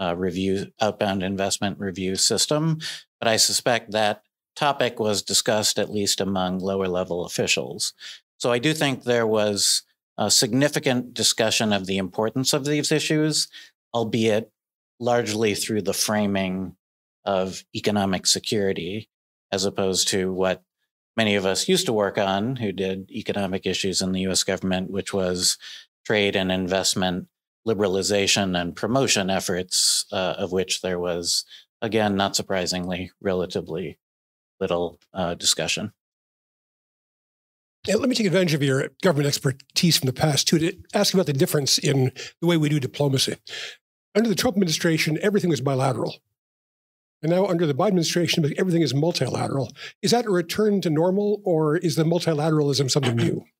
uh, 0.00 0.14
review, 0.16 0.72
outbound 0.80 1.22
investment 1.22 1.78
review 1.78 2.16
system. 2.16 2.78
But 3.18 3.28
I 3.28 3.36
suspect 3.36 3.90
that 3.90 4.22
topic 4.56 4.98
was 4.98 5.22
discussed 5.22 5.78
at 5.78 5.92
least 5.92 6.20
among 6.20 6.60
lower 6.60 6.88
level 6.88 7.24
officials. 7.24 7.92
So 8.38 8.50
I 8.50 8.58
do 8.58 8.72
think 8.72 9.02
there 9.02 9.26
was 9.26 9.82
a 10.16 10.30
significant 10.30 11.12
discussion 11.12 11.72
of 11.72 11.86
the 11.86 11.98
importance 11.98 12.52
of 12.52 12.64
these 12.64 12.92
issues, 12.92 13.48
albeit 13.92 14.50
largely 14.98 15.54
through 15.54 15.82
the 15.82 15.94
framing 15.94 16.76
of 17.24 17.64
economic 17.74 18.26
security, 18.26 19.08
as 19.52 19.64
opposed 19.64 20.08
to 20.08 20.32
what 20.32 20.62
many 21.20 21.34
of 21.34 21.44
us 21.44 21.68
used 21.68 21.84
to 21.84 21.92
work 21.92 22.16
on 22.16 22.56
who 22.56 22.72
did 22.72 23.10
economic 23.10 23.66
issues 23.66 24.00
in 24.00 24.12
the 24.12 24.20
US 24.20 24.42
government, 24.42 24.90
which 24.90 25.12
was 25.12 25.58
trade 26.06 26.34
and 26.34 26.50
investment 26.50 27.28
liberalization 27.68 28.58
and 28.58 28.74
promotion 28.74 29.28
efforts, 29.28 30.06
uh, 30.12 30.34
of 30.38 30.50
which 30.50 30.80
there 30.80 30.98
was, 30.98 31.44
again, 31.82 32.16
not 32.16 32.34
surprisingly, 32.34 33.10
relatively 33.20 33.98
little 34.60 34.98
uh, 35.12 35.34
discussion. 35.34 35.92
Let 37.86 38.08
me 38.08 38.14
take 38.14 38.26
advantage 38.26 38.54
of 38.54 38.62
your 38.62 38.88
government 39.02 39.28
expertise 39.28 39.98
from 39.98 40.06
the 40.06 40.14
past 40.14 40.48
too 40.48 40.58
to 40.58 40.72
ask 40.94 41.12
about 41.12 41.26
the 41.26 41.34
difference 41.34 41.76
in 41.76 42.12
the 42.40 42.46
way 42.46 42.56
we 42.56 42.70
do 42.70 42.80
diplomacy. 42.80 43.36
Under 44.14 44.30
the 44.30 44.34
Trump 44.34 44.56
administration, 44.56 45.18
everything 45.20 45.50
was 45.50 45.60
bilateral. 45.60 46.14
And 47.22 47.30
now 47.30 47.46
under 47.46 47.66
the 47.66 47.74
Biden 47.74 47.88
administration, 47.88 48.44
everything 48.56 48.82
is 48.82 48.94
multilateral. 48.94 49.72
Is 50.02 50.10
that 50.12 50.26
a 50.26 50.30
return 50.30 50.80
to 50.82 50.90
normal 50.90 51.42
or 51.44 51.76
is 51.76 51.96
the 51.96 52.04
multilateralism 52.04 52.90
something 52.90 53.16
new? 53.16 53.44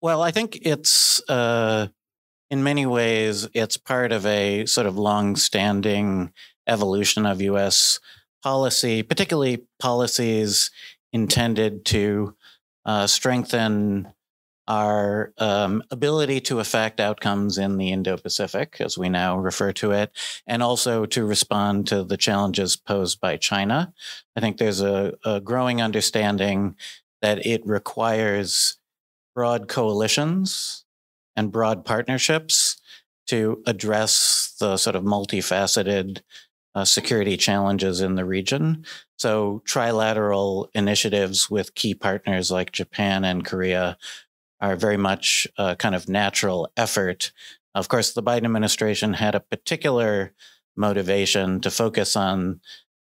Well, 0.00 0.22
I 0.22 0.30
think 0.30 0.60
it's 0.62 1.20
uh, 1.28 1.88
in 2.52 2.62
many 2.62 2.86
ways 2.86 3.48
it's 3.52 3.76
part 3.76 4.12
of 4.12 4.24
a 4.26 4.64
sort 4.64 4.86
of 4.86 4.96
long-standing 4.96 6.32
evolution 6.68 7.26
of 7.26 7.42
U.S. 7.42 7.98
policy, 8.40 9.02
particularly 9.02 9.64
policies 9.80 10.70
intended 11.12 11.84
to 11.86 12.36
uh, 12.84 13.08
strengthen 13.08 14.12
our 14.68 15.32
um, 15.38 15.82
ability 15.90 16.40
to 16.42 16.60
affect 16.60 17.00
outcomes 17.00 17.56
in 17.56 17.78
the 17.78 17.90
Indo 17.90 18.18
Pacific, 18.18 18.76
as 18.80 18.98
we 18.98 19.08
now 19.08 19.36
refer 19.38 19.72
to 19.72 19.92
it, 19.92 20.12
and 20.46 20.62
also 20.62 21.06
to 21.06 21.24
respond 21.24 21.86
to 21.88 22.04
the 22.04 22.18
challenges 22.18 22.76
posed 22.76 23.18
by 23.18 23.38
China. 23.38 23.94
I 24.36 24.40
think 24.40 24.58
there's 24.58 24.82
a, 24.82 25.14
a 25.24 25.40
growing 25.40 25.80
understanding 25.80 26.76
that 27.22 27.44
it 27.46 27.66
requires 27.66 28.76
broad 29.34 29.68
coalitions 29.68 30.84
and 31.34 31.50
broad 31.50 31.86
partnerships 31.86 32.76
to 33.28 33.62
address 33.66 34.54
the 34.60 34.76
sort 34.76 34.96
of 34.96 35.02
multifaceted 35.02 36.20
uh, 36.74 36.84
security 36.84 37.36
challenges 37.36 38.00
in 38.02 38.16
the 38.16 38.24
region. 38.24 38.84
So, 39.16 39.62
trilateral 39.66 40.68
initiatives 40.74 41.50
with 41.50 41.74
key 41.74 41.94
partners 41.94 42.50
like 42.50 42.70
Japan 42.70 43.24
and 43.24 43.44
Korea 43.44 43.96
are 44.60 44.76
very 44.76 44.96
much 44.96 45.46
a 45.56 45.76
kind 45.76 45.94
of 45.94 46.08
natural 46.08 46.70
effort. 46.76 47.32
Of 47.74 47.88
course, 47.88 48.12
the 48.12 48.22
Biden 48.22 48.44
administration 48.44 49.14
had 49.14 49.34
a 49.34 49.40
particular 49.40 50.32
motivation 50.76 51.60
to 51.60 51.70
focus 51.70 52.16
on 52.16 52.60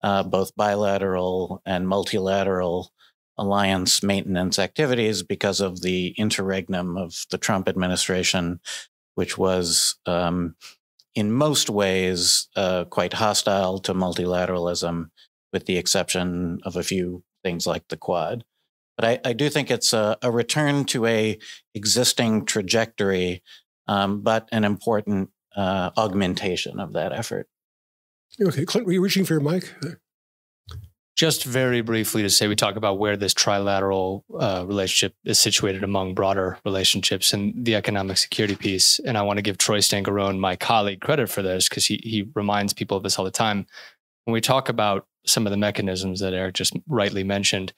uh, 0.03 0.23
both 0.23 0.57
bilateral 0.57 1.63
and 1.67 1.89
multilateral 1.89 2.93
alliance 3.37 4.03
maintenance 4.03 4.59
activities 4.59 5.23
because 5.23 5.61
of 5.61 5.81
the 5.83 6.09
interregnum 6.19 6.97
of 6.97 7.25
the 7.31 7.39
Trump 7.39 7.69
administration, 7.69 8.61
which 9.15 9.39
was 9.39 9.97
um, 10.07 10.57
in 11.15 11.33
most 11.33 11.71
ways 11.71 12.49
uh, 12.57 12.85
quite 12.85 13.15
hostile 13.15 13.79
to 13.79 13.95
multilateralism, 13.95 15.11
with 15.53 15.67
the 15.67 15.79
exception 15.79 16.61
of 16.65 16.77
a 16.77 16.83
few 16.83 17.23
things 17.45 17.67
like 17.67 17.87
the 17.89 17.97
Quad. 17.97 18.45
But 18.99 19.05
I, 19.25 19.31
I 19.31 19.33
do 19.33 19.49
think 19.49 19.71
it's 19.71 19.93
a, 19.93 20.19
a, 20.23 20.31
return 20.31 20.85
to 20.87 21.07
a 21.07 21.39
existing 21.73 22.47
trajectory, 22.47 23.45
um, 23.87 24.23
but 24.23 24.49
an 24.51 24.65
important 24.65 25.31
uh, 25.57 25.91
augmentation 25.97 26.81
of 26.81 26.95
that 26.95 27.13
effort. 27.13 27.47
Okay, 28.43 28.65
Clint, 28.65 28.87
were 28.87 28.93
you 28.93 29.01
reaching 29.01 29.25
for 29.25 29.35
your 29.35 29.41
mic? 29.41 29.73
Just 31.17 31.45
very 31.45 31.81
briefly 31.81 32.23
to 32.23 32.31
say, 32.31 32.49
we 32.49 32.57
talk 32.57 32.75
about 32.75 32.99
where 32.99 33.17
this 33.17 33.35
trilateral 33.35 34.23
uh, 34.39 34.65
relationship 34.67 35.15
is 35.25 35.39
situated 35.39 35.85
among 35.85 36.15
broader 36.15 36.59
relationships 36.65 37.33
and 37.33 37.55
the 37.65 37.77
economic 37.77 38.17
security 38.19 38.57
piece. 38.57 38.99
And 39.01 39.17
I 39.17 39.23
want 39.23 39.39
to 39.39 39.43
give 39.43 39.59
Troy 39.59 39.79
Stangarone, 39.79 40.41
my 40.41 40.57
colleague, 40.57 41.01
credit 41.01 41.29
for 41.29 41.43
this 41.43 41.69
because 41.69 41.87
he, 41.87 42.01
he 42.03 42.29
reminds 42.35 42.73
people 42.73 42.97
of 42.97 43.05
this 43.05 43.17
all 43.17 43.25
the 43.25 43.31
time. 43.31 43.67
When 44.25 44.33
we 44.33 44.41
talk 44.41 44.69
about 44.69 45.07
some 45.25 45.47
of 45.47 45.51
the 45.51 45.57
mechanisms 45.57 46.21
that 46.21 46.35
Eric 46.35 46.55
just 46.55 46.75
rightly 46.87 47.25
mentioned, 47.25 47.73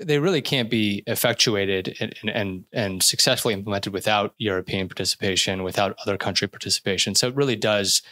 they 0.00 0.18
really 0.18 0.42
can't 0.42 0.68
be 0.68 1.02
effectuated 1.06 1.96
and, 2.00 2.30
and, 2.30 2.64
and 2.72 3.02
successfully 3.02 3.54
implemented 3.54 3.92
without 3.92 4.34
European 4.38 4.88
participation, 4.88 5.62
without 5.62 5.96
other 6.02 6.16
country 6.16 6.48
participation. 6.48 7.14
So 7.14 7.28
it 7.28 7.36
really 7.36 7.56
does 7.56 8.02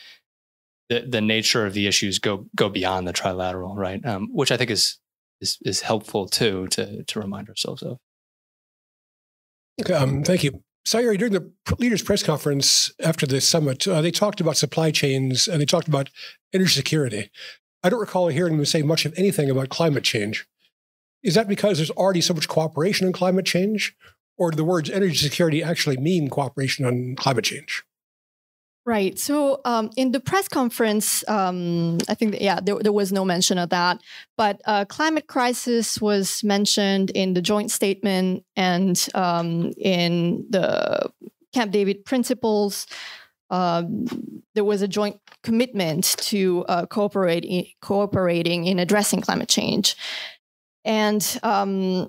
the, 0.88 1.00
the 1.00 1.20
nature 1.20 1.66
of 1.66 1.74
the 1.74 1.86
issues 1.86 2.18
go 2.18 2.46
go 2.54 2.68
beyond 2.68 3.08
the 3.08 3.12
trilateral, 3.12 3.76
right? 3.76 4.04
Um, 4.04 4.28
which 4.32 4.52
I 4.52 4.56
think 4.56 4.70
is, 4.70 4.98
is 5.40 5.58
is 5.64 5.80
helpful 5.80 6.28
too 6.28 6.68
to 6.68 7.02
to 7.02 7.20
remind 7.20 7.48
ourselves 7.48 7.82
of. 7.82 7.98
Um, 9.92 10.22
thank 10.22 10.44
you. 10.44 10.62
Sayuri, 10.86 11.18
during 11.18 11.32
the 11.32 11.50
leaders' 11.78 12.02
press 12.02 12.22
conference 12.22 12.92
after 13.00 13.26
the 13.26 13.40
summit, 13.40 13.88
uh, 13.88 14.02
they 14.02 14.10
talked 14.10 14.40
about 14.40 14.56
supply 14.56 14.90
chains 14.90 15.48
and 15.48 15.60
they 15.60 15.64
talked 15.64 15.88
about 15.88 16.10
energy 16.52 16.74
security. 16.74 17.30
I 17.82 17.88
don't 17.88 18.00
recall 18.00 18.28
hearing 18.28 18.56
them 18.56 18.66
say 18.66 18.82
much 18.82 19.06
of 19.06 19.14
anything 19.16 19.50
about 19.50 19.70
climate 19.70 20.04
change. 20.04 20.46
Is 21.24 21.34
that 21.34 21.48
because 21.48 21.78
there's 21.78 21.90
already 21.90 22.20
so 22.20 22.34
much 22.34 22.48
cooperation 22.48 23.06
on 23.06 23.12
climate 23.12 23.46
change? 23.46 23.96
Or 24.36 24.50
do 24.50 24.56
the 24.56 24.64
words 24.64 24.90
energy 24.90 25.16
security 25.16 25.62
actually 25.62 25.96
mean 25.96 26.28
cooperation 26.28 26.84
on 26.84 27.16
climate 27.16 27.44
change? 27.44 27.82
Right. 28.86 29.18
So 29.18 29.62
um, 29.64 29.90
in 29.96 30.12
the 30.12 30.20
press 30.20 30.46
conference, 30.46 31.26
um, 31.26 31.96
I 32.06 32.14
think, 32.14 32.36
yeah, 32.38 32.60
there, 32.60 32.78
there, 32.80 32.92
was 32.92 33.12
no 33.12 33.24
mention 33.24 33.56
of 33.56 33.70
that. 33.70 34.02
But 34.36 34.60
uh, 34.66 34.84
climate 34.84 35.26
crisis 35.26 36.02
was 36.02 36.44
mentioned 36.44 37.10
in 37.10 37.32
the 37.32 37.40
joint 37.40 37.70
statement 37.70 38.44
and 38.56 39.08
um, 39.14 39.72
in 39.78 40.44
the 40.50 41.10
Camp 41.54 41.72
David 41.72 42.04
principles. 42.04 42.86
Um, 43.48 44.04
there 44.54 44.64
was 44.64 44.82
a 44.82 44.88
joint 44.88 45.18
commitment 45.42 46.16
to 46.18 46.64
uh, 46.68 46.86
cooperate 46.86 47.74
cooperating 47.80 48.66
in 48.66 48.78
addressing 48.78 49.22
climate 49.22 49.48
change. 49.48 49.96
And 50.84 51.38
um, 51.42 52.08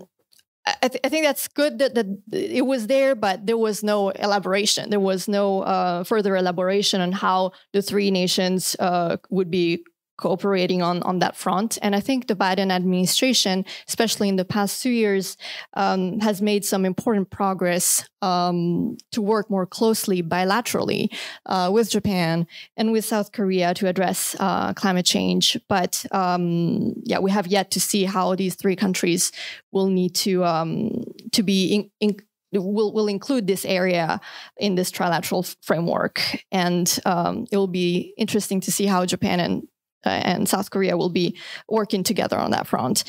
I, 0.66 0.88
th- 0.88 1.00
I, 1.04 1.10
think 1.10 1.26
that's 1.26 1.48
good 1.48 1.80
that, 1.80 1.96
that 1.96 2.08
it 2.32 2.66
was 2.66 2.88
there, 2.88 3.16
but 3.16 3.46
there 3.46 3.58
was 3.58 3.84
no 3.84 4.10
elaboration. 4.10 4.90
There 4.90 5.00
was 5.00 5.28
no 5.28 5.62
uh, 5.62 6.04
further 6.04 6.36
elaboration 6.36 7.02
on 7.02 7.12
how 7.12 7.52
the 7.72 7.82
three 7.82 8.10
nations 8.10 8.76
uh, 8.80 9.18
would 9.30 9.52
be 9.52 9.84
cooperating 10.18 10.82
on, 10.82 11.02
on 11.04 11.20
that 11.20 11.36
front. 11.36 11.78
And 11.82 11.96
I 11.96 12.00
think 12.00 12.28
the 12.28 12.36
Biden 12.36 12.72
administration, 12.72 13.66
especially 13.88 14.30
in 14.30 14.36
the 14.36 14.46
past 14.46 14.82
two 14.82 14.90
years, 14.90 15.38
um, 15.74 16.20
has 16.20 16.42
made 16.42 16.66
some 16.66 16.86
important 16.86 17.30
progress 17.30 18.08
um, 18.22 18.98
to 19.12 19.22
work 19.22 19.50
more 19.50 19.66
closely 19.66 20.24
bilaterally 20.24 21.14
uh, 21.46 21.70
with 21.72 21.90
Japan 21.90 22.48
and 22.78 22.92
with 22.92 23.06
South 23.06 23.32
Korea 23.32 23.74
to 23.76 23.88
address 23.88 24.36
uh, 24.40 24.74
climate 24.74 25.06
change. 25.06 25.58
But 25.68 26.06
um, 26.12 26.94
yeah, 27.04 27.20
we 27.20 27.32
have 27.32 27.48
yet 27.48 27.72
to 27.72 27.80
see 27.80 28.06
how 28.06 28.36
these 28.36 28.56
three 28.56 28.76
countries 28.76 29.32
will 29.72 29.88
need 29.88 30.16
to 30.16 30.44
um, 30.44 31.04
to 31.32 31.44
be 31.44 31.76
in, 31.76 31.92
in 32.00 32.18
will 32.54 32.94
will 32.94 33.08
include 33.08 33.48
this 33.48 33.66
area 33.66 34.20
in 34.58 34.76
this 34.76 34.92
trilateral 34.92 35.56
framework, 35.62 36.22
and 36.52 37.00
um, 37.06 37.46
it 37.52 37.58
will 37.58 37.68
be 37.68 38.14
interesting 38.18 38.62
to 38.62 38.72
see 38.72 38.86
how 38.86 39.06
Japan 39.06 39.40
and 39.40 39.68
and 40.10 40.48
South 40.48 40.70
Korea 40.70 40.98
will 40.98 41.10
be 41.10 41.38
working 41.70 42.04
together 42.04 42.38
on 42.38 42.52
that 42.52 42.68
front. 42.68 43.04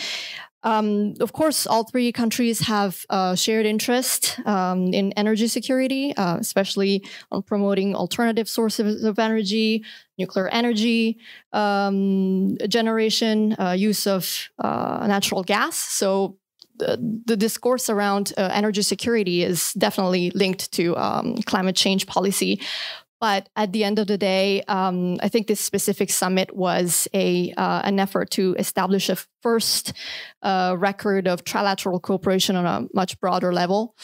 Um, 0.67 1.15
of 1.21 1.33
course, 1.33 1.65
all 1.65 1.85
three 1.85 2.11
countries 2.11 2.59
have 2.67 3.07
uh, 3.09 3.37
shared 3.37 3.67
interest 3.67 4.41
um, 4.47 4.93
in 4.93 5.13
energy 5.13 5.47
security, 5.47 6.13
uh, 6.17 6.39
especially 6.41 7.05
on 7.31 7.43
promoting 7.43 7.95
alternative 7.95 8.49
sources 8.49 9.05
of 9.05 9.21
energy, 9.21 9.85
nuclear 10.19 10.49
energy 10.49 11.19
um, 11.53 12.57
generation, 12.67 13.55
uh, 13.61 13.77
use 13.79 14.09
of 14.09 14.49
uh, 14.59 15.07
natural 15.07 15.45
gas. 15.45 15.77
So 15.77 16.37
the, 16.79 17.23
the 17.25 17.37
discourse 17.37 17.89
around 17.89 18.33
uh, 18.37 18.51
energy 18.53 18.83
security 18.83 19.45
is 19.45 19.73
definitely 19.75 20.31
linked 20.31 20.73
to 20.73 20.97
um, 20.97 21.37
climate 21.43 21.77
change 21.77 22.09
policy. 22.09 22.61
But 23.21 23.49
at 23.57 23.73
the 23.73 23.85
end 23.85 23.99
of 23.99 24.07
the 24.07 24.19
day, 24.19 24.63
um, 24.69 25.19
I 25.23 25.29
think 25.29 25.47
this 25.47 25.61
specific 25.61 26.11
summit 26.11 26.55
was 26.55 27.09
a 27.15 27.53
uh, 27.57 27.81
an 27.85 27.99
effort 27.99 28.31
to 28.33 28.55
establish 28.59 29.09
a 29.09 29.17
first 29.47 29.93
uh, 30.43 30.75
record 30.77 31.29
of 31.29 31.45
trilateral 31.45 32.03
cooperation 32.03 32.57
on 32.57 32.67
a 32.67 32.89
much 32.93 33.19
broader 33.21 33.53
level 33.53 33.95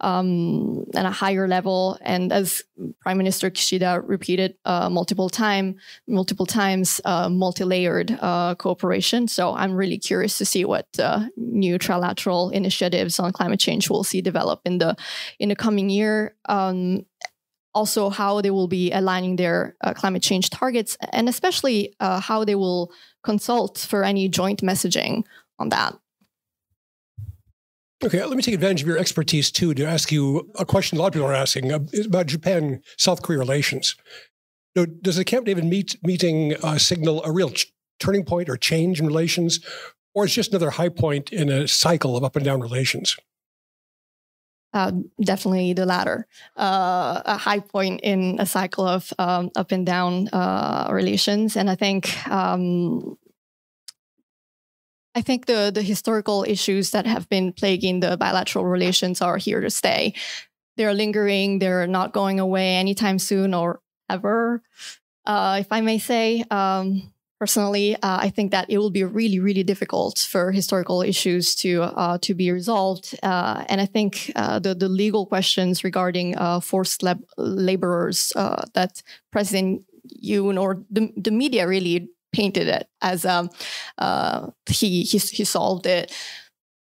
um, 0.00 0.84
and 0.92 1.06
a 1.06 1.10
higher 1.10 1.46
level. 1.46 1.96
And 2.02 2.32
as 2.32 2.64
Prime 3.00 3.16
Minister 3.16 3.48
Kishida 3.48 4.02
repeated 4.04 4.56
uh, 4.64 4.90
multiple 4.90 5.28
time, 5.28 5.76
multiple 6.08 6.46
times, 6.46 7.00
uh, 7.04 7.28
multi-layered 7.28 8.18
uh, 8.20 8.56
cooperation. 8.56 9.28
So 9.28 9.54
I'm 9.54 9.72
really 9.72 9.98
curious 9.98 10.36
to 10.38 10.44
see 10.44 10.64
what 10.64 10.86
uh, 10.98 11.26
new 11.36 11.78
trilateral 11.78 12.52
initiatives 12.52 13.20
on 13.20 13.32
climate 13.32 13.60
change 13.60 13.88
we'll 13.88 14.02
see 14.02 14.20
develop 14.20 14.60
in 14.64 14.78
the 14.78 14.96
in 15.38 15.48
the 15.48 15.56
coming 15.56 15.90
year. 15.90 16.34
Um, 16.48 17.06
also 17.78 18.10
how 18.10 18.40
they 18.40 18.50
will 18.50 18.68
be 18.68 18.90
aligning 18.92 19.36
their 19.36 19.76
uh, 19.84 19.94
climate 19.94 20.22
change 20.22 20.50
targets, 20.50 20.96
and 21.12 21.28
especially 21.28 21.94
uh, 22.00 22.20
how 22.20 22.44
they 22.44 22.56
will 22.56 22.90
consult 23.22 23.78
for 23.90 24.02
any 24.02 24.28
joint 24.28 24.60
messaging 24.62 25.22
on 25.58 25.68
that. 25.68 25.94
Okay, 28.04 28.24
let 28.24 28.36
me 28.36 28.42
take 28.42 28.54
advantage 28.54 28.82
of 28.82 28.88
your 28.88 28.98
expertise 28.98 29.50
too 29.50 29.74
to 29.74 29.84
ask 29.84 30.12
you 30.12 30.50
a 30.58 30.64
question 30.64 30.98
a 30.98 31.00
lot 31.00 31.08
of 31.08 31.12
people 31.14 31.28
are 31.28 31.34
asking 31.46 31.72
uh, 31.72 31.80
about 32.04 32.26
Japan 32.26 32.80
South 32.96 33.22
Korea 33.22 33.38
relations. 33.38 33.96
Does 35.02 35.16
the 35.16 35.24
Camp 35.24 35.46
David 35.46 35.64
meet, 35.64 35.96
meeting 36.02 36.54
uh, 36.62 36.78
signal 36.78 37.24
a 37.24 37.32
real 37.32 37.52
turning 37.98 38.24
point 38.24 38.48
or 38.48 38.56
change 38.56 39.00
in 39.00 39.06
relations, 39.06 39.60
or 40.14 40.24
is 40.24 40.34
just 40.34 40.50
another 40.50 40.70
high 40.70 40.90
point 40.90 41.32
in 41.32 41.48
a 41.48 41.66
cycle 41.66 42.16
of 42.16 42.22
up 42.22 42.36
and 42.36 42.44
down 42.44 42.60
relations? 42.60 43.16
Uh, 44.74 44.92
definitely 45.22 45.72
the 45.72 45.86
latter. 45.86 46.26
Uh, 46.56 47.22
a 47.24 47.38
high 47.38 47.58
point 47.58 48.00
in 48.02 48.36
a 48.38 48.44
cycle 48.44 48.86
of 48.86 49.12
um, 49.18 49.50
up 49.56 49.72
and 49.72 49.86
down 49.86 50.28
uh, 50.28 50.88
relations, 50.92 51.56
and 51.56 51.70
I 51.70 51.74
think 51.74 52.28
um, 52.28 53.16
I 55.14 55.22
think 55.22 55.46
the 55.46 55.70
the 55.74 55.82
historical 55.82 56.44
issues 56.46 56.90
that 56.90 57.06
have 57.06 57.28
been 57.28 57.52
plaguing 57.52 58.00
the 58.00 58.16
bilateral 58.16 58.66
relations 58.66 59.22
are 59.22 59.38
here 59.38 59.60
to 59.60 59.70
stay. 59.70 60.14
They're 60.76 60.94
lingering. 60.94 61.58
They're 61.58 61.86
not 61.86 62.12
going 62.12 62.38
away 62.38 62.76
anytime 62.76 63.18
soon 63.18 63.54
or 63.54 63.80
ever, 64.08 64.62
uh, 65.26 65.58
if 65.60 65.72
I 65.72 65.80
may 65.80 65.98
say. 65.98 66.44
Um, 66.50 67.12
personally, 67.38 67.94
uh, 67.96 68.18
I 68.20 68.30
think 68.30 68.50
that 68.52 68.66
it 68.68 68.78
will 68.78 68.90
be 68.90 69.04
really, 69.04 69.38
really 69.38 69.62
difficult 69.62 70.18
for 70.18 70.52
historical 70.52 71.02
issues 71.02 71.54
to 71.56 71.82
uh, 71.82 72.18
to 72.22 72.34
be 72.34 72.50
resolved. 72.50 73.18
Uh, 73.22 73.64
and 73.68 73.80
I 73.80 73.86
think 73.86 74.32
uh, 74.36 74.58
the 74.58 74.74
the 74.74 74.88
legal 74.88 75.26
questions 75.26 75.84
regarding 75.84 76.36
uh, 76.36 76.60
forced 76.60 77.02
lab- 77.02 77.24
laborers 77.36 78.32
uh, 78.36 78.62
that 78.74 79.02
President 79.30 79.82
Yoon 80.22 80.60
or 80.60 80.82
the 80.90 81.12
the 81.16 81.30
media 81.30 81.66
really 81.66 82.08
painted 82.32 82.68
it 82.68 82.88
as 83.00 83.24
um, 83.24 83.48
he, 84.68 85.02
he 85.02 85.18
he 85.18 85.44
solved 85.44 85.86
it 85.86 86.12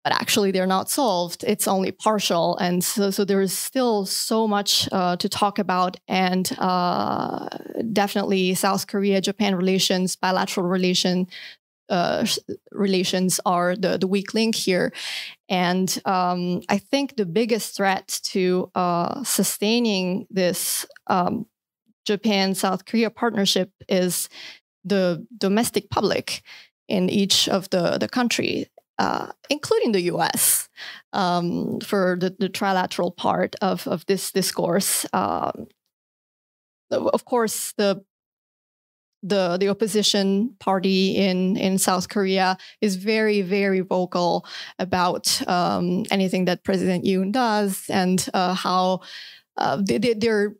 but 0.04 0.12
actually 0.12 0.50
they're 0.50 0.66
not 0.66 0.90
solved. 0.90 1.44
It's 1.46 1.68
only 1.68 1.92
partial, 1.92 2.56
and 2.58 2.82
so 2.82 3.10
so 3.10 3.24
there 3.24 3.40
is 3.40 3.56
still 3.56 4.06
so 4.06 4.48
much 4.48 4.88
uh, 4.92 5.16
to 5.16 5.28
talk 5.28 5.58
about, 5.58 5.98
and 6.08 6.50
uh, 6.58 7.48
definitely 7.92 8.54
South 8.54 8.86
Korea 8.86 9.20
Japan 9.20 9.54
relations, 9.54 10.16
bilateral 10.16 10.66
relation. 10.66 11.26
Uh, 11.88 12.24
relations 12.70 13.40
are 13.44 13.74
the, 13.74 13.98
the 13.98 14.06
weak 14.06 14.32
link 14.32 14.54
here. 14.54 14.92
And 15.48 16.00
um, 16.04 16.60
I 16.68 16.78
think 16.78 17.16
the 17.16 17.26
biggest 17.26 17.76
threat 17.76 18.20
to 18.26 18.70
uh, 18.76 19.24
sustaining 19.24 20.28
this 20.30 20.86
um, 21.08 21.46
Japan 22.06 22.54
South 22.54 22.84
Korea 22.84 23.10
partnership 23.10 23.72
is 23.88 24.28
the 24.84 25.26
domestic 25.36 25.90
public 25.90 26.42
in 26.88 27.10
each 27.10 27.48
of 27.48 27.68
the, 27.70 27.98
the 27.98 28.08
country 28.08 28.68
uh, 29.00 29.32
including 29.48 29.92
the 29.92 30.02
US, 30.12 30.68
um, 31.14 31.80
for 31.80 32.18
the, 32.20 32.36
the, 32.38 32.50
trilateral 32.50 33.16
part 33.16 33.56
of, 33.62 33.88
of 33.88 34.04
this 34.04 34.30
discourse. 34.30 35.06
Um, 35.14 35.68
of 36.90 37.24
course, 37.24 37.72
the 37.78 38.04
the 39.22 39.56
the 39.58 39.68
opposition 39.68 40.54
party 40.60 41.16
in 41.16 41.56
in 41.56 41.78
South 41.78 42.08
Korea 42.08 42.56
is 42.80 42.96
very 42.96 43.42
very 43.42 43.80
vocal 43.80 44.46
about 44.78 45.46
um, 45.46 46.04
anything 46.10 46.46
that 46.46 46.64
President 46.64 47.04
Yoon 47.04 47.30
does 47.32 47.84
and 47.90 48.26
uh, 48.34 48.54
how 48.54 49.00
uh, 49.56 49.82
they, 49.86 49.98
they're 49.98 50.54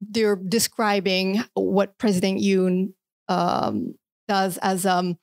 they're 0.00 0.36
describing 0.36 1.44
what 1.54 1.98
President 1.98 2.40
Yoon 2.40 2.92
um, 3.28 3.94
does 4.26 4.58
as 4.58 4.86
um, 4.86 5.18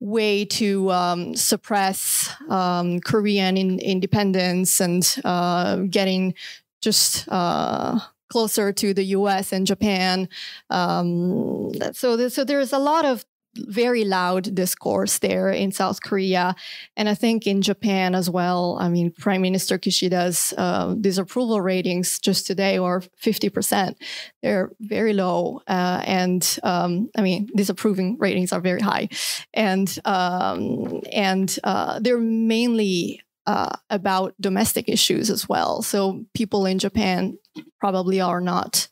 way 0.00 0.44
to 0.44 0.90
um, 0.90 1.34
suppress 1.34 2.30
um, 2.48 3.00
Korean 3.00 3.56
in, 3.56 3.78
independence 3.80 4.80
and 4.80 5.16
uh, 5.24 5.76
getting 5.90 6.34
just 6.80 7.26
uh, 7.28 7.98
closer 8.28 8.72
to 8.72 8.94
the 8.94 9.04
U.S. 9.04 9.52
and 9.52 9.66
Japan. 9.66 10.28
Um, 10.70 11.72
so, 11.92 12.28
so 12.28 12.44
there's 12.44 12.72
a 12.72 12.78
lot 12.78 13.04
of 13.04 13.24
very 13.66 14.04
loud 14.04 14.54
discourse 14.54 15.18
there 15.18 15.50
in 15.50 15.72
South 15.72 16.02
Korea, 16.02 16.54
and 16.96 17.08
I 17.08 17.14
think 17.14 17.46
in 17.46 17.62
Japan 17.62 18.14
as 18.14 18.30
well. 18.30 18.78
I 18.80 18.88
mean, 18.88 19.12
Prime 19.12 19.42
Minister 19.42 19.78
Kishida's 19.78 20.54
uh, 20.56 20.94
disapproval 20.94 21.60
ratings 21.60 22.18
just 22.18 22.46
today 22.46 22.78
are 22.78 23.02
fifty 23.16 23.48
percent. 23.48 23.98
They're 24.42 24.70
very 24.80 25.12
low, 25.12 25.60
uh, 25.66 26.02
and 26.04 26.58
um, 26.62 27.10
I 27.16 27.22
mean, 27.22 27.48
disapproving 27.54 28.16
ratings 28.18 28.52
are 28.52 28.60
very 28.60 28.80
high, 28.80 29.08
and 29.52 29.98
um, 30.04 31.02
and 31.12 31.58
uh, 31.64 31.98
they're 32.00 32.20
mainly 32.20 33.20
uh, 33.46 33.74
about 33.90 34.34
domestic 34.40 34.88
issues 34.88 35.30
as 35.30 35.48
well. 35.48 35.82
So 35.82 36.24
people 36.34 36.66
in 36.66 36.78
Japan 36.78 37.38
probably 37.80 38.20
are 38.20 38.40
not 38.40 38.88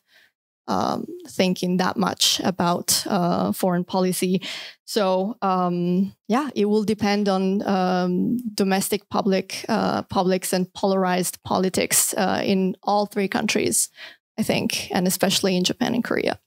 um, 0.67 1.05
thinking 1.27 1.77
that 1.77 1.97
much 1.97 2.39
about 2.43 3.03
uh, 3.07 3.51
foreign 3.51 3.83
policy. 3.83 4.41
So 4.85 5.37
um, 5.41 6.13
yeah, 6.27 6.49
it 6.55 6.65
will 6.65 6.83
depend 6.83 7.29
on 7.29 7.67
um, 7.67 8.37
domestic 8.53 9.09
public 9.09 9.65
uh, 9.69 10.03
publics 10.03 10.53
and 10.53 10.71
polarized 10.73 11.41
politics 11.43 12.13
uh, 12.15 12.41
in 12.43 12.75
all 12.83 13.05
three 13.05 13.27
countries, 13.27 13.89
I 14.37 14.43
think, 14.43 14.89
and 14.91 15.07
especially 15.07 15.55
in 15.55 15.63
Japan 15.63 15.93
and 15.93 16.03
Korea. 16.03 16.39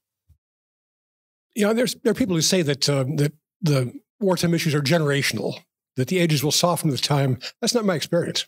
Yeah, 1.55 1.73
there's 1.73 1.95
there 1.97 2.13
are 2.13 2.15
people 2.15 2.37
who 2.37 2.43
say 2.43 2.63
that 2.63 2.89
uh, 2.89 3.05
that 3.17 3.33
the 3.61 3.93
wartime 4.21 4.55
issues 4.55 4.75
are 4.75 4.83
generational, 4.83 5.59
that 5.97 6.09
the 6.09 6.19
ages 6.19 6.45
will 6.45 6.53
soften 6.53 6.91
with 6.91 7.03
time. 7.03 7.39
That's 7.61 7.75
not 7.75 7.85
my 7.85 7.95
experience. 7.95 8.47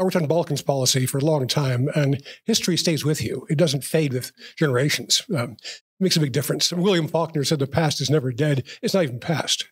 I 0.00 0.02
worked 0.02 0.16
on 0.16 0.26
Balkans 0.26 0.62
policy 0.62 1.04
for 1.04 1.18
a 1.18 1.24
long 1.24 1.46
time, 1.46 1.90
and 1.94 2.22
history 2.46 2.78
stays 2.78 3.04
with 3.04 3.22
you. 3.22 3.46
It 3.50 3.58
doesn't 3.58 3.84
fade 3.84 4.14
with 4.14 4.32
generations. 4.56 5.22
Um, 5.36 5.56
it 5.60 5.82
makes 6.00 6.16
a 6.16 6.20
big 6.20 6.32
difference. 6.32 6.72
William 6.72 7.06
Faulkner 7.06 7.44
said 7.44 7.58
the 7.58 7.66
past 7.66 8.00
is 8.00 8.08
never 8.08 8.32
dead. 8.32 8.66
It's 8.80 8.94
not 8.94 9.02
even 9.02 9.20
past. 9.20 9.68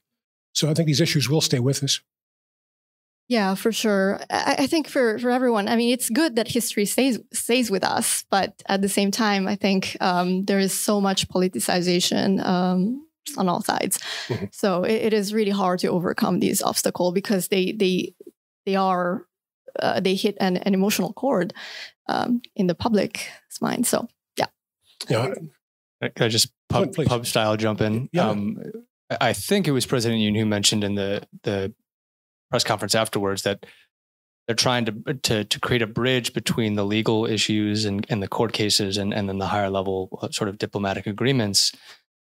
So 0.53 0.69
I 0.69 0.75
think 0.75 0.87
these 0.87 1.01
issues 1.01 1.31
will 1.31 1.41
stay 1.41 1.61
with 1.61 1.83
us. 1.83 2.01
Yeah, 3.29 3.55
for 3.55 3.73
sure. 3.73 4.21
I, 4.29 4.57
I, 4.61 4.67
think 4.67 4.89
for, 4.89 5.19
for 5.19 5.31
everyone, 5.31 5.67
I 5.67 5.77
mean, 5.77 5.93
it's 5.93 6.11
good 6.11 6.37
that 6.37 6.49
history 6.49 6.85
stays 6.85 7.19
stays 7.33 7.71
with 7.71 7.85
us, 7.85 8.25
but 8.31 8.63
at 8.67 8.83
the 8.83 8.89
same 8.89 9.11
time, 9.11 9.47
I 9.47 9.55
think 9.57 9.97
um, 10.01 10.45
there 10.45 10.59
is 10.59 10.79
so 10.79 11.01
much 11.01 11.29
politicization 11.29 12.45
um, 12.45 13.07
on 13.37 13.49
all 13.49 13.63
sides. 13.63 13.99
Mm-hmm. 14.29 14.47
So 14.53 14.83
it, 14.83 15.07
it 15.07 15.13
is 15.13 15.33
really 15.33 15.51
hard 15.51 15.79
to 15.81 15.89
overcome 15.89 16.41
these 16.41 16.63
obstacles 16.63 17.15
because 17.15 17.49
they 17.49 17.73
they 17.73 18.15
they 18.65 18.77
are 18.77 19.27
uh, 19.81 20.01
they 20.01 20.15
hit 20.15 20.36
an, 20.40 20.57
an 20.59 20.74
emotional 20.74 21.12
chord 21.12 21.53
um, 22.09 22.43
in 22.57 22.66
the 22.66 22.74
public's 22.74 23.61
mind. 23.61 23.86
So 23.86 24.09
yeah. 24.36 24.47
Yeah. 25.09 25.35
Can 26.01 26.27
I 26.27 26.28
just 26.28 26.53
pub, 26.69 26.95
pub 26.95 27.27
style 27.27 27.57
jump 27.57 27.81
in? 27.81 28.09
Yeah. 28.12 28.28
Um, 28.28 28.62
I 29.20 29.32
think 29.32 29.66
it 29.66 29.73
was 29.73 29.86
President 29.86 30.20
Yoon 30.20 30.36
who 30.36 30.47
mentioned 30.47 30.85
in 30.85 30.95
the 30.95 31.27
the 31.43 31.74
press 32.51 32.65
conference 32.65 32.95
afterwards 32.95 33.43
that 33.43 33.66
they're 34.47 34.57
trying 34.57 34.85
to 34.86 35.15
to 35.23 35.45
to 35.45 35.61
create 35.61 35.82
a 35.82 35.86
bridge 35.86 36.32
between 36.32 36.74
the 36.74 36.85
legal 36.85 37.27
issues 37.27 37.85
and, 37.85 38.07
and 38.09 38.23
the 38.23 38.28
court 38.28 38.53
cases 38.53 38.97
and, 38.97 39.12
and 39.12 39.28
then 39.28 39.39
the 39.39 39.47
higher 39.47 39.70
level 39.70 40.19
uh, 40.23 40.28
sort 40.31 40.49
of 40.49 40.59
diplomatic 40.59 41.07
agreements. 41.07 41.73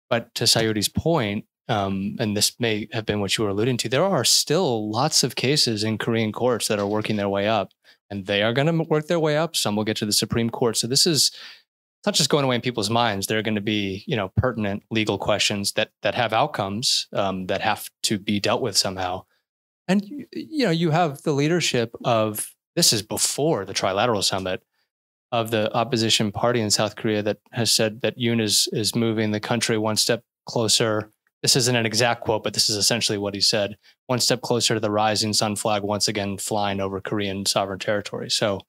But 0.08 0.34
to 0.34 0.44
Sayuri's 0.44 0.88
point, 0.88 1.44
um, 1.70 2.16
and 2.18 2.36
this 2.36 2.58
may 2.58 2.88
have 2.92 3.06
been 3.06 3.20
what 3.20 3.38
you 3.38 3.44
were 3.44 3.50
alluding 3.50 3.76
to, 3.78 3.88
there 3.88 4.04
are 4.04 4.24
still 4.24 4.90
lots 4.90 5.22
of 5.22 5.36
cases 5.36 5.84
in 5.84 5.98
Korean 5.98 6.32
courts 6.32 6.66
that 6.66 6.80
are 6.80 6.86
working 6.86 7.14
their 7.14 7.28
way 7.28 7.46
up, 7.46 7.70
and 8.10 8.26
they 8.26 8.42
are 8.42 8.52
going 8.52 8.66
to 8.66 8.82
work 8.82 9.06
their 9.06 9.20
way 9.20 9.36
up. 9.36 9.54
Some 9.54 9.76
will 9.76 9.84
get 9.84 9.96
to 9.98 10.06
the 10.06 10.12
Supreme 10.12 10.50
Court. 10.50 10.76
So 10.76 10.88
this 10.88 11.06
is 11.06 11.30
not 12.04 12.16
just 12.16 12.28
going 12.28 12.44
away 12.44 12.56
in 12.56 12.60
people's 12.60 12.90
minds. 12.90 13.28
There 13.28 13.38
are 13.38 13.42
going 13.42 13.54
to 13.54 13.60
be, 13.60 14.02
you 14.08 14.16
know, 14.16 14.32
pertinent 14.36 14.82
legal 14.90 15.16
questions 15.16 15.72
that 15.74 15.90
that 16.02 16.16
have 16.16 16.32
outcomes 16.32 17.06
um, 17.12 17.46
that 17.46 17.60
have 17.60 17.88
to 18.04 18.18
be 18.18 18.40
dealt 18.40 18.62
with 18.62 18.76
somehow. 18.76 19.22
And 19.86 20.04
you 20.32 20.64
know, 20.64 20.70
you 20.70 20.90
have 20.90 21.22
the 21.22 21.32
leadership 21.32 21.94
of 22.04 22.52
this 22.74 22.92
is 22.92 23.02
before 23.02 23.64
the 23.64 23.74
trilateral 23.74 24.24
summit 24.24 24.64
of 25.30 25.52
the 25.52 25.72
opposition 25.72 26.32
party 26.32 26.60
in 26.60 26.70
South 26.72 26.96
Korea 26.96 27.22
that 27.22 27.38
has 27.52 27.70
said 27.70 28.00
that 28.00 28.18
Yoon 28.18 28.40
is 28.40 28.68
is 28.72 28.96
moving 28.96 29.30
the 29.30 29.38
country 29.38 29.78
one 29.78 29.96
step 29.96 30.24
closer 30.46 31.12
this 31.42 31.56
isn't 31.56 31.76
an 31.76 31.86
exact 31.86 32.22
quote, 32.22 32.44
but 32.44 32.54
this 32.54 32.68
is 32.68 32.76
essentially 32.76 33.18
what 33.18 33.34
he 33.34 33.40
said 33.40 33.76
one 34.06 34.18
step 34.18 34.42
closer 34.42 34.74
to 34.74 34.80
the 34.80 34.90
rising 34.90 35.32
sun 35.32 35.56
flag 35.56 35.82
once 35.82 36.08
again 36.08 36.36
flying 36.36 36.80
over 36.80 37.00
Korean 37.00 37.46
sovereign 37.46 37.78
territory. 37.78 38.30
So, 38.30 38.60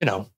you 0.00 0.06
know, 0.06 0.30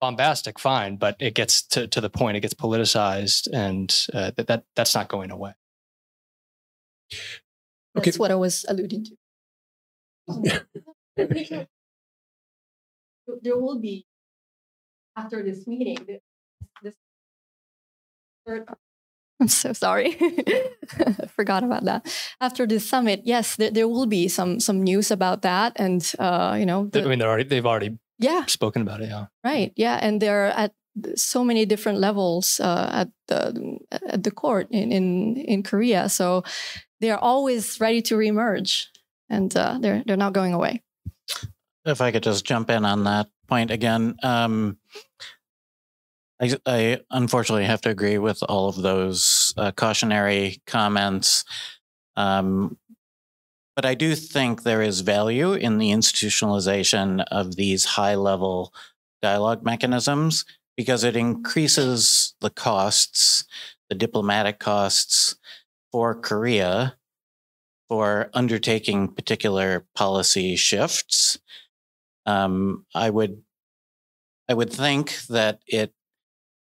bombastic, 0.00 0.58
fine, 0.58 0.96
but 0.96 1.16
it 1.20 1.34
gets 1.34 1.62
to, 1.68 1.86
to 1.86 2.00
the 2.00 2.10
point, 2.10 2.36
it 2.36 2.40
gets 2.40 2.54
politicized, 2.54 3.48
and 3.52 4.06
uh, 4.12 4.32
that, 4.36 4.48
that 4.48 4.64
that's 4.76 4.94
not 4.94 5.08
going 5.08 5.30
away. 5.30 5.52
Okay. 7.96 8.10
That's 8.10 8.18
what 8.18 8.30
I 8.30 8.34
was 8.34 8.66
alluding 8.68 9.06
to. 9.06 9.16
there 13.42 13.58
will 13.58 13.78
be, 13.78 14.06
after 15.16 15.42
this 15.42 15.66
meeting, 15.66 15.98
this 16.82 16.94
third 18.46 18.66
I'm 19.46 19.48
so 19.48 19.72
sorry. 19.72 20.16
Forgot 21.34 21.64
about 21.64 21.84
that. 21.84 22.06
After 22.40 22.64
the 22.64 22.78
summit, 22.78 23.22
yes, 23.24 23.56
there, 23.56 23.72
there, 23.72 23.88
will 23.88 24.06
be 24.06 24.28
some 24.28 24.60
some 24.60 24.84
news 24.84 25.10
about 25.10 25.42
that, 25.42 25.72
and 25.76 26.00
uh, 26.20 26.54
you 26.56 26.64
know, 26.64 26.86
the, 26.86 27.02
I 27.02 27.06
mean, 27.08 27.18
they're 27.18 27.28
already 27.28 27.48
they've 27.48 27.66
already 27.66 27.98
yeah 28.20 28.46
spoken 28.46 28.82
about 28.82 29.00
it. 29.00 29.08
Yeah, 29.08 29.26
right. 29.42 29.72
Yeah, 29.74 29.98
and 30.00 30.22
they're 30.22 30.46
at 30.54 30.74
so 31.16 31.42
many 31.42 31.66
different 31.66 31.98
levels 31.98 32.60
uh, 32.60 32.88
at 32.92 33.08
the 33.26 33.78
at 33.90 34.22
the 34.22 34.30
court 34.30 34.68
in, 34.70 34.92
in 34.92 35.36
in 35.36 35.62
Korea. 35.64 36.08
So 36.08 36.44
they 37.00 37.10
are 37.10 37.18
always 37.18 37.80
ready 37.80 38.00
to 38.02 38.14
reemerge, 38.14 38.86
and 39.28 39.50
uh, 39.56 39.78
they're 39.80 40.04
they're 40.06 40.16
not 40.16 40.34
going 40.34 40.54
away. 40.54 40.82
If 41.84 42.00
I 42.00 42.12
could 42.12 42.22
just 42.22 42.44
jump 42.44 42.70
in 42.70 42.84
on 42.84 43.02
that 43.04 43.26
point 43.48 43.72
again. 43.72 44.14
Um, 44.22 44.78
I, 46.42 46.56
I, 46.66 47.00
unfortunately 47.10 47.66
have 47.66 47.80
to 47.82 47.90
agree 47.90 48.18
with 48.18 48.42
all 48.48 48.68
of 48.68 48.82
those 48.82 49.54
uh, 49.56 49.70
cautionary 49.70 50.60
comments. 50.66 51.44
Um, 52.16 52.78
but 53.76 53.86
I 53.86 53.94
do 53.94 54.14
think 54.14 54.62
there 54.62 54.82
is 54.82 55.00
value 55.00 55.52
in 55.52 55.78
the 55.78 55.90
institutionalization 55.90 57.24
of 57.30 57.56
these 57.56 57.84
high 57.84 58.16
level 58.16 58.74
dialogue 59.22 59.64
mechanisms 59.64 60.44
because 60.76 61.04
it 61.04 61.16
increases 61.16 62.34
the 62.40 62.50
costs, 62.50 63.44
the 63.88 63.94
diplomatic 63.94 64.58
costs 64.58 65.36
for 65.92 66.14
Korea 66.14 66.96
for 67.88 68.30
undertaking 68.34 69.08
particular 69.08 69.86
policy 69.94 70.56
shifts. 70.56 71.38
Um, 72.26 72.84
I 72.94 73.10
would 73.10 73.42
I 74.48 74.54
would 74.54 74.72
think 74.72 75.26
that 75.28 75.60
it 75.66 75.94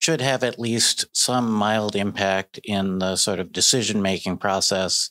should 0.05 0.21
have 0.21 0.45
at 0.45 0.59
least 0.59 1.07
some 1.17 1.51
mild 1.51 1.97
impact 1.97 2.61
in 2.63 2.99
the 2.99 3.17
sort 3.17 3.41
of 3.41 3.51
decision 3.53 4.03
making 4.03 4.37
process 4.37 5.09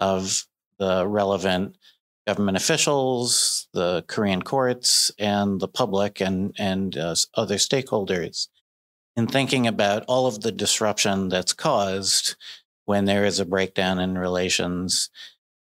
of 0.00 0.44
the 0.80 1.06
relevant 1.06 1.76
government 2.26 2.56
officials, 2.56 3.68
the 3.74 4.04
Korean 4.08 4.42
courts, 4.42 5.12
and 5.20 5.60
the 5.60 5.68
public 5.68 6.20
and, 6.20 6.52
and 6.58 6.98
uh, 6.98 7.14
other 7.36 7.54
stakeholders 7.54 8.48
in 9.16 9.28
thinking 9.28 9.68
about 9.68 10.02
all 10.08 10.26
of 10.26 10.40
the 10.40 10.50
disruption 10.50 11.28
that's 11.28 11.52
caused 11.52 12.34
when 12.86 13.04
there 13.04 13.24
is 13.24 13.38
a 13.38 13.44
breakdown 13.44 14.00
in 14.00 14.18
relations 14.18 15.10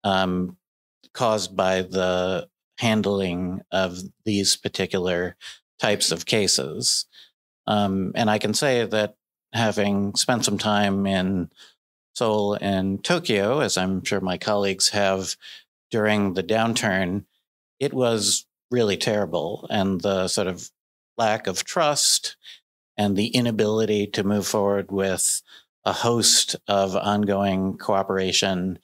um, 0.02 0.56
caused 1.12 1.56
by 1.56 1.82
the 1.82 2.48
handling 2.80 3.60
of 3.70 4.00
these 4.24 4.56
particular 4.56 5.36
types 5.78 6.10
of 6.10 6.26
cases. 6.26 7.06
Um, 7.68 8.12
and 8.14 8.30
I 8.30 8.38
can 8.38 8.54
say 8.54 8.86
that 8.86 9.14
having 9.52 10.14
spent 10.14 10.44
some 10.46 10.56
time 10.56 11.06
in 11.06 11.50
Seoul 12.14 12.54
and 12.54 13.04
Tokyo, 13.04 13.60
as 13.60 13.76
I'm 13.76 14.02
sure 14.04 14.22
my 14.22 14.38
colleagues 14.38 14.88
have 14.88 15.36
during 15.90 16.32
the 16.32 16.42
downturn, 16.42 17.26
it 17.78 17.92
was 17.92 18.46
really 18.70 18.96
terrible. 18.96 19.66
And 19.68 20.00
the 20.00 20.28
sort 20.28 20.46
of 20.46 20.70
lack 21.18 21.46
of 21.46 21.62
trust 21.62 22.36
and 22.96 23.16
the 23.16 23.28
inability 23.28 24.06
to 24.08 24.24
move 24.24 24.46
forward 24.46 24.90
with 24.90 25.42
a 25.84 25.92
host 25.92 26.56
of 26.68 26.96
ongoing 26.96 27.76
cooperation 27.76 28.78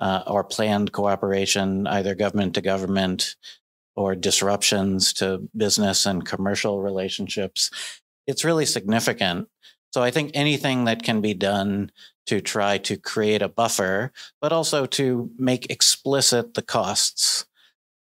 uh, 0.00 0.22
or 0.26 0.42
planned 0.42 0.92
cooperation, 0.92 1.86
either 1.86 2.14
government 2.14 2.54
to 2.54 2.62
government 2.62 3.36
or 3.94 4.14
disruptions 4.14 5.12
to 5.12 5.48
business 5.54 6.06
and 6.06 6.24
commercial 6.24 6.80
relationships 6.80 7.70
it's 8.26 8.44
really 8.44 8.66
significant. 8.66 9.48
So 9.92 10.02
I 10.02 10.10
think 10.10 10.30
anything 10.34 10.84
that 10.84 11.02
can 11.02 11.20
be 11.20 11.34
done 11.34 11.92
to 12.26 12.40
try 12.40 12.78
to 12.78 12.96
create 12.96 13.42
a 13.42 13.48
buffer, 13.48 14.12
but 14.40 14.52
also 14.52 14.86
to 14.86 15.30
make 15.38 15.70
explicit 15.70 16.54
the 16.54 16.62
costs 16.62 17.46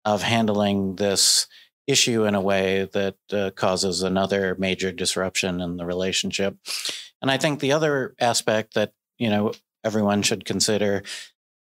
of 0.04 0.22
handling 0.22 0.96
this 0.96 1.46
issue 1.86 2.24
in 2.24 2.34
a 2.34 2.40
way 2.40 2.88
that 2.92 3.16
uh, 3.32 3.50
causes 3.56 4.02
another 4.02 4.54
major 4.58 4.92
disruption 4.92 5.60
in 5.60 5.76
the 5.76 5.86
relationship. 5.86 6.56
And 7.22 7.30
I 7.30 7.38
think 7.38 7.60
the 7.60 7.72
other 7.72 8.14
aspect 8.20 8.74
that, 8.74 8.92
you 9.18 9.30
know, 9.30 9.52
everyone 9.84 10.22
should 10.22 10.44
consider 10.44 11.02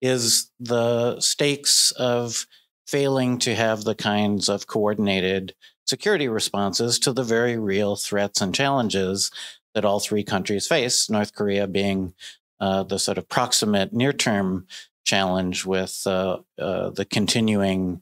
is 0.01 0.51
the 0.59 1.19
stakes 1.19 1.91
of 1.91 2.45
failing 2.85 3.37
to 3.39 3.55
have 3.55 3.83
the 3.83 3.95
kinds 3.95 4.49
of 4.49 4.67
coordinated 4.67 5.55
security 5.87 6.27
responses 6.27 6.99
to 6.99 7.13
the 7.13 7.23
very 7.23 7.57
real 7.57 7.95
threats 7.95 8.41
and 8.41 8.53
challenges 8.53 9.31
that 9.73 9.85
all 9.85 9.99
three 9.99 10.23
countries 10.23 10.67
face, 10.67 11.09
North 11.09 11.33
Korea 11.33 11.67
being 11.67 12.13
uh, 12.59 12.83
the 12.83 12.99
sort 12.99 13.17
of 13.17 13.29
proximate 13.29 13.93
near 13.93 14.13
term 14.13 14.67
challenge 15.05 15.65
with 15.65 16.01
uh, 16.05 16.39
uh, 16.59 16.89
the 16.89 17.05
continuing 17.05 18.01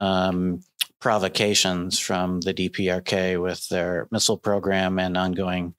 um, 0.00 0.60
provocations 1.00 1.98
from 1.98 2.40
the 2.40 2.52
DPRK 2.52 3.40
with 3.40 3.68
their 3.68 4.08
missile 4.10 4.38
program 4.38 4.98
and 4.98 5.16
ongoing 5.16 5.74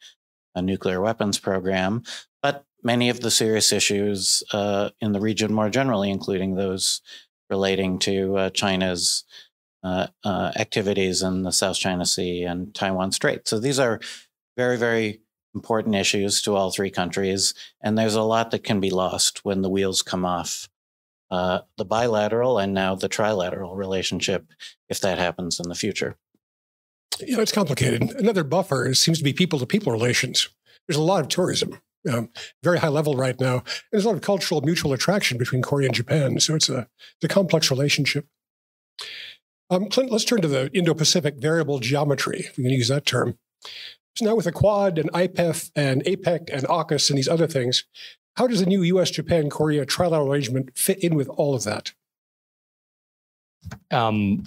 uh, 0.55 0.61
nuclear 0.61 1.01
weapons 1.01 1.37
program, 1.37 2.03
but 2.41 2.63
many 2.83 3.09
of 3.09 3.19
the 3.19 3.31
serious 3.31 3.71
issues 3.71 4.43
uh, 4.53 4.89
in 5.01 5.11
the 5.11 5.19
region 5.19 5.53
more 5.53 5.69
generally, 5.69 6.09
including 6.09 6.55
those 6.55 7.01
relating 7.49 7.99
to 7.99 8.37
uh, 8.37 8.49
China's 8.51 9.23
uh, 9.85 10.07
uh, 10.23 10.51
activities 10.55 11.21
in 11.21 11.43
the 11.43 11.51
South 11.51 11.77
China 11.77 12.07
Sea 12.07 12.43
and 12.43 12.73
Taiwan 12.73 13.11
Strait. 13.11 13.47
So 13.47 13.59
these 13.59 13.77
are 13.77 13.99
very, 14.57 14.77
very 14.77 15.21
important 15.53 15.93
issues 15.93 16.41
to 16.41 16.55
all 16.55 16.71
three 16.71 16.89
countries. 16.89 17.53
And 17.81 17.95
there's 17.95 18.15
a 18.15 18.23
lot 18.23 18.49
that 18.49 18.63
can 18.63 18.79
be 18.79 18.89
lost 18.89 19.45
when 19.45 19.61
the 19.61 19.69
wheels 19.69 20.01
come 20.01 20.25
off 20.25 20.67
uh, 21.29 21.59
the 21.77 21.85
bilateral 21.85 22.57
and 22.57 22.73
now 22.73 22.95
the 22.95 23.09
trilateral 23.09 23.75
relationship 23.75 24.47
if 24.89 24.99
that 25.01 25.19
happens 25.19 25.59
in 25.59 25.69
the 25.69 25.75
future. 25.75 26.17
You 27.19 27.37
know, 27.37 27.43
it's 27.43 27.51
complicated. 27.51 28.01
Another 28.17 28.43
buffer 28.43 28.91
seems 28.95 29.19
to 29.19 29.23
be 29.23 29.33
people 29.33 29.59
to 29.59 29.67
people 29.67 29.91
relations. 29.91 30.49
There's 30.87 30.97
a 30.97 31.03
lot 31.03 31.21
of 31.21 31.27
tourism, 31.27 31.79
um, 32.11 32.29
very 32.63 32.79
high 32.79 32.89
level 32.89 33.15
right 33.15 33.39
now. 33.39 33.57
And 33.57 33.63
there's 33.91 34.05
a 34.05 34.09
lot 34.09 34.15
of 34.15 34.21
cultural 34.21 34.61
mutual 34.61 34.93
attraction 34.93 35.37
between 35.37 35.61
Korea 35.61 35.87
and 35.87 35.95
Japan. 35.95 36.39
So 36.39 36.55
it's 36.55 36.69
a, 36.69 36.87
it's 37.17 37.25
a 37.25 37.27
complex 37.27 37.69
relationship. 37.69 38.27
Um, 39.69 39.89
Clint, 39.89 40.11
let's 40.11 40.25
turn 40.25 40.41
to 40.41 40.47
the 40.47 40.69
Indo-Pacific 40.73 41.35
variable 41.37 41.79
geometry, 41.79 42.41
if 42.41 42.57
we 42.57 42.63
can 42.63 42.73
use 42.73 42.87
that 42.89 43.05
term. 43.05 43.37
So 44.15 44.25
now 44.25 44.35
with 44.35 44.45
the 44.45 44.51
Quad 44.51 44.97
and 44.97 45.11
IPEF 45.11 45.71
and 45.75 46.03
APEC 46.05 46.49
and 46.53 46.63
AUKUS 46.67 47.09
and 47.09 47.17
these 47.17 47.27
other 47.27 47.47
things, 47.47 47.83
How 48.37 48.47
does 48.47 48.59
the 48.59 48.65
new 48.65 48.81
US, 48.83 49.11
Japan, 49.11 49.49
Korea 49.49 49.85
trilateral 49.85 50.27
arrangement 50.29 50.77
fit 50.77 50.99
in 50.99 51.15
with 51.15 51.29
all 51.29 51.55
of 51.55 51.63
that? 51.63 51.93
Um, 53.91 54.43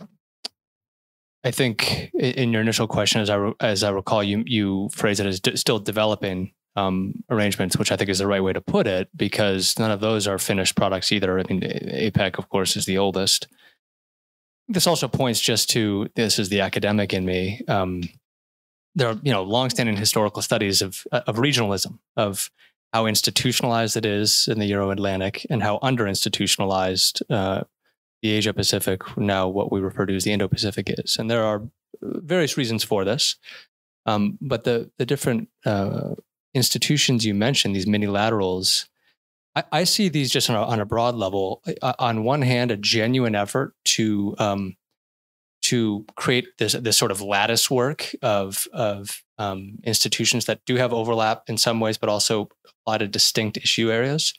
I 1.43 1.51
think 1.51 2.11
in 2.15 2.53
your 2.53 2.61
initial 2.61 2.87
question, 2.87 3.21
as 3.21 3.31
I 3.31 3.53
as 3.61 3.83
I 3.83 3.91
recall, 3.91 4.23
you 4.23 4.45
you 4.47 4.91
phrased 4.93 5.21
it 5.21 5.27
as 5.27 5.41
still 5.59 5.79
developing 5.79 6.53
um, 6.77 7.25
arrangements, 7.31 7.77
which 7.77 7.91
I 7.91 7.97
think 7.97 8.11
is 8.11 8.19
the 8.19 8.27
right 8.27 8.43
way 8.43 8.53
to 8.53 8.61
put 8.61 8.87
it, 8.87 9.09
because 9.17 9.79
none 9.79 9.91
of 9.91 10.01
those 10.01 10.29
are 10.29 10.39
finished 10.39 10.77
products 10.77 11.11
either. 11.11 11.39
I 11.39 11.45
mean, 11.49 11.61
APEC, 11.61 12.39
of 12.39 12.49
course, 12.49 12.77
is 12.77 12.85
the 12.85 12.99
oldest. 12.99 13.49
This 14.69 14.87
also 14.87 15.09
points 15.09 15.41
just 15.41 15.71
to 15.71 16.09
this 16.15 16.39
is 16.39 16.49
the 16.49 16.61
academic 16.61 17.15
in 17.15 17.25
me. 17.25 17.63
Um, 17.69 18.03
there 18.95 19.09
are 19.09 19.19
you 19.23 19.33
know 19.33 19.43
longstanding 19.43 19.97
historical 19.97 20.43
studies 20.43 20.83
of 20.83 21.05
of 21.13 21.37
regionalism, 21.37 21.99
of 22.17 22.51
how 22.93 23.07
institutionalized 23.07 23.97
it 23.97 24.07
is 24.07 24.49
in 24.49 24.59
the 24.59 24.67
Euro 24.67 24.91
Atlantic 24.91 25.47
and 25.51 25.63
how 25.63 25.79
under 25.83 26.07
institutionalized 26.07 27.23
uh, 27.31 27.63
the 28.23 28.31
Asia 28.31 28.53
Pacific, 28.53 29.17
now 29.17 29.47
what 29.47 29.71
we 29.71 29.81
refer 29.81 30.07
to 30.07 30.17
as 30.17 30.25
the 30.25 30.33
Indo 30.33 30.49
Pacific, 30.49 30.93
is. 30.99 31.17
And 31.19 31.31
there 31.31 31.45
are 31.45 31.63
various 32.03 32.57
reasons 32.57 32.85
for 32.85 33.05
this. 33.05 33.37
Um, 34.07 34.39
but 34.41 34.65
the, 34.65 34.91
the 34.99 35.07
different 35.07 35.49
uh, 35.67 36.15
institutions 36.55 37.27
you 37.27 37.35
mentioned, 37.35 37.77
these 37.77 37.87
minilaterals, 37.87 38.87
I, 39.59 39.81
I 39.81 39.85
see 39.85 40.09
these 40.09 40.31
just 40.31 40.49
on 40.51 40.57
a, 40.57 40.63
on 40.63 40.81
a 40.81 40.85
broad 40.85 41.15
level. 41.15 41.63
On 41.99 42.25
one 42.25 42.43
hand, 42.43 42.71
a 42.71 42.77
genuine 42.77 43.35
effort 43.35 43.75
to 43.97 44.35
um, 44.39 44.77
to 45.63 46.07
create 46.17 46.47
this 46.59 46.75
this 46.75 46.97
sort 46.97 47.11
of 47.11 47.21
lattice 47.21 47.71
work 47.71 48.15
of 48.23 48.67
of 48.73 49.23
um, 49.39 49.79
institutions 49.85 50.45
that 50.47 50.61
do 50.65 50.77
have 50.77 50.93
overlap 50.93 51.43
in 51.49 51.59
some 51.59 51.81
ways, 51.81 51.99
but 51.99 52.09
also 52.09 52.49
a 52.65 52.91
lot 52.91 53.03
of 53.03 53.11
distinct 53.11 53.57
issue 53.57 53.91
areas. 53.91 54.33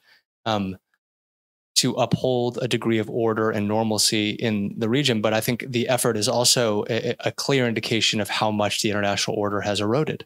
Um, 0.45 0.77
to 1.75 1.93
uphold 1.93 2.59
a 2.61 2.67
degree 2.67 2.97
of 2.97 3.09
order 3.09 3.51
and 3.51 3.65
normalcy 3.65 4.31
in 4.31 4.73
the 4.77 4.89
region. 4.89 5.21
But 5.21 5.33
I 5.33 5.39
think 5.39 5.63
the 5.65 5.87
effort 5.87 6.17
is 6.17 6.27
also 6.27 6.83
a, 6.89 7.15
a, 7.21 7.31
clear 7.31 7.69
indication 7.69 8.19
of 8.19 8.27
how 8.27 8.51
much 8.51 8.81
the 8.81 8.89
international 8.89 9.37
order 9.37 9.61
has 9.61 9.79
eroded. 9.79 10.25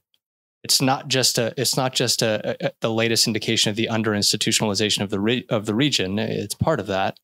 It's 0.63 0.81
not 0.81 1.07
just 1.09 1.37
a. 1.37 1.53
It's 1.57 1.75
not 1.75 1.93
just 1.93 2.21
a, 2.21 2.55
a 2.65 2.71
the 2.79 2.91
latest 2.91 3.27
indication 3.27 3.69
of 3.69 3.75
the 3.75 3.89
under 3.89 4.11
institutionalization 4.11 5.01
of 5.01 5.09
the 5.09 5.19
re, 5.19 5.45
of 5.49 5.65
the 5.65 5.75
region. 5.75 6.19
It's 6.19 6.55
part 6.55 6.79
of 6.79 6.87
that, 6.87 7.19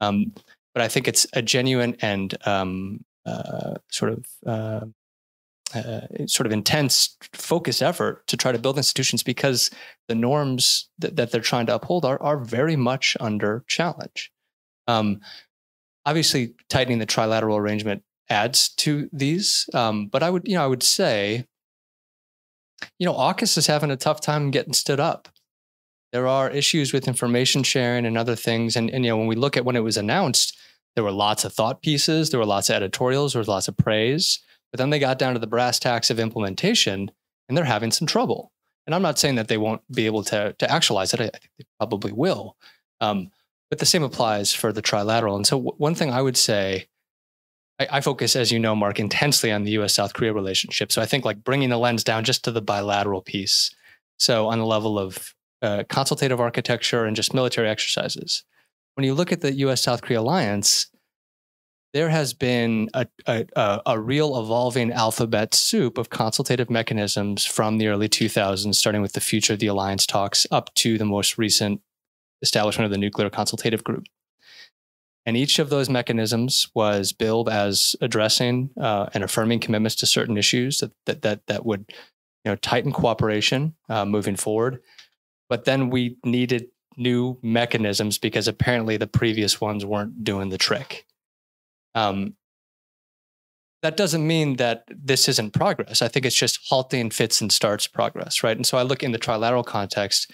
um, 0.00 0.32
but 0.74 0.82
I 0.82 0.88
think 0.88 1.06
it's 1.06 1.26
a 1.32 1.42
genuine 1.42 1.96
and 2.00 2.34
um, 2.46 3.04
uh, 3.24 3.74
sort 3.88 4.12
of 4.12 4.26
uh, 4.46 4.86
uh, 5.74 6.00
sort 6.26 6.46
of 6.46 6.52
intense, 6.52 7.16
focus 7.32 7.80
effort 7.80 8.26
to 8.26 8.36
try 8.36 8.52
to 8.52 8.58
build 8.58 8.76
institutions 8.76 9.22
because 9.22 9.70
the 10.08 10.14
norms 10.14 10.90
that, 10.98 11.16
that 11.16 11.30
they're 11.30 11.40
trying 11.40 11.66
to 11.66 11.74
uphold 11.74 12.04
are, 12.04 12.20
are 12.22 12.38
very 12.38 12.76
much 12.76 13.16
under 13.20 13.64
challenge. 13.68 14.30
Um, 14.86 15.20
obviously, 16.04 16.54
tightening 16.68 16.98
the 16.98 17.06
trilateral 17.06 17.58
arrangement 17.58 18.02
adds 18.28 18.68
to 18.70 19.08
these, 19.12 19.68
um, 19.72 20.08
but 20.08 20.22
I 20.22 20.28
would, 20.28 20.42
you 20.46 20.56
know, 20.56 20.64
I 20.64 20.66
would 20.66 20.82
say, 20.82 21.46
you 22.98 23.06
know, 23.06 23.14
AUKUS 23.14 23.56
is 23.58 23.66
having 23.66 23.90
a 23.90 23.96
tough 23.96 24.20
time 24.20 24.50
getting 24.50 24.72
stood 24.72 25.00
up. 25.00 25.28
There 26.12 26.26
are 26.26 26.50
issues 26.50 26.92
with 26.92 27.08
information 27.08 27.62
sharing 27.62 28.04
and 28.04 28.18
other 28.18 28.36
things, 28.36 28.76
and, 28.76 28.90
and 28.90 29.04
you 29.04 29.10
know, 29.10 29.16
when 29.16 29.26
we 29.26 29.36
look 29.36 29.56
at 29.56 29.64
when 29.64 29.76
it 29.76 29.80
was 29.80 29.96
announced, 29.96 30.56
there 30.94 31.04
were 31.04 31.12
lots 31.12 31.44
of 31.44 31.52
thought 31.52 31.82
pieces, 31.82 32.30
there 32.30 32.40
were 32.40 32.46
lots 32.46 32.68
of 32.68 32.76
editorials, 32.76 33.32
there 33.32 33.40
was 33.40 33.48
lots 33.48 33.68
of 33.68 33.76
praise. 33.76 34.40
But 34.70 34.78
then 34.78 34.90
they 34.90 34.98
got 34.98 35.18
down 35.18 35.34
to 35.34 35.38
the 35.38 35.46
brass 35.46 35.78
tacks 35.78 36.10
of 36.10 36.18
implementation 36.18 37.10
and 37.48 37.56
they're 37.56 37.64
having 37.64 37.90
some 37.90 38.06
trouble. 38.06 38.52
And 38.86 38.94
I'm 38.94 39.02
not 39.02 39.18
saying 39.18 39.36
that 39.36 39.48
they 39.48 39.58
won't 39.58 39.82
be 39.92 40.06
able 40.06 40.24
to, 40.24 40.54
to 40.58 40.70
actualize 40.70 41.14
it. 41.14 41.20
I, 41.20 41.28
think 41.28 41.50
they 41.58 41.64
probably 41.78 42.12
will. 42.12 42.56
Um, 43.00 43.30
but 43.70 43.78
the 43.78 43.86
same 43.86 44.02
applies 44.02 44.52
for 44.52 44.72
the 44.72 44.82
trilateral. 44.82 45.36
And 45.36 45.46
so, 45.46 45.58
one 45.58 45.94
thing 45.94 46.10
I 46.10 46.20
would 46.20 46.36
say, 46.36 46.88
I, 47.82 47.98
I, 47.98 48.00
focus, 48.00 48.36
as 48.36 48.50
you 48.52 48.58
know, 48.58 48.74
Mark, 48.74 48.98
intensely 48.98 49.52
on 49.52 49.64
the 49.64 49.72
US 49.72 49.94
South 49.94 50.14
Korea 50.14 50.32
relationship. 50.32 50.92
So, 50.92 51.02
I 51.02 51.06
think 51.06 51.24
like 51.24 51.44
bringing 51.44 51.70
the 51.70 51.78
lens 51.78 52.04
down 52.04 52.24
just 52.24 52.44
to 52.44 52.50
the 52.50 52.62
bilateral 52.62 53.22
piece. 53.22 53.70
So, 54.18 54.48
on 54.48 54.58
the 54.58 54.66
level 54.66 54.98
of 54.98 55.34
uh, 55.62 55.84
consultative 55.88 56.40
architecture 56.40 57.04
and 57.04 57.14
just 57.14 57.32
military 57.32 57.68
exercises. 57.68 58.42
When 58.94 59.04
you 59.04 59.14
look 59.14 59.32
at 59.32 59.40
the 59.40 59.54
US 59.54 59.80
South 59.80 60.02
Korea 60.02 60.20
alliance, 60.20 60.88
there 61.92 62.08
has 62.08 62.32
been 62.32 62.88
a, 62.94 63.06
a, 63.26 63.80
a, 63.86 64.00
real 64.00 64.40
evolving 64.40 64.90
alphabet 64.92 65.54
soup 65.54 65.98
of 65.98 66.10
consultative 66.10 66.70
mechanisms 66.70 67.44
from 67.44 67.78
the 67.78 67.86
early 67.88 68.08
2000s, 68.08 68.74
starting 68.74 69.02
with 69.02 69.12
the 69.12 69.20
future 69.20 69.52
of 69.52 69.58
the 69.58 69.66
alliance 69.66 70.06
talks 70.06 70.46
up 70.50 70.72
to 70.74 70.96
the 70.98 71.04
most 71.04 71.36
recent 71.36 71.80
establishment 72.40 72.86
of 72.86 72.90
the 72.90 72.98
nuclear 72.98 73.30
consultative 73.30 73.84
group. 73.84 74.06
And 75.24 75.36
each 75.36 75.58
of 75.58 75.70
those 75.70 75.88
mechanisms 75.88 76.68
was 76.74 77.12
billed 77.12 77.48
as 77.48 77.94
addressing 78.00 78.70
uh, 78.80 79.08
and 79.14 79.22
affirming 79.22 79.60
commitments 79.60 79.96
to 79.96 80.06
certain 80.06 80.36
issues 80.36 80.78
that 80.78 80.92
that 81.06 81.22
that, 81.22 81.46
that 81.46 81.64
would 81.64 81.84
you 82.44 82.50
know 82.50 82.56
tighten 82.56 82.92
cooperation 82.92 83.74
uh, 83.88 84.04
moving 84.04 84.36
forward. 84.36 84.80
But 85.48 85.64
then 85.64 85.90
we 85.90 86.16
needed 86.24 86.66
new 86.96 87.38
mechanisms 87.42 88.18
because 88.18 88.48
apparently 88.48 88.96
the 88.96 89.06
previous 89.06 89.60
ones 89.60 89.84
weren't 89.84 90.24
doing 90.24 90.48
the 90.48 90.58
trick. 90.58 91.06
Um, 91.94 92.36
that 93.82 93.96
doesn't 93.96 94.26
mean 94.26 94.56
that 94.56 94.84
this 94.88 95.28
isn't 95.28 95.52
progress. 95.52 96.02
I 96.02 96.08
think 96.08 96.24
it's 96.24 96.36
just 96.36 96.60
halting 96.68 97.10
fits 97.10 97.40
and 97.40 97.52
starts 97.52 97.86
progress, 97.86 98.42
right? 98.42 98.56
And 98.56 98.66
so 98.66 98.78
I 98.78 98.82
look 98.82 99.02
in 99.02 99.12
the 99.12 99.18
trilateral 99.18 99.64
context, 99.64 100.30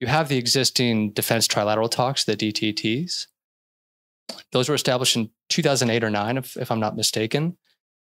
you 0.00 0.08
have 0.08 0.28
the 0.28 0.38
existing 0.38 1.12
defense 1.12 1.46
trilateral 1.46 1.90
talks, 1.90 2.24
the 2.24 2.36
DTTs. 2.36 3.28
Those 4.52 4.68
were 4.68 4.74
established 4.74 5.16
in 5.16 5.30
2008 5.48 6.04
or 6.04 6.10
9, 6.10 6.36
if, 6.38 6.56
if 6.56 6.70
I'm 6.70 6.80
not 6.80 6.96
mistaken. 6.96 7.56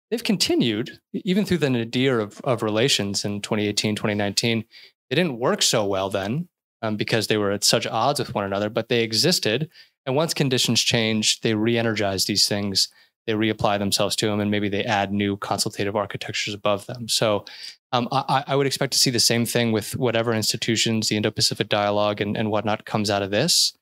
They've 0.10 0.24
continued, 0.24 1.00
even 1.14 1.46
through 1.46 1.60
the 1.60 1.70
nadir 1.70 2.20
of, 2.20 2.42
of 2.42 2.64
relations 2.64 3.24
in 3.24 3.42
2018, 3.42 3.96
2019. 3.96 4.66
They 5.10 5.16
didn't 5.16 5.40
work 5.40 5.62
so 5.62 5.86
well 5.86 6.10
then 6.10 6.50
um, 6.82 6.98
because 6.98 7.28
they 7.28 7.38
were 7.38 7.52
at 7.52 7.64
such 7.64 7.88
odds 7.88 8.20
with 8.20 8.36
one 8.36 8.44
another, 8.44 8.70
but 8.70 8.90
they 8.90 9.04
existed 9.04 9.70
and 10.06 10.16
once 10.16 10.34
conditions 10.34 10.82
change, 10.82 11.42
they 11.42 11.54
re 11.54 11.78
energize 11.78 12.26
these 12.26 12.48
things, 12.48 12.90
they 13.28 13.34
reapply 13.34 13.78
themselves 13.80 14.16
to 14.18 14.28
them, 14.28 14.40
and 14.40 14.50
maybe 14.50 14.70
they 14.70 14.84
add 14.84 15.12
new 15.12 15.38
consultative 15.38 15.96
architectures 15.96 16.54
above 16.54 16.86
them. 16.88 17.08
So 17.08 17.46
um, 17.92 18.08
I, 18.12 18.44
I, 18.48 18.56
would 18.56 18.68
expect 18.68 18.94
to 18.94 19.00
see 19.00 19.10
the 19.10 19.20
same 19.20 19.46
thing 19.46 19.72
with 19.72 19.98
whatever 19.98 20.34
institutions, 20.34 21.10
the 21.10 21.18
Indo 21.18 21.30
Pacific 21.30 21.68
dialogue 21.68 22.22
and, 22.22 22.38
and 22.38 22.50
whatnot 22.50 22.86
comes 22.86 23.10
out 23.10 23.22
of 23.22 23.32
this. 23.32 23.74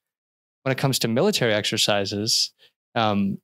When 0.63 0.71
it 0.71 0.77
comes 0.77 0.99
to 0.99 1.07
military 1.07 1.53
exercises, 1.53 2.51
um, 2.95 3.37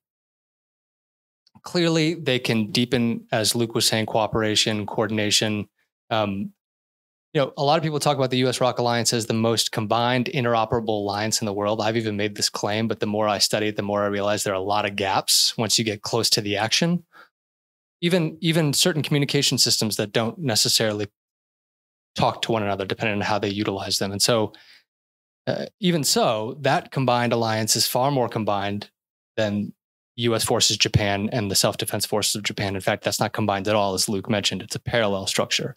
clearly 1.62 2.14
they 2.14 2.38
can 2.38 2.70
deepen, 2.70 3.26
as 3.32 3.54
Luke 3.54 3.74
was 3.74 3.86
saying, 3.86 4.06
cooperation, 4.06 4.86
coordination. 4.86 5.68
Um, 6.10 6.52
you 7.34 7.42
know, 7.42 7.52
a 7.58 7.64
lot 7.64 7.76
of 7.76 7.82
people 7.82 7.98
talk 7.98 8.16
about 8.16 8.30
the 8.30 8.38
US 8.46 8.60
ROK 8.60 8.78
Alliance 8.78 9.12
as 9.12 9.26
the 9.26 9.34
most 9.34 9.72
combined 9.72 10.30
interoperable 10.32 10.88
alliance 10.88 11.42
in 11.42 11.46
the 11.46 11.52
world. 11.52 11.82
I've 11.82 11.96
even 11.96 12.16
made 12.16 12.34
this 12.34 12.48
claim, 12.48 12.88
but 12.88 13.00
the 13.00 13.06
more 13.06 13.28
I 13.28 13.38
study 13.38 13.68
it, 13.68 13.76
the 13.76 13.82
more 13.82 14.04
I 14.04 14.06
realize 14.06 14.44
there 14.44 14.54
are 14.54 14.56
a 14.56 14.60
lot 14.60 14.86
of 14.86 14.96
gaps 14.96 15.56
once 15.58 15.78
you 15.78 15.84
get 15.84 16.02
close 16.02 16.30
to 16.30 16.40
the 16.40 16.56
action. 16.56 17.04
Even 18.00 18.38
even 18.40 18.72
certain 18.72 19.02
communication 19.02 19.58
systems 19.58 19.96
that 19.96 20.12
don't 20.12 20.38
necessarily 20.38 21.08
talk 22.14 22.42
to 22.42 22.52
one 22.52 22.62
another 22.62 22.86
depending 22.86 23.16
on 23.16 23.20
how 23.22 23.38
they 23.38 23.48
utilize 23.48 23.98
them. 23.98 24.12
And 24.12 24.22
so 24.22 24.52
uh, 25.46 25.66
even 25.80 26.04
so, 26.04 26.56
that 26.60 26.90
combined 26.90 27.32
alliance 27.32 27.76
is 27.76 27.86
far 27.86 28.10
more 28.10 28.28
combined 28.28 28.90
than 29.36 29.72
US 30.16 30.44
forces 30.44 30.76
Japan 30.76 31.28
and 31.32 31.50
the 31.50 31.54
self-defense 31.54 32.06
forces 32.06 32.34
of 32.34 32.42
Japan. 32.42 32.74
In 32.74 32.80
fact, 32.80 33.04
that's 33.04 33.20
not 33.20 33.32
combined 33.32 33.68
at 33.68 33.76
all 33.76 33.94
as 33.94 34.08
Luke 34.08 34.28
mentioned. 34.28 34.62
It's 34.62 34.76
a 34.76 34.80
parallel 34.80 35.26
structure. 35.26 35.76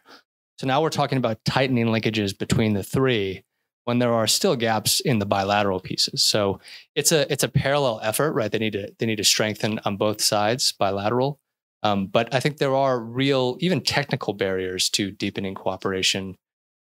So 0.57 0.67
now 0.67 0.81
we're 0.81 0.89
talking 0.89 1.17
about 1.17 1.43
tightening 1.45 1.87
linkages 1.87 2.37
between 2.37 2.73
the 2.73 2.83
three 2.83 3.43
when 3.85 3.99
there 3.99 4.13
are 4.13 4.27
still 4.27 4.55
gaps 4.55 4.99
in 4.99 5.19
the 5.19 5.25
bilateral 5.25 5.79
pieces. 5.79 6.23
So 6.23 6.59
it's 6.95 7.11
a 7.11 7.31
it's 7.31 7.43
a 7.43 7.49
parallel 7.49 7.99
effort, 8.03 8.33
right? 8.33 8.51
They 8.51 8.59
need 8.59 8.73
to 8.73 8.93
they 8.99 9.05
need 9.05 9.17
to 9.17 9.23
strengthen 9.23 9.79
on 9.85 9.97
both 9.97 10.21
sides 10.21 10.71
bilateral. 10.73 11.39
Um, 11.81 12.07
but 12.07 12.33
I 12.33 12.39
think 12.39 12.57
there 12.57 12.75
are 12.75 12.99
real, 12.99 13.57
even 13.61 13.81
technical 13.81 14.33
barriers 14.33 14.89
to 14.91 15.11
deepening 15.11 15.55
cooperation. 15.55 16.35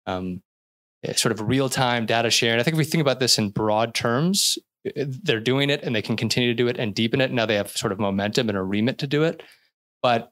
Um, 0.06 0.44
sort 1.16 1.32
of 1.32 1.48
real 1.48 1.70
time 1.70 2.06
data 2.06 2.30
sharing. 2.30 2.60
I 2.60 2.64
think 2.64 2.76
if 2.76 2.80
we 2.80 2.86
think 2.86 3.02
about 3.02 3.20
this 3.20 3.38
in 3.38 3.50
broad 3.50 3.94
terms, 3.94 4.58
eh, 4.86 5.06
they're 5.06 5.40
doing 5.40 5.70
it 5.70 5.84
and 5.84 5.96
they 5.96 6.02
can 6.02 6.16
continue 6.16 6.50
to 6.50 6.56
do 6.56 6.68
it 6.68 6.78
and 6.78 6.96
deepen 6.96 7.22
it. 7.22 7.32
Now 7.32 7.46
they 7.46 7.56
have 7.56 7.72
sort 7.72 7.92
of 7.92 8.00
momentum 8.00 8.50
and 8.50 8.58
a 8.58 8.64
remit 8.64 8.98
to 9.00 9.08
do 9.08 9.24
it. 9.24 9.44
But 10.02 10.32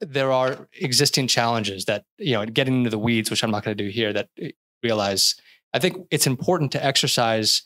there 0.00 0.32
are 0.32 0.68
existing 0.80 1.28
challenges 1.28 1.84
that 1.84 2.04
you 2.18 2.32
know 2.32 2.46
getting 2.46 2.78
into 2.78 2.90
the 2.90 2.98
weeds 2.98 3.30
which 3.30 3.44
i'm 3.44 3.50
not 3.50 3.64
going 3.64 3.76
to 3.76 3.84
do 3.84 3.90
here 3.90 4.12
that 4.12 4.28
eh, 4.40 4.50
realize 4.82 5.34
i 5.74 5.78
think 5.78 6.06
it's 6.10 6.26
important 6.26 6.72
to 6.72 6.84
exercise 6.84 7.62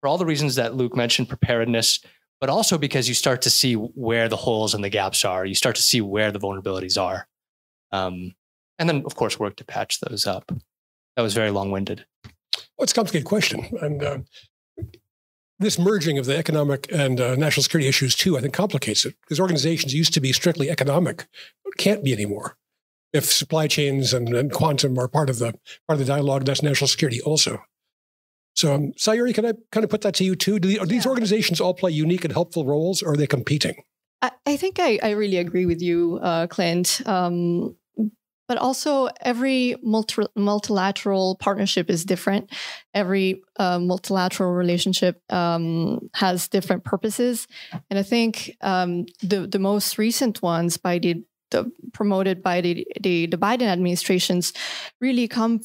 for 0.00 0.08
all 0.08 0.18
the 0.18 0.26
reasons 0.26 0.56
that 0.56 0.74
luke 0.74 0.96
mentioned 0.96 1.28
preparedness 1.28 2.00
but 2.40 2.50
also 2.50 2.76
because 2.76 3.08
you 3.08 3.14
start 3.14 3.42
to 3.42 3.50
see 3.50 3.74
where 3.74 4.28
the 4.28 4.36
holes 4.36 4.74
and 4.74 4.82
the 4.82 4.88
gaps 4.88 5.24
are 5.24 5.44
you 5.44 5.54
start 5.54 5.76
to 5.76 5.82
see 5.82 6.00
where 6.00 6.32
the 6.32 6.40
vulnerabilities 6.40 7.00
are 7.00 7.28
um, 7.92 8.34
and 8.82 8.88
then 8.88 9.04
of 9.06 9.14
course 9.14 9.38
work 9.38 9.54
to 9.54 9.64
patch 9.64 10.00
those 10.00 10.26
up 10.26 10.50
That 11.16 11.22
was 11.22 11.34
very 11.34 11.52
long 11.52 11.70
winded. 11.70 12.04
Well, 12.24 12.84
it's 12.84 12.92
a 12.92 12.96
complicated 12.96 13.26
question. 13.26 13.78
And 13.80 14.02
uh, 14.02 14.18
this 15.58 15.78
merging 15.78 16.18
of 16.18 16.26
the 16.26 16.36
economic 16.36 16.90
and 16.90 17.20
uh, 17.20 17.36
national 17.36 17.62
security 17.62 17.88
issues, 17.88 18.16
too, 18.16 18.36
I 18.36 18.40
think 18.40 18.54
complicates 18.54 19.04
it 19.04 19.14
because 19.20 19.38
organizations 19.38 19.94
used 19.94 20.14
to 20.14 20.20
be 20.20 20.32
strictly 20.32 20.68
economic, 20.68 21.26
can't 21.78 22.02
be 22.02 22.12
anymore. 22.12 22.56
If 23.12 23.26
supply 23.26 23.68
chains 23.68 24.12
and, 24.12 24.34
and 24.34 24.50
quantum 24.50 24.98
are 24.98 25.06
part 25.06 25.30
of 25.30 25.38
the 25.38 25.52
part 25.86 25.94
of 25.94 25.98
the 25.98 26.04
dialogue, 26.04 26.44
that's 26.44 26.62
national 26.62 26.88
security 26.88 27.20
also. 27.20 27.62
So, 28.54 28.74
um, 28.74 28.92
Sayuri, 28.98 29.34
can 29.34 29.46
I 29.46 29.52
kind 29.70 29.84
of 29.84 29.90
put 29.90 30.00
that 30.00 30.14
to 30.16 30.24
you 30.24 30.34
too? 30.34 30.58
Do 30.58 30.68
the, 30.68 30.86
these 30.86 31.06
organizations 31.06 31.60
all 31.60 31.74
play 31.74 31.92
unique 31.92 32.24
and 32.24 32.32
helpful 32.32 32.64
roles, 32.64 33.02
or 33.02 33.12
are 33.12 33.16
they 33.16 33.26
competing? 33.26 33.84
I, 34.22 34.30
I 34.46 34.56
think 34.56 34.78
I, 34.80 34.98
I 35.02 35.10
really 35.10 35.38
agree 35.38 35.66
with 35.66 35.82
you, 35.82 36.18
uh, 36.22 36.46
Clint. 36.48 37.00
Um, 37.06 37.76
but 38.48 38.58
also, 38.58 39.08
every 39.20 39.76
multi- 39.82 40.26
multilateral 40.36 41.36
partnership 41.36 41.88
is 41.88 42.04
different. 42.04 42.50
Every 42.92 43.42
uh, 43.58 43.78
multilateral 43.78 44.52
relationship 44.52 45.20
um, 45.32 46.10
has 46.14 46.48
different 46.48 46.84
purposes, 46.84 47.46
and 47.88 47.98
I 47.98 48.02
think 48.02 48.56
um, 48.60 49.06
the 49.22 49.46
the 49.46 49.58
most 49.58 49.98
recent 49.98 50.42
ones 50.42 50.76
by 50.76 50.98
the 50.98 51.24
the, 51.52 51.70
promoted 51.92 52.42
by 52.42 52.60
the, 52.60 52.86
the, 53.00 53.26
the 53.26 53.36
Biden 53.36 53.68
administrations 53.68 54.52
really 55.00 55.28
come 55.28 55.60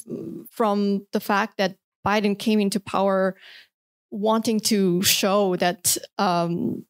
from 0.52 1.08
the 1.14 1.20
fact 1.20 1.58
that 1.58 1.76
Biden 2.06 2.38
came 2.38 2.60
into 2.60 2.80
power 2.80 3.36
wanting 4.12 4.60
to 4.60 5.02
show 5.02 5.56
that 5.56 5.98
um, 6.18 6.86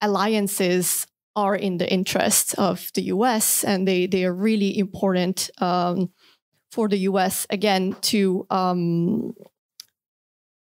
alliances 0.00 1.06
are 1.36 1.54
in 1.54 1.78
the 1.78 1.90
interests 1.90 2.54
of 2.54 2.90
the 2.94 3.02
US 3.02 3.64
and 3.64 3.86
they, 3.86 4.06
they 4.06 4.24
are 4.24 4.34
really 4.34 4.76
important 4.78 5.50
um, 5.58 6.10
for 6.70 6.88
the 6.88 6.98
US, 6.98 7.46
again, 7.50 7.96
to 8.02 8.46
um, 8.50 9.34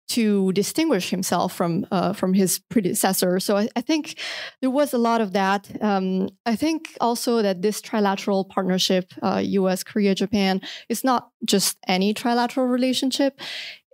to 0.09 0.52
distinguish 0.52 1.10
himself 1.10 1.52
from 1.52 1.86
uh, 1.90 2.12
from 2.12 2.32
his 2.32 2.59
predecessor. 2.59 3.39
So 3.40 3.56
I, 3.56 3.68
I, 3.76 3.82
think 3.82 4.18
there 4.60 4.70
was 4.70 4.94
a 4.94 4.98
lot 4.98 5.20
of 5.20 5.32
that. 5.35 5.70
Um, 5.82 6.30
I 6.47 6.56
think 6.56 6.97
also 7.01 7.43
that 7.43 7.60
this 7.60 7.82
trilateral 7.82 8.48
partnership, 8.48 9.12
uh, 9.22 9.43
U.S., 9.44 9.85
Korea, 9.85 10.14
Japan, 10.14 10.62
is 10.89 11.05
not 11.05 11.28
just 11.44 11.76
any 11.86 12.14
trilateral 12.14 12.70
relationship. 12.70 13.39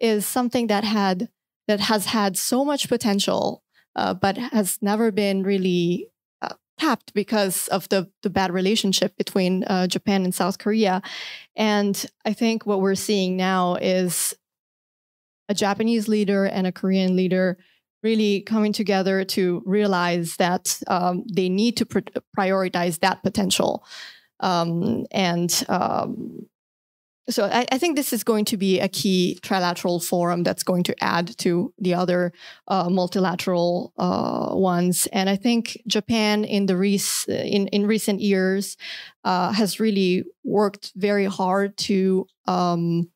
Is 0.00 0.26
something 0.26 0.68
that 0.68 0.84
had 0.84 1.28
that 1.66 1.80
has 1.80 2.06
had 2.06 2.36
so 2.36 2.64
much 2.64 2.88
potential, 2.88 3.62
uh, 3.96 4.14
but 4.14 4.36
has 4.36 4.78
never 4.80 5.10
been 5.10 5.42
really 5.42 6.08
tapped 6.78 7.14
because 7.14 7.68
of 7.68 7.88
the 7.88 8.10
the 8.22 8.30
bad 8.30 8.52
relationship 8.52 9.16
between 9.16 9.64
uh, 9.64 9.86
Japan 9.86 10.24
and 10.24 10.34
South 10.34 10.58
Korea. 10.58 11.02
And 11.56 12.04
I 12.24 12.32
think 12.32 12.66
what 12.66 12.80
we're 12.80 12.94
seeing 12.94 13.36
now 13.36 13.76
is 13.76 14.34
a 15.48 15.54
Japanese 15.54 16.08
leader 16.08 16.44
and 16.44 16.66
a 16.66 16.72
Korean 16.72 17.16
leader 17.16 17.58
really 18.02 18.42
coming 18.42 18.72
together 18.72 19.24
to 19.24 19.62
realize 19.64 20.36
that 20.36 20.78
um, 20.88 21.24
they 21.32 21.48
need 21.48 21.76
to 21.78 21.86
pr- 21.86 22.00
prioritize 22.38 23.00
that 23.00 23.22
potential. 23.22 23.84
Um, 24.40 25.06
and 25.10 25.64
um, 25.68 26.46
so 27.28 27.44
I, 27.44 27.64
I, 27.72 27.78
think 27.78 27.96
this 27.96 28.12
is 28.12 28.22
going 28.22 28.44
to 28.46 28.56
be 28.56 28.80
a 28.80 28.88
key 28.88 29.38
trilateral 29.42 30.04
forum 30.04 30.42
that's 30.42 30.62
going 30.62 30.82
to 30.84 31.04
add 31.04 31.36
to 31.38 31.72
the 31.78 31.94
other 31.94 32.32
uh, 32.68 32.90
multilateral 32.90 33.92
uh, 33.96 34.54
ones. 34.54 35.08
And 35.12 35.30
I 35.30 35.36
think 35.36 35.80
Japan 35.86 36.44
in 36.44 36.66
the 36.66 36.76
rec- 36.76 37.28
in, 37.28 37.68
in 37.68 37.86
recent 37.86 38.20
years 38.20 38.76
uh, 39.24 39.52
has 39.52 39.80
really 39.80 40.24
worked 40.44 40.92
very 40.96 41.24
hard 41.24 41.76
to 41.78 42.26
um, 42.46 43.08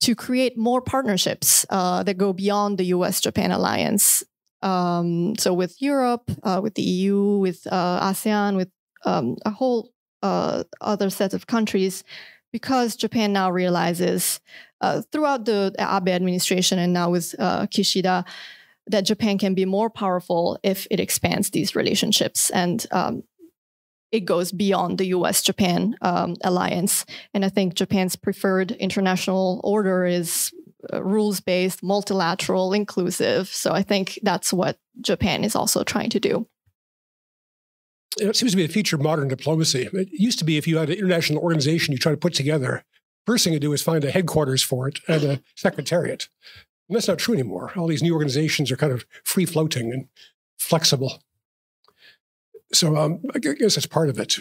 to 0.00 0.14
create 0.14 0.56
more 0.56 0.80
partnerships 0.80 1.66
uh, 1.68 2.02
that 2.02 2.16
go 2.16 2.32
beyond 2.32 2.78
the 2.78 2.86
US 2.86 3.20
Japan 3.20 3.52
alliance. 3.52 4.24
Um, 4.62 5.36
so, 5.38 5.54
with 5.54 5.80
Europe, 5.80 6.30
uh, 6.42 6.60
with 6.62 6.74
the 6.74 6.82
EU, 6.82 7.38
with 7.38 7.66
uh, 7.70 8.10
ASEAN, 8.10 8.56
with 8.56 8.70
um, 9.04 9.36
a 9.46 9.50
whole 9.50 9.90
other 10.22 11.08
set 11.08 11.32
of 11.32 11.46
countries, 11.46 12.04
because 12.52 12.96
Japan 12.96 13.32
now 13.32 13.50
realizes 13.50 14.40
uh, 14.80 15.02
throughout 15.12 15.44
the 15.44 15.74
Abe 15.78 16.08
administration 16.08 16.78
and 16.78 16.92
now 16.92 17.10
with 17.10 17.34
uh, 17.38 17.66
Kishida 17.66 18.24
that 18.86 19.04
Japan 19.04 19.38
can 19.38 19.54
be 19.54 19.64
more 19.64 19.90
powerful 19.90 20.58
if 20.62 20.86
it 20.90 21.00
expands 21.00 21.50
these 21.50 21.76
relationships. 21.76 22.50
And 22.50 22.84
um, 22.90 23.22
it 24.10 24.24
goes 24.24 24.52
beyond 24.52 24.98
the 24.98 25.06
US 25.06 25.42
Japan 25.42 25.96
um, 26.00 26.36
alliance. 26.42 27.04
And 27.32 27.44
I 27.44 27.48
think 27.48 27.74
Japan's 27.74 28.16
preferred 28.16 28.72
international 28.72 29.60
order 29.62 30.04
is 30.04 30.52
uh, 30.92 31.02
rules 31.02 31.40
based, 31.40 31.82
multilateral, 31.82 32.72
inclusive. 32.72 33.48
So 33.48 33.72
I 33.72 33.82
think 33.82 34.18
that's 34.22 34.52
what 34.52 34.78
Japan 35.00 35.44
is 35.44 35.54
also 35.54 35.84
trying 35.84 36.10
to 36.10 36.20
do. 36.20 36.46
It 38.18 38.36
seems 38.36 38.52
to 38.52 38.56
be 38.56 38.66
the 38.66 38.72
future 38.72 38.96
of 38.96 39.02
modern 39.02 39.28
diplomacy. 39.28 39.88
It 39.92 40.08
used 40.10 40.38
to 40.40 40.44
be 40.44 40.56
if 40.56 40.66
you 40.66 40.78
had 40.78 40.90
an 40.90 40.98
international 40.98 41.42
organization 41.42 41.92
you 41.92 41.98
try 41.98 42.12
to 42.12 42.18
put 42.18 42.34
together, 42.34 42.84
first 43.26 43.44
thing 43.44 43.52
you 43.52 43.60
do 43.60 43.72
is 43.72 43.82
find 43.82 44.04
a 44.04 44.10
headquarters 44.10 44.62
for 44.62 44.88
it 44.88 45.00
and 45.06 45.22
a 45.22 45.42
secretariat. 45.54 46.28
And 46.88 46.96
that's 46.96 47.06
not 47.06 47.18
true 47.18 47.34
anymore. 47.34 47.72
All 47.76 47.86
these 47.86 48.02
new 48.02 48.12
organizations 48.12 48.70
are 48.72 48.76
kind 48.76 48.92
of 48.92 49.06
free 49.24 49.46
floating 49.46 49.92
and 49.92 50.08
flexible. 50.58 51.22
So 52.72 52.96
um, 52.96 53.20
I 53.34 53.38
guess 53.38 53.76
that's 53.76 53.86
part 53.86 54.08
of 54.08 54.18
it. 54.18 54.38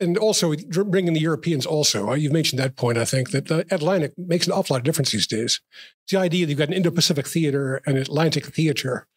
And 0.00 0.16
also 0.16 0.54
bringing 0.84 1.14
the 1.14 1.20
Europeans 1.20 1.66
also. 1.66 2.10
Uh, 2.10 2.14
you've 2.14 2.32
mentioned 2.32 2.60
that 2.60 2.76
point, 2.76 2.96
I 2.96 3.04
think, 3.04 3.32
that 3.32 3.48
the 3.48 3.66
Atlantic 3.72 4.12
makes 4.16 4.46
an 4.46 4.52
awful 4.52 4.74
lot 4.74 4.80
of 4.80 4.84
difference 4.84 5.10
these 5.10 5.26
days. 5.26 5.60
It's 6.04 6.12
the 6.12 6.18
idea 6.18 6.46
that 6.46 6.50
you've 6.50 6.58
got 6.58 6.68
an 6.68 6.74
Indo-Pacific 6.74 7.26
theater 7.26 7.82
and 7.84 7.98
Atlantic 7.98 8.46
theater 8.46 9.08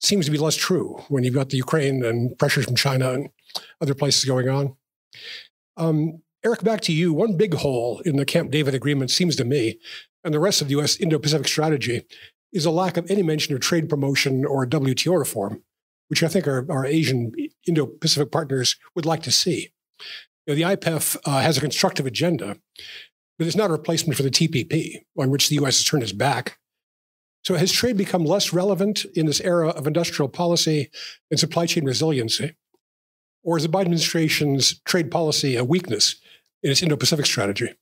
seems 0.00 0.26
to 0.26 0.30
be 0.30 0.38
less 0.38 0.56
true 0.56 1.02
when 1.08 1.24
you've 1.24 1.34
got 1.34 1.50
the 1.50 1.56
Ukraine 1.56 2.04
and 2.04 2.36
pressures 2.38 2.64
from 2.64 2.76
China 2.76 3.12
and 3.12 3.30
other 3.80 3.94
places 3.94 4.24
going 4.24 4.48
on. 4.48 4.76
Um, 5.76 6.22
Eric, 6.44 6.62
back 6.62 6.82
to 6.82 6.92
you. 6.92 7.12
One 7.12 7.36
big 7.36 7.54
hole 7.54 8.00
in 8.04 8.16
the 8.16 8.24
Camp 8.24 8.50
David 8.50 8.74
agreement 8.74 9.10
seems 9.10 9.34
to 9.36 9.44
me, 9.44 9.78
and 10.22 10.34
the 10.34 10.40
rest 10.40 10.60
of 10.60 10.68
the 10.68 10.72
U.S. 10.72 10.96
Indo-Pacific 10.96 11.48
strategy, 11.48 12.02
is 12.52 12.64
a 12.64 12.70
lack 12.70 12.96
of 12.96 13.10
any 13.10 13.22
mention 13.22 13.54
of 13.54 13.60
trade 13.60 13.88
promotion 13.88 14.44
or 14.44 14.66
WTO 14.66 15.18
reform 15.18 15.62
which 16.08 16.22
I 16.22 16.28
think 16.28 16.46
our, 16.46 16.66
our 16.70 16.86
Asian 16.86 17.32
Indo 17.66 17.86
Pacific 17.86 18.30
partners 18.30 18.76
would 18.94 19.06
like 19.06 19.22
to 19.22 19.32
see. 19.32 19.72
You 20.46 20.54
know, 20.54 20.54
the 20.54 20.76
IPEF 20.76 21.16
uh, 21.24 21.40
has 21.40 21.56
a 21.56 21.60
constructive 21.60 22.06
agenda, 22.06 22.56
but 23.38 23.46
it's 23.46 23.56
not 23.56 23.70
a 23.70 23.72
replacement 23.72 24.16
for 24.16 24.22
the 24.22 24.30
TPP, 24.30 24.96
on 25.18 25.30
which 25.30 25.48
the 25.48 25.56
U.S. 25.56 25.78
has 25.78 25.84
turned 25.84 26.02
its 26.02 26.12
back. 26.12 26.58
So 27.44 27.54
has 27.56 27.70
trade 27.70 27.96
become 27.96 28.24
less 28.24 28.52
relevant 28.52 29.04
in 29.14 29.26
this 29.26 29.40
era 29.40 29.68
of 29.68 29.86
industrial 29.86 30.28
policy 30.28 30.90
and 31.30 31.38
supply 31.38 31.66
chain 31.66 31.84
resiliency? 31.84 32.54
Or 33.42 33.58
is 33.58 33.64
the 33.64 33.68
Biden 33.68 33.82
administration's 33.82 34.80
trade 34.86 35.10
policy 35.10 35.56
a 35.56 35.64
weakness 35.64 36.16
in 36.62 36.70
its 36.70 36.82
Indo 36.82 36.96
Pacific 36.96 37.26
strategy? 37.26 37.74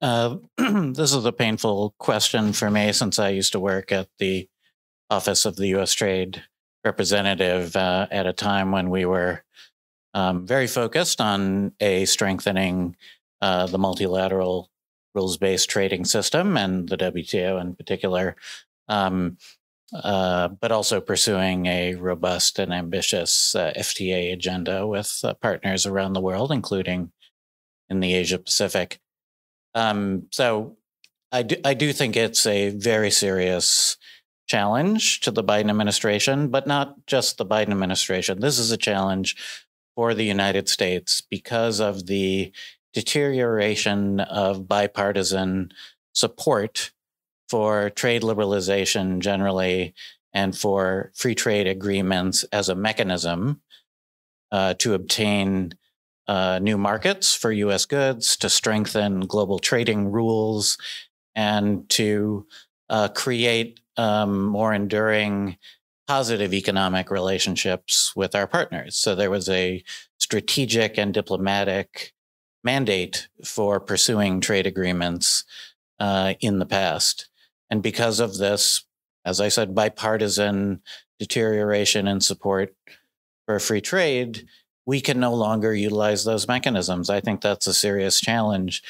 Uh, 0.00 0.36
this 0.56 1.12
is 1.12 1.24
a 1.24 1.32
painful 1.32 1.94
question 1.98 2.52
for 2.52 2.70
me 2.70 2.92
since 2.92 3.18
I 3.18 3.30
used 3.30 3.52
to 3.52 3.60
work 3.60 3.90
at 3.90 4.08
the 4.18 4.48
office 5.10 5.44
of 5.44 5.56
the 5.56 5.68
U.S. 5.68 5.92
Trade 5.92 6.42
Representative 6.84 7.74
uh, 7.76 8.06
at 8.10 8.26
a 8.26 8.32
time 8.32 8.70
when 8.72 8.90
we 8.90 9.04
were 9.04 9.44
um, 10.14 10.46
very 10.46 10.66
focused 10.66 11.20
on 11.20 11.72
a 11.80 12.04
strengthening 12.04 12.96
uh, 13.40 13.66
the 13.66 13.78
multilateral 13.78 14.71
rules-based 15.14 15.68
trading 15.68 16.04
system 16.04 16.56
and 16.56 16.88
the 16.88 16.96
WTO 16.96 17.60
in 17.60 17.74
particular, 17.74 18.36
um, 18.88 19.36
uh, 19.92 20.48
but 20.48 20.72
also 20.72 21.00
pursuing 21.00 21.66
a 21.66 21.94
robust 21.94 22.58
and 22.58 22.72
ambitious 22.72 23.54
uh, 23.54 23.72
FTA 23.76 24.32
agenda 24.32 24.86
with 24.86 25.20
uh, 25.24 25.34
partners 25.34 25.86
around 25.86 26.14
the 26.14 26.20
world, 26.20 26.50
including 26.50 27.12
in 27.90 28.00
the 28.00 28.14
Asia 28.14 28.38
Pacific. 28.38 28.98
Um, 29.74 30.28
so 30.30 30.76
I 31.30 31.42
do, 31.42 31.56
I 31.64 31.74
do 31.74 31.92
think 31.92 32.16
it's 32.16 32.46
a 32.46 32.70
very 32.70 33.10
serious 33.10 33.96
challenge 34.46 35.20
to 35.20 35.30
the 35.30 35.44
Biden 35.44 35.70
administration, 35.70 36.48
but 36.48 36.66
not 36.66 37.06
just 37.06 37.38
the 37.38 37.46
Biden 37.46 37.70
administration. 37.70 38.40
This 38.40 38.58
is 38.58 38.70
a 38.70 38.76
challenge 38.76 39.36
for 39.94 40.14
the 40.14 40.24
United 40.24 40.68
States 40.68 41.20
because 41.20 41.80
of 41.80 42.06
the 42.06 42.52
deterioration 42.92 44.20
of 44.20 44.68
bipartisan 44.68 45.72
support 46.12 46.92
for 47.48 47.90
trade 47.90 48.22
liberalization 48.22 49.18
generally 49.18 49.94
and 50.32 50.56
for 50.56 51.12
free 51.14 51.34
trade 51.34 51.66
agreements 51.66 52.44
as 52.44 52.68
a 52.68 52.74
mechanism 52.74 53.60
uh, 54.50 54.74
to 54.74 54.94
obtain 54.94 55.74
uh, 56.28 56.58
new 56.62 56.78
markets 56.78 57.34
for 57.34 57.52
US 57.52 57.84
goods, 57.84 58.36
to 58.36 58.48
strengthen 58.48 59.20
global 59.20 59.58
trading 59.58 60.10
rules, 60.10 60.78
and 61.34 61.88
to 61.90 62.46
uh, 62.88 63.08
create 63.08 63.80
um, 63.96 64.46
more 64.46 64.72
enduring 64.72 65.56
positive 66.06 66.52
economic 66.52 67.10
relationships 67.10 68.14
with 68.14 68.34
our 68.34 68.46
partners. 68.46 68.96
So 68.96 69.14
there 69.14 69.30
was 69.30 69.48
a 69.48 69.82
strategic 70.18 70.98
and 70.98 71.12
diplomatic 71.12 72.12
mandate 72.64 73.28
for 73.44 73.80
pursuing 73.80 74.40
trade 74.40 74.66
agreements 74.66 75.44
uh, 75.98 76.34
in 76.40 76.58
the 76.58 76.66
past. 76.66 77.28
And 77.70 77.82
because 77.82 78.20
of 78.20 78.38
this, 78.38 78.84
as 79.24 79.40
I 79.40 79.48
said, 79.48 79.74
bipartisan 79.74 80.82
deterioration 81.18 82.08
in 82.08 82.20
support 82.20 82.74
for 83.46 83.58
free 83.58 83.80
trade, 83.80 84.46
we 84.84 85.00
can 85.00 85.20
no 85.20 85.32
longer 85.34 85.74
utilize 85.74 86.24
those 86.24 86.48
mechanisms. 86.48 87.08
I 87.08 87.20
think 87.20 87.40
that's 87.40 87.66
a 87.66 87.74
serious 87.74 88.20
challenge. 88.20 88.82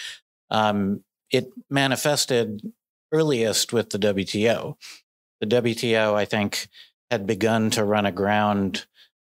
Um, 0.51 1.05
it 1.31 1.53
manifested 1.70 2.73
earliest 3.12 3.73
with 3.73 3.90
the 3.90 3.99
WTO. 3.99 4.77
The 5.40 5.47
WTO, 5.47 6.15
I 6.15 6.24
think, 6.24 6.69
had 7.11 7.27
begun 7.27 7.70
to 7.70 7.85
run 7.85 8.07
aground 8.07 8.86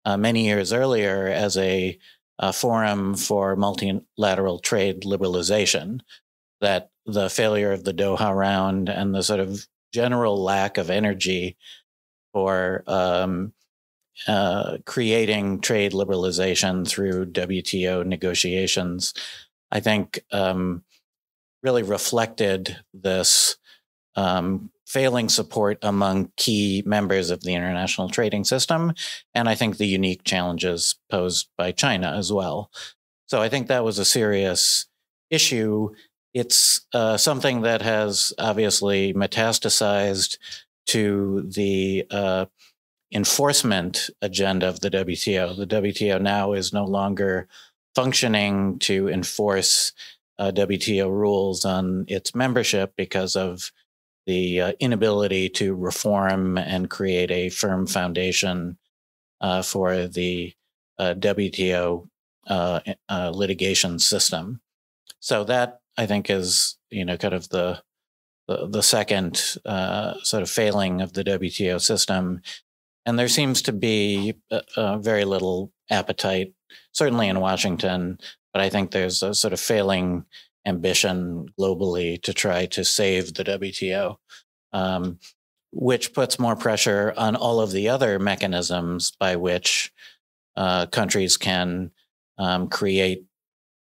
uh, 0.05 0.17
many 0.17 0.45
years 0.45 0.71
earlier 0.71 1.27
as 1.27 1.57
a, 1.57 1.97
a 2.41 2.51
forum 2.51 3.15
for 3.15 3.55
multilateral 3.55 4.59
trade 4.59 5.03
liberalization. 5.03 6.01
That 6.59 6.89
the 7.05 7.29
failure 7.29 7.71
of 7.71 7.83
the 7.83 7.93
Doha 7.93 8.35
round 8.35 8.89
and 8.89 9.15
the 9.15 9.23
sort 9.23 9.39
of 9.39 9.65
general 9.93 10.41
lack 10.41 10.77
of 10.77 10.89
energy 10.89 11.57
for 12.33 12.83
um, 12.87 13.53
uh, 14.27 14.77
creating 14.85 15.61
trade 15.61 15.93
liberalization 15.93 16.87
through 16.87 17.25
WTO 17.27 18.05
negotiations, 18.05 19.13
I 19.71 19.79
think 19.79 20.19
um, 20.31 20.83
really 21.63 21.83
reflected 21.83 22.77
this 22.93 23.57
um, 24.15 24.71
failing 24.85 25.29
support 25.29 25.77
among 25.81 26.31
key 26.35 26.83
members 26.85 27.29
of 27.29 27.41
the 27.41 27.53
international 27.53 28.09
trading 28.09 28.43
system. 28.43 28.93
And 29.33 29.47
I 29.47 29.55
think 29.55 29.77
the 29.77 29.87
unique 29.87 30.23
challenges 30.23 30.95
posed 31.09 31.47
by 31.57 31.71
China 31.71 32.13
as 32.17 32.31
well. 32.31 32.69
So 33.27 33.41
I 33.41 33.47
think 33.47 33.67
that 33.67 33.85
was 33.85 33.99
a 33.99 34.05
serious 34.05 34.87
issue. 35.29 35.91
It's 36.33 36.85
uh, 36.93 37.15
something 37.17 37.61
that 37.61 37.81
has 37.81 38.33
obviously 38.37 39.13
metastasized 39.13 40.37
to 40.87 41.43
the 41.47 42.05
uh, 42.11 42.45
enforcement 43.13 44.09
agenda 44.21 44.67
of 44.67 44.81
the 44.81 44.89
WTO. 44.89 45.55
The 45.55 45.67
WTO 45.67 46.21
now 46.21 46.53
is 46.53 46.73
no 46.73 46.85
longer 46.85 47.47
functioning 47.95 48.79
to 48.79 49.09
enforce 49.09 49.93
uh, 50.39 50.51
WTO 50.51 51.09
rules 51.09 51.65
on 51.65 52.05
its 52.07 52.33
membership 52.33 52.93
because 52.95 53.35
of 53.35 53.71
the 54.25 54.61
uh, 54.61 54.71
inability 54.79 55.49
to 55.49 55.75
reform 55.75 56.57
and 56.57 56.89
create 56.89 57.31
a 57.31 57.49
firm 57.49 57.87
foundation 57.87 58.77
uh, 59.39 59.61
for 59.61 60.07
the 60.07 60.53
uh, 60.99 61.15
WTO 61.15 62.07
uh, 62.47 62.79
uh, 63.09 63.31
litigation 63.33 63.99
system. 63.99 64.61
So 65.19 65.43
that 65.45 65.79
I 65.97 66.05
think 66.05 66.29
is 66.29 66.77
you 66.89 67.05
know 67.05 67.17
kind 67.17 67.33
of 67.33 67.49
the 67.49 67.81
the, 68.47 68.67
the 68.67 68.83
second 68.83 69.37
sort 69.37 70.43
of 70.43 70.49
failing 70.49 71.01
of 71.01 71.13
the 71.13 71.23
WTO 71.23 71.79
system, 71.81 72.41
and 73.05 73.17
there 73.17 73.27
seems 73.27 73.61
to 73.63 73.71
be 73.71 74.35
very 74.75 75.25
little 75.25 75.71
appetite, 75.89 76.53
certainly 76.91 77.27
in 77.27 77.39
Washington, 77.39 78.19
but 78.53 78.61
I 78.61 78.69
think 78.69 78.91
there's 78.91 79.23
a 79.23 79.33
sort 79.33 79.53
of 79.53 79.59
failing 79.59 80.25
ambition 80.65 81.47
globally 81.59 82.21
to 82.21 82.33
try 82.33 82.65
to 82.67 82.85
save 82.85 83.33
the 83.33 83.43
WTO, 83.43 84.17
um, 84.73 85.19
which 85.71 86.13
puts 86.13 86.39
more 86.39 86.55
pressure 86.55 87.13
on 87.17 87.35
all 87.35 87.59
of 87.59 87.71
the 87.71 87.89
other 87.89 88.19
mechanisms 88.19 89.11
by 89.19 89.35
which 89.35 89.91
uh, 90.55 90.85
countries 90.87 91.37
can 91.37 91.91
um, 92.37 92.67
create 92.67 93.25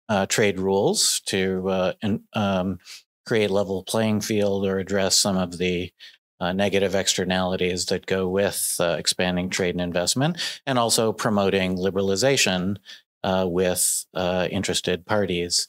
uh, 0.08 0.26
trade 0.26 0.58
rules 0.58 1.20
to 1.26 1.68
uh, 1.68 1.92
in, 2.02 2.22
um, 2.34 2.78
create 3.24 3.50
level 3.50 3.82
playing 3.82 4.20
field 4.20 4.64
or 4.66 4.78
address 4.78 5.16
some 5.16 5.36
of 5.36 5.58
the 5.58 5.90
uh, 6.38 6.52
negative 6.52 6.94
externalities 6.94 7.86
that 7.86 8.06
go 8.06 8.28
with 8.28 8.76
uh, 8.78 8.96
expanding 8.98 9.48
trade 9.48 9.74
and 9.74 9.80
investment, 9.80 10.60
and 10.66 10.78
also 10.78 11.12
promoting 11.12 11.76
liberalization 11.76 12.76
uh, 13.24 13.46
with 13.48 14.04
interested 14.14 15.06
parties. 15.06 15.66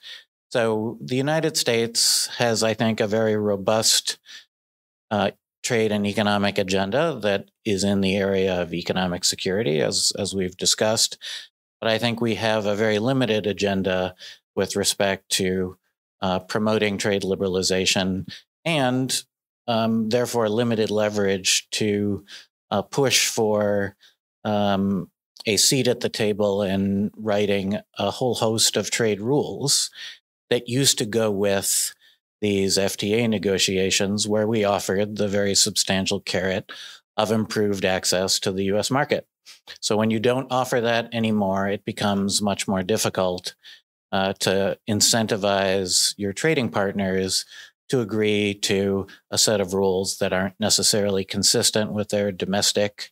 So 0.50 0.98
the 1.02 1.16
United 1.16 1.58
States 1.58 2.28
has, 2.38 2.64
I 2.64 2.74
think, 2.74 3.00
a 3.00 3.08
very 3.08 3.36
robust 3.36 4.18
uh, 5.12 5.32
trade 5.64 5.92
and 5.92 6.08
economic 6.08 6.58
agenda 6.58 7.20
that 7.22 7.50
is 7.66 7.84
in 7.84 8.02
the 8.02 8.16
area 8.16 8.62
of 8.62 8.74
economic 8.74 9.26
security, 9.26 9.82
as 9.82 10.14
as 10.18 10.34
we've 10.34 10.56
discussed. 10.56 11.18
But 11.82 11.90
I 11.90 11.98
think 11.98 12.22
we 12.22 12.36
have 12.36 12.66
a 12.66 12.76
very 12.76 13.00
limited 13.00 13.46
agenda 13.46 14.16
with 14.56 14.76
respect 14.76 15.30
to 15.30 15.78
uh, 16.22 16.40
promoting 16.40 16.98
trade 16.98 17.22
liberalization 17.24 18.28
and 18.66 19.24
um, 19.68 20.10
therefore 20.10 20.50
limited 20.50 20.90
leverage 20.90 21.70
to 21.72 22.26
uh, 22.72 22.82
push 22.82 23.28
for 23.28 23.96
um, 24.44 25.12
a 25.46 25.58
seat 25.58 25.88
at 25.88 26.00
the 26.00 26.10
table 26.10 26.62
in 26.64 27.12
writing 27.16 27.80
a 27.98 28.12
whole 28.12 28.36
host 28.36 28.78
of 28.78 28.90
trade 28.90 29.22
rules 29.22 29.90
that 30.50 30.70
used 30.70 30.98
to 31.00 31.06
go 31.06 31.32
with 31.32 31.94
these 32.42 32.78
FTA 32.78 33.28
negotiations, 33.30 34.28
where 34.28 34.48
we 34.48 34.64
offered 34.64 35.16
the 35.16 35.28
very 35.28 35.56
substantial 35.56 36.20
carrot 36.20 36.72
of 37.16 37.32
improved 37.32 37.84
access 37.84 38.40
to 38.40 38.52
the 38.52 38.66
US 38.66 38.92
market. 38.92 39.28
So 39.82 39.98
when 39.98 40.12
you 40.12 40.20
don't 40.20 40.52
offer 40.52 40.82
that 40.82 41.10
anymore, 41.14 41.68
it 41.68 41.84
becomes 41.84 42.42
much 42.42 42.68
more 42.68 42.84
difficult 42.84 43.56
uh, 44.12 44.34
to 44.34 44.78
incentivize 44.90 46.14
your 46.18 46.34
trading 46.34 46.70
partners 46.70 47.46
to 47.90 48.02
agree 48.02 48.54
to 48.54 49.08
a 49.32 49.38
set 49.38 49.62
of 49.62 49.74
rules 49.74 50.18
that 50.20 50.34
aren't 50.34 50.60
necessarily 50.60 51.24
consistent 51.24 51.92
with 51.92 52.10
their 52.10 52.32
domestic 52.32 53.12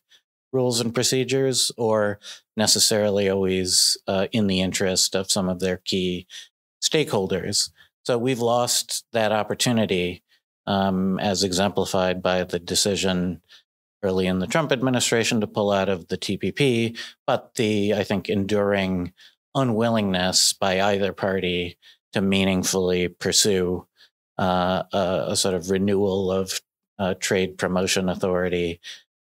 rules 0.52 0.80
and 0.80 0.94
procedures 0.94 1.72
or 1.76 2.18
necessarily 2.56 3.28
always 3.28 3.98
uh, 4.06 4.26
in 4.32 4.46
the 4.46 4.60
interest 4.60 5.14
of 5.14 5.30
some 5.30 5.48
of 5.48 5.60
their 5.60 5.78
key 5.78 6.26
stakeholders. 6.82 7.70
So 8.04 8.18
we've 8.18 8.40
lost 8.40 9.04
that 9.12 9.32
opportunity 9.32 10.22
um, 10.66 11.18
as 11.18 11.42
exemplified 11.42 12.22
by 12.22 12.44
the 12.44 12.58
decision 12.58 13.40
early 14.02 14.26
in 14.26 14.38
the 14.38 14.46
Trump 14.46 14.72
administration 14.72 15.40
to 15.40 15.46
pull 15.46 15.72
out 15.72 15.88
of 15.88 16.08
the 16.08 16.18
TPP, 16.18 16.98
but 17.26 17.54
the, 17.54 17.94
I 17.94 18.04
think, 18.04 18.28
enduring 18.28 19.12
unwillingness 19.54 20.52
by 20.52 20.80
either 20.80 21.12
party 21.12 21.78
to 22.12 22.20
meaningfully 22.20 23.08
pursue 23.08 23.86
uh, 24.38 24.82
a, 24.92 25.24
a, 25.28 25.36
sort 25.36 25.54
of 25.54 25.70
renewal 25.70 26.30
of 26.30 26.60
uh, 26.98 27.14
trade 27.18 27.56
promotion 27.58 28.08
authority 28.08 28.80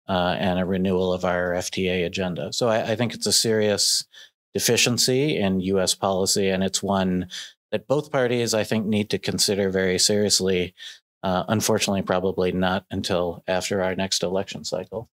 uh, 0.08 0.36
and 0.38 0.58
a 0.58 0.64
renewal 0.64 1.12
of 1.12 1.24
our 1.24 1.52
FTA 1.52 2.04
agenda. 2.06 2.52
So 2.52 2.68
I, 2.68 2.92
I, 2.92 2.96
think 2.96 3.14
it's 3.14 3.26
a 3.26 3.32
serious 3.32 4.06
deficiency 4.54 5.36
in 5.36 5.60
U.S. 5.60 5.94
policy, 5.94 6.48
and 6.48 6.62
it's 6.62 6.82
one 6.82 7.28
that 7.70 7.88
both 7.88 8.12
parties, 8.12 8.54
I 8.54 8.64
think, 8.64 8.86
need 8.86 9.10
to 9.10 9.18
consider 9.18 9.70
very 9.70 9.98
seriously. 9.98 10.74
Uh, 11.22 11.44
unfortunately, 11.48 12.02
probably 12.02 12.52
not 12.52 12.84
until 12.90 13.44
after 13.46 13.82
our 13.82 13.94
next 13.94 14.22
election 14.22 14.64
cycle. 14.64 15.08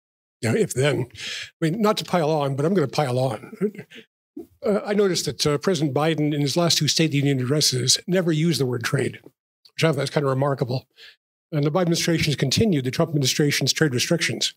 Yeah, 0.40 0.54
if 0.54 0.74
then. 0.74 1.06
I 1.10 1.54
mean, 1.60 1.80
not 1.80 1.96
to 1.98 2.04
pile 2.04 2.30
on, 2.30 2.54
but 2.54 2.66
I'm 2.66 2.74
going 2.74 2.88
to 2.88 2.94
pile 2.94 3.18
on. 3.18 3.72
Uh, 4.64 4.80
I 4.84 4.94
noticed 4.94 5.26
that 5.26 5.46
uh, 5.46 5.58
President 5.58 5.94
Biden, 5.94 6.34
in 6.34 6.40
his 6.40 6.56
last 6.56 6.78
two 6.78 6.88
State 6.88 7.06
of 7.06 7.10
the 7.12 7.18
Union 7.18 7.40
addresses, 7.40 7.98
never 8.06 8.32
used 8.32 8.60
the 8.60 8.66
word 8.66 8.82
trade, 8.82 9.20
which 9.22 9.84
I 9.84 9.92
thought 9.92 10.00
was 10.00 10.10
kind 10.10 10.24
of 10.24 10.30
remarkable. 10.30 10.86
And 11.52 11.64
the 11.64 11.70
Biden 11.70 11.82
administration 11.82 12.26
has 12.26 12.36
continued 12.36 12.84
the 12.84 12.90
Trump 12.90 13.10
administration's 13.10 13.72
trade 13.72 13.94
restrictions. 13.94 14.54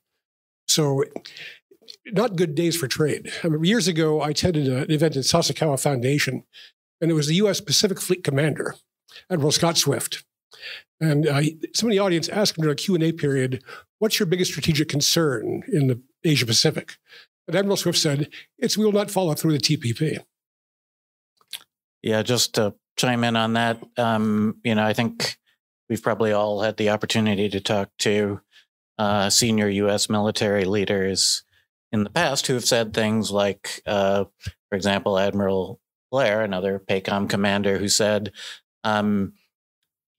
So 0.68 1.04
not 2.12 2.36
good 2.36 2.56
days 2.56 2.76
for 2.76 2.88
trade. 2.88 3.32
I 3.44 3.48
mean, 3.48 3.64
years 3.64 3.88
ago, 3.88 4.22
I 4.22 4.30
attended 4.30 4.68
an 4.68 4.92
event 4.92 5.16
at 5.16 5.24
Sasakawa 5.24 5.82
Foundation, 5.82 6.44
and 7.02 7.12
it 7.12 7.14
was 7.14 7.28
the 7.28 7.36
U.S. 7.36 7.62
Pacific 7.62 8.00
Fleet 8.00 8.24
Commander, 8.24 8.76
Admiral 9.30 9.52
Scott 9.52 9.78
Swift. 9.78 10.24
And 11.00 11.28
uh, 11.28 11.42
some 11.76 11.90
of 11.90 11.92
the 11.92 12.00
audience 12.00 12.30
asked 12.30 12.58
him 12.58 12.64
during 12.64 12.74
a 12.74 12.76
Q&A 12.76 13.12
period, 13.12 13.64
what's 14.00 14.20
your 14.20 14.26
biggest 14.26 14.52
strategic 14.52 14.90
concern 14.90 15.64
in 15.72 15.88
the 15.88 16.02
Asia 16.24 16.46
Pacific? 16.46 16.98
And 17.48 17.56
Admiral 17.56 17.78
Swift 17.78 17.98
said, 17.98 18.30
it's 18.58 18.78
we 18.78 18.86
will 18.86 18.92
not 18.92 19.12
follow 19.12 19.34
through 19.34 19.54
the 19.54 19.60
TPP. 19.60 20.20
Yeah, 22.02 22.24
just 22.24 22.56
to 22.56 22.74
chime 22.98 23.24
in 23.24 23.36
on 23.36 23.54
that, 23.54 23.82
um, 23.98 24.58
you 24.64 24.76
know, 24.76 24.84
I 24.84 24.94
think 24.94 25.38
we've 25.90 26.02
probably 26.02 26.32
all 26.32 26.62
had 26.62 26.78
the 26.78 26.90
opportunity 26.90 27.50
to 27.50 27.60
talk 27.60 27.90
to 28.00 28.42
uh, 28.98 29.30
senior 29.30 29.70
U.S. 29.70 30.10
military 30.10 30.66
leaders 30.66 31.44
in 31.92 32.04
the 32.04 32.10
past 32.10 32.48
who 32.48 32.54
have 32.54 32.66
said 32.66 32.94
things 32.94 33.32
like, 33.32 33.82
uh, 33.86 34.26
for 34.70 34.76
example, 34.76 35.18
Admiral 35.18 35.80
Blair, 36.12 36.42
another 36.42 36.80
PACOM 36.80 37.30
commander, 37.30 37.78
who 37.78 37.88
said, 37.88 38.32
um, 38.84 39.34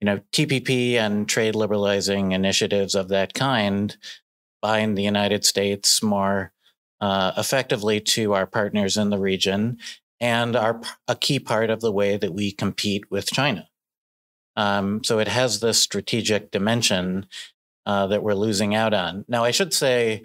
you 0.00 0.06
know, 0.06 0.20
TPP 0.32 0.94
and 0.94 1.28
trade 1.28 1.54
liberalizing 1.54 2.32
initiatives 2.32 2.94
of 2.94 3.08
that 3.08 3.34
kind 3.34 3.96
bind 4.60 4.96
the 4.96 5.02
United 5.02 5.44
States 5.44 6.02
more 6.02 6.52
uh, 7.00 7.32
effectively 7.36 8.00
to 8.00 8.34
our 8.34 8.46
partners 8.46 8.96
in 8.96 9.10
the 9.10 9.18
region 9.18 9.78
and 10.20 10.56
are 10.56 10.80
a 11.06 11.14
key 11.14 11.38
part 11.38 11.70
of 11.70 11.80
the 11.80 11.92
way 11.92 12.16
that 12.16 12.34
we 12.34 12.50
compete 12.50 13.10
with 13.10 13.26
China. 13.26 13.68
Um, 14.56 15.04
so 15.04 15.20
it 15.20 15.28
has 15.28 15.60
this 15.60 15.78
strategic 15.80 16.50
dimension 16.50 17.26
uh, 17.86 18.08
that 18.08 18.22
we're 18.22 18.34
losing 18.34 18.74
out 18.74 18.92
on. 18.92 19.24
Now, 19.28 19.44
I 19.44 19.52
should 19.52 19.72
say 19.72 20.24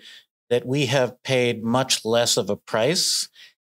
that 0.53 0.67
we 0.67 0.85
have 0.85 1.21
paid 1.23 1.63
much 1.63 2.05
less 2.05 2.38
of 2.38 2.47
a 2.47 2.55
price 2.55 3.27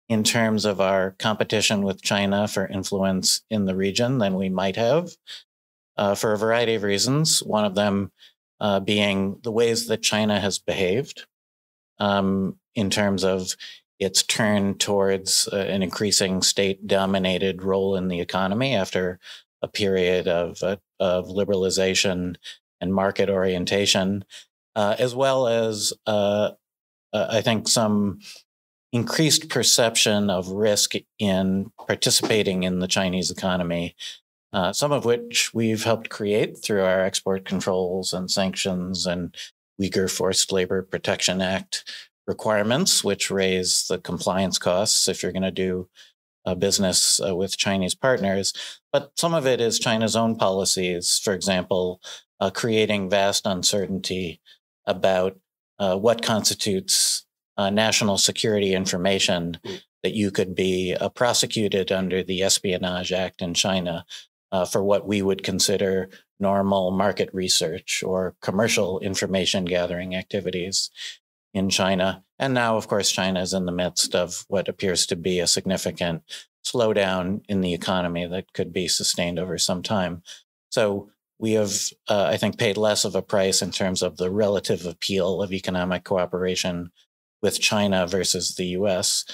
in 0.09 0.23
terms 0.23 0.65
of 0.65 0.81
our 0.81 1.17
competition 1.19 1.83
with 1.83 2.01
China 2.01 2.47
for 2.47 2.69
influence 2.69 3.43
in 3.51 3.65
the 3.65 3.75
region 3.75 4.19
than 4.19 4.37
we 4.37 4.49
might 4.49 4.77
have 4.77 5.11
uh, 5.97 6.15
for 6.15 6.33
a 6.33 6.39
variety 6.39 6.77
of 6.77 6.85
reasons. 6.85 7.43
One 7.43 7.65
of 7.65 7.75
them 7.75 8.13
uh, 8.61 8.79
being 8.79 9.41
the 9.43 9.51
ways 9.51 9.89
that 9.89 10.03
China 10.03 10.39
has 10.39 10.61
behaved 10.61 11.27
um, 11.99 12.61
in 12.77 12.91
terms 12.91 13.25
of 13.25 13.57
its 13.99 14.23
turn 14.23 14.79
towards 14.79 15.49
uh, 15.53 15.57
an 15.57 15.83
increasing 15.83 16.43
state 16.43 16.87
dominated 16.87 17.65
role 17.65 17.97
in 17.97 18.07
the 18.07 18.21
economy 18.21 18.77
after 18.77 19.19
a 19.63 19.67
period 19.67 20.29
of, 20.29 20.63
uh, 20.63 20.77
of 21.01 21.27
liberalization 21.27 22.37
and 22.81 22.95
market 22.95 23.29
orientation, 23.29 24.25
uh, 24.77 24.95
as 24.97 25.13
well 25.13 25.49
as, 25.49 25.93
uh, 27.13 27.27
I 27.31 27.41
think, 27.41 27.69
some 27.69 28.21
increased 28.93 29.49
perception 29.49 30.31
of 30.31 30.49
risk 30.49 30.95
in 31.19 31.71
participating 31.87 32.63
in 32.63 32.79
the 32.79 32.89
Chinese 32.89 33.31
economy, 33.31 33.95
uh, 34.53 34.73
some 34.73 34.93
of 34.93 35.05
which 35.05 35.53
we've 35.53 35.85
helped 35.85 36.09
create 36.09 36.63
through 36.63 36.83
our 36.83 37.03
export 37.03 37.45
controls 37.45 38.13
and 38.13 38.31
sanctions 38.31 39.07
and 39.07 39.35
Uyghur 39.81 40.11
Forced 40.11 40.51
Labor 40.53 40.83
Protection 40.83 41.41
Act 41.43 41.85
requirements, 42.27 43.05
which 43.05 43.31
raise 43.31 43.87
the 43.89 43.99
compliance 43.99 44.59
costs 44.59 45.09
if 45.09 45.23
you're 45.23 45.33
going 45.33 45.43
to 45.43 45.51
do 45.51 45.89
a 46.45 46.55
business 46.55 47.21
uh, 47.27 47.35
with 47.37 47.59
Chinese 47.59 47.95
partners. 47.95 48.53
But 48.93 49.13
some 49.17 49.35
of 49.35 49.47
it 49.47 49.61
is 49.61 49.79
China's 49.79 50.17
own 50.17 50.37
policies, 50.37 51.21
for 51.23 51.35
example, 51.35 52.01
uh, 52.41 52.51
creating 52.51 53.11
vast 53.11 53.47
uncertainty 53.47 54.41
about 54.87 55.39
uh, 55.79 55.97
what 55.97 56.23
constitutes 56.23 57.25
uh, 57.57 57.71
national 57.71 58.19
security 58.19 58.75
information 58.75 59.59
mm. 59.65 59.81
that 60.03 60.15
you 60.15 60.31
could 60.31 60.55
be 60.55 60.95
uh, 60.95 61.09
prosecuted 61.09 61.91
under 61.91 62.23
the 62.23 62.43
Espionage 62.43 63.13
Act 63.13 63.43
in 63.43 63.55
China 63.55 64.05
uh, 64.53 64.65
for 64.65 64.83
what 64.83 65.07
we 65.07 65.23
would 65.23 65.43
consider 65.43 66.09
normal 66.41 66.91
market 66.91 67.29
research 67.33 68.03
or 68.05 68.37
commercial 68.41 69.01
information 69.01 69.65
gathering 69.65 70.15
activities 70.15 70.91
in 71.53 71.69
China. 71.69 72.23
And 72.39 72.55
now, 72.55 72.77
of 72.77 72.87
course, 72.87 73.11
China 73.11 73.41
is 73.41 73.53
in 73.53 73.67
the 73.67 73.73
midst 73.73 74.15
of 74.15 74.45
what 74.49 74.69
appears 74.69 75.07
to 75.07 75.17
be 75.17 75.41
a 75.41 75.47
significant 75.47 76.23
slowdown 76.65 77.43
in 77.49 77.61
the 77.61 77.75
economy 77.75 78.27
that 78.27 78.53
could 78.53 78.73
be 78.73 78.87
sustained 78.87 79.39
over 79.39 79.59
some 79.59 79.83
time. 79.83 80.23
So 80.71 81.11
we 81.39 81.53
have, 81.53 81.73
uh, 82.09 82.25
I 82.25 82.37
think, 82.37 82.59
paid 82.59 82.77
less 82.77 83.05
of 83.05 83.15
a 83.15 83.23
price 83.23 83.63
in 83.63 83.71
terms 83.71 84.03
of 84.03 84.17
the 84.17 84.31
relative 84.31 84.87
appeal 84.87 85.41
of 85.41 85.53
economic 85.53 86.05
cooperation 86.05 86.91
with 87.43 87.61
China 87.61 88.07
versus 88.07 88.57
the 88.57 88.67
U.S. 88.67 89.25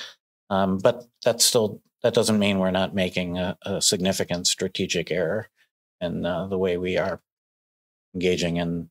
Um, 0.51 0.79
but 0.79 1.05
that 1.25 1.41
still 1.41 1.81
that 2.03 2.15
doesn't 2.15 2.39
mean 2.39 2.59
we're 2.59 2.71
not 2.71 2.95
making 2.95 3.39
a, 3.39 3.57
a 3.63 3.81
significant 3.81 4.47
strategic 4.47 5.11
error 5.11 5.49
in 6.03 6.27
uh, 6.27 6.47
the 6.47 6.59
way 6.59 6.77
we 6.77 6.99
are 6.99 7.23
engaging 8.15 8.59
in 8.59 8.91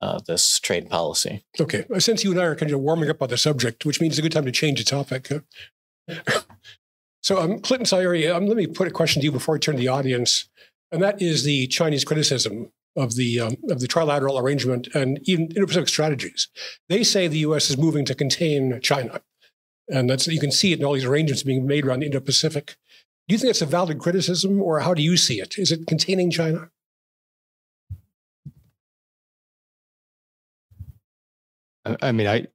uh, 0.00 0.18
this 0.26 0.58
trade 0.58 0.88
policy. 0.88 1.44
Okay. 1.60 1.84
Since 1.98 2.24
you 2.24 2.30
and 2.30 2.40
I 2.40 2.44
are 2.44 2.56
kind 2.56 2.72
of 2.72 2.80
warming 2.80 3.10
up 3.10 3.22
on 3.22 3.28
the 3.28 3.36
subject, 3.36 3.84
which 3.84 4.00
means 4.00 4.12
it's 4.12 4.18
a 4.20 4.22
good 4.22 4.32
time 4.32 4.46
to 4.46 4.52
change 4.52 4.82
the 4.82 4.84
topic. 4.84 5.28
so, 7.22 7.38
um, 7.38 7.58
Clinton 7.58 7.84
Sayuri, 7.84 8.34
um, 8.34 8.46
let 8.46 8.56
me 8.56 8.66
put 8.66 8.88
a 8.88 8.90
question 8.90 9.20
to 9.20 9.24
you 9.26 9.32
before 9.32 9.56
I 9.56 9.58
turn 9.58 9.76
to 9.76 9.80
the 9.80 9.88
audience, 9.88 10.48
and 10.92 11.02
that 11.02 11.20
is 11.20 11.44
the 11.44 11.66
Chinese 11.68 12.04
criticism 12.04 12.72
of 12.96 13.14
the 13.14 13.40
um, 13.40 13.56
of 13.68 13.80
the 13.80 13.86
trilateral 13.86 14.40
arrangement 14.40 14.88
and 14.94 15.20
even 15.24 15.46
Indo-Pacific 15.46 15.88
strategies. 15.88 16.48
They 16.88 17.04
say 17.04 17.28
the 17.28 17.38
U.S. 17.38 17.70
is 17.70 17.78
moving 17.78 18.04
to 18.06 18.14
contain 18.14 18.80
China, 18.80 19.20
and 19.88 20.10
that's 20.10 20.26
you 20.26 20.40
can 20.40 20.50
see 20.50 20.72
it 20.72 20.80
in 20.80 20.84
all 20.84 20.94
these 20.94 21.04
arrangements 21.04 21.42
being 21.42 21.66
made 21.66 21.86
around 21.86 22.00
the 22.00 22.06
Indo-Pacific. 22.06 22.76
Do 23.28 23.34
you 23.34 23.38
think 23.38 23.48
that's 23.48 23.62
a 23.62 23.66
valid 23.66 23.98
criticism, 24.00 24.60
or 24.60 24.80
how 24.80 24.94
do 24.94 25.02
you 25.02 25.16
see 25.16 25.40
it? 25.40 25.56
Is 25.56 25.70
it 25.70 25.86
containing 25.86 26.30
China? 26.30 26.70
I 32.02 32.12
mean, 32.12 32.26
I 32.26 32.46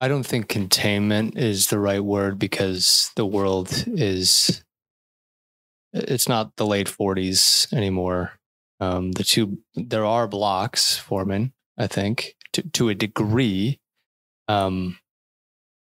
I 0.00 0.08
don't 0.08 0.24
think 0.24 0.48
containment 0.48 1.36
is 1.36 1.66
the 1.66 1.78
right 1.78 2.02
word 2.02 2.38
because 2.38 3.10
the 3.16 3.26
world 3.26 3.84
is 3.86 4.62
it's 5.92 6.28
not 6.28 6.56
the 6.56 6.66
late 6.66 6.88
40s 6.88 7.72
anymore. 7.72 8.32
Um, 8.80 9.12
the 9.12 9.24
two 9.24 9.58
there 9.74 10.04
are 10.04 10.26
blocks 10.26 10.96
forming, 10.96 11.52
I 11.78 11.86
think, 11.86 12.34
to 12.54 12.62
to 12.62 12.88
a 12.88 12.94
degree. 12.94 13.78
Um, 14.48 14.98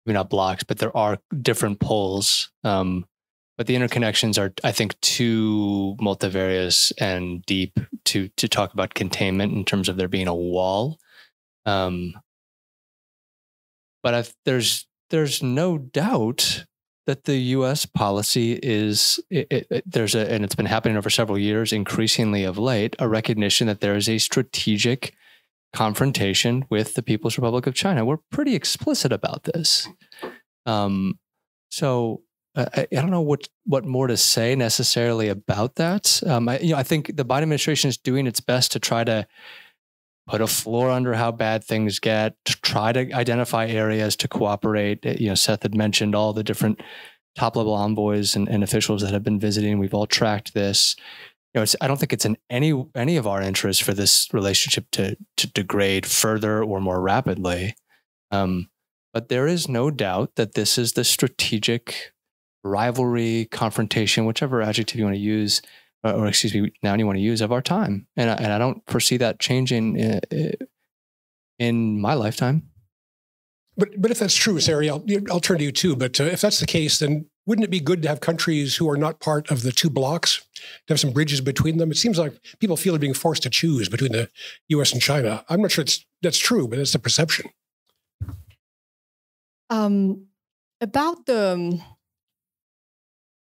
maybe 0.05 0.13
not 0.13 0.29
blocks, 0.29 0.63
but 0.63 0.79
there 0.79 0.95
are 0.95 1.19
different 1.41 1.79
poles. 1.79 2.51
Um, 2.63 3.05
but 3.57 3.67
the 3.67 3.75
interconnections 3.75 4.37
are, 4.37 4.53
I 4.63 4.71
think, 4.71 4.99
too 5.01 5.95
multivarious 5.99 6.91
and 6.99 7.41
deep 7.45 7.79
to 8.05 8.29
to 8.37 8.47
talk 8.47 8.73
about 8.73 8.93
containment 8.93 9.53
in 9.53 9.65
terms 9.65 9.89
of 9.89 9.97
there 9.97 10.07
being 10.07 10.27
a 10.27 10.35
wall. 10.35 10.97
Um, 11.65 12.13
but 14.03 14.33
there's 14.45 14.87
there's 15.09 15.41
no 15.41 15.77
doubt 15.77 16.65
that 17.05 17.25
the 17.25 17.37
U.S. 17.37 17.85
policy 17.85 18.59
is 18.61 19.19
it, 19.29 19.67
it, 19.69 19.83
there's 19.85 20.15
a 20.15 20.31
and 20.31 20.43
it's 20.43 20.55
been 20.55 20.65
happening 20.65 20.97
over 20.97 21.09
several 21.09 21.37
years, 21.37 21.71
increasingly 21.71 22.43
of 22.43 22.57
late, 22.57 22.95
a 22.99 23.07
recognition 23.07 23.67
that 23.67 23.79
there 23.79 23.95
is 23.95 24.09
a 24.09 24.17
strategic 24.17 25.13
confrontation 25.73 26.65
with 26.69 26.95
the 26.95 27.03
People's 27.03 27.37
Republic 27.37 27.67
of 27.67 27.75
China. 27.75 28.05
We're 28.05 28.17
pretty 28.31 28.55
explicit 28.55 29.11
about 29.11 29.43
this. 29.43 29.87
Um, 30.65 31.19
so 31.69 32.21
uh, 32.55 32.65
I, 32.73 32.81
I, 32.91 32.95
don't 32.95 33.11
know 33.11 33.21
what 33.21 33.47
what 33.65 33.85
more 33.85 34.07
to 34.07 34.17
say 34.17 34.55
necessarily 34.55 35.27
about 35.27 35.75
that. 35.75 36.21
Um, 36.25 36.49
I, 36.49 36.59
you 36.59 36.71
know, 36.71 36.77
I 36.77 36.83
think 36.83 37.15
the 37.15 37.25
Biden 37.25 37.43
administration 37.43 37.89
is 37.89 37.97
doing 37.97 38.25
its 38.25 38.39
best 38.39 38.71
to 38.71 38.79
try 38.79 39.03
to 39.03 39.27
put 40.27 40.41
a 40.41 40.47
floor 40.47 40.89
under 40.89 41.13
how 41.13 41.31
bad 41.31 41.63
things 41.63 41.99
get, 41.99 42.35
to 42.45 42.59
try 42.61 42.91
to 42.91 43.11
identify 43.13 43.67
areas 43.67 44.15
to 44.17 44.27
cooperate. 44.27 45.05
You 45.05 45.29
know, 45.29 45.35
Seth 45.35 45.63
had 45.63 45.75
mentioned 45.75 46.15
all 46.15 46.33
the 46.33 46.43
different 46.43 46.81
top 47.35 47.55
level 47.55 47.73
envoys 47.73 48.35
and, 48.35 48.47
and 48.47 48.63
officials 48.63 49.01
that 49.01 49.13
have 49.13 49.23
been 49.23 49.39
visiting. 49.39 49.77
We've 49.77 49.93
all 49.93 50.07
tracked 50.07 50.53
this. 50.53 50.95
You 51.53 51.61
know, 51.61 51.67
I 51.79 51.87
don't 51.87 51.97
think 51.97 52.11
it's 52.11 52.25
in 52.25 52.37
any 52.49 52.73
any 52.95 53.17
of 53.17 53.27
our 53.27 53.41
interests 53.41 53.81
for 53.81 53.93
this 53.93 54.27
relationship 54.33 54.87
to 54.91 55.15
to 55.37 55.47
degrade 55.47 56.05
further 56.05 56.63
or 56.63 56.81
more 56.81 57.01
rapidly. 57.01 57.75
Um, 58.31 58.69
but 59.13 59.29
there 59.29 59.47
is 59.47 59.69
no 59.69 59.91
doubt 59.91 60.35
that 60.35 60.55
this 60.55 60.77
is 60.77 60.93
the 60.93 61.05
strategic 61.05 62.11
rivalry, 62.65 63.47
confrontation, 63.51 64.25
whichever 64.25 64.61
adjective 64.61 64.97
you 64.97 65.05
want 65.05 65.15
to 65.15 65.21
use, 65.21 65.61
or 66.11 66.27
excuse 66.27 66.53
me, 66.53 66.71
now 66.83 66.95
you 66.95 67.05
want 67.05 67.17
to 67.17 67.21
use 67.21 67.41
of 67.41 67.51
our 67.51 67.61
time. 67.61 68.07
And 68.15 68.29
I, 68.29 68.33
and 68.35 68.53
I 68.53 68.57
don't 68.57 68.81
foresee 68.87 69.17
that 69.17 69.39
changing 69.39 69.97
in, 69.97 70.21
uh, 70.31 70.65
in 71.59 71.99
my 71.99 72.13
lifetime. 72.13 72.69
But 73.77 73.89
but 74.01 74.11
if 74.11 74.19
that's 74.19 74.35
true, 74.35 74.59
Sari, 74.59 74.89
I'll, 74.89 75.03
I'll 75.29 75.41
turn 75.41 75.57
to 75.57 75.63
you 75.63 75.71
too. 75.71 75.95
But 75.95 76.19
uh, 76.21 76.25
if 76.25 76.41
that's 76.41 76.59
the 76.59 76.65
case, 76.65 76.99
then 76.99 77.25
wouldn't 77.45 77.65
it 77.65 77.71
be 77.71 77.79
good 77.79 78.01
to 78.03 78.07
have 78.07 78.21
countries 78.21 78.77
who 78.77 78.89
are 78.89 78.97
not 78.97 79.19
part 79.19 79.51
of 79.51 79.63
the 79.63 79.71
two 79.71 79.89
blocks 79.89 80.45
to 80.87 80.93
have 80.93 80.99
some 80.99 81.11
bridges 81.11 81.41
between 81.41 81.77
them? 81.77 81.91
It 81.91 81.97
seems 81.97 82.17
like 82.17 82.33
people 82.59 82.77
feel 82.77 82.93
they're 82.93 82.99
being 82.99 83.13
forced 83.13 83.43
to 83.43 83.49
choose 83.49 83.89
between 83.89 84.13
the 84.13 84.29
U.S. 84.69 84.93
and 84.93 85.01
China. 85.01 85.43
I'm 85.49 85.61
not 85.61 85.71
sure 85.71 85.81
it's 85.81 86.05
that's 86.21 86.37
true, 86.37 86.67
but 86.67 86.79
it's 86.79 86.93
the 86.93 86.99
perception. 86.99 87.49
Um, 89.69 90.27
about 90.79 91.25
the 91.25 91.53
um, 91.53 91.83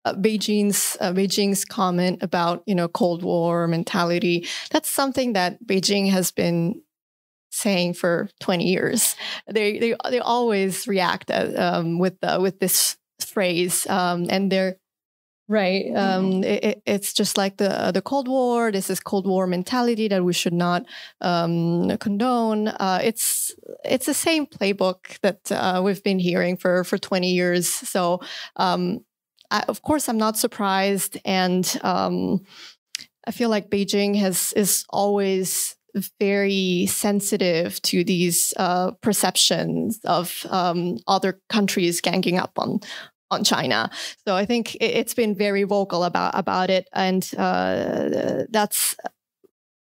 uh, 0.07 0.15
Beijing's 0.15 0.97
uh, 1.01 1.12
Beijing's 1.12 1.65
comment 1.65 2.23
about 2.23 2.62
you 2.66 2.74
know 2.74 2.89
Cold 2.89 3.23
War 3.23 3.66
mentality. 3.66 4.47
That's 4.70 4.89
something 4.89 5.33
that 5.33 5.59
Beijing 5.66 6.11
has 6.11 6.31
been 6.31 6.81
saying 7.51 7.95
for 7.95 8.28
20 8.41 8.65
years. 8.65 9.16
They 9.51 9.78
they 9.78 9.95
they 10.11 10.20
always 10.20 10.87
react 10.87 11.31
uh, 11.31 11.51
um, 11.57 11.99
with 11.99 12.16
uh, 12.23 12.39
with 12.41 12.61
this 12.61 12.97
phrase, 13.20 13.87
um, 13.89 14.27
and 14.31 14.53
they're 14.53 14.77
right. 15.49 15.87
Um, 15.95 16.31
mm-hmm. 16.31 16.45
it, 16.45 16.83
it's 16.87 17.12
just 17.12 17.37
like 17.37 17.57
the 17.57 17.91
the 17.93 18.03
Cold 18.03 18.28
War. 18.28 18.70
This 18.70 18.91
is 18.91 19.01
Cold 19.01 19.27
War 19.27 19.49
mentality 19.49 20.07
that 20.09 20.24
we 20.24 20.33
should 20.33 20.55
not 20.55 20.87
um, 21.20 21.97
condone. 21.99 22.69
Uh, 22.69 23.01
it's 23.03 23.55
it's 23.85 24.07
the 24.07 24.15
same 24.15 24.47
playbook 24.47 25.19
that 25.23 25.51
uh, 25.51 25.81
we've 25.85 26.03
been 26.05 26.20
hearing 26.20 26.57
for 26.57 26.85
for 26.85 26.97
20 26.97 27.33
years. 27.33 27.66
So 27.69 28.20
um, 28.55 29.01
I, 29.51 29.64
of 29.68 29.82
course, 29.82 30.09
I'm 30.09 30.18
not 30.18 30.36
surprised, 30.36 31.18
and 31.24 31.78
um, 31.82 32.44
I 33.27 33.31
feel 33.31 33.51
like 33.51 33.70
Beijing 33.70 34.16
has 34.16 34.52
is 34.55 34.85
always 34.90 35.77
very 36.20 36.86
sensitive 36.86 37.81
to 37.82 38.05
these 38.05 38.52
uh, 38.56 38.90
perceptions 39.01 39.98
of 40.05 40.47
um, 40.51 40.98
other 41.06 41.40
countries 41.48 42.01
ganging 42.01 42.39
up 42.39 42.52
on 42.59 42.81
on 43.31 43.43
China. 43.43 43.90
So 44.27 44.36
I 44.36 44.47
think 44.47 44.77
it's 44.81 45.14
been 45.14 45.35
very 45.35 45.64
vocal 45.64 46.05
about 46.05 46.39
about 46.39 46.70
it, 46.70 46.89
and 46.93 47.28
uh, 47.36 48.44
that's 48.51 48.97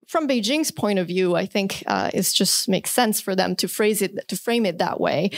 from 0.06 0.28
Beijing's 0.28 0.70
point 0.70 0.98
of 0.98 1.08
view. 1.08 1.34
I 1.34 1.46
think 1.46 1.82
uh, 1.86 2.10
it 2.14 2.22
just 2.22 2.68
makes 2.68 2.90
sense 2.90 3.20
for 3.20 3.34
them 3.34 3.56
to 3.56 3.68
phrase 3.68 4.02
it 4.02 4.28
to 4.28 4.36
frame 4.36 4.64
it 4.64 4.78
that 4.78 5.00
way. 5.00 5.30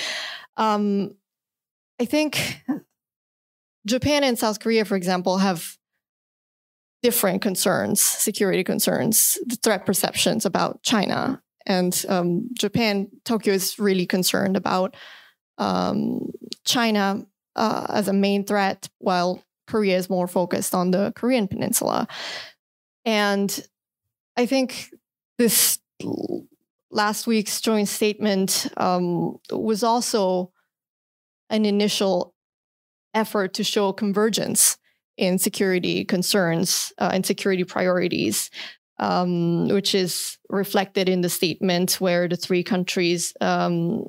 Um, 0.57 1.17
I 2.01 2.05
think 2.05 2.63
Japan 3.89 4.23
and 4.23 4.39
South 4.39 4.61
Korea, 4.61 4.85
for 4.85 4.97
example, 4.97 5.39
have 5.39 5.77
different 7.03 7.43
concerns, 7.43 8.01
security 8.01 8.63
concerns, 8.65 9.39
threat 9.63 9.87
perceptions 9.87 10.45
about 10.45 10.83
China. 10.83 11.43
And 11.67 12.05
um, 12.09 12.49
Japan, 12.55 13.09
Tokyo 13.25 13.55
is 13.55 13.79
really 13.79 14.07
concerned 14.07 14.57
about 14.57 14.97
um, 15.59 16.31
China 16.65 17.27
uh, 17.57 17.87
as 17.89 18.09
a 18.09 18.13
main 18.13 18.45
threat, 18.45 18.89
while 18.99 19.43
Korea 19.67 19.97
is 19.97 20.11
more 20.11 20.27
focused 20.27 20.75
on 20.75 20.91
the 20.91 21.13
Korean 21.15 21.49
peninsula. 21.49 22.09
And 23.05 23.67
I 24.37 24.47
think 24.47 24.91
this 25.39 25.79
last 26.91 27.27
week's 27.27 27.61
joint 27.61 27.89
statement 27.89 28.69
um, 28.77 29.39
was 29.51 29.83
also 29.83 30.53
an 31.51 31.65
initial 31.65 32.35
effort 33.19 33.55
to 33.55 33.65
show 33.65 33.93
convergence 33.93 34.79
in 35.17 35.39
security 35.39 36.05
concerns 36.05 36.93
uh, 36.99 37.11
and 37.13 37.27
security 37.27 37.65
priorities, 37.65 38.51
um, 38.99 39.69
which 39.69 39.95
is 39.95 40.39
reflected 40.49 41.09
in 41.09 41.21
the 41.21 41.29
statement 41.29 42.01
where 42.01 42.29
the 42.29 42.37
three 42.37 42.63
countries 42.63 43.35
um, 43.41 44.05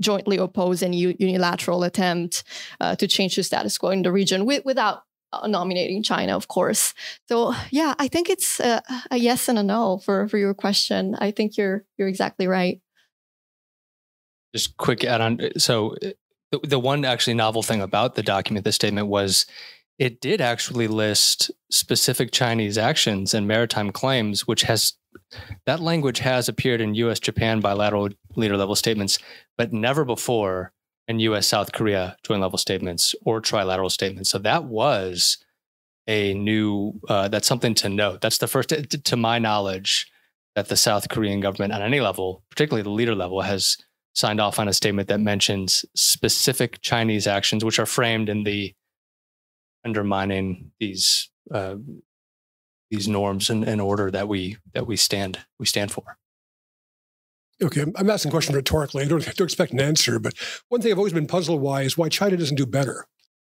jointly 0.00 0.36
oppose 0.36 0.82
any 0.82 0.98
unilateral 1.18 1.82
attempt 1.82 2.44
uh, 2.80 2.94
to 2.96 3.08
change 3.08 3.36
the 3.36 3.42
status 3.42 3.78
quo 3.78 3.90
in 3.90 4.02
the 4.02 4.12
region 4.12 4.46
with, 4.46 4.64
without 4.64 5.02
uh, 5.32 5.46
nominating 5.48 6.02
China, 6.02 6.36
of 6.36 6.46
course. 6.46 6.94
So 7.28 7.54
yeah, 7.70 7.94
I 7.98 8.08
think 8.08 8.30
it's 8.30 8.60
a, 8.60 8.82
a, 9.10 9.16
yes 9.16 9.48
and 9.48 9.58
a 9.58 9.62
no 9.62 9.98
for 9.98 10.28
for 10.28 10.38
your 10.38 10.54
question. 10.54 11.16
I 11.18 11.32
think 11.32 11.56
you're 11.56 11.84
you're 11.98 12.08
exactly 12.08 12.46
right. 12.46 12.80
Just 14.54 14.76
quick 14.76 15.02
add 15.04 15.20
on. 15.20 15.40
So 15.58 15.96
uh, 16.04 16.10
the, 16.52 16.60
the 16.62 16.78
one 16.78 17.04
actually 17.04 17.34
novel 17.34 17.62
thing 17.62 17.80
about 17.80 18.14
the 18.14 18.22
document, 18.22 18.64
the 18.64 18.72
statement 18.72 19.08
was 19.08 19.46
it 19.98 20.20
did 20.20 20.40
actually 20.40 20.88
list 20.88 21.50
specific 21.70 22.30
Chinese 22.30 22.76
actions 22.76 23.34
and 23.34 23.48
maritime 23.48 23.90
claims, 23.90 24.46
which 24.46 24.62
has 24.62 24.94
that 25.64 25.80
language 25.80 26.18
has 26.18 26.48
appeared 26.48 26.80
in 26.80 26.94
US 26.94 27.18
Japan 27.18 27.60
bilateral 27.60 28.10
leader 28.36 28.56
level 28.56 28.74
statements, 28.74 29.18
but 29.56 29.72
never 29.72 30.04
before 30.04 30.72
in 31.08 31.20
US 31.20 31.46
South 31.46 31.72
Korea 31.72 32.16
joint 32.22 32.42
level 32.42 32.58
statements 32.58 33.14
or 33.24 33.40
trilateral 33.40 33.90
statements. 33.90 34.30
So 34.30 34.38
that 34.38 34.64
was 34.64 35.38
a 36.06 36.34
new, 36.34 37.00
uh, 37.08 37.28
that's 37.28 37.48
something 37.48 37.74
to 37.76 37.88
note. 37.88 38.20
That's 38.20 38.38
the 38.38 38.46
first, 38.46 38.68
to 38.68 39.16
my 39.16 39.38
knowledge, 39.38 40.10
that 40.54 40.68
the 40.68 40.76
South 40.76 41.08
Korean 41.08 41.40
government 41.40 41.72
on 41.72 41.82
any 41.82 42.00
level, 42.00 42.42
particularly 42.50 42.82
the 42.82 42.90
leader 42.90 43.14
level, 43.14 43.42
has 43.42 43.76
signed 44.16 44.40
off 44.40 44.58
on 44.58 44.66
a 44.66 44.72
statement 44.72 45.08
that 45.08 45.20
mentions 45.20 45.84
specific 45.94 46.80
Chinese 46.80 47.26
actions, 47.26 47.64
which 47.64 47.78
are 47.78 47.86
framed 47.86 48.28
in 48.28 48.44
the 48.44 48.74
undermining 49.84 50.72
these 50.80 51.30
uh, 51.52 51.76
these 52.90 53.06
norms 53.06 53.50
and, 53.50 53.62
and 53.64 53.80
order 53.80 54.10
that 54.10 54.26
we 54.26 54.56
that 54.74 54.86
we 54.86 54.96
stand 54.96 55.38
we 55.60 55.66
stand 55.66 55.92
for. 55.92 56.16
Okay, 57.62 57.84
I'm 57.94 58.10
asking 58.10 58.30
a 58.30 58.32
question 58.32 58.54
rhetorically. 58.54 59.04
I 59.04 59.08
don't, 59.08 59.24
don't 59.24 59.46
expect 59.46 59.72
an 59.72 59.80
answer, 59.80 60.18
but 60.18 60.34
one 60.68 60.82
thing 60.82 60.92
I've 60.92 60.98
always 60.98 61.14
been 61.14 61.26
puzzled 61.26 61.62
why 61.62 61.82
is 61.82 61.96
why 61.96 62.10
China 62.10 62.36
doesn't 62.36 62.56
do 62.56 62.66
better 62.66 63.06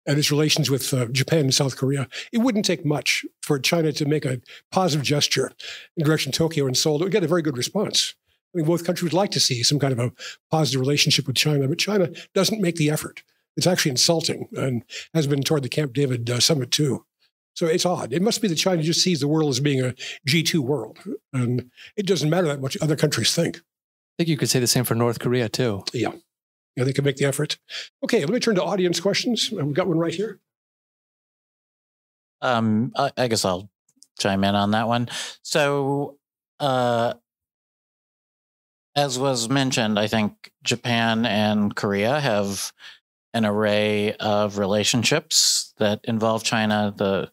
at 0.08 0.18
its 0.18 0.32
relations 0.32 0.72
with 0.72 0.92
uh, 0.92 1.06
Japan 1.08 1.42
and 1.42 1.54
South 1.54 1.78
Korea. 1.78 2.08
It 2.34 2.40
wouldn't 2.40 2.66
take 2.66 2.84
much 2.84 3.24
for 3.44 3.60
China 3.60 3.92
to 3.94 4.06
make 4.06 4.26
a 4.26 4.42
positive 4.72 5.06
gesture 5.06 5.52
in 5.96 6.04
direction 6.04 6.32
Tokyo 6.32 6.66
and 6.66 6.76
Seoul. 6.76 7.00
It 7.00 7.04
would 7.04 7.12
get 7.12 7.24
a 7.24 7.28
very 7.28 7.44
good 7.44 7.58
response. 7.58 8.16
I 8.54 8.58
mean, 8.58 8.66
both 8.66 8.86
countries 8.86 9.04
would 9.04 9.18
like 9.18 9.32
to 9.32 9.40
see 9.40 9.64
some 9.64 9.80
kind 9.80 9.94
of 9.94 10.00
a 10.00 10.12
positive 10.50 10.82
relationship 10.82 11.28
with 11.28 11.36
China, 11.36 11.68
but 11.68 11.80
China 11.80 12.10
doesn't 12.34 12.62
make 12.62 12.76
the 12.76 12.90
effort. 12.90 13.24
It's 13.58 13.68
actually 13.68 13.92
insulting 13.92 14.48
and 14.56 14.84
has 15.14 15.28
been 15.28 15.44
toward 15.44 15.64
the 15.64 15.70
Camp 15.70 15.94
David 15.94 16.30
uh, 16.30 16.40
summit 16.40 16.72
too. 16.72 17.06
So 17.54 17.66
it's 17.66 17.86
odd. 17.86 18.14
It 18.14 18.22
must 18.22 18.42
be 18.42 18.48
that 18.48 18.56
China 18.56 18.82
just 18.82 19.02
sees 19.02 19.20
the 19.20 19.28
world 19.28 19.50
as 19.50 19.60
being 19.60 19.82
a 19.82 19.94
G2 20.28 20.60
world. 20.60 21.00
And 21.34 21.70
it 21.98 22.06
doesn't 22.06 22.30
matter 22.30 22.48
that 22.48 22.62
much 22.62 22.78
other 22.82 22.96
countries 22.96 23.36
think. 23.36 23.58
I 23.58 23.62
think 24.20 24.30
you 24.30 24.38
could 24.38 24.50
say 24.50 24.60
the 24.60 24.68
same 24.68 24.86
for 24.86 24.96
North 24.96 25.20
Korea 25.20 25.50
too. 25.50 25.84
Yeah. 25.94 26.12
Yeah, 26.76 26.86
they 26.86 26.94
can 26.94 27.04
make 27.04 27.18
the 27.18 27.26
effort. 27.26 27.58
Okay, 28.04 28.22
let 28.22 28.30
me 28.30 28.40
turn 28.40 28.56
to 28.56 28.64
audience 28.64 29.02
questions. 29.02 29.52
We've 29.52 29.74
got 29.74 29.88
one 29.88 29.98
right 29.98 30.14
here. 30.14 30.40
Um, 32.42 32.94
I, 32.96 33.12
I 33.18 33.28
guess 33.28 33.44
I'll 33.44 33.70
chime 34.18 34.44
in 34.44 34.56
on 34.56 34.72
that 34.72 34.88
one. 34.88 35.10
So, 35.42 36.18
uh, 36.62 37.16
as 38.96 39.18
was 39.18 39.50
mentioned, 39.50 39.98
I 39.98 40.08
think 40.08 40.52
Japan 40.64 41.26
and 41.26 41.76
Korea 41.76 42.20
have 42.20 42.74
an 43.34 43.46
array 43.46 44.14
of 44.16 44.58
relationships 44.58 45.74
that 45.78 46.02
involve 46.04 46.44
China, 46.44 46.94
the 46.96 47.32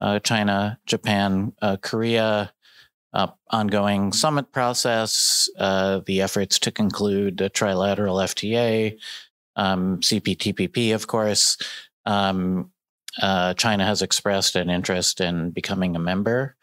uh, 0.00 0.18
China, 0.18 0.78
Japan, 0.86 1.52
uh, 1.62 1.76
Korea, 1.80 2.52
uh, 3.14 3.28
ongoing 3.50 4.12
summit 4.12 4.52
process, 4.52 5.48
uh, 5.58 6.00
the 6.06 6.20
efforts 6.20 6.58
to 6.58 6.70
conclude 6.70 7.40
a 7.40 7.48
trilateral 7.48 8.22
FTA, 8.22 8.98
um, 9.56 10.00
CPTPP, 10.00 10.94
of 10.94 11.06
course. 11.06 11.56
Um, 12.04 12.70
uh, 13.20 13.54
China 13.54 13.84
has 13.84 14.02
expressed 14.02 14.56
an 14.56 14.70
interest 14.70 15.20
in 15.20 15.50
becoming 15.50 15.94
a 15.94 16.00
member. 16.00 16.56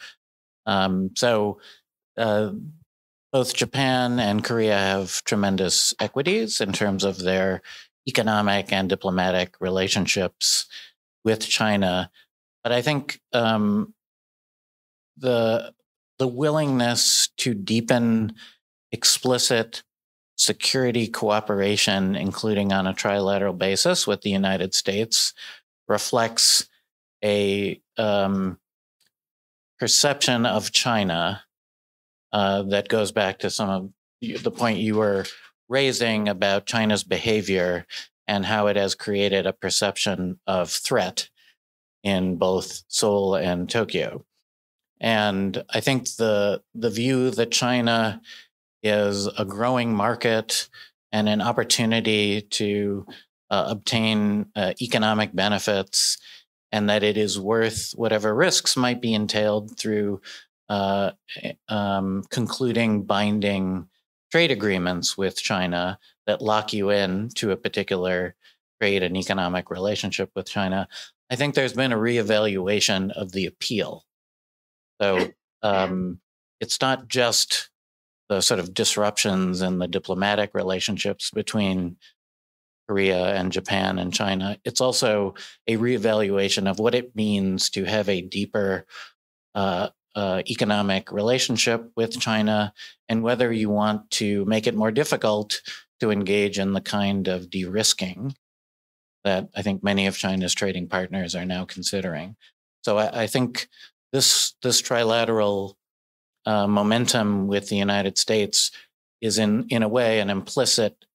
Um, 0.65 1.11
so 1.15 1.60
uh, 2.18 2.51
both 3.31 3.53
Japan 3.53 4.19
and 4.19 4.43
Korea 4.43 4.77
have 4.77 5.23
tremendous 5.23 5.93
equities 5.99 6.61
in 6.61 6.73
terms 6.73 7.03
of 7.03 7.19
their 7.19 7.61
economic 8.07 8.72
and 8.73 8.89
diplomatic 8.89 9.56
relationships 9.60 10.65
with 11.23 11.47
China. 11.47 12.10
But 12.64 12.72
I 12.72 12.81
think 12.81 13.19
um, 13.34 13.93
the 15.18 15.73
the 16.18 16.27
willingness 16.27 17.30
to 17.38 17.53
deepen 17.53 18.34
explicit 18.91 19.84
security 20.35 21.07
cooperation, 21.07 22.15
including 22.15 22.73
on 22.73 22.88
a 22.88 22.93
trilateral 22.93 23.57
basis 23.57 24.06
with 24.07 24.22
the 24.22 24.30
United 24.30 24.73
States, 24.73 25.34
reflects 25.88 26.68
a 27.23 27.80
um, 27.97 28.57
perception 29.80 30.45
of 30.45 30.72
China 30.72 31.43
uh, 32.31 32.64
that 32.64 32.88
goes 32.88 33.11
back 33.11 33.39
to 33.39 33.49
some 33.49 33.69
of 33.69 34.43
the 34.43 34.51
point 34.51 34.80
you 34.80 34.95
were 34.95 35.26
raising 35.68 36.27
about 36.27 36.65
China's 36.65 37.03
behavior 37.03 37.85
and 38.27 38.45
how 38.45 38.68
it 38.68 38.76
has 38.76 38.95
created 38.95 39.45
a 39.45 39.53
perception 39.53 40.39
of 40.45 40.69
threat 40.69 41.30
in 42.03 42.38
both 42.38 42.84
Seoul 42.88 43.35
and 43.35 43.69
Tokyo. 43.69 44.26
And 45.01 45.64
I 45.69 45.80
think 45.80 46.15
the 46.18 46.61
the 46.76 46.89
view 46.89 47.31
that 47.31 47.51
China 47.51 48.22
is 48.84 49.27
a 49.27 49.45
growing 49.45 49.93
market 49.93 50.69
and 51.11 51.27
an 51.27 51.41
opportunity 51.41 52.41
to 52.41 53.06
uh, 53.49 53.65
obtain 53.69 54.47
uh, 54.56 54.73
economic 54.81 55.34
benefits, 55.34 56.18
and 56.72 56.89
that 56.89 57.03
it 57.03 57.18
is 57.18 57.39
worth 57.39 57.93
whatever 57.95 58.35
risks 58.35 58.77
might 58.77 59.01
be 59.01 59.14
entailed 59.14 59.77
through 59.77 60.22
uh, 60.70 61.12
eh, 61.41 61.54
um, 61.68 62.24
concluding 62.30 63.04
binding 63.04 63.88
trade 64.32 64.52
agreements 64.52 65.18
with 65.18 65.41
China 65.41 65.98
that 66.28 66.41
lock 66.41 66.74
you 66.74 66.91
in 66.91 67.30
to 67.30 67.52
a 67.52 67.58
particular 67.58 68.36
trade 68.80 69.04
and 69.04 69.18
economic 69.18 69.70
relationship 69.70 70.30
with 70.36 70.48
China, 70.48 70.88
I 71.30 71.36
think 71.36 71.56
there's 71.56 71.74
been 71.74 71.91
a 71.91 71.98
reevaluation 71.98 73.12
of 73.12 73.32
the 73.32 73.46
appeal. 73.46 74.06
So 75.02 75.30
um, 75.64 76.20
it's 76.60 76.80
not 76.82 77.08
just 77.08 77.70
the 78.30 78.41
sort 78.41 78.60
of 78.60 78.74
disruptions 78.74 79.62
in 79.62 79.80
the 79.80 79.88
diplomatic 79.88 80.52
relationships 80.54 81.32
between 81.32 81.98
Korea 82.88 83.36
and 83.36 83.52
Japan 83.52 84.00
and 84.00 84.14
China. 84.14 84.58
It's 84.64 84.82
also 84.82 85.36
a 85.68 85.78
reevaluation 85.78 86.70
of 86.70 86.80
what 86.80 86.96
it 86.96 87.16
means 87.16 87.70
to 87.72 87.86
have 87.86 88.08
a 88.08 88.22
deeper 88.22 88.86
uh, 89.56 89.90
uh, 90.15 90.41
economic 90.49 91.11
relationship 91.11 91.91
with 91.95 92.19
China 92.19 92.73
and 93.07 93.23
whether 93.23 93.52
you 93.52 93.69
want 93.69 94.10
to 94.11 94.45
make 94.45 94.68
it 94.68 94.76
more 94.76 94.91
difficult 94.91 95.61
to 95.99 96.11
engage 96.11 96.60
in 96.60 96.73
the 96.73 96.81
kind 96.81 97.27
of 97.27 97.49
de 97.49 97.65
risking 97.65 98.36
that 99.23 99.49
I 99.56 99.61
think 99.61 99.84
many 99.84 100.07
of 100.07 100.18
China's 100.18 100.53
trading 100.53 100.88
partners 100.88 101.36
are 101.36 101.45
now 101.45 101.65
considering. 101.65 102.36
So 102.84 102.98
I, 102.98 103.23
I 103.23 103.27
think 103.27 103.68
this, 104.14 104.56
this 104.64 104.81
trilateral 104.81 105.76
uh, 106.45 106.68
momentum 106.68 107.48
with 107.48 107.69
the 107.69 107.76
United 107.76 108.18
States 108.18 108.72
is, 109.22 109.38
in, 109.38 109.65
in 109.69 109.84
a 109.84 109.90
way, 109.90 110.19
an 110.19 110.30
implicit 110.30 111.06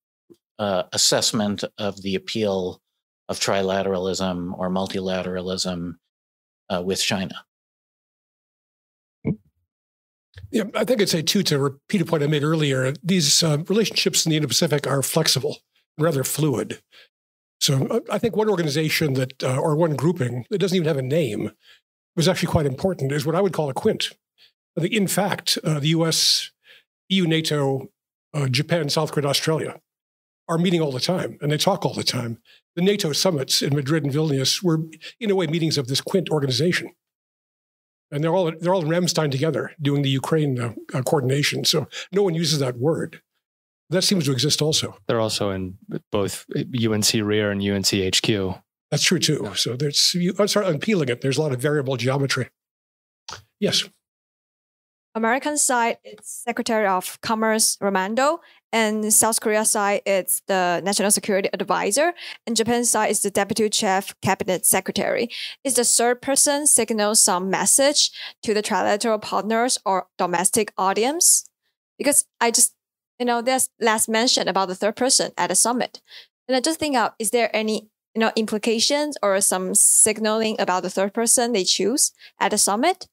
uh, 0.58 0.84
assessment 0.92 1.64
of 1.78 2.02
the 2.02 2.14
appeal 2.14 2.80
of 3.28 3.40
trilateralism 3.40 4.56
or 4.58 4.68
multilateralism 4.68 5.94
uh, 6.68 6.82
with 6.84 7.00
China. 7.00 7.44
Yeah, 10.54 10.62
I 10.72 10.84
think 10.84 11.02
I'd 11.02 11.08
say 11.08 11.20
too 11.20 11.42
to 11.42 11.58
repeat 11.58 12.00
a 12.00 12.04
point 12.04 12.22
I 12.22 12.28
made 12.28 12.44
earlier. 12.44 12.94
These 13.02 13.42
uh, 13.42 13.58
relationships 13.68 14.24
in 14.24 14.30
the 14.30 14.36
Indo-Pacific 14.36 14.86
are 14.86 15.02
flexible, 15.02 15.58
rather 15.98 16.22
fluid. 16.22 16.80
So 17.60 17.88
uh, 17.88 18.00
I 18.08 18.18
think 18.18 18.36
one 18.36 18.48
organization 18.48 19.14
that, 19.14 19.42
uh, 19.42 19.58
or 19.58 19.74
one 19.74 19.96
grouping 19.96 20.46
that 20.50 20.58
doesn't 20.58 20.76
even 20.76 20.86
have 20.86 20.96
a 20.96 21.02
name, 21.02 21.50
was 22.14 22.28
actually 22.28 22.52
quite 22.52 22.66
important. 22.66 23.10
Is 23.10 23.26
what 23.26 23.34
I 23.34 23.40
would 23.40 23.52
call 23.52 23.68
a 23.68 23.74
quint. 23.74 24.10
In 24.76 25.08
fact, 25.08 25.58
uh, 25.64 25.80
the 25.80 25.88
U.S., 25.88 26.52
EU, 27.08 27.26
NATO, 27.26 27.90
uh, 28.32 28.46
Japan, 28.46 28.88
South 28.88 29.10
Korea, 29.10 29.26
Australia 29.26 29.80
are 30.48 30.58
meeting 30.58 30.80
all 30.80 30.92
the 30.92 31.00
time, 31.00 31.36
and 31.40 31.50
they 31.50 31.58
talk 31.58 31.84
all 31.84 31.94
the 31.94 32.04
time. 32.04 32.38
The 32.76 32.82
NATO 32.82 33.10
summits 33.10 33.60
in 33.60 33.74
Madrid 33.74 34.04
and 34.04 34.14
Vilnius 34.14 34.62
were, 34.62 34.82
in 35.18 35.32
a 35.32 35.34
way, 35.34 35.48
meetings 35.48 35.78
of 35.78 35.88
this 35.88 36.00
quint 36.00 36.30
organization 36.30 36.92
and 38.10 38.22
they're 38.22 38.34
all 38.34 38.52
they're 38.60 38.74
all 38.74 38.82
in 38.82 38.88
Ramstein 38.88 39.30
together 39.30 39.72
doing 39.80 40.02
the 40.02 40.10
Ukraine 40.10 40.60
uh, 40.60 40.74
uh, 40.92 41.02
coordination. 41.02 41.64
So 41.64 41.88
no 42.12 42.22
one 42.22 42.34
uses 42.34 42.58
that 42.60 42.78
word. 42.78 43.20
That 43.90 44.02
seems 44.02 44.24
to 44.24 44.32
exist 44.32 44.62
also. 44.62 44.96
They're 45.06 45.20
also 45.20 45.50
in 45.50 45.76
both 46.10 46.46
UNC 46.56 47.12
Rear 47.14 47.50
and 47.50 47.62
UNC 47.62 48.16
HQ. 48.16 48.60
That's 48.90 49.02
true 49.02 49.18
too. 49.18 49.52
So 49.56 49.76
there's 49.76 50.14
you 50.14 50.32
start 50.46 50.66
unpeeling 50.66 51.08
it. 51.08 51.20
There's 51.20 51.38
a 51.38 51.42
lot 51.42 51.52
of 51.52 51.60
variable 51.60 51.96
geometry. 51.96 52.50
Yes. 53.60 53.88
American 55.14 55.56
side, 55.56 55.98
it's 56.02 56.42
Secretary 56.44 56.86
of 56.86 57.20
Commerce 57.20 57.78
Raimondo, 57.80 58.40
and 58.72 59.12
South 59.12 59.40
Korea 59.40 59.64
side, 59.64 60.02
it's 60.04 60.42
the 60.48 60.80
National 60.84 61.12
Security 61.12 61.48
Advisor, 61.52 62.12
and 62.46 62.56
Japan 62.56 62.84
side 62.84 63.10
is 63.10 63.22
the 63.22 63.30
Deputy 63.30 63.68
Chief 63.68 64.12
Cabinet 64.22 64.66
Secretary. 64.66 65.28
Is 65.62 65.74
the 65.74 65.84
third 65.84 66.20
person 66.20 66.66
signal 66.66 67.14
some 67.14 67.48
message 67.48 68.10
to 68.42 68.52
the 68.52 68.62
trilateral 68.62 69.22
partners 69.22 69.78
or 69.86 70.08
domestic 70.18 70.72
audience? 70.76 71.48
Because 71.96 72.26
I 72.40 72.50
just, 72.50 72.74
you 73.20 73.26
know, 73.26 73.40
there's 73.40 73.68
last 73.80 74.08
mention 74.08 74.48
about 74.48 74.66
the 74.66 74.74
third 74.74 74.96
person 74.96 75.30
at 75.38 75.48
the 75.48 75.54
summit, 75.54 76.00
and 76.48 76.56
I 76.56 76.60
just 76.60 76.80
think 76.80 76.96
out, 76.96 77.14
is 77.20 77.30
there 77.30 77.54
any 77.54 77.88
you 78.16 78.20
know 78.20 78.32
implications 78.34 79.16
or 79.22 79.40
some 79.40 79.76
signaling 79.76 80.56
about 80.58 80.82
the 80.82 80.90
third 80.90 81.14
person 81.14 81.52
they 81.52 81.64
choose 81.64 82.10
at 82.40 82.50
the 82.50 82.58
summit? 82.58 83.06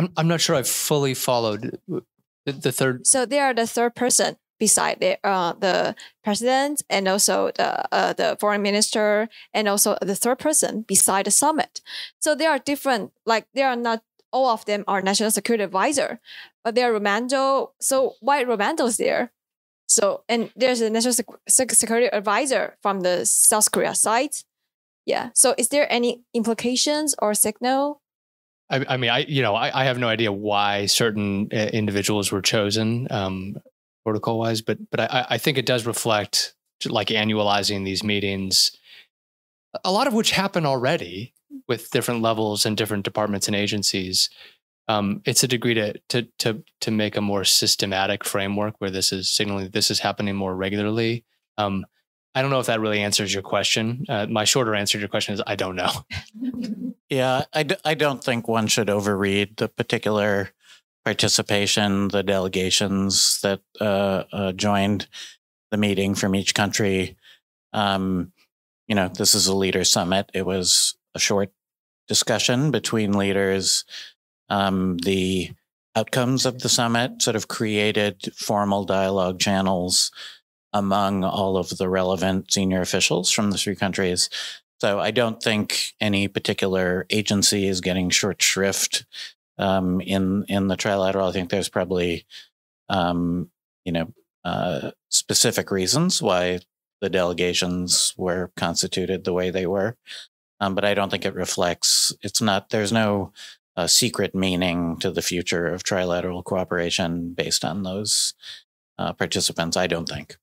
I'm 0.00 0.12
I'm 0.16 0.28
not 0.28 0.40
sure 0.40 0.56
I've 0.56 0.68
fully 0.68 1.12
followed 1.12 1.78
the, 1.86 2.52
the 2.52 2.72
third. 2.72 3.06
So 3.06 3.26
they 3.26 3.38
are 3.38 3.52
the 3.52 3.66
third 3.66 3.94
person 3.94 4.36
beside 4.58 4.98
the 5.00 5.18
uh, 5.26 5.52
the 5.52 5.94
president 6.24 6.82
and 6.88 7.06
also 7.06 7.50
the 7.54 7.94
uh, 7.94 8.14
the 8.14 8.36
foreign 8.40 8.62
minister 8.62 9.28
and 9.52 9.68
also 9.68 9.96
the 10.00 10.16
third 10.16 10.38
person 10.38 10.82
beside 10.88 11.26
the 11.26 11.30
summit. 11.30 11.82
So 12.18 12.34
they 12.34 12.46
are 12.46 12.58
different. 12.58 13.12
Like 13.26 13.46
they 13.52 13.62
are 13.62 13.76
not 13.76 14.02
all 14.32 14.48
of 14.48 14.64
them 14.64 14.84
are 14.88 15.02
national 15.02 15.32
security 15.32 15.64
advisor, 15.64 16.18
but 16.64 16.74
they 16.74 16.82
are 16.82 16.92
Raimondo. 16.92 17.72
So 17.80 18.14
why 18.20 18.40
Raimondo 18.40 18.86
is 18.86 18.96
there? 18.96 19.32
So 19.86 20.24
and 20.30 20.50
there's 20.56 20.80
a 20.80 20.88
national 20.88 21.14
sec- 21.14 21.72
security 21.72 22.06
advisor 22.06 22.78
from 22.80 23.00
the 23.00 23.26
South 23.26 23.70
Korea 23.70 23.94
side. 23.94 24.32
Yeah. 25.04 25.28
So 25.34 25.54
is 25.58 25.68
there 25.68 25.92
any 25.92 26.22
implications 26.32 27.14
or 27.18 27.34
signal 27.34 27.99
I, 28.70 28.84
I 28.88 28.96
mean, 28.96 29.10
I 29.10 29.18
you 29.20 29.42
know, 29.42 29.54
I, 29.54 29.82
I, 29.82 29.84
have 29.84 29.98
no 29.98 30.08
idea 30.08 30.32
why 30.32 30.86
certain 30.86 31.48
uh, 31.52 31.56
individuals 31.56 32.30
were 32.30 32.40
chosen 32.40 33.08
um, 33.10 33.56
protocol 34.04 34.38
wise, 34.38 34.62
but 34.62 34.78
but 34.90 35.00
I, 35.00 35.26
I 35.30 35.38
think 35.38 35.58
it 35.58 35.66
does 35.66 35.86
reflect 35.86 36.54
like 36.86 37.08
annualizing 37.08 37.84
these 37.84 38.02
meetings, 38.02 38.72
a 39.84 39.92
lot 39.92 40.06
of 40.06 40.14
which 40.14 40.30
happen 40.30 40.64
already 40.64 41.34
with 41.68 41.90
different 41.90 42.22
levels 42.22 42.64
and 42.64 42.76
different 42.76 43.04
departments 43.04 43.46
and 43.46 43.56
agencies. 43.56 44.30
Um, 44.88 45.22
it's 45.24 45.44
a 45.44 45.48
degree 45.48 45.74
to 45.74 45.98
to 46.08 46.22
to 46.38 46.64
to 46.80 46.90
make 46.90 47.16
a 47.16 47.20
more 47.20 47.44
systematic 47.44 48.24
framework 48.24 48.74
where 48.78 48.90
this 48.90 49.12
is 49.12 49.28
signaling 49.28 49.64
that 49.64 49.72
this 49.72 49.90
is 49.90 50.00
happening 50.00 50.36
more 50.36 50.54
regularly. 50.54 51.24
Um, 51.58 51.86
I 52.34 52.42
don't 52.42 52.50
know 52.50 52.60
if 52.60 52.66
that 52.66 52.80
really 52.80 53.00
answers 53.00 53.34
your 53.34 53.42
question. 53.42 54.04
Uh, 54.08 54.26
my 54.26 54.44
shorter 54.44 54.74
answer 54.74 54.98
to 54.98 55.00
your 55.00 55.08
question 55.08 55.34
is 55.34 55.42
I 55.46 55.56
don't 55.56 55.76
know. 55.76 55.90
yeah, 57.10 57.44
I 57.52 57.64
d- 57.64 57.76
I 57.84 57.94
don't 57.94 58.22
think 58.22 58.46
one 58.46 58.68
should 58.68 58.88
overread 58.88 59.56
the 59.56 59.68
particular 59.68 60.50
participation, 61.04 62.08
the 62.08 62.22
delegations 62.22 63.40
that 63.42 63.60
uh, 63.80 64.24
uh, 64.32 64.52
joined 64.52 65.08
the 65.70 65.76
meeting 65.76 66.14
from 66.14 66.34
each 66.34 66.54
country. 66.54 67.16
Um, 67.72 68.32
you 68.86 68.94
know, 68.94 69.08
this 69.08 69.34
is 69.34 69.46
a 69.46 69.56
leader 69.56 69.84
summit. 69.84 70.30
It 70.34 70.46
was 70.46 70.96
a 71.14 71.18
short 71.18 71.50
discussion 72.08 72.70
between 72.70 73.12
leaders. 73.12 73.84
Um, 74.48 74.98
the 74.98 75.50
outcomes 75.96 76.46
of 76.46 76.60
the 76.60 76.68
summit 76.68 77.22
sort 77.22 77.36
of 77.36 77.48
created 77.48 78.32
formal 78.36 78.84
dialogue 78.84 79.40
channels 79.40 80.12
among 80.72 81.24
all 81.24 81.56
of 81.56 81.76
the 81.78 81.88
relevant 81.88 82.52
senior 82.52 82.80
officials 82.80 83.30
from 83.30 83.50
the 83.50 83.58
three 83.58 83.74
countries. 83.74 84.28
So 84.80 84.98
I 84.98 85.10
don't 85.10 85.42
think 85.42 85.92
any 86.00 86.26
particular 86.26 87.06
agency 87.10 87.66
is 87.66 87.82
getting 87.82 88.08
short 88.08 88.40
shrift 88.40 89.04
um, 89.58 90.00
in 90.00 90.44
in 90.48 90.68
the 90.68 90.76
trilateral. 90.76 91.28
I 91.28 91.32
think 91.32 91.50
there's 91.50 91.68
probably 91.68 92.26
um, 92.88 93.50
you 93.84 93.92
know 93.92 94.12
uh, 94.44 94.92
specific 95.10 95.70
reasons 95.70 96.22
why 96.22 96.60
the 97.02 97.10
delegations 97.10 98.14
were 98.16 98.50
constituted 98.56 99.24
the 99.24 99.34
way 99.34 99.50
they 99.50 99.66
were, 99.66 99.96
um, 100.60 100.74
but 100.74 100.84
I 100.84 100.94
don't 100.94 101.10
think 101.10 101.26
it 101.26 101.34
reflects. 101.34 102.12
It's 102.22 102.40
not. 102.40 102.70
There's 102.70 102.92
no 102.92 103.32
uh, 103.76 103.86
secret 103.86 104.34
meaning 104.34 104.98
to 105.00 105.10
the 105.10 105.22
future 105.22 105.66
of 105.66 105.84
trilateral 105.84 106.42
cooperation 106.42 107.34
based 107.34 107.64
on 107.66 107.82
those 107.82 108.32
uh, 108.98 109.12
participants. 109.12 109.76
I 109.76 109.86
don't 109.86 110.08
think. 110.08 110.39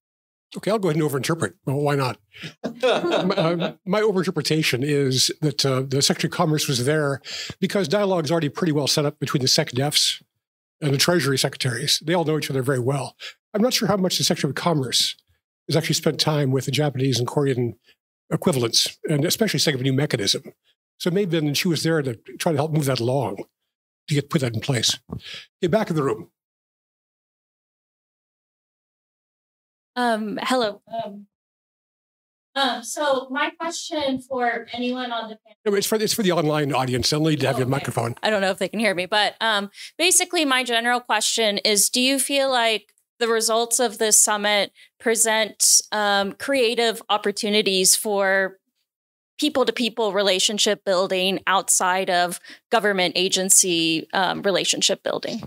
Okay, 0.55 0.71
I'll 0.71 0.79
go 0.79 0.89
ahead 0.89 1.01
and 1.01 1.09
overinterpret. 1.09 1.53
Well, 1.65 1.77
why 1.77 1.95
not? 1.95 2.17
my, 2.63 3.35
uh, 3.35 3.73
my 3.85 4.01
overinterpretation 4.01 4.81
is 4.81 5.29
that 5.41 5.65
uh, 5.65 5.81
the 5.81 6.01
Secretary 6.01 6.29
of 6.29 6.37
Commerce 6.37 6.67
was 6.67 6.85
there 6.85 7.21
because 7.59 7.87
dialogue 7.87 8.23
is 8.23 8.31
already 8.31 8.49
pretty 8.49 8.71
well 8.71 8.87
set 8.87 9.05
up 9.05 9.19
between 9.19 9.41
the 9.41 9.47
SecDefs 9.47 10.23
and 10.79 10.93
the 10.93 10.97
Treasury 10.97 11.37
secretaries. 11.37 12.01
They 12.05 12.13
all 12.13 12.23
know 12.23 12.37
each 12.37 12.49
other 12.49 12.61
very 12.61 12.79
well. 12.79 13.15
I'm 13.53 13.61
not 13.61 13.73
sure 13.73 13.87
how 13.89 13.97
much 13.97 14.17
the 14.17 14.23
Secretary 14.23 14.51
of 14.51 14.55
Commerce 14.55 15.15
has 15.67 15.75
actually 15.75 15.95
spent 15.95 16.19
time 16.19 16.51
with 16.51 16.65
the 16.65 16.71
Japanese 16.71 17.19
and 17.19 17.27
Korean 17.27 17.77
equivalents, 18.31 18.97
and 19.09 19.25
especially 19.25 19.59
setting 19.59 19.79
up 19.79 19.81
a 19.81 19.83
new 19.83 19.93
mechanism. 19.93 20.43
So 20.99 21.11
maybe 21.11 21.39
then 21.39 21.53
she 21.53 21.67
was 21.67 21.83
there 21.83 22.01
to 22.01 22.15
try 22.39 22.53
to 22.53 22.57
help 22.57 22.71
move 22.71 22.85
that 22.85 22.99
along 22.99 23.43
to 24.07 24.15
get 24.15 24.29
put 24.29 24.41
that 24.41 24.53
in 24.53 24.61
place. 24.61 24.97
Okay, 25.11 25.67
back 25.69 25.89
in 25.89 25.95
the 25.95 26.03
room. 26.03 26.29
Um, 29.97 30.37
hello. 30.43 30.81
Um, 31.03 31.25
uh, 32.55 32.81
so 32.81 33.27
my 33.31 33.49
question 33.59 34.21
for 34.21 34.67
anyone 34.71 35.11
on 35.11 35.29
the 35.29 35.37
panel. 35.37 35.57
No, 35.65 35.73
it's 35.73 35.87
for 35.87 35.95
it's 35.95 36.13
for 36.13 36.23
the 36.23 36.31
online 36.31 36.71
audience. 36.71 37.09
They'll 37.09 37.23
need 37.23 37.39
to 37.41 37.47
have 37.47 37.55
okay. 37.55 37.61
your 37.61 37.67
microphone. 37.67 38.15
I 38.21 38.29
don't 38.29 38.41
know 38.41 38.51
if 38.51 38.59
they 38.59 38.69
can 38.69 38.79
hear 38.79 38.93
me, 38.93 39.07
but 39.07 39.35
um, 39.41 39.69
basically, 39.97 40.45
my 40.45 40.63
general 40.63 40.99
question 40.99 41.57
is: 41.59 41.89
Do 41.89 41.99
you 41.99 42.19
feel 42.19 42.49
like 42.49 42.93
the 43.19 43.27
results 43.27 43.79
of 43.79 43.97
this 43.97 44.21
summit 44.21 44.71
present 44.99 45.81
um, 45.91 46.33
creative 46.33 47.01
opportunities 47.09 47.95
for 47.95 48.59
people 49.39 49.65
to 49.65 49.73
people 49.73 50.13
relationship 50.13 50.85
building 50.85 51.39
outside 51.47 52.09
of 52.11 52.39
government 52.71 53.13
agency 53.15 54.07
um, 54.13 54.43
relationship 54.43 55.01
building? 55.03 55.41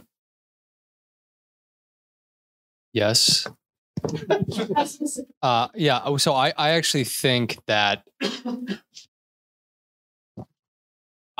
Yes. 2.93 3.47
uh, 5.43 5.69
yeah. 5.75 6.01
Oh, 6.05 6.17
so 6.17 6.35
I, 6.35 6.53
I 6.57 6.71
actually 6.71 7.05
think 7.05 7.59
that 7.67 8.05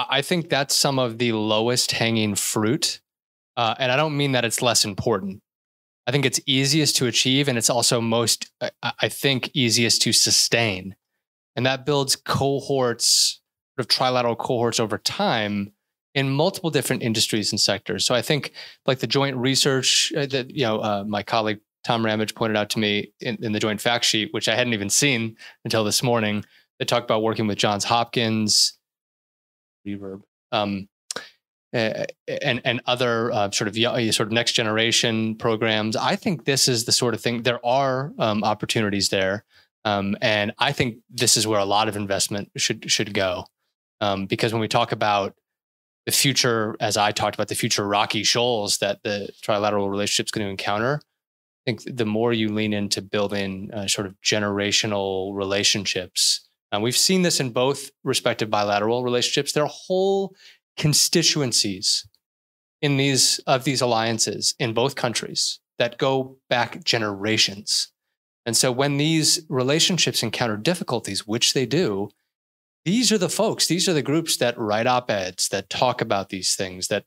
I 0.09 0.23
think 0.23 0.49
that's 0.49 0.75
some 0.75 0.99
of 0.99 1.19
the 1.19 1.33
lowest 1.33 1.93
hanging 1.93 2.35
fruit. 2.35 3.01
Uh, 3.57 3.75
and 3.79 3.93
I 3.93 3.97
don't 3.97 4.17
mean 4.17 4.33
that 4.33 4.45
it's 4.45 4.63
less 4.63 4.85
important. 4.85 5.43
I 6.07 6.13
think 6.13 6.25
it's 6.25 6.41
easiest 6.47 6.97
to 6.97 7.07
achieve, 7.07 7.47
and 7.47 7.59
it's 7.59 7.71
also 7.71 8.01
most, 8.01 8.51
I 8.83 9.09
think, 9.09 9.51
easiest 9.55 10.03
to 10.03 10.13
sustain. 10.13 10.97
And 11.55 11.67
that 11.67 11.85
builds 11.85 12.17
cohorts, 12.17 13.41
sort 13.77 13.85
of 13.85 13.89
trilateral 13.89 14.39
cohorts 14.39 14.81
over 14.81 14.99
time 14.99 15.73
in 16.15 16.31
multiple 16.31 16.71
different 16.71 17.03
industries 17.03 17.53
and 17.53 17.61
sectors. 17.61 18.07
So 18.07 18.15
I 18.15 18.23
think, 18.23 18.53
like 18.87 19.01
the 19.01 19.07
joint 19.07 19.37
research 19.37 20.13
uh, 20.17 20.27
that 20.27 20.51
you 20.51 20.65
know, 20.65 20.79
uh, 20.79 21.05
my 21.07 21.23
colleague 21.23 21.61
Tom 21.91 22.05
Ramage 22.05 22.37
pointed 22.37 22.57
out 22.57 22.71
to 22.71 22.79
me 22.79 23.13
in, 23.19 23.37
in, 23.43 23.51
the 23.51 23.59
joint 23.59 23.81
fact 23.81 24.05
sheet, 24.05 24.33
which 24.33 24.49
I 24.49 24.55
hadn't 24.55 24.75
even 24.75 24.89
seen 24.89 25.37
until 25.65 25.83
this 25.83 26.05
morning. 26.05 26.45
They 26.79 26.85
talked 26.85 27.05
about 27.05 27.25
working 27.25 27.49
with 27.49 27.59
Johns 27.59 27.83
Hopkins, 27.83 28.79
Reverb, 29.85 30.23
um, 30.53 30.89
and 31.73 32.07
and 32.65 32.81
other 32.87 33.33
uh, 33.33 33.51
sort 33.51 33.67
of 33.67 33.75
sort 34.15 34.29
of 34.29 34.31
next 34.31 34.53
generation 34.53 35.35
programs. 35.35 35.97
I 35.97 36.15
think 36.15 36.45
this 36.45 36.69
is 36.69 36.85
the 36.85 36.93
sort 36.93 37.13
of 37.13 37.21
thing. 37.21 37.43
There 37.43 37.65
are 37.67 38.13
um, 38.21 38.45
opportunities 38.45 39.09
there. 39.09 39.45
Um, 39.85 40.17
and 40.21 40.53
I 40.61 40.71
think 40.71 40.99
this 41.11 41.37
is 41.37 41.45
where 41.45 41.59
a 41.59 41.65
lot 41.65 41.89
of 41.89 41.97
investment 41.97 42.53
should 42.57 42.89
should 42.89 43.15
go, 43.15 43.47
um, 44.01 44.27
because 44.27 44.53
when 44.53 44.61
we 44.61 44.69
talk 44.69 44.93
about 44.93 45.35
the 46.07 46.13
future, 46.13 46.77
as 46.79 46.97
I 46.97 47.11
talked 47.11 47.35
about 47.35 47.49
the 47.49 47.57
future 47.57 47.85
rocky 47.85 48.23
shoals 48.23 48.79
that 48.79 49.03
the 49.03 49.31
trilateral 49.43 49.91
relationship 49.91 50.27
is 50.29 50.31
going 50.31 50.47
to 50.47 50.51
encounter, 50.51 51.01
I 51.67 51.71
think 51.71 51.97
the 51.97 52.07
more 52.07 52.33
you 52.33 52.49
lean 52.49 52.73
into 52.73 53.03
building 53.03 53.71
uh, 53.73 53.87
sort 53.87 54.07
of 54.07 54.15
generational 54.23 55.35
relationships, 55.35 56.49
and 56.73 56.83
we've 56.83 56.97
seen 56.97 57.23
this 57.23 57.41
in 57.41 57.51
both 57.51 57.91
respective 58.05 58.49
bilateral 58.49 59.03
relationships. 59.03 59.53
There 59.53 59.65
are 59.65 59.71
whole 59.71 60.35
constituencies 60.77 62.09
in 62.81 62.97
these 62.97 63.41
of 63.47 63.65
these 63.65 63.81
alliances 63.81 64.55
in 64.59 64.73
both 64.73 64.95
countries 64.95 65.61
that 65.79 65.99
go 65.99 66.39
back 66.49 66.85
generations. 66.85 67.93
And 68.47 68.57
so 68.57 68.73
when 68.73 68.97
these 68.97 69.43
relationships 69.49 70.23
encounter 70.23 70.57
difficulties, 70.57 71.27
which 71.27 71.53
they 71.53 71.67
do, 71.67 72.09
these 72.85 73.13
are 73.13 73.19
the 73.19 73.29
folks, 73.29 73.67
these 73.67 73.89
are 73.89 73.93
the 73.93 74.03
groups 74.03 74.39
that 74.39 74.59
write 74.59 74.87
op-eds, 74.87 75.49
that 75.49 75.69
talk 75.69 76.01
about 76.01 76.31
these 76.31 76.55
things, 76.55 76.89
that 76.89 77.05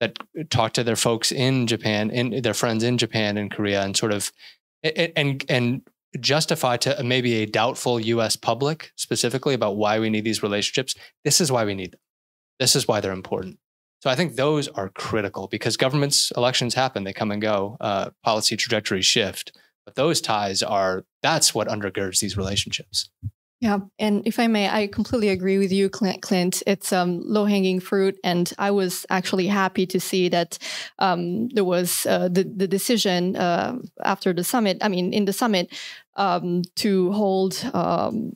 that 0.00 0.18
talk 0.50 0.72
to 0.72 0.84
their 0.84 0.96
folks 0.96 1.30
in 1.30 1.66
Japan, 1.66 2.10
in 2.10 2.42
their 2.42 2.54
friends 2.54 2.82
in 2.82 2.98
Japan 2.98 3.36
and 3.36 3.50
Korea, 3.50 3.82
and 3.82 3.96
sort 3.96 4.12
of 4.12 4.32
and 4.82 5.44
and 5.48 5.82
justify 6.18 6.76
to 6.78 7.02
maybe 7.04 7.34
a 7.36 7.46
doubtful 7.46 8.00
U.S. 8.00 8.34
public 8.34 8.90
specifically 8.96 9.54
about 9.54 9.76
why 9.76 10.00
we 10.00 10.10
need 10.10 10.24
these 10.24 10.42
relationships. 10.42 10.94
This 11.24 11.40
is 11.40 11.52
why 11.52 11.64
we 11.64 11.74
need 11.74 11.92
them. 11.92 12.00
This 12.58 12.74
is 12.74 12.88
why 12.88 13.00
they're 13.00 13.12
important. 13.12 13.58
So 14.00 14.08
I 14.08 14.16
think 14.16 14.36
those 14.36 14.66
are 14.68 14.88
critical 14.88 15.46
because 15.46 15.76
governments, 15.76 16.32
elections 16.36 16.74
happen, 16.74 17.04
they 17.04 17.12
come 17.12 17.30
and 17.30 17.40
go, 17.40 17.76
uh, 17.80 18.10
policy 18.24 18.56
trajectories 18.56 19.04
shift. 19.04 19.52
But 19.84 19.94
those 19.94 20.20
ties 20.20 20.62
are 20.62 21.04
that's 21.22 21.54
what 21.54 21.68
undergirds 21.68 22.20
these 22.20 22.36
relationships. 22.36 23.10
Yeah, 23.60 23.80
and 23.98 24.22
if 24.26 24.38
I 24.38 24.46
may, 24.46 24.70
I 24.70 24.86
completely 24.86 25.28
agree 25.28 25.58
with 25.58 25.70
you, 25.70 25.90
Clint. 25.90 26.62
It's 26.66 26.94
um, 26.94 27.20
low 27.26 27.44
hanging 27.44 27.78
fruit, 27.78 28.18
and 28.24 28.50
I 28.58 28.70
was 28.70 29.04
actually 29.10 29.48
happy 29.48 29.86
to 29.86 30.00
see 30.00 30.30
that 30.30 30.56
um, 30.98 31.48
there 31.50 31.64
was 31.64 32.06
uh, 32.06 32.28
the 32.28 32.44
the 32.44 32.66
decision 32.66 33.36
uh, 33.36 33.76
after 34.02 34.32
the 34.32 34.44
summit. 34.44 34.78
I 34.80 34.88
mean, 34.88 35.12
in 35.12 35.26
the 35.26 35.34
summit, 35.34 35.68
um, 36.16 36.62
to 36.76 37.12
hold 37.12 37.62
um, 37.74 38.32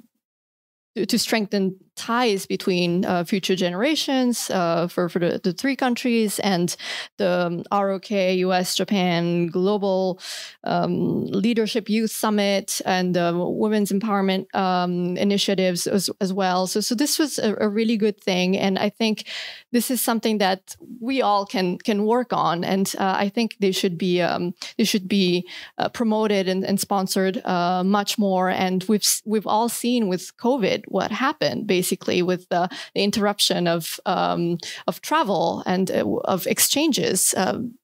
to 1.09 1.19
strengthen 1.19 1.77
ties 1.97 2.47
between 2.47 3.05
uh, 3.05 3.25
future 3.25 3.55
generations 3.55 4.51
uh, 4.51 4.89
for, 4.89 5.09
for 5.09 5.19
the, 5.19 5.41
the, 5.43 5.53
three 5.53 5.77
countries 5.77 6.39
and 6.41 6.77
the 7.19 7.47
um, 7.47 7.65
ROK, 7.73 8.11
US, 8.11 8.75
Japan 8.75 9.47
Global 9.47 10.19
um, 10.65 11.27
Leadership 11.27 11.89
Youth 11.89 12.11
Summit 12.11 12.81
and 12.85 13.15
the 13.15 13.33
Women's 13.35 13.93
Empowerment 13.93 14.53
um, 14.55 15.17
initiatives 15.17 15.87
as, 15.87 16.11
as, 16.21 16.33
well. 16.33 16.67
So, 16.67 16.81
so 16.81 16.95
this 16.95 17.19
was 17.19 17.39
a, 17.39 17.55
a, 17.61 17.69
really 17.69 17.97
good 17.97 18.21
thing. 18.21 18.57
And 18.57 18.79
I 18.79 18.89
think 18.89 19.27
this 19.71 19.91
is 19.91 20.01
something 20.01 20.39
that 20.39 20.75
we 21.01 21.23
all 21.23 21.47
can 21.47 21.79
can 21.79 22.05
work 22.05 22.33
on. 22.33 22.65
And 22.65 22.93
uh, 22.99 23.15
I 23.17 23.29
think 23.29 23.57
they 23.61 23.73
should 23.73 23.97
be 23.97 24.21
um, 24.21 24.55
they 24.79 24.85
should 24.85 25.09
be 25.09 25.49
uh, 25.79 25.89
promoted 25.91 26.49
and, 26.49 26.65
and 26.65 26.81
sponsored 26.81 27.45
uh, 27.45 27.85
much 27.85 28.19
more. 28.19 28.51
And 28.51 28.85
we've 28.89 29.05
we've 29.25 29.47
all 29.47 29.69
seen 29.69 30.09
with 30.09 30.37
COVID 30.39 30.85
what 30.89 31.11
happened 31.11 31.67
basically 31.67 31.84
basically 31.85 32.23
with 32.23 32.49
the, 32.49 32.69
the 32.95 33.03
interruption 33.03 33.67
of 33.67 34.01
um, 34.07 34.57
of 34.87 35.01
travel 35.01 35.63
and 35.67 35.91
uh, 35.91 36.05
of 36.25 36.47
exchanges. 36.47 37.35
Um, 37.37 37.79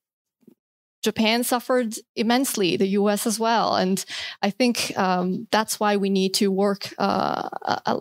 Japan 1.03 1.45
suffered 1.45 1.95
immensely, 2.15 2.77
the 2.77 2.95
US 3.01 3.27
as 3.27 3.39
well. 3.39 3.75
And 3.75 4.05
I 4.43 4.51
think 4.51 4.93
um, 4.97 5.49
that's 5.51 5.81
why 5.81 5.97
we 5.97 6.11
need 6.11 6.35
to 6.35 6.51
work 6.51 6.93
uh, 6.99 7.49
a, 7.87 8.01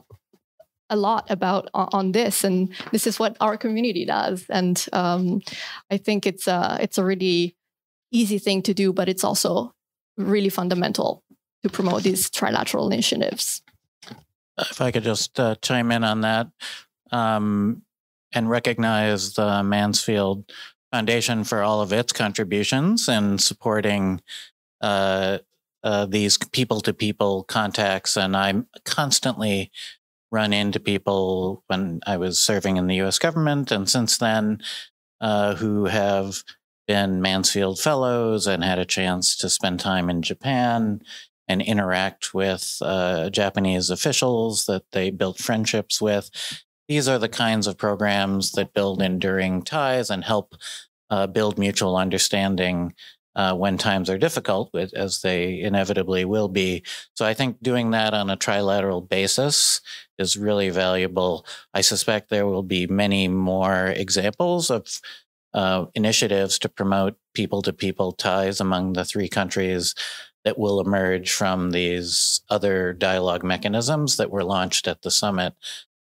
a, 0.89 0.97
lot 0.97 1.31
about 1.31 1.69
on 1.73 2.11
this. 2.11 2.43
And 2.43 2.69
this 2.91 3.07
is 3.07 3.17
what 3.17 3.37
our 3.39 3.57
community 3.57 4.05
does. 4.05 4.45
And 4.49 4.85
um, 4.91 5.41
I 5.89 5.97
think 5.97 6.25
it's 6.25 6.47
a, 6.47 6.77
it's 6.81 6.97
a 6.97 7.05
really 7.05 7.55
easy 8.11 8.37
thing 8.37 8.61
to 8.63 8.73
do, 8.73 8.91
but 8.91 9.07
it's 9.07 9.23
also 9.23 9.73
really 10.17 10.49
fundamental 10.49 11.23
to 11.63 11.69
promote 11.69 12.03
these 12.03 12.29
trilateral 12.29 12.91
initiatives 12.91 13.61
if 14.69 14.81
I 14.81 14.91
could 14.91 15.03
just 15.03 15.39
uh, 15.39 15.55
chime 15.61 15.91
in 15.91 16.03
on 16.03 16.21
that 16.21 16.47
um, 17.11 17.83
and 18.33 18.49
recognize 18.49 19.33
the 19.33 19.63
Mansfield 19.63 20.51
Foundation 20.91 21.43
for 21.43 21.61
all 21.61 21.81
of 21.81 21.93
its 21.93 22.11
contributions 22.11 23.07
in 23.07 23.37
supporting 23.37 24.21
uh, 24.81 25.39
uh, 25.83 26.05
these 26.05 26.37
people 26.51 26.81
to 26.81 26.93
people 26.93 27.43
contacts. 27.43 28.17
And 28.17 28.35
I 28.35 28.53
constantly 28.85 29.71
run 30.31 30.53
into 30.53 30.79
people 30.79 31.63
when 31.67 32.01
I 32.05 32.17
was 32.17 32.41
serving 32.41 32.77
in 32.77 32.87
the 32.87 33.01
US 33.01 33.17
government 33.17 33.71
and 33.71 33.89
since 33.89 34.17
then 34.17 34.59
uh, 35.21 35.55
who 35.55 35.85
have 35.85 36.43
been 36.87 37.21
Mansfield 37.21 37.79
Fellows 37.79 38.47
and 38.47 38.63
had 38.63 38.79
a 38.79 38.85
chance 38.85 39.35
to 39.37 39.49
spend 39.49 39.79
time 39.79 40.09
in 40.09 40.21
Japan 40.21 41.01
and 41.49 41.61
interact 41.61 42.33
with 42.33 42.77
uh, 42.81 43.29
Japanese 43.31 43.89
officials 43.89 44.67
that 44.67 44.83
they 44.91 45.09
built 45.09 45.39
friendships 45.39 45.99
with. 45.99 46.29
These 46.87 47.07
are 47.07 47.19
the 47.19 47.29
kinds 47.29 47.67
of 47.67 47.77
programs 47.77 48.51
that 48.53 48.73
build 48.73 49.01
enduring 49.01 49.63
ties 49.63 50.09
and 50.09 50.23
help 50.23 50.55
uh, 51.09 51.27
build 51.27 51.57
mutual 51.57 51.97
understanding 51.97 52.93
uh, 53.35 53.53
when 53.53 53.77
times 53.77 54.09
are 54.09 54.17
difficult, 54.17 54.73
as 54.75 55.21
they 55.21 55.61
inevitably 55.61 56.25
will 56.25 56.49
be. 56.49 56.83
So 57.15 57.25
I 57.25 57.33
think 57.33 57.61
doing 57.61 57.91
that 57.91 58.13
on 58.13 58.29
a 58.29 58.37
trilateral 58.37 59.07
basis 59.07 59.81
is 60.17 60.35
really 60.37 60.69
valuable. 60.69 61.45
I 61.73 61.81
suspect 61.81 62.29
there 62.29 62.47
will 62.47 62.63
be 62.63 62.85
many 62.87 63.27
more 63.27 63.87
examples 63.87 64.69
of 64.69 64.99
uh, 65.53 65.85
initiatives 65.95 66.59
to 66.59 66.69
promote 66.69 67.17
people 67.33 67.61
to 67.63 67.73
people 67.73 68.11
ties 68.11 68.59
among 68.59 68.93
the 68.93 69.05
three 69.05 69.29
countries 69.29 69.95
that 70.45 70.57
will 70.57 70.79
emerge 70.79 71.31
from 71.31 71.71
these 71.71 72.41
other 72.49 72.93
dialogue 72.93 73.43
mechanisms 73.43 74.17
that 74.17 74.31
were 74.31 74.43
launched 74.43 74.87
at 74.87 75.01
the 75.01 75.11
summit. 75.11 75.53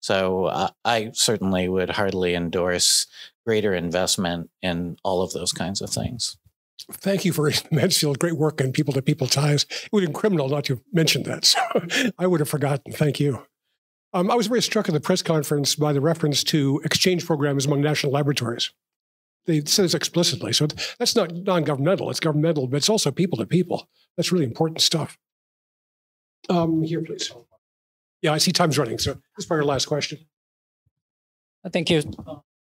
So 0.02 0.46
uh, 0.46 0.70
I 0.86 1.12
certainly 1.14 1.68
would 1.68 1.92
hardly 1.92 2.36
endorse 2.36 3.08
greater 3.46 3.74
investment 3.74 4.50
in 4.62 4.98
all 5.04 5.22
of 5.22 5.34
those 5.34 5.52
kinds 5.52 5.82
of 5.82 5.90
things. 5.90 6.38
Thank 6.92 7.26
you 7.26 7.34
for 7.34 7.52
Mansfield. 7.72 8.20
Great 8.20 8.38
work 8.38 8.62
and 8.62 8.74
people 8.74 8.94
to 8.94 9.02
people 9.02 9.28
ties. 9.28 9.64
It 9.64 9.90
would 9.92 10.04
have 10.04 10.12
been 10.12 10.20
criminal 10.20 10.50
not 10.50 10.66
to 10.66 10.82
mention 10.94 11.24
that. 11.24 11.46
So 11.72 12.12
I 12.18 12.28
would 12.28 12.40
have 12.40 12.50
forgotten. 12.50 12.94
Thank 12.94 13.20
you. 13.20 13.46
Um, 14.14 14.32
I 14.32 14.36
was 14.36 14.48
very 14.48 14.62
struck 14.62 14.88
at 14.88 14.94
the 14.94 15.00
press 15.00 15.22
conference 15.22 15.76
by 15.76 15.94
the 15.94 16.02
reference 16.02 16.44
to 16.46 16.82
exchange 16.84 17.26
programs 17.26 17.66
among 17.66 17.82
national 17.82 18.12
laboratories 18.12 18.72
they 19.46 19.62
said 19.66 19.86
this 19.86 19.94
explicitly. 19.94 20.54
So 20.54 20.68
that's 20.98 21.16
not 21.16 21.32
non-governmental; 21.34 22.10
it's 22.10 22.20
governmental, 22.20 22.68
but 22.68 22.78
it's 22.78 22.90
also 22.90 23.12
people 23.12 23.38
to 23.40 23.46
people. 23.46 23.90
That's 24.18 24.32
really 24.32 24.46
important 24.46 24.82
stuff. 24.82 25.18
Um, 26.50 26.84
here, 26.84 27.02
please. 27.02 27.32
Yeah, 28.22 28.34
I 28.34 28.38
see 28.38 28.52
time's 28.52 28.78
running, 28.78 28.98
so 28.98 29.14
this 29.14 29.22
is 29.40 29.46
probably 29.46 29.66
your 29.66 29.74
last 29.74 29.86
question. 29.86 30.20
Thank 31.72 31.90
you. 31.90 32.02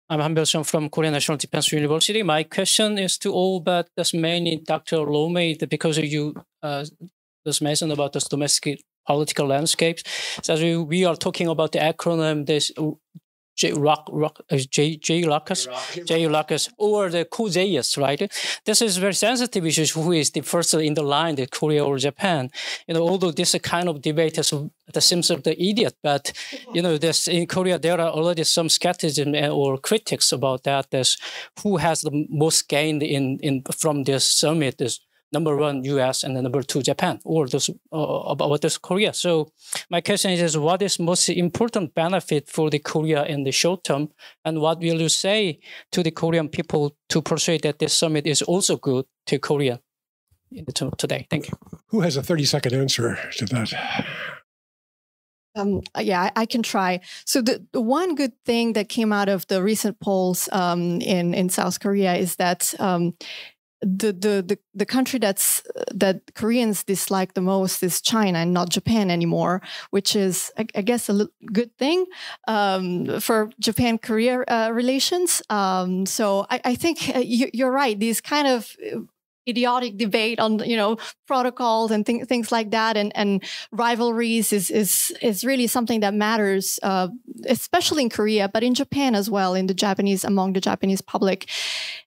I'm 0.09 0.19
Han 0.19 0.35
Byul 0.35 0.65
from 0.65 0.89
Korea 0.89 1.11
National 1.11 1.37
Defense 1.37 1.71
University. 1.71 2.23
My 2.23 2.43
question 2.43 2.97
is 2.97 3.17
to 3.19 3.31
all, 3.31 3.59
but 3.59 3.89
that's 3.95 4.13
mainly 4.13 4.57
Dr. 4.57 4.97
Romei, 4.97 5.69
because 5.69 5.97
you 5.99 6.33
uh, 6.63 6.85
just 7.45 7.61
mentioned 7.61 7.91
about 7.91 8.13
this 8.13 8.23
domestic 8.23 8.81
political 9.05 9.47
landscapes. 9.47 10.03
So 10.43 10.53
as 10.53 10.61
we 10.61 11.05
are 11.05 11.15
talking 11.15 11.47
about 11.47 11.71
the 11.73 11.79
acronym, 11.79 12.45
this 12.45 12.71
J. 13.59 13.73
Rock, 13.73 14.07
Rock, 14.09 14.39
uh, 14.49 14.57
J. 14.75 14.95
J. 14.95 15.25
Lucas, 15.25 15.67
J. 16.05 16.27
Lucas, 16.29 16.69
or 16.77 17.09
the 17.09 17.25
COJS, 17.25 17.97
right? 17.97 18.21
This 18.63 18.81
is 18.81 18.95
very 18.97 19.13
sensitive 19.13 19.65
issue. 19.65 19.85
Who 19.99 20.13
is 20.13 20.31
the 20.31 20.41
first 20.41 20.73
in 20.73 20.93
the 20.93 21.03
line, 21.03 21.35
the 21.35 21.45
Korea 21.45 21.83
or 21.83 21.97
Japan? 21.97 22.51
You 22.87 22.93
know, 22.93 23.01
although 23.01 23.31
this 23.31 23.53
kind 23.61 23.89
of 23.89 24.01
debate 24.01 24.37
is 24.37 24.53
that 24.93 25.01
seems 25.01 25.29
of 25.29 25.43
the 25.43 25.61
idiot, 25.61 25.95
but 26.01 26.31
you 26.73 26.81
know, 26.81 26.97
this 26.97 27.27
in 27.27 27.47
Korea 27.47 27.77
there 27.77 27.99
are 27.99 28.11
already 28.17 28.45
some 28.45 28.69
skepticism 28.69 29.35
uh, 29.35 29.49
or 29.49 29.77
critics 29.77 30.31
about 30.31 30.63
that. 30.63 30.89
This 30.91 31.17
who 31.61 31.77
has 31.77 32.01
the 32.01 32.25
most 32.29 32.69
gained 32.69 33.03
in 33.03 33.39
in 33.39 33.63
from 33.81 34.03
this 34.03 34.23
summit 34.23 34.79
is 34.81 35.01
number 35.31 35.55
one 35.55 35.83
U.S. 35.83 36.23
and 36.23 36.33
number 36.33 36.61
two 36.61 36.81
Japan, 36.81 37.19
or 37.23 37.47
those 37.47 37.69
uh, 37.91 37.97
about 37.97 38.61
this 38.61 38.77
Korea. 38.77 39.13
So 39.13 39.51
my 39.89 40.01
question 40.01 40.31
is, 40.31 40.57
what 40.57 40.81
is 40.81 40.99
most 40.99 41.29
important 41.29 41.93
benefit 41.93 42.49
for 42.49 42.69
the 42.69 42.79
Korea 42.79 43.25
in 43.25 43.43
the 43.43 43.51
short 43.51 43.83
term, 43.83 44.09
and 44.45 44.59
what 44.59 44.79
will 44.79 45.01
you 45.01 45.09
say 45.09 45.59
to 45.91 46.03
the 46.03 46.11
Korean 46.11 46.49
people 46.49 46.95
to 47.09 47.21
persuade 47.21 47.63
that 47.63 47.79
this 47.79 47.93
summit 47.93 48.25
is 48.25 48.41
also 48.41 48.77
good 48.77 49.05
to 49.27 49.39
Korea 49.39 49.79
in 50.51 50.65
the 50.65 50.73
term 50.73 50.91
today? 50.97 51.27
Thank 51.29 51.49
you. 51.49 51.57
Who 51.87 52.01
has 52.01 52.17
a 52.17 52.23
thirty 52.23 52.45
second 52.45 52.73
answer 52.73 53.17
to 53.37 53.45
that? 53.45 54.05
Um, 55.55 55.81
yeah, 55.99 56.21
I, 56.21 56.41
I, 56.41 56.45
can 56.45 56.61
try. 56.61 57.01
So 57.25 57.41
the, 57.41 57.65
the, 57.71 57.81
one 57.81 58.13
good 58.15 58.33
thing 58.45 58.73
that 58.73 58.87
came 58.87 59.11
out 59.11 59.29
of 59.29 59.47
the 59.47 59.63
recent 59.63 59.99
polls 59.99 60.47
um, 60.51 61.01
in 61.01 61.33
in 61.33 61.49
South 61.49 61.79
Korea 61.79 62.13
is 62.15 62.35
that 62.35 62.73
um, 62.79 63.15
the, 63.81 64.11
the 64.11 64.43
the 64.45 64.59
the 64.73 64.85
country 64.85 65.19
that's 65.19 65.63
that 65.93 66.33
Koreans 66.35 66.83
dislike 66.83 67.33
the 67.33 67.41
most 67.41 67.81
is 67.83 68.01
China 68.01 68.39
and 68.39 68.53
not 68.53 68.69
Japan 68.69 69.09
anymore, 69.09 69.61
which 69.91 70.15
is 70.15 70.51
I, 70.57 70.65
I 70.75 70.81
guess 70.81 71.09
a 71.09 71.27
good 71.53 71.75
thing 71.77 72.05
um, 72.47 73.19
for 73.19 73.49
Japan 73.59 73.97
Korea 73.97 74.43
uh, 74.47 74.69
relations. 74.73 75.41
Um, 75.49 76.05
so 76.05 76.45
I, 76.49 76.61
I 76.65 76.75
think 76.75 77.15
uh, 77.15 77.19
you, 77.19 77.49
you're 77.53 77.71
right. 77.71 77.97
These 77.99 78.21
kind 78.21 78.47
of 78.47 78.75
idiotic 79.47 79.97
debate 79.97 80.39
on 80.39 80.59
you 80.59 80.77
know 80.77 80.97
protocols 81.27 81.91
and 81.91 82.05
th- 82.05 82.25
things 82.25 82.51
like 82.51 82.71
that 82.71 82.97
and 82.97 83.11
and 83.15 83.43
rivalries 83.71 84.53
is 84.53 84.69
is 84.69 85.11
is 85.21 85.43
really 85.43 85.67
something 85.67 86.01
that 86.01 86.13
matters 86.13 86.79
uh, 86.83 87.07
especially 87.47 88.03
in 88.03 88.09
Korea 88.09 88.47
but 88.47 88.63
in 88.63 88.75
Japan 88.75 89.15
as 89.15 89.29
well 89.29 89.53
in 89.53 89.67
the 89.67 89.73
Japanese 89.73 90.23
among 90.23 90.53
the 90.53 90.61
Japanese 90.61 91.01
public. 91.01 91.49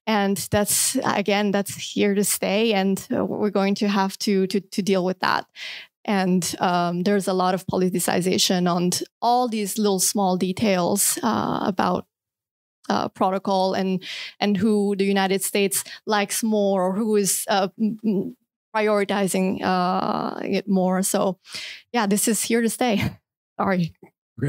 And 0.05 0.37
that's 0.51 0.97
again 1.03 1.51
that's 1.51 1.75
here 1.75 2.13
to 2.15 2.23
stay 2.23 2.73
and 2.73 3.05
uh, 3.15 3.25
we're 3.25 3.49
going 3.49 3.75
to 3.75 3.87
have 3.87 4.17
to 4.19 4.47
to 4.47 4.59
to 4.59 4.81
deal 4.81 5.05
with 5.05 5.19
that. 5.19 5.45
And 6.05 6.43
um, 6.59 7.03
there's 7.03 7.29
a 7.29 7.33
lot 7.33 7.53
of 7.53 7.65
politicization 7.65 8.69
on 8.69 8.91
all 9.21 9.47
these 9.47 9.77
little 9.77 9.99
small 9.99 10.35
details 10.35 11.17
uh, 11.23 11.59
about 11.65 12.05
uh, 12.89 13.09
protocol 13.09 13.73
and 13.73 14.03
and 14.39 14.57
who 14.57 14.95
the 14.95 15.05
United 15.05 15.43
States 15.43 15.83
likes 16.05 16.43
more 16.43 16.83
or 16.83 16.93
who 16.93 17.15
is 17.15 17.45
uh, 17.49 17.69
prioritizing 18.75 19.61
uh, 19.63 20.39
it 20.43 20.67
more. 20.67 21.01
So, 21.03 21.39
yeah, 21.91 22.07
this 22.07 22.27
is 22.27 22.43
here 22.43 22.61
to 22.61 22.69
stay. 22.69 23.17
Sorry. 23.59 23.93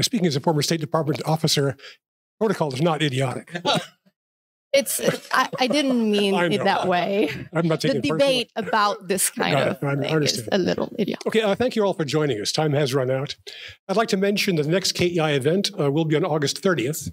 Speaking 0.01 0.25
as 0.25 0.35
a 0.35 0.39
former 0.39 0.61
State 0.63 0.81
Department 0.81 1.21
officer, 1.25 1.77
protocol 2.39 2.73
is 2.73 2.81
not 2.81 3.01
idiotic. 3.01 3.55
It's 4.75 4.99
I, 5.31 5.47
I 5.57 5.67
didn't 5.67 6.11
mean 6.11 6.35
it 6.51 6.61
that 6.65 6.85
way. 6.85 7.29
I'm 7.53 7.65
not 7.65 7.79
taking 7.79 8.01
the 8.01 8.09
debate 8.09 8.51
about 8.57 9.07
this 9.07 9.29
kind 9.29 9.55
of 9.55 9.79
thing 9.79 10.21
is 10.21 10.49
a 10.51 10.57
little 10.57 10.93
idiotic. 10.99 11.25
Okay, 11.27 11.41
uh, 11.41 11.55
thank 11.55 11.77
you 11.77 11.85
all 11.85 11.93
for 11.93 12.03
joining 12.03 12.41
us. 12.41 12.51
Time 12.51 12.73
has 12.73 12.93
run 12.93 13.09
out. 13.09 13.37
I'd 13.87 13.95
like 13.95 14.09
to 14.09 14.17
mention 14.17 14.57
that 14.57 14.63
the 14.63 14.71
next 14.71 14.91
KEI 14.91 15.31
event 15.35 15.71
uh, 15.79 15.89
will 15.89 16.03
be 16.03 16.17
on 16.17 16.25
August 16.25 16.61
30th 16.61 17.09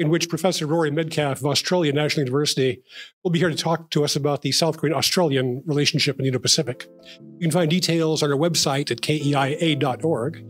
in 0.00 0.08
which 0.08 0.30
Professor 0.30 0.66
Rory 0.66 0.90
Medcalf 0.90 1.32
of 1.32 1.44
Australia 1.44 1.92
National 1.92 2.24
University 2.24 2.82
will 3.22 3.30
be 3.30 3.38
here 3.38 3.50
to 3.50 3.54
talk 3.54 3.90
to 3.90 4.02
us 4.02 4.16
about 4.16 4.40
the 4.40 4.50
South 4.50 4.78
Korean 4.78 4.96
Australian 4.96 5.62
relationship 5.66 6.18
in 6.18 6.22
the 6.22 6.28
Indo 6.28 6.38
Pacific. 6.38 6.86
You 7.20 7.40
can 7.42 7.50
find 7.50 7.70
details 7.70 8.22
on 8.22 8.32
our 8.32 8.38
website 8.38 8.90
at 8.90 9.02
keia.org. 9.02 10.42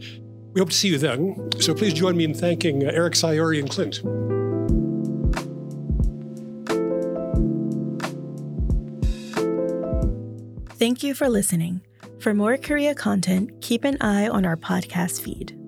We 0.53 0.61
hope 0.61 0.71
to 0.71 0.77
see 0.77 0.89
you 0.89 0.99
then. 0.99 1.51
So 1.59 1.75
please 1.75 1.93
join 1.95 2.17
me 2.17 2.23
in 2.23 2.33
thanking 2.33 2.87
uh, 2.87 2.93
Eric 2.93 3.15
Sayuri 3.15 3.59
and 3.59 3.69
Clint. 3.69 3.97
Thank 10.79 11.03
you 11.03 11.13
for 11.13 11.29
listening. 11.29 11.81
For 12.21 12.35
more 12.35 12.57
Korea 12.57 12.95
content, 12.95 13.51
keep 13.61 13.83
an 13.83 13.97
eye 14.01 14.29
on 14.29 14.47
our 14.47 14.57
podcast 14.57 15.21
feed. 15.21 15.60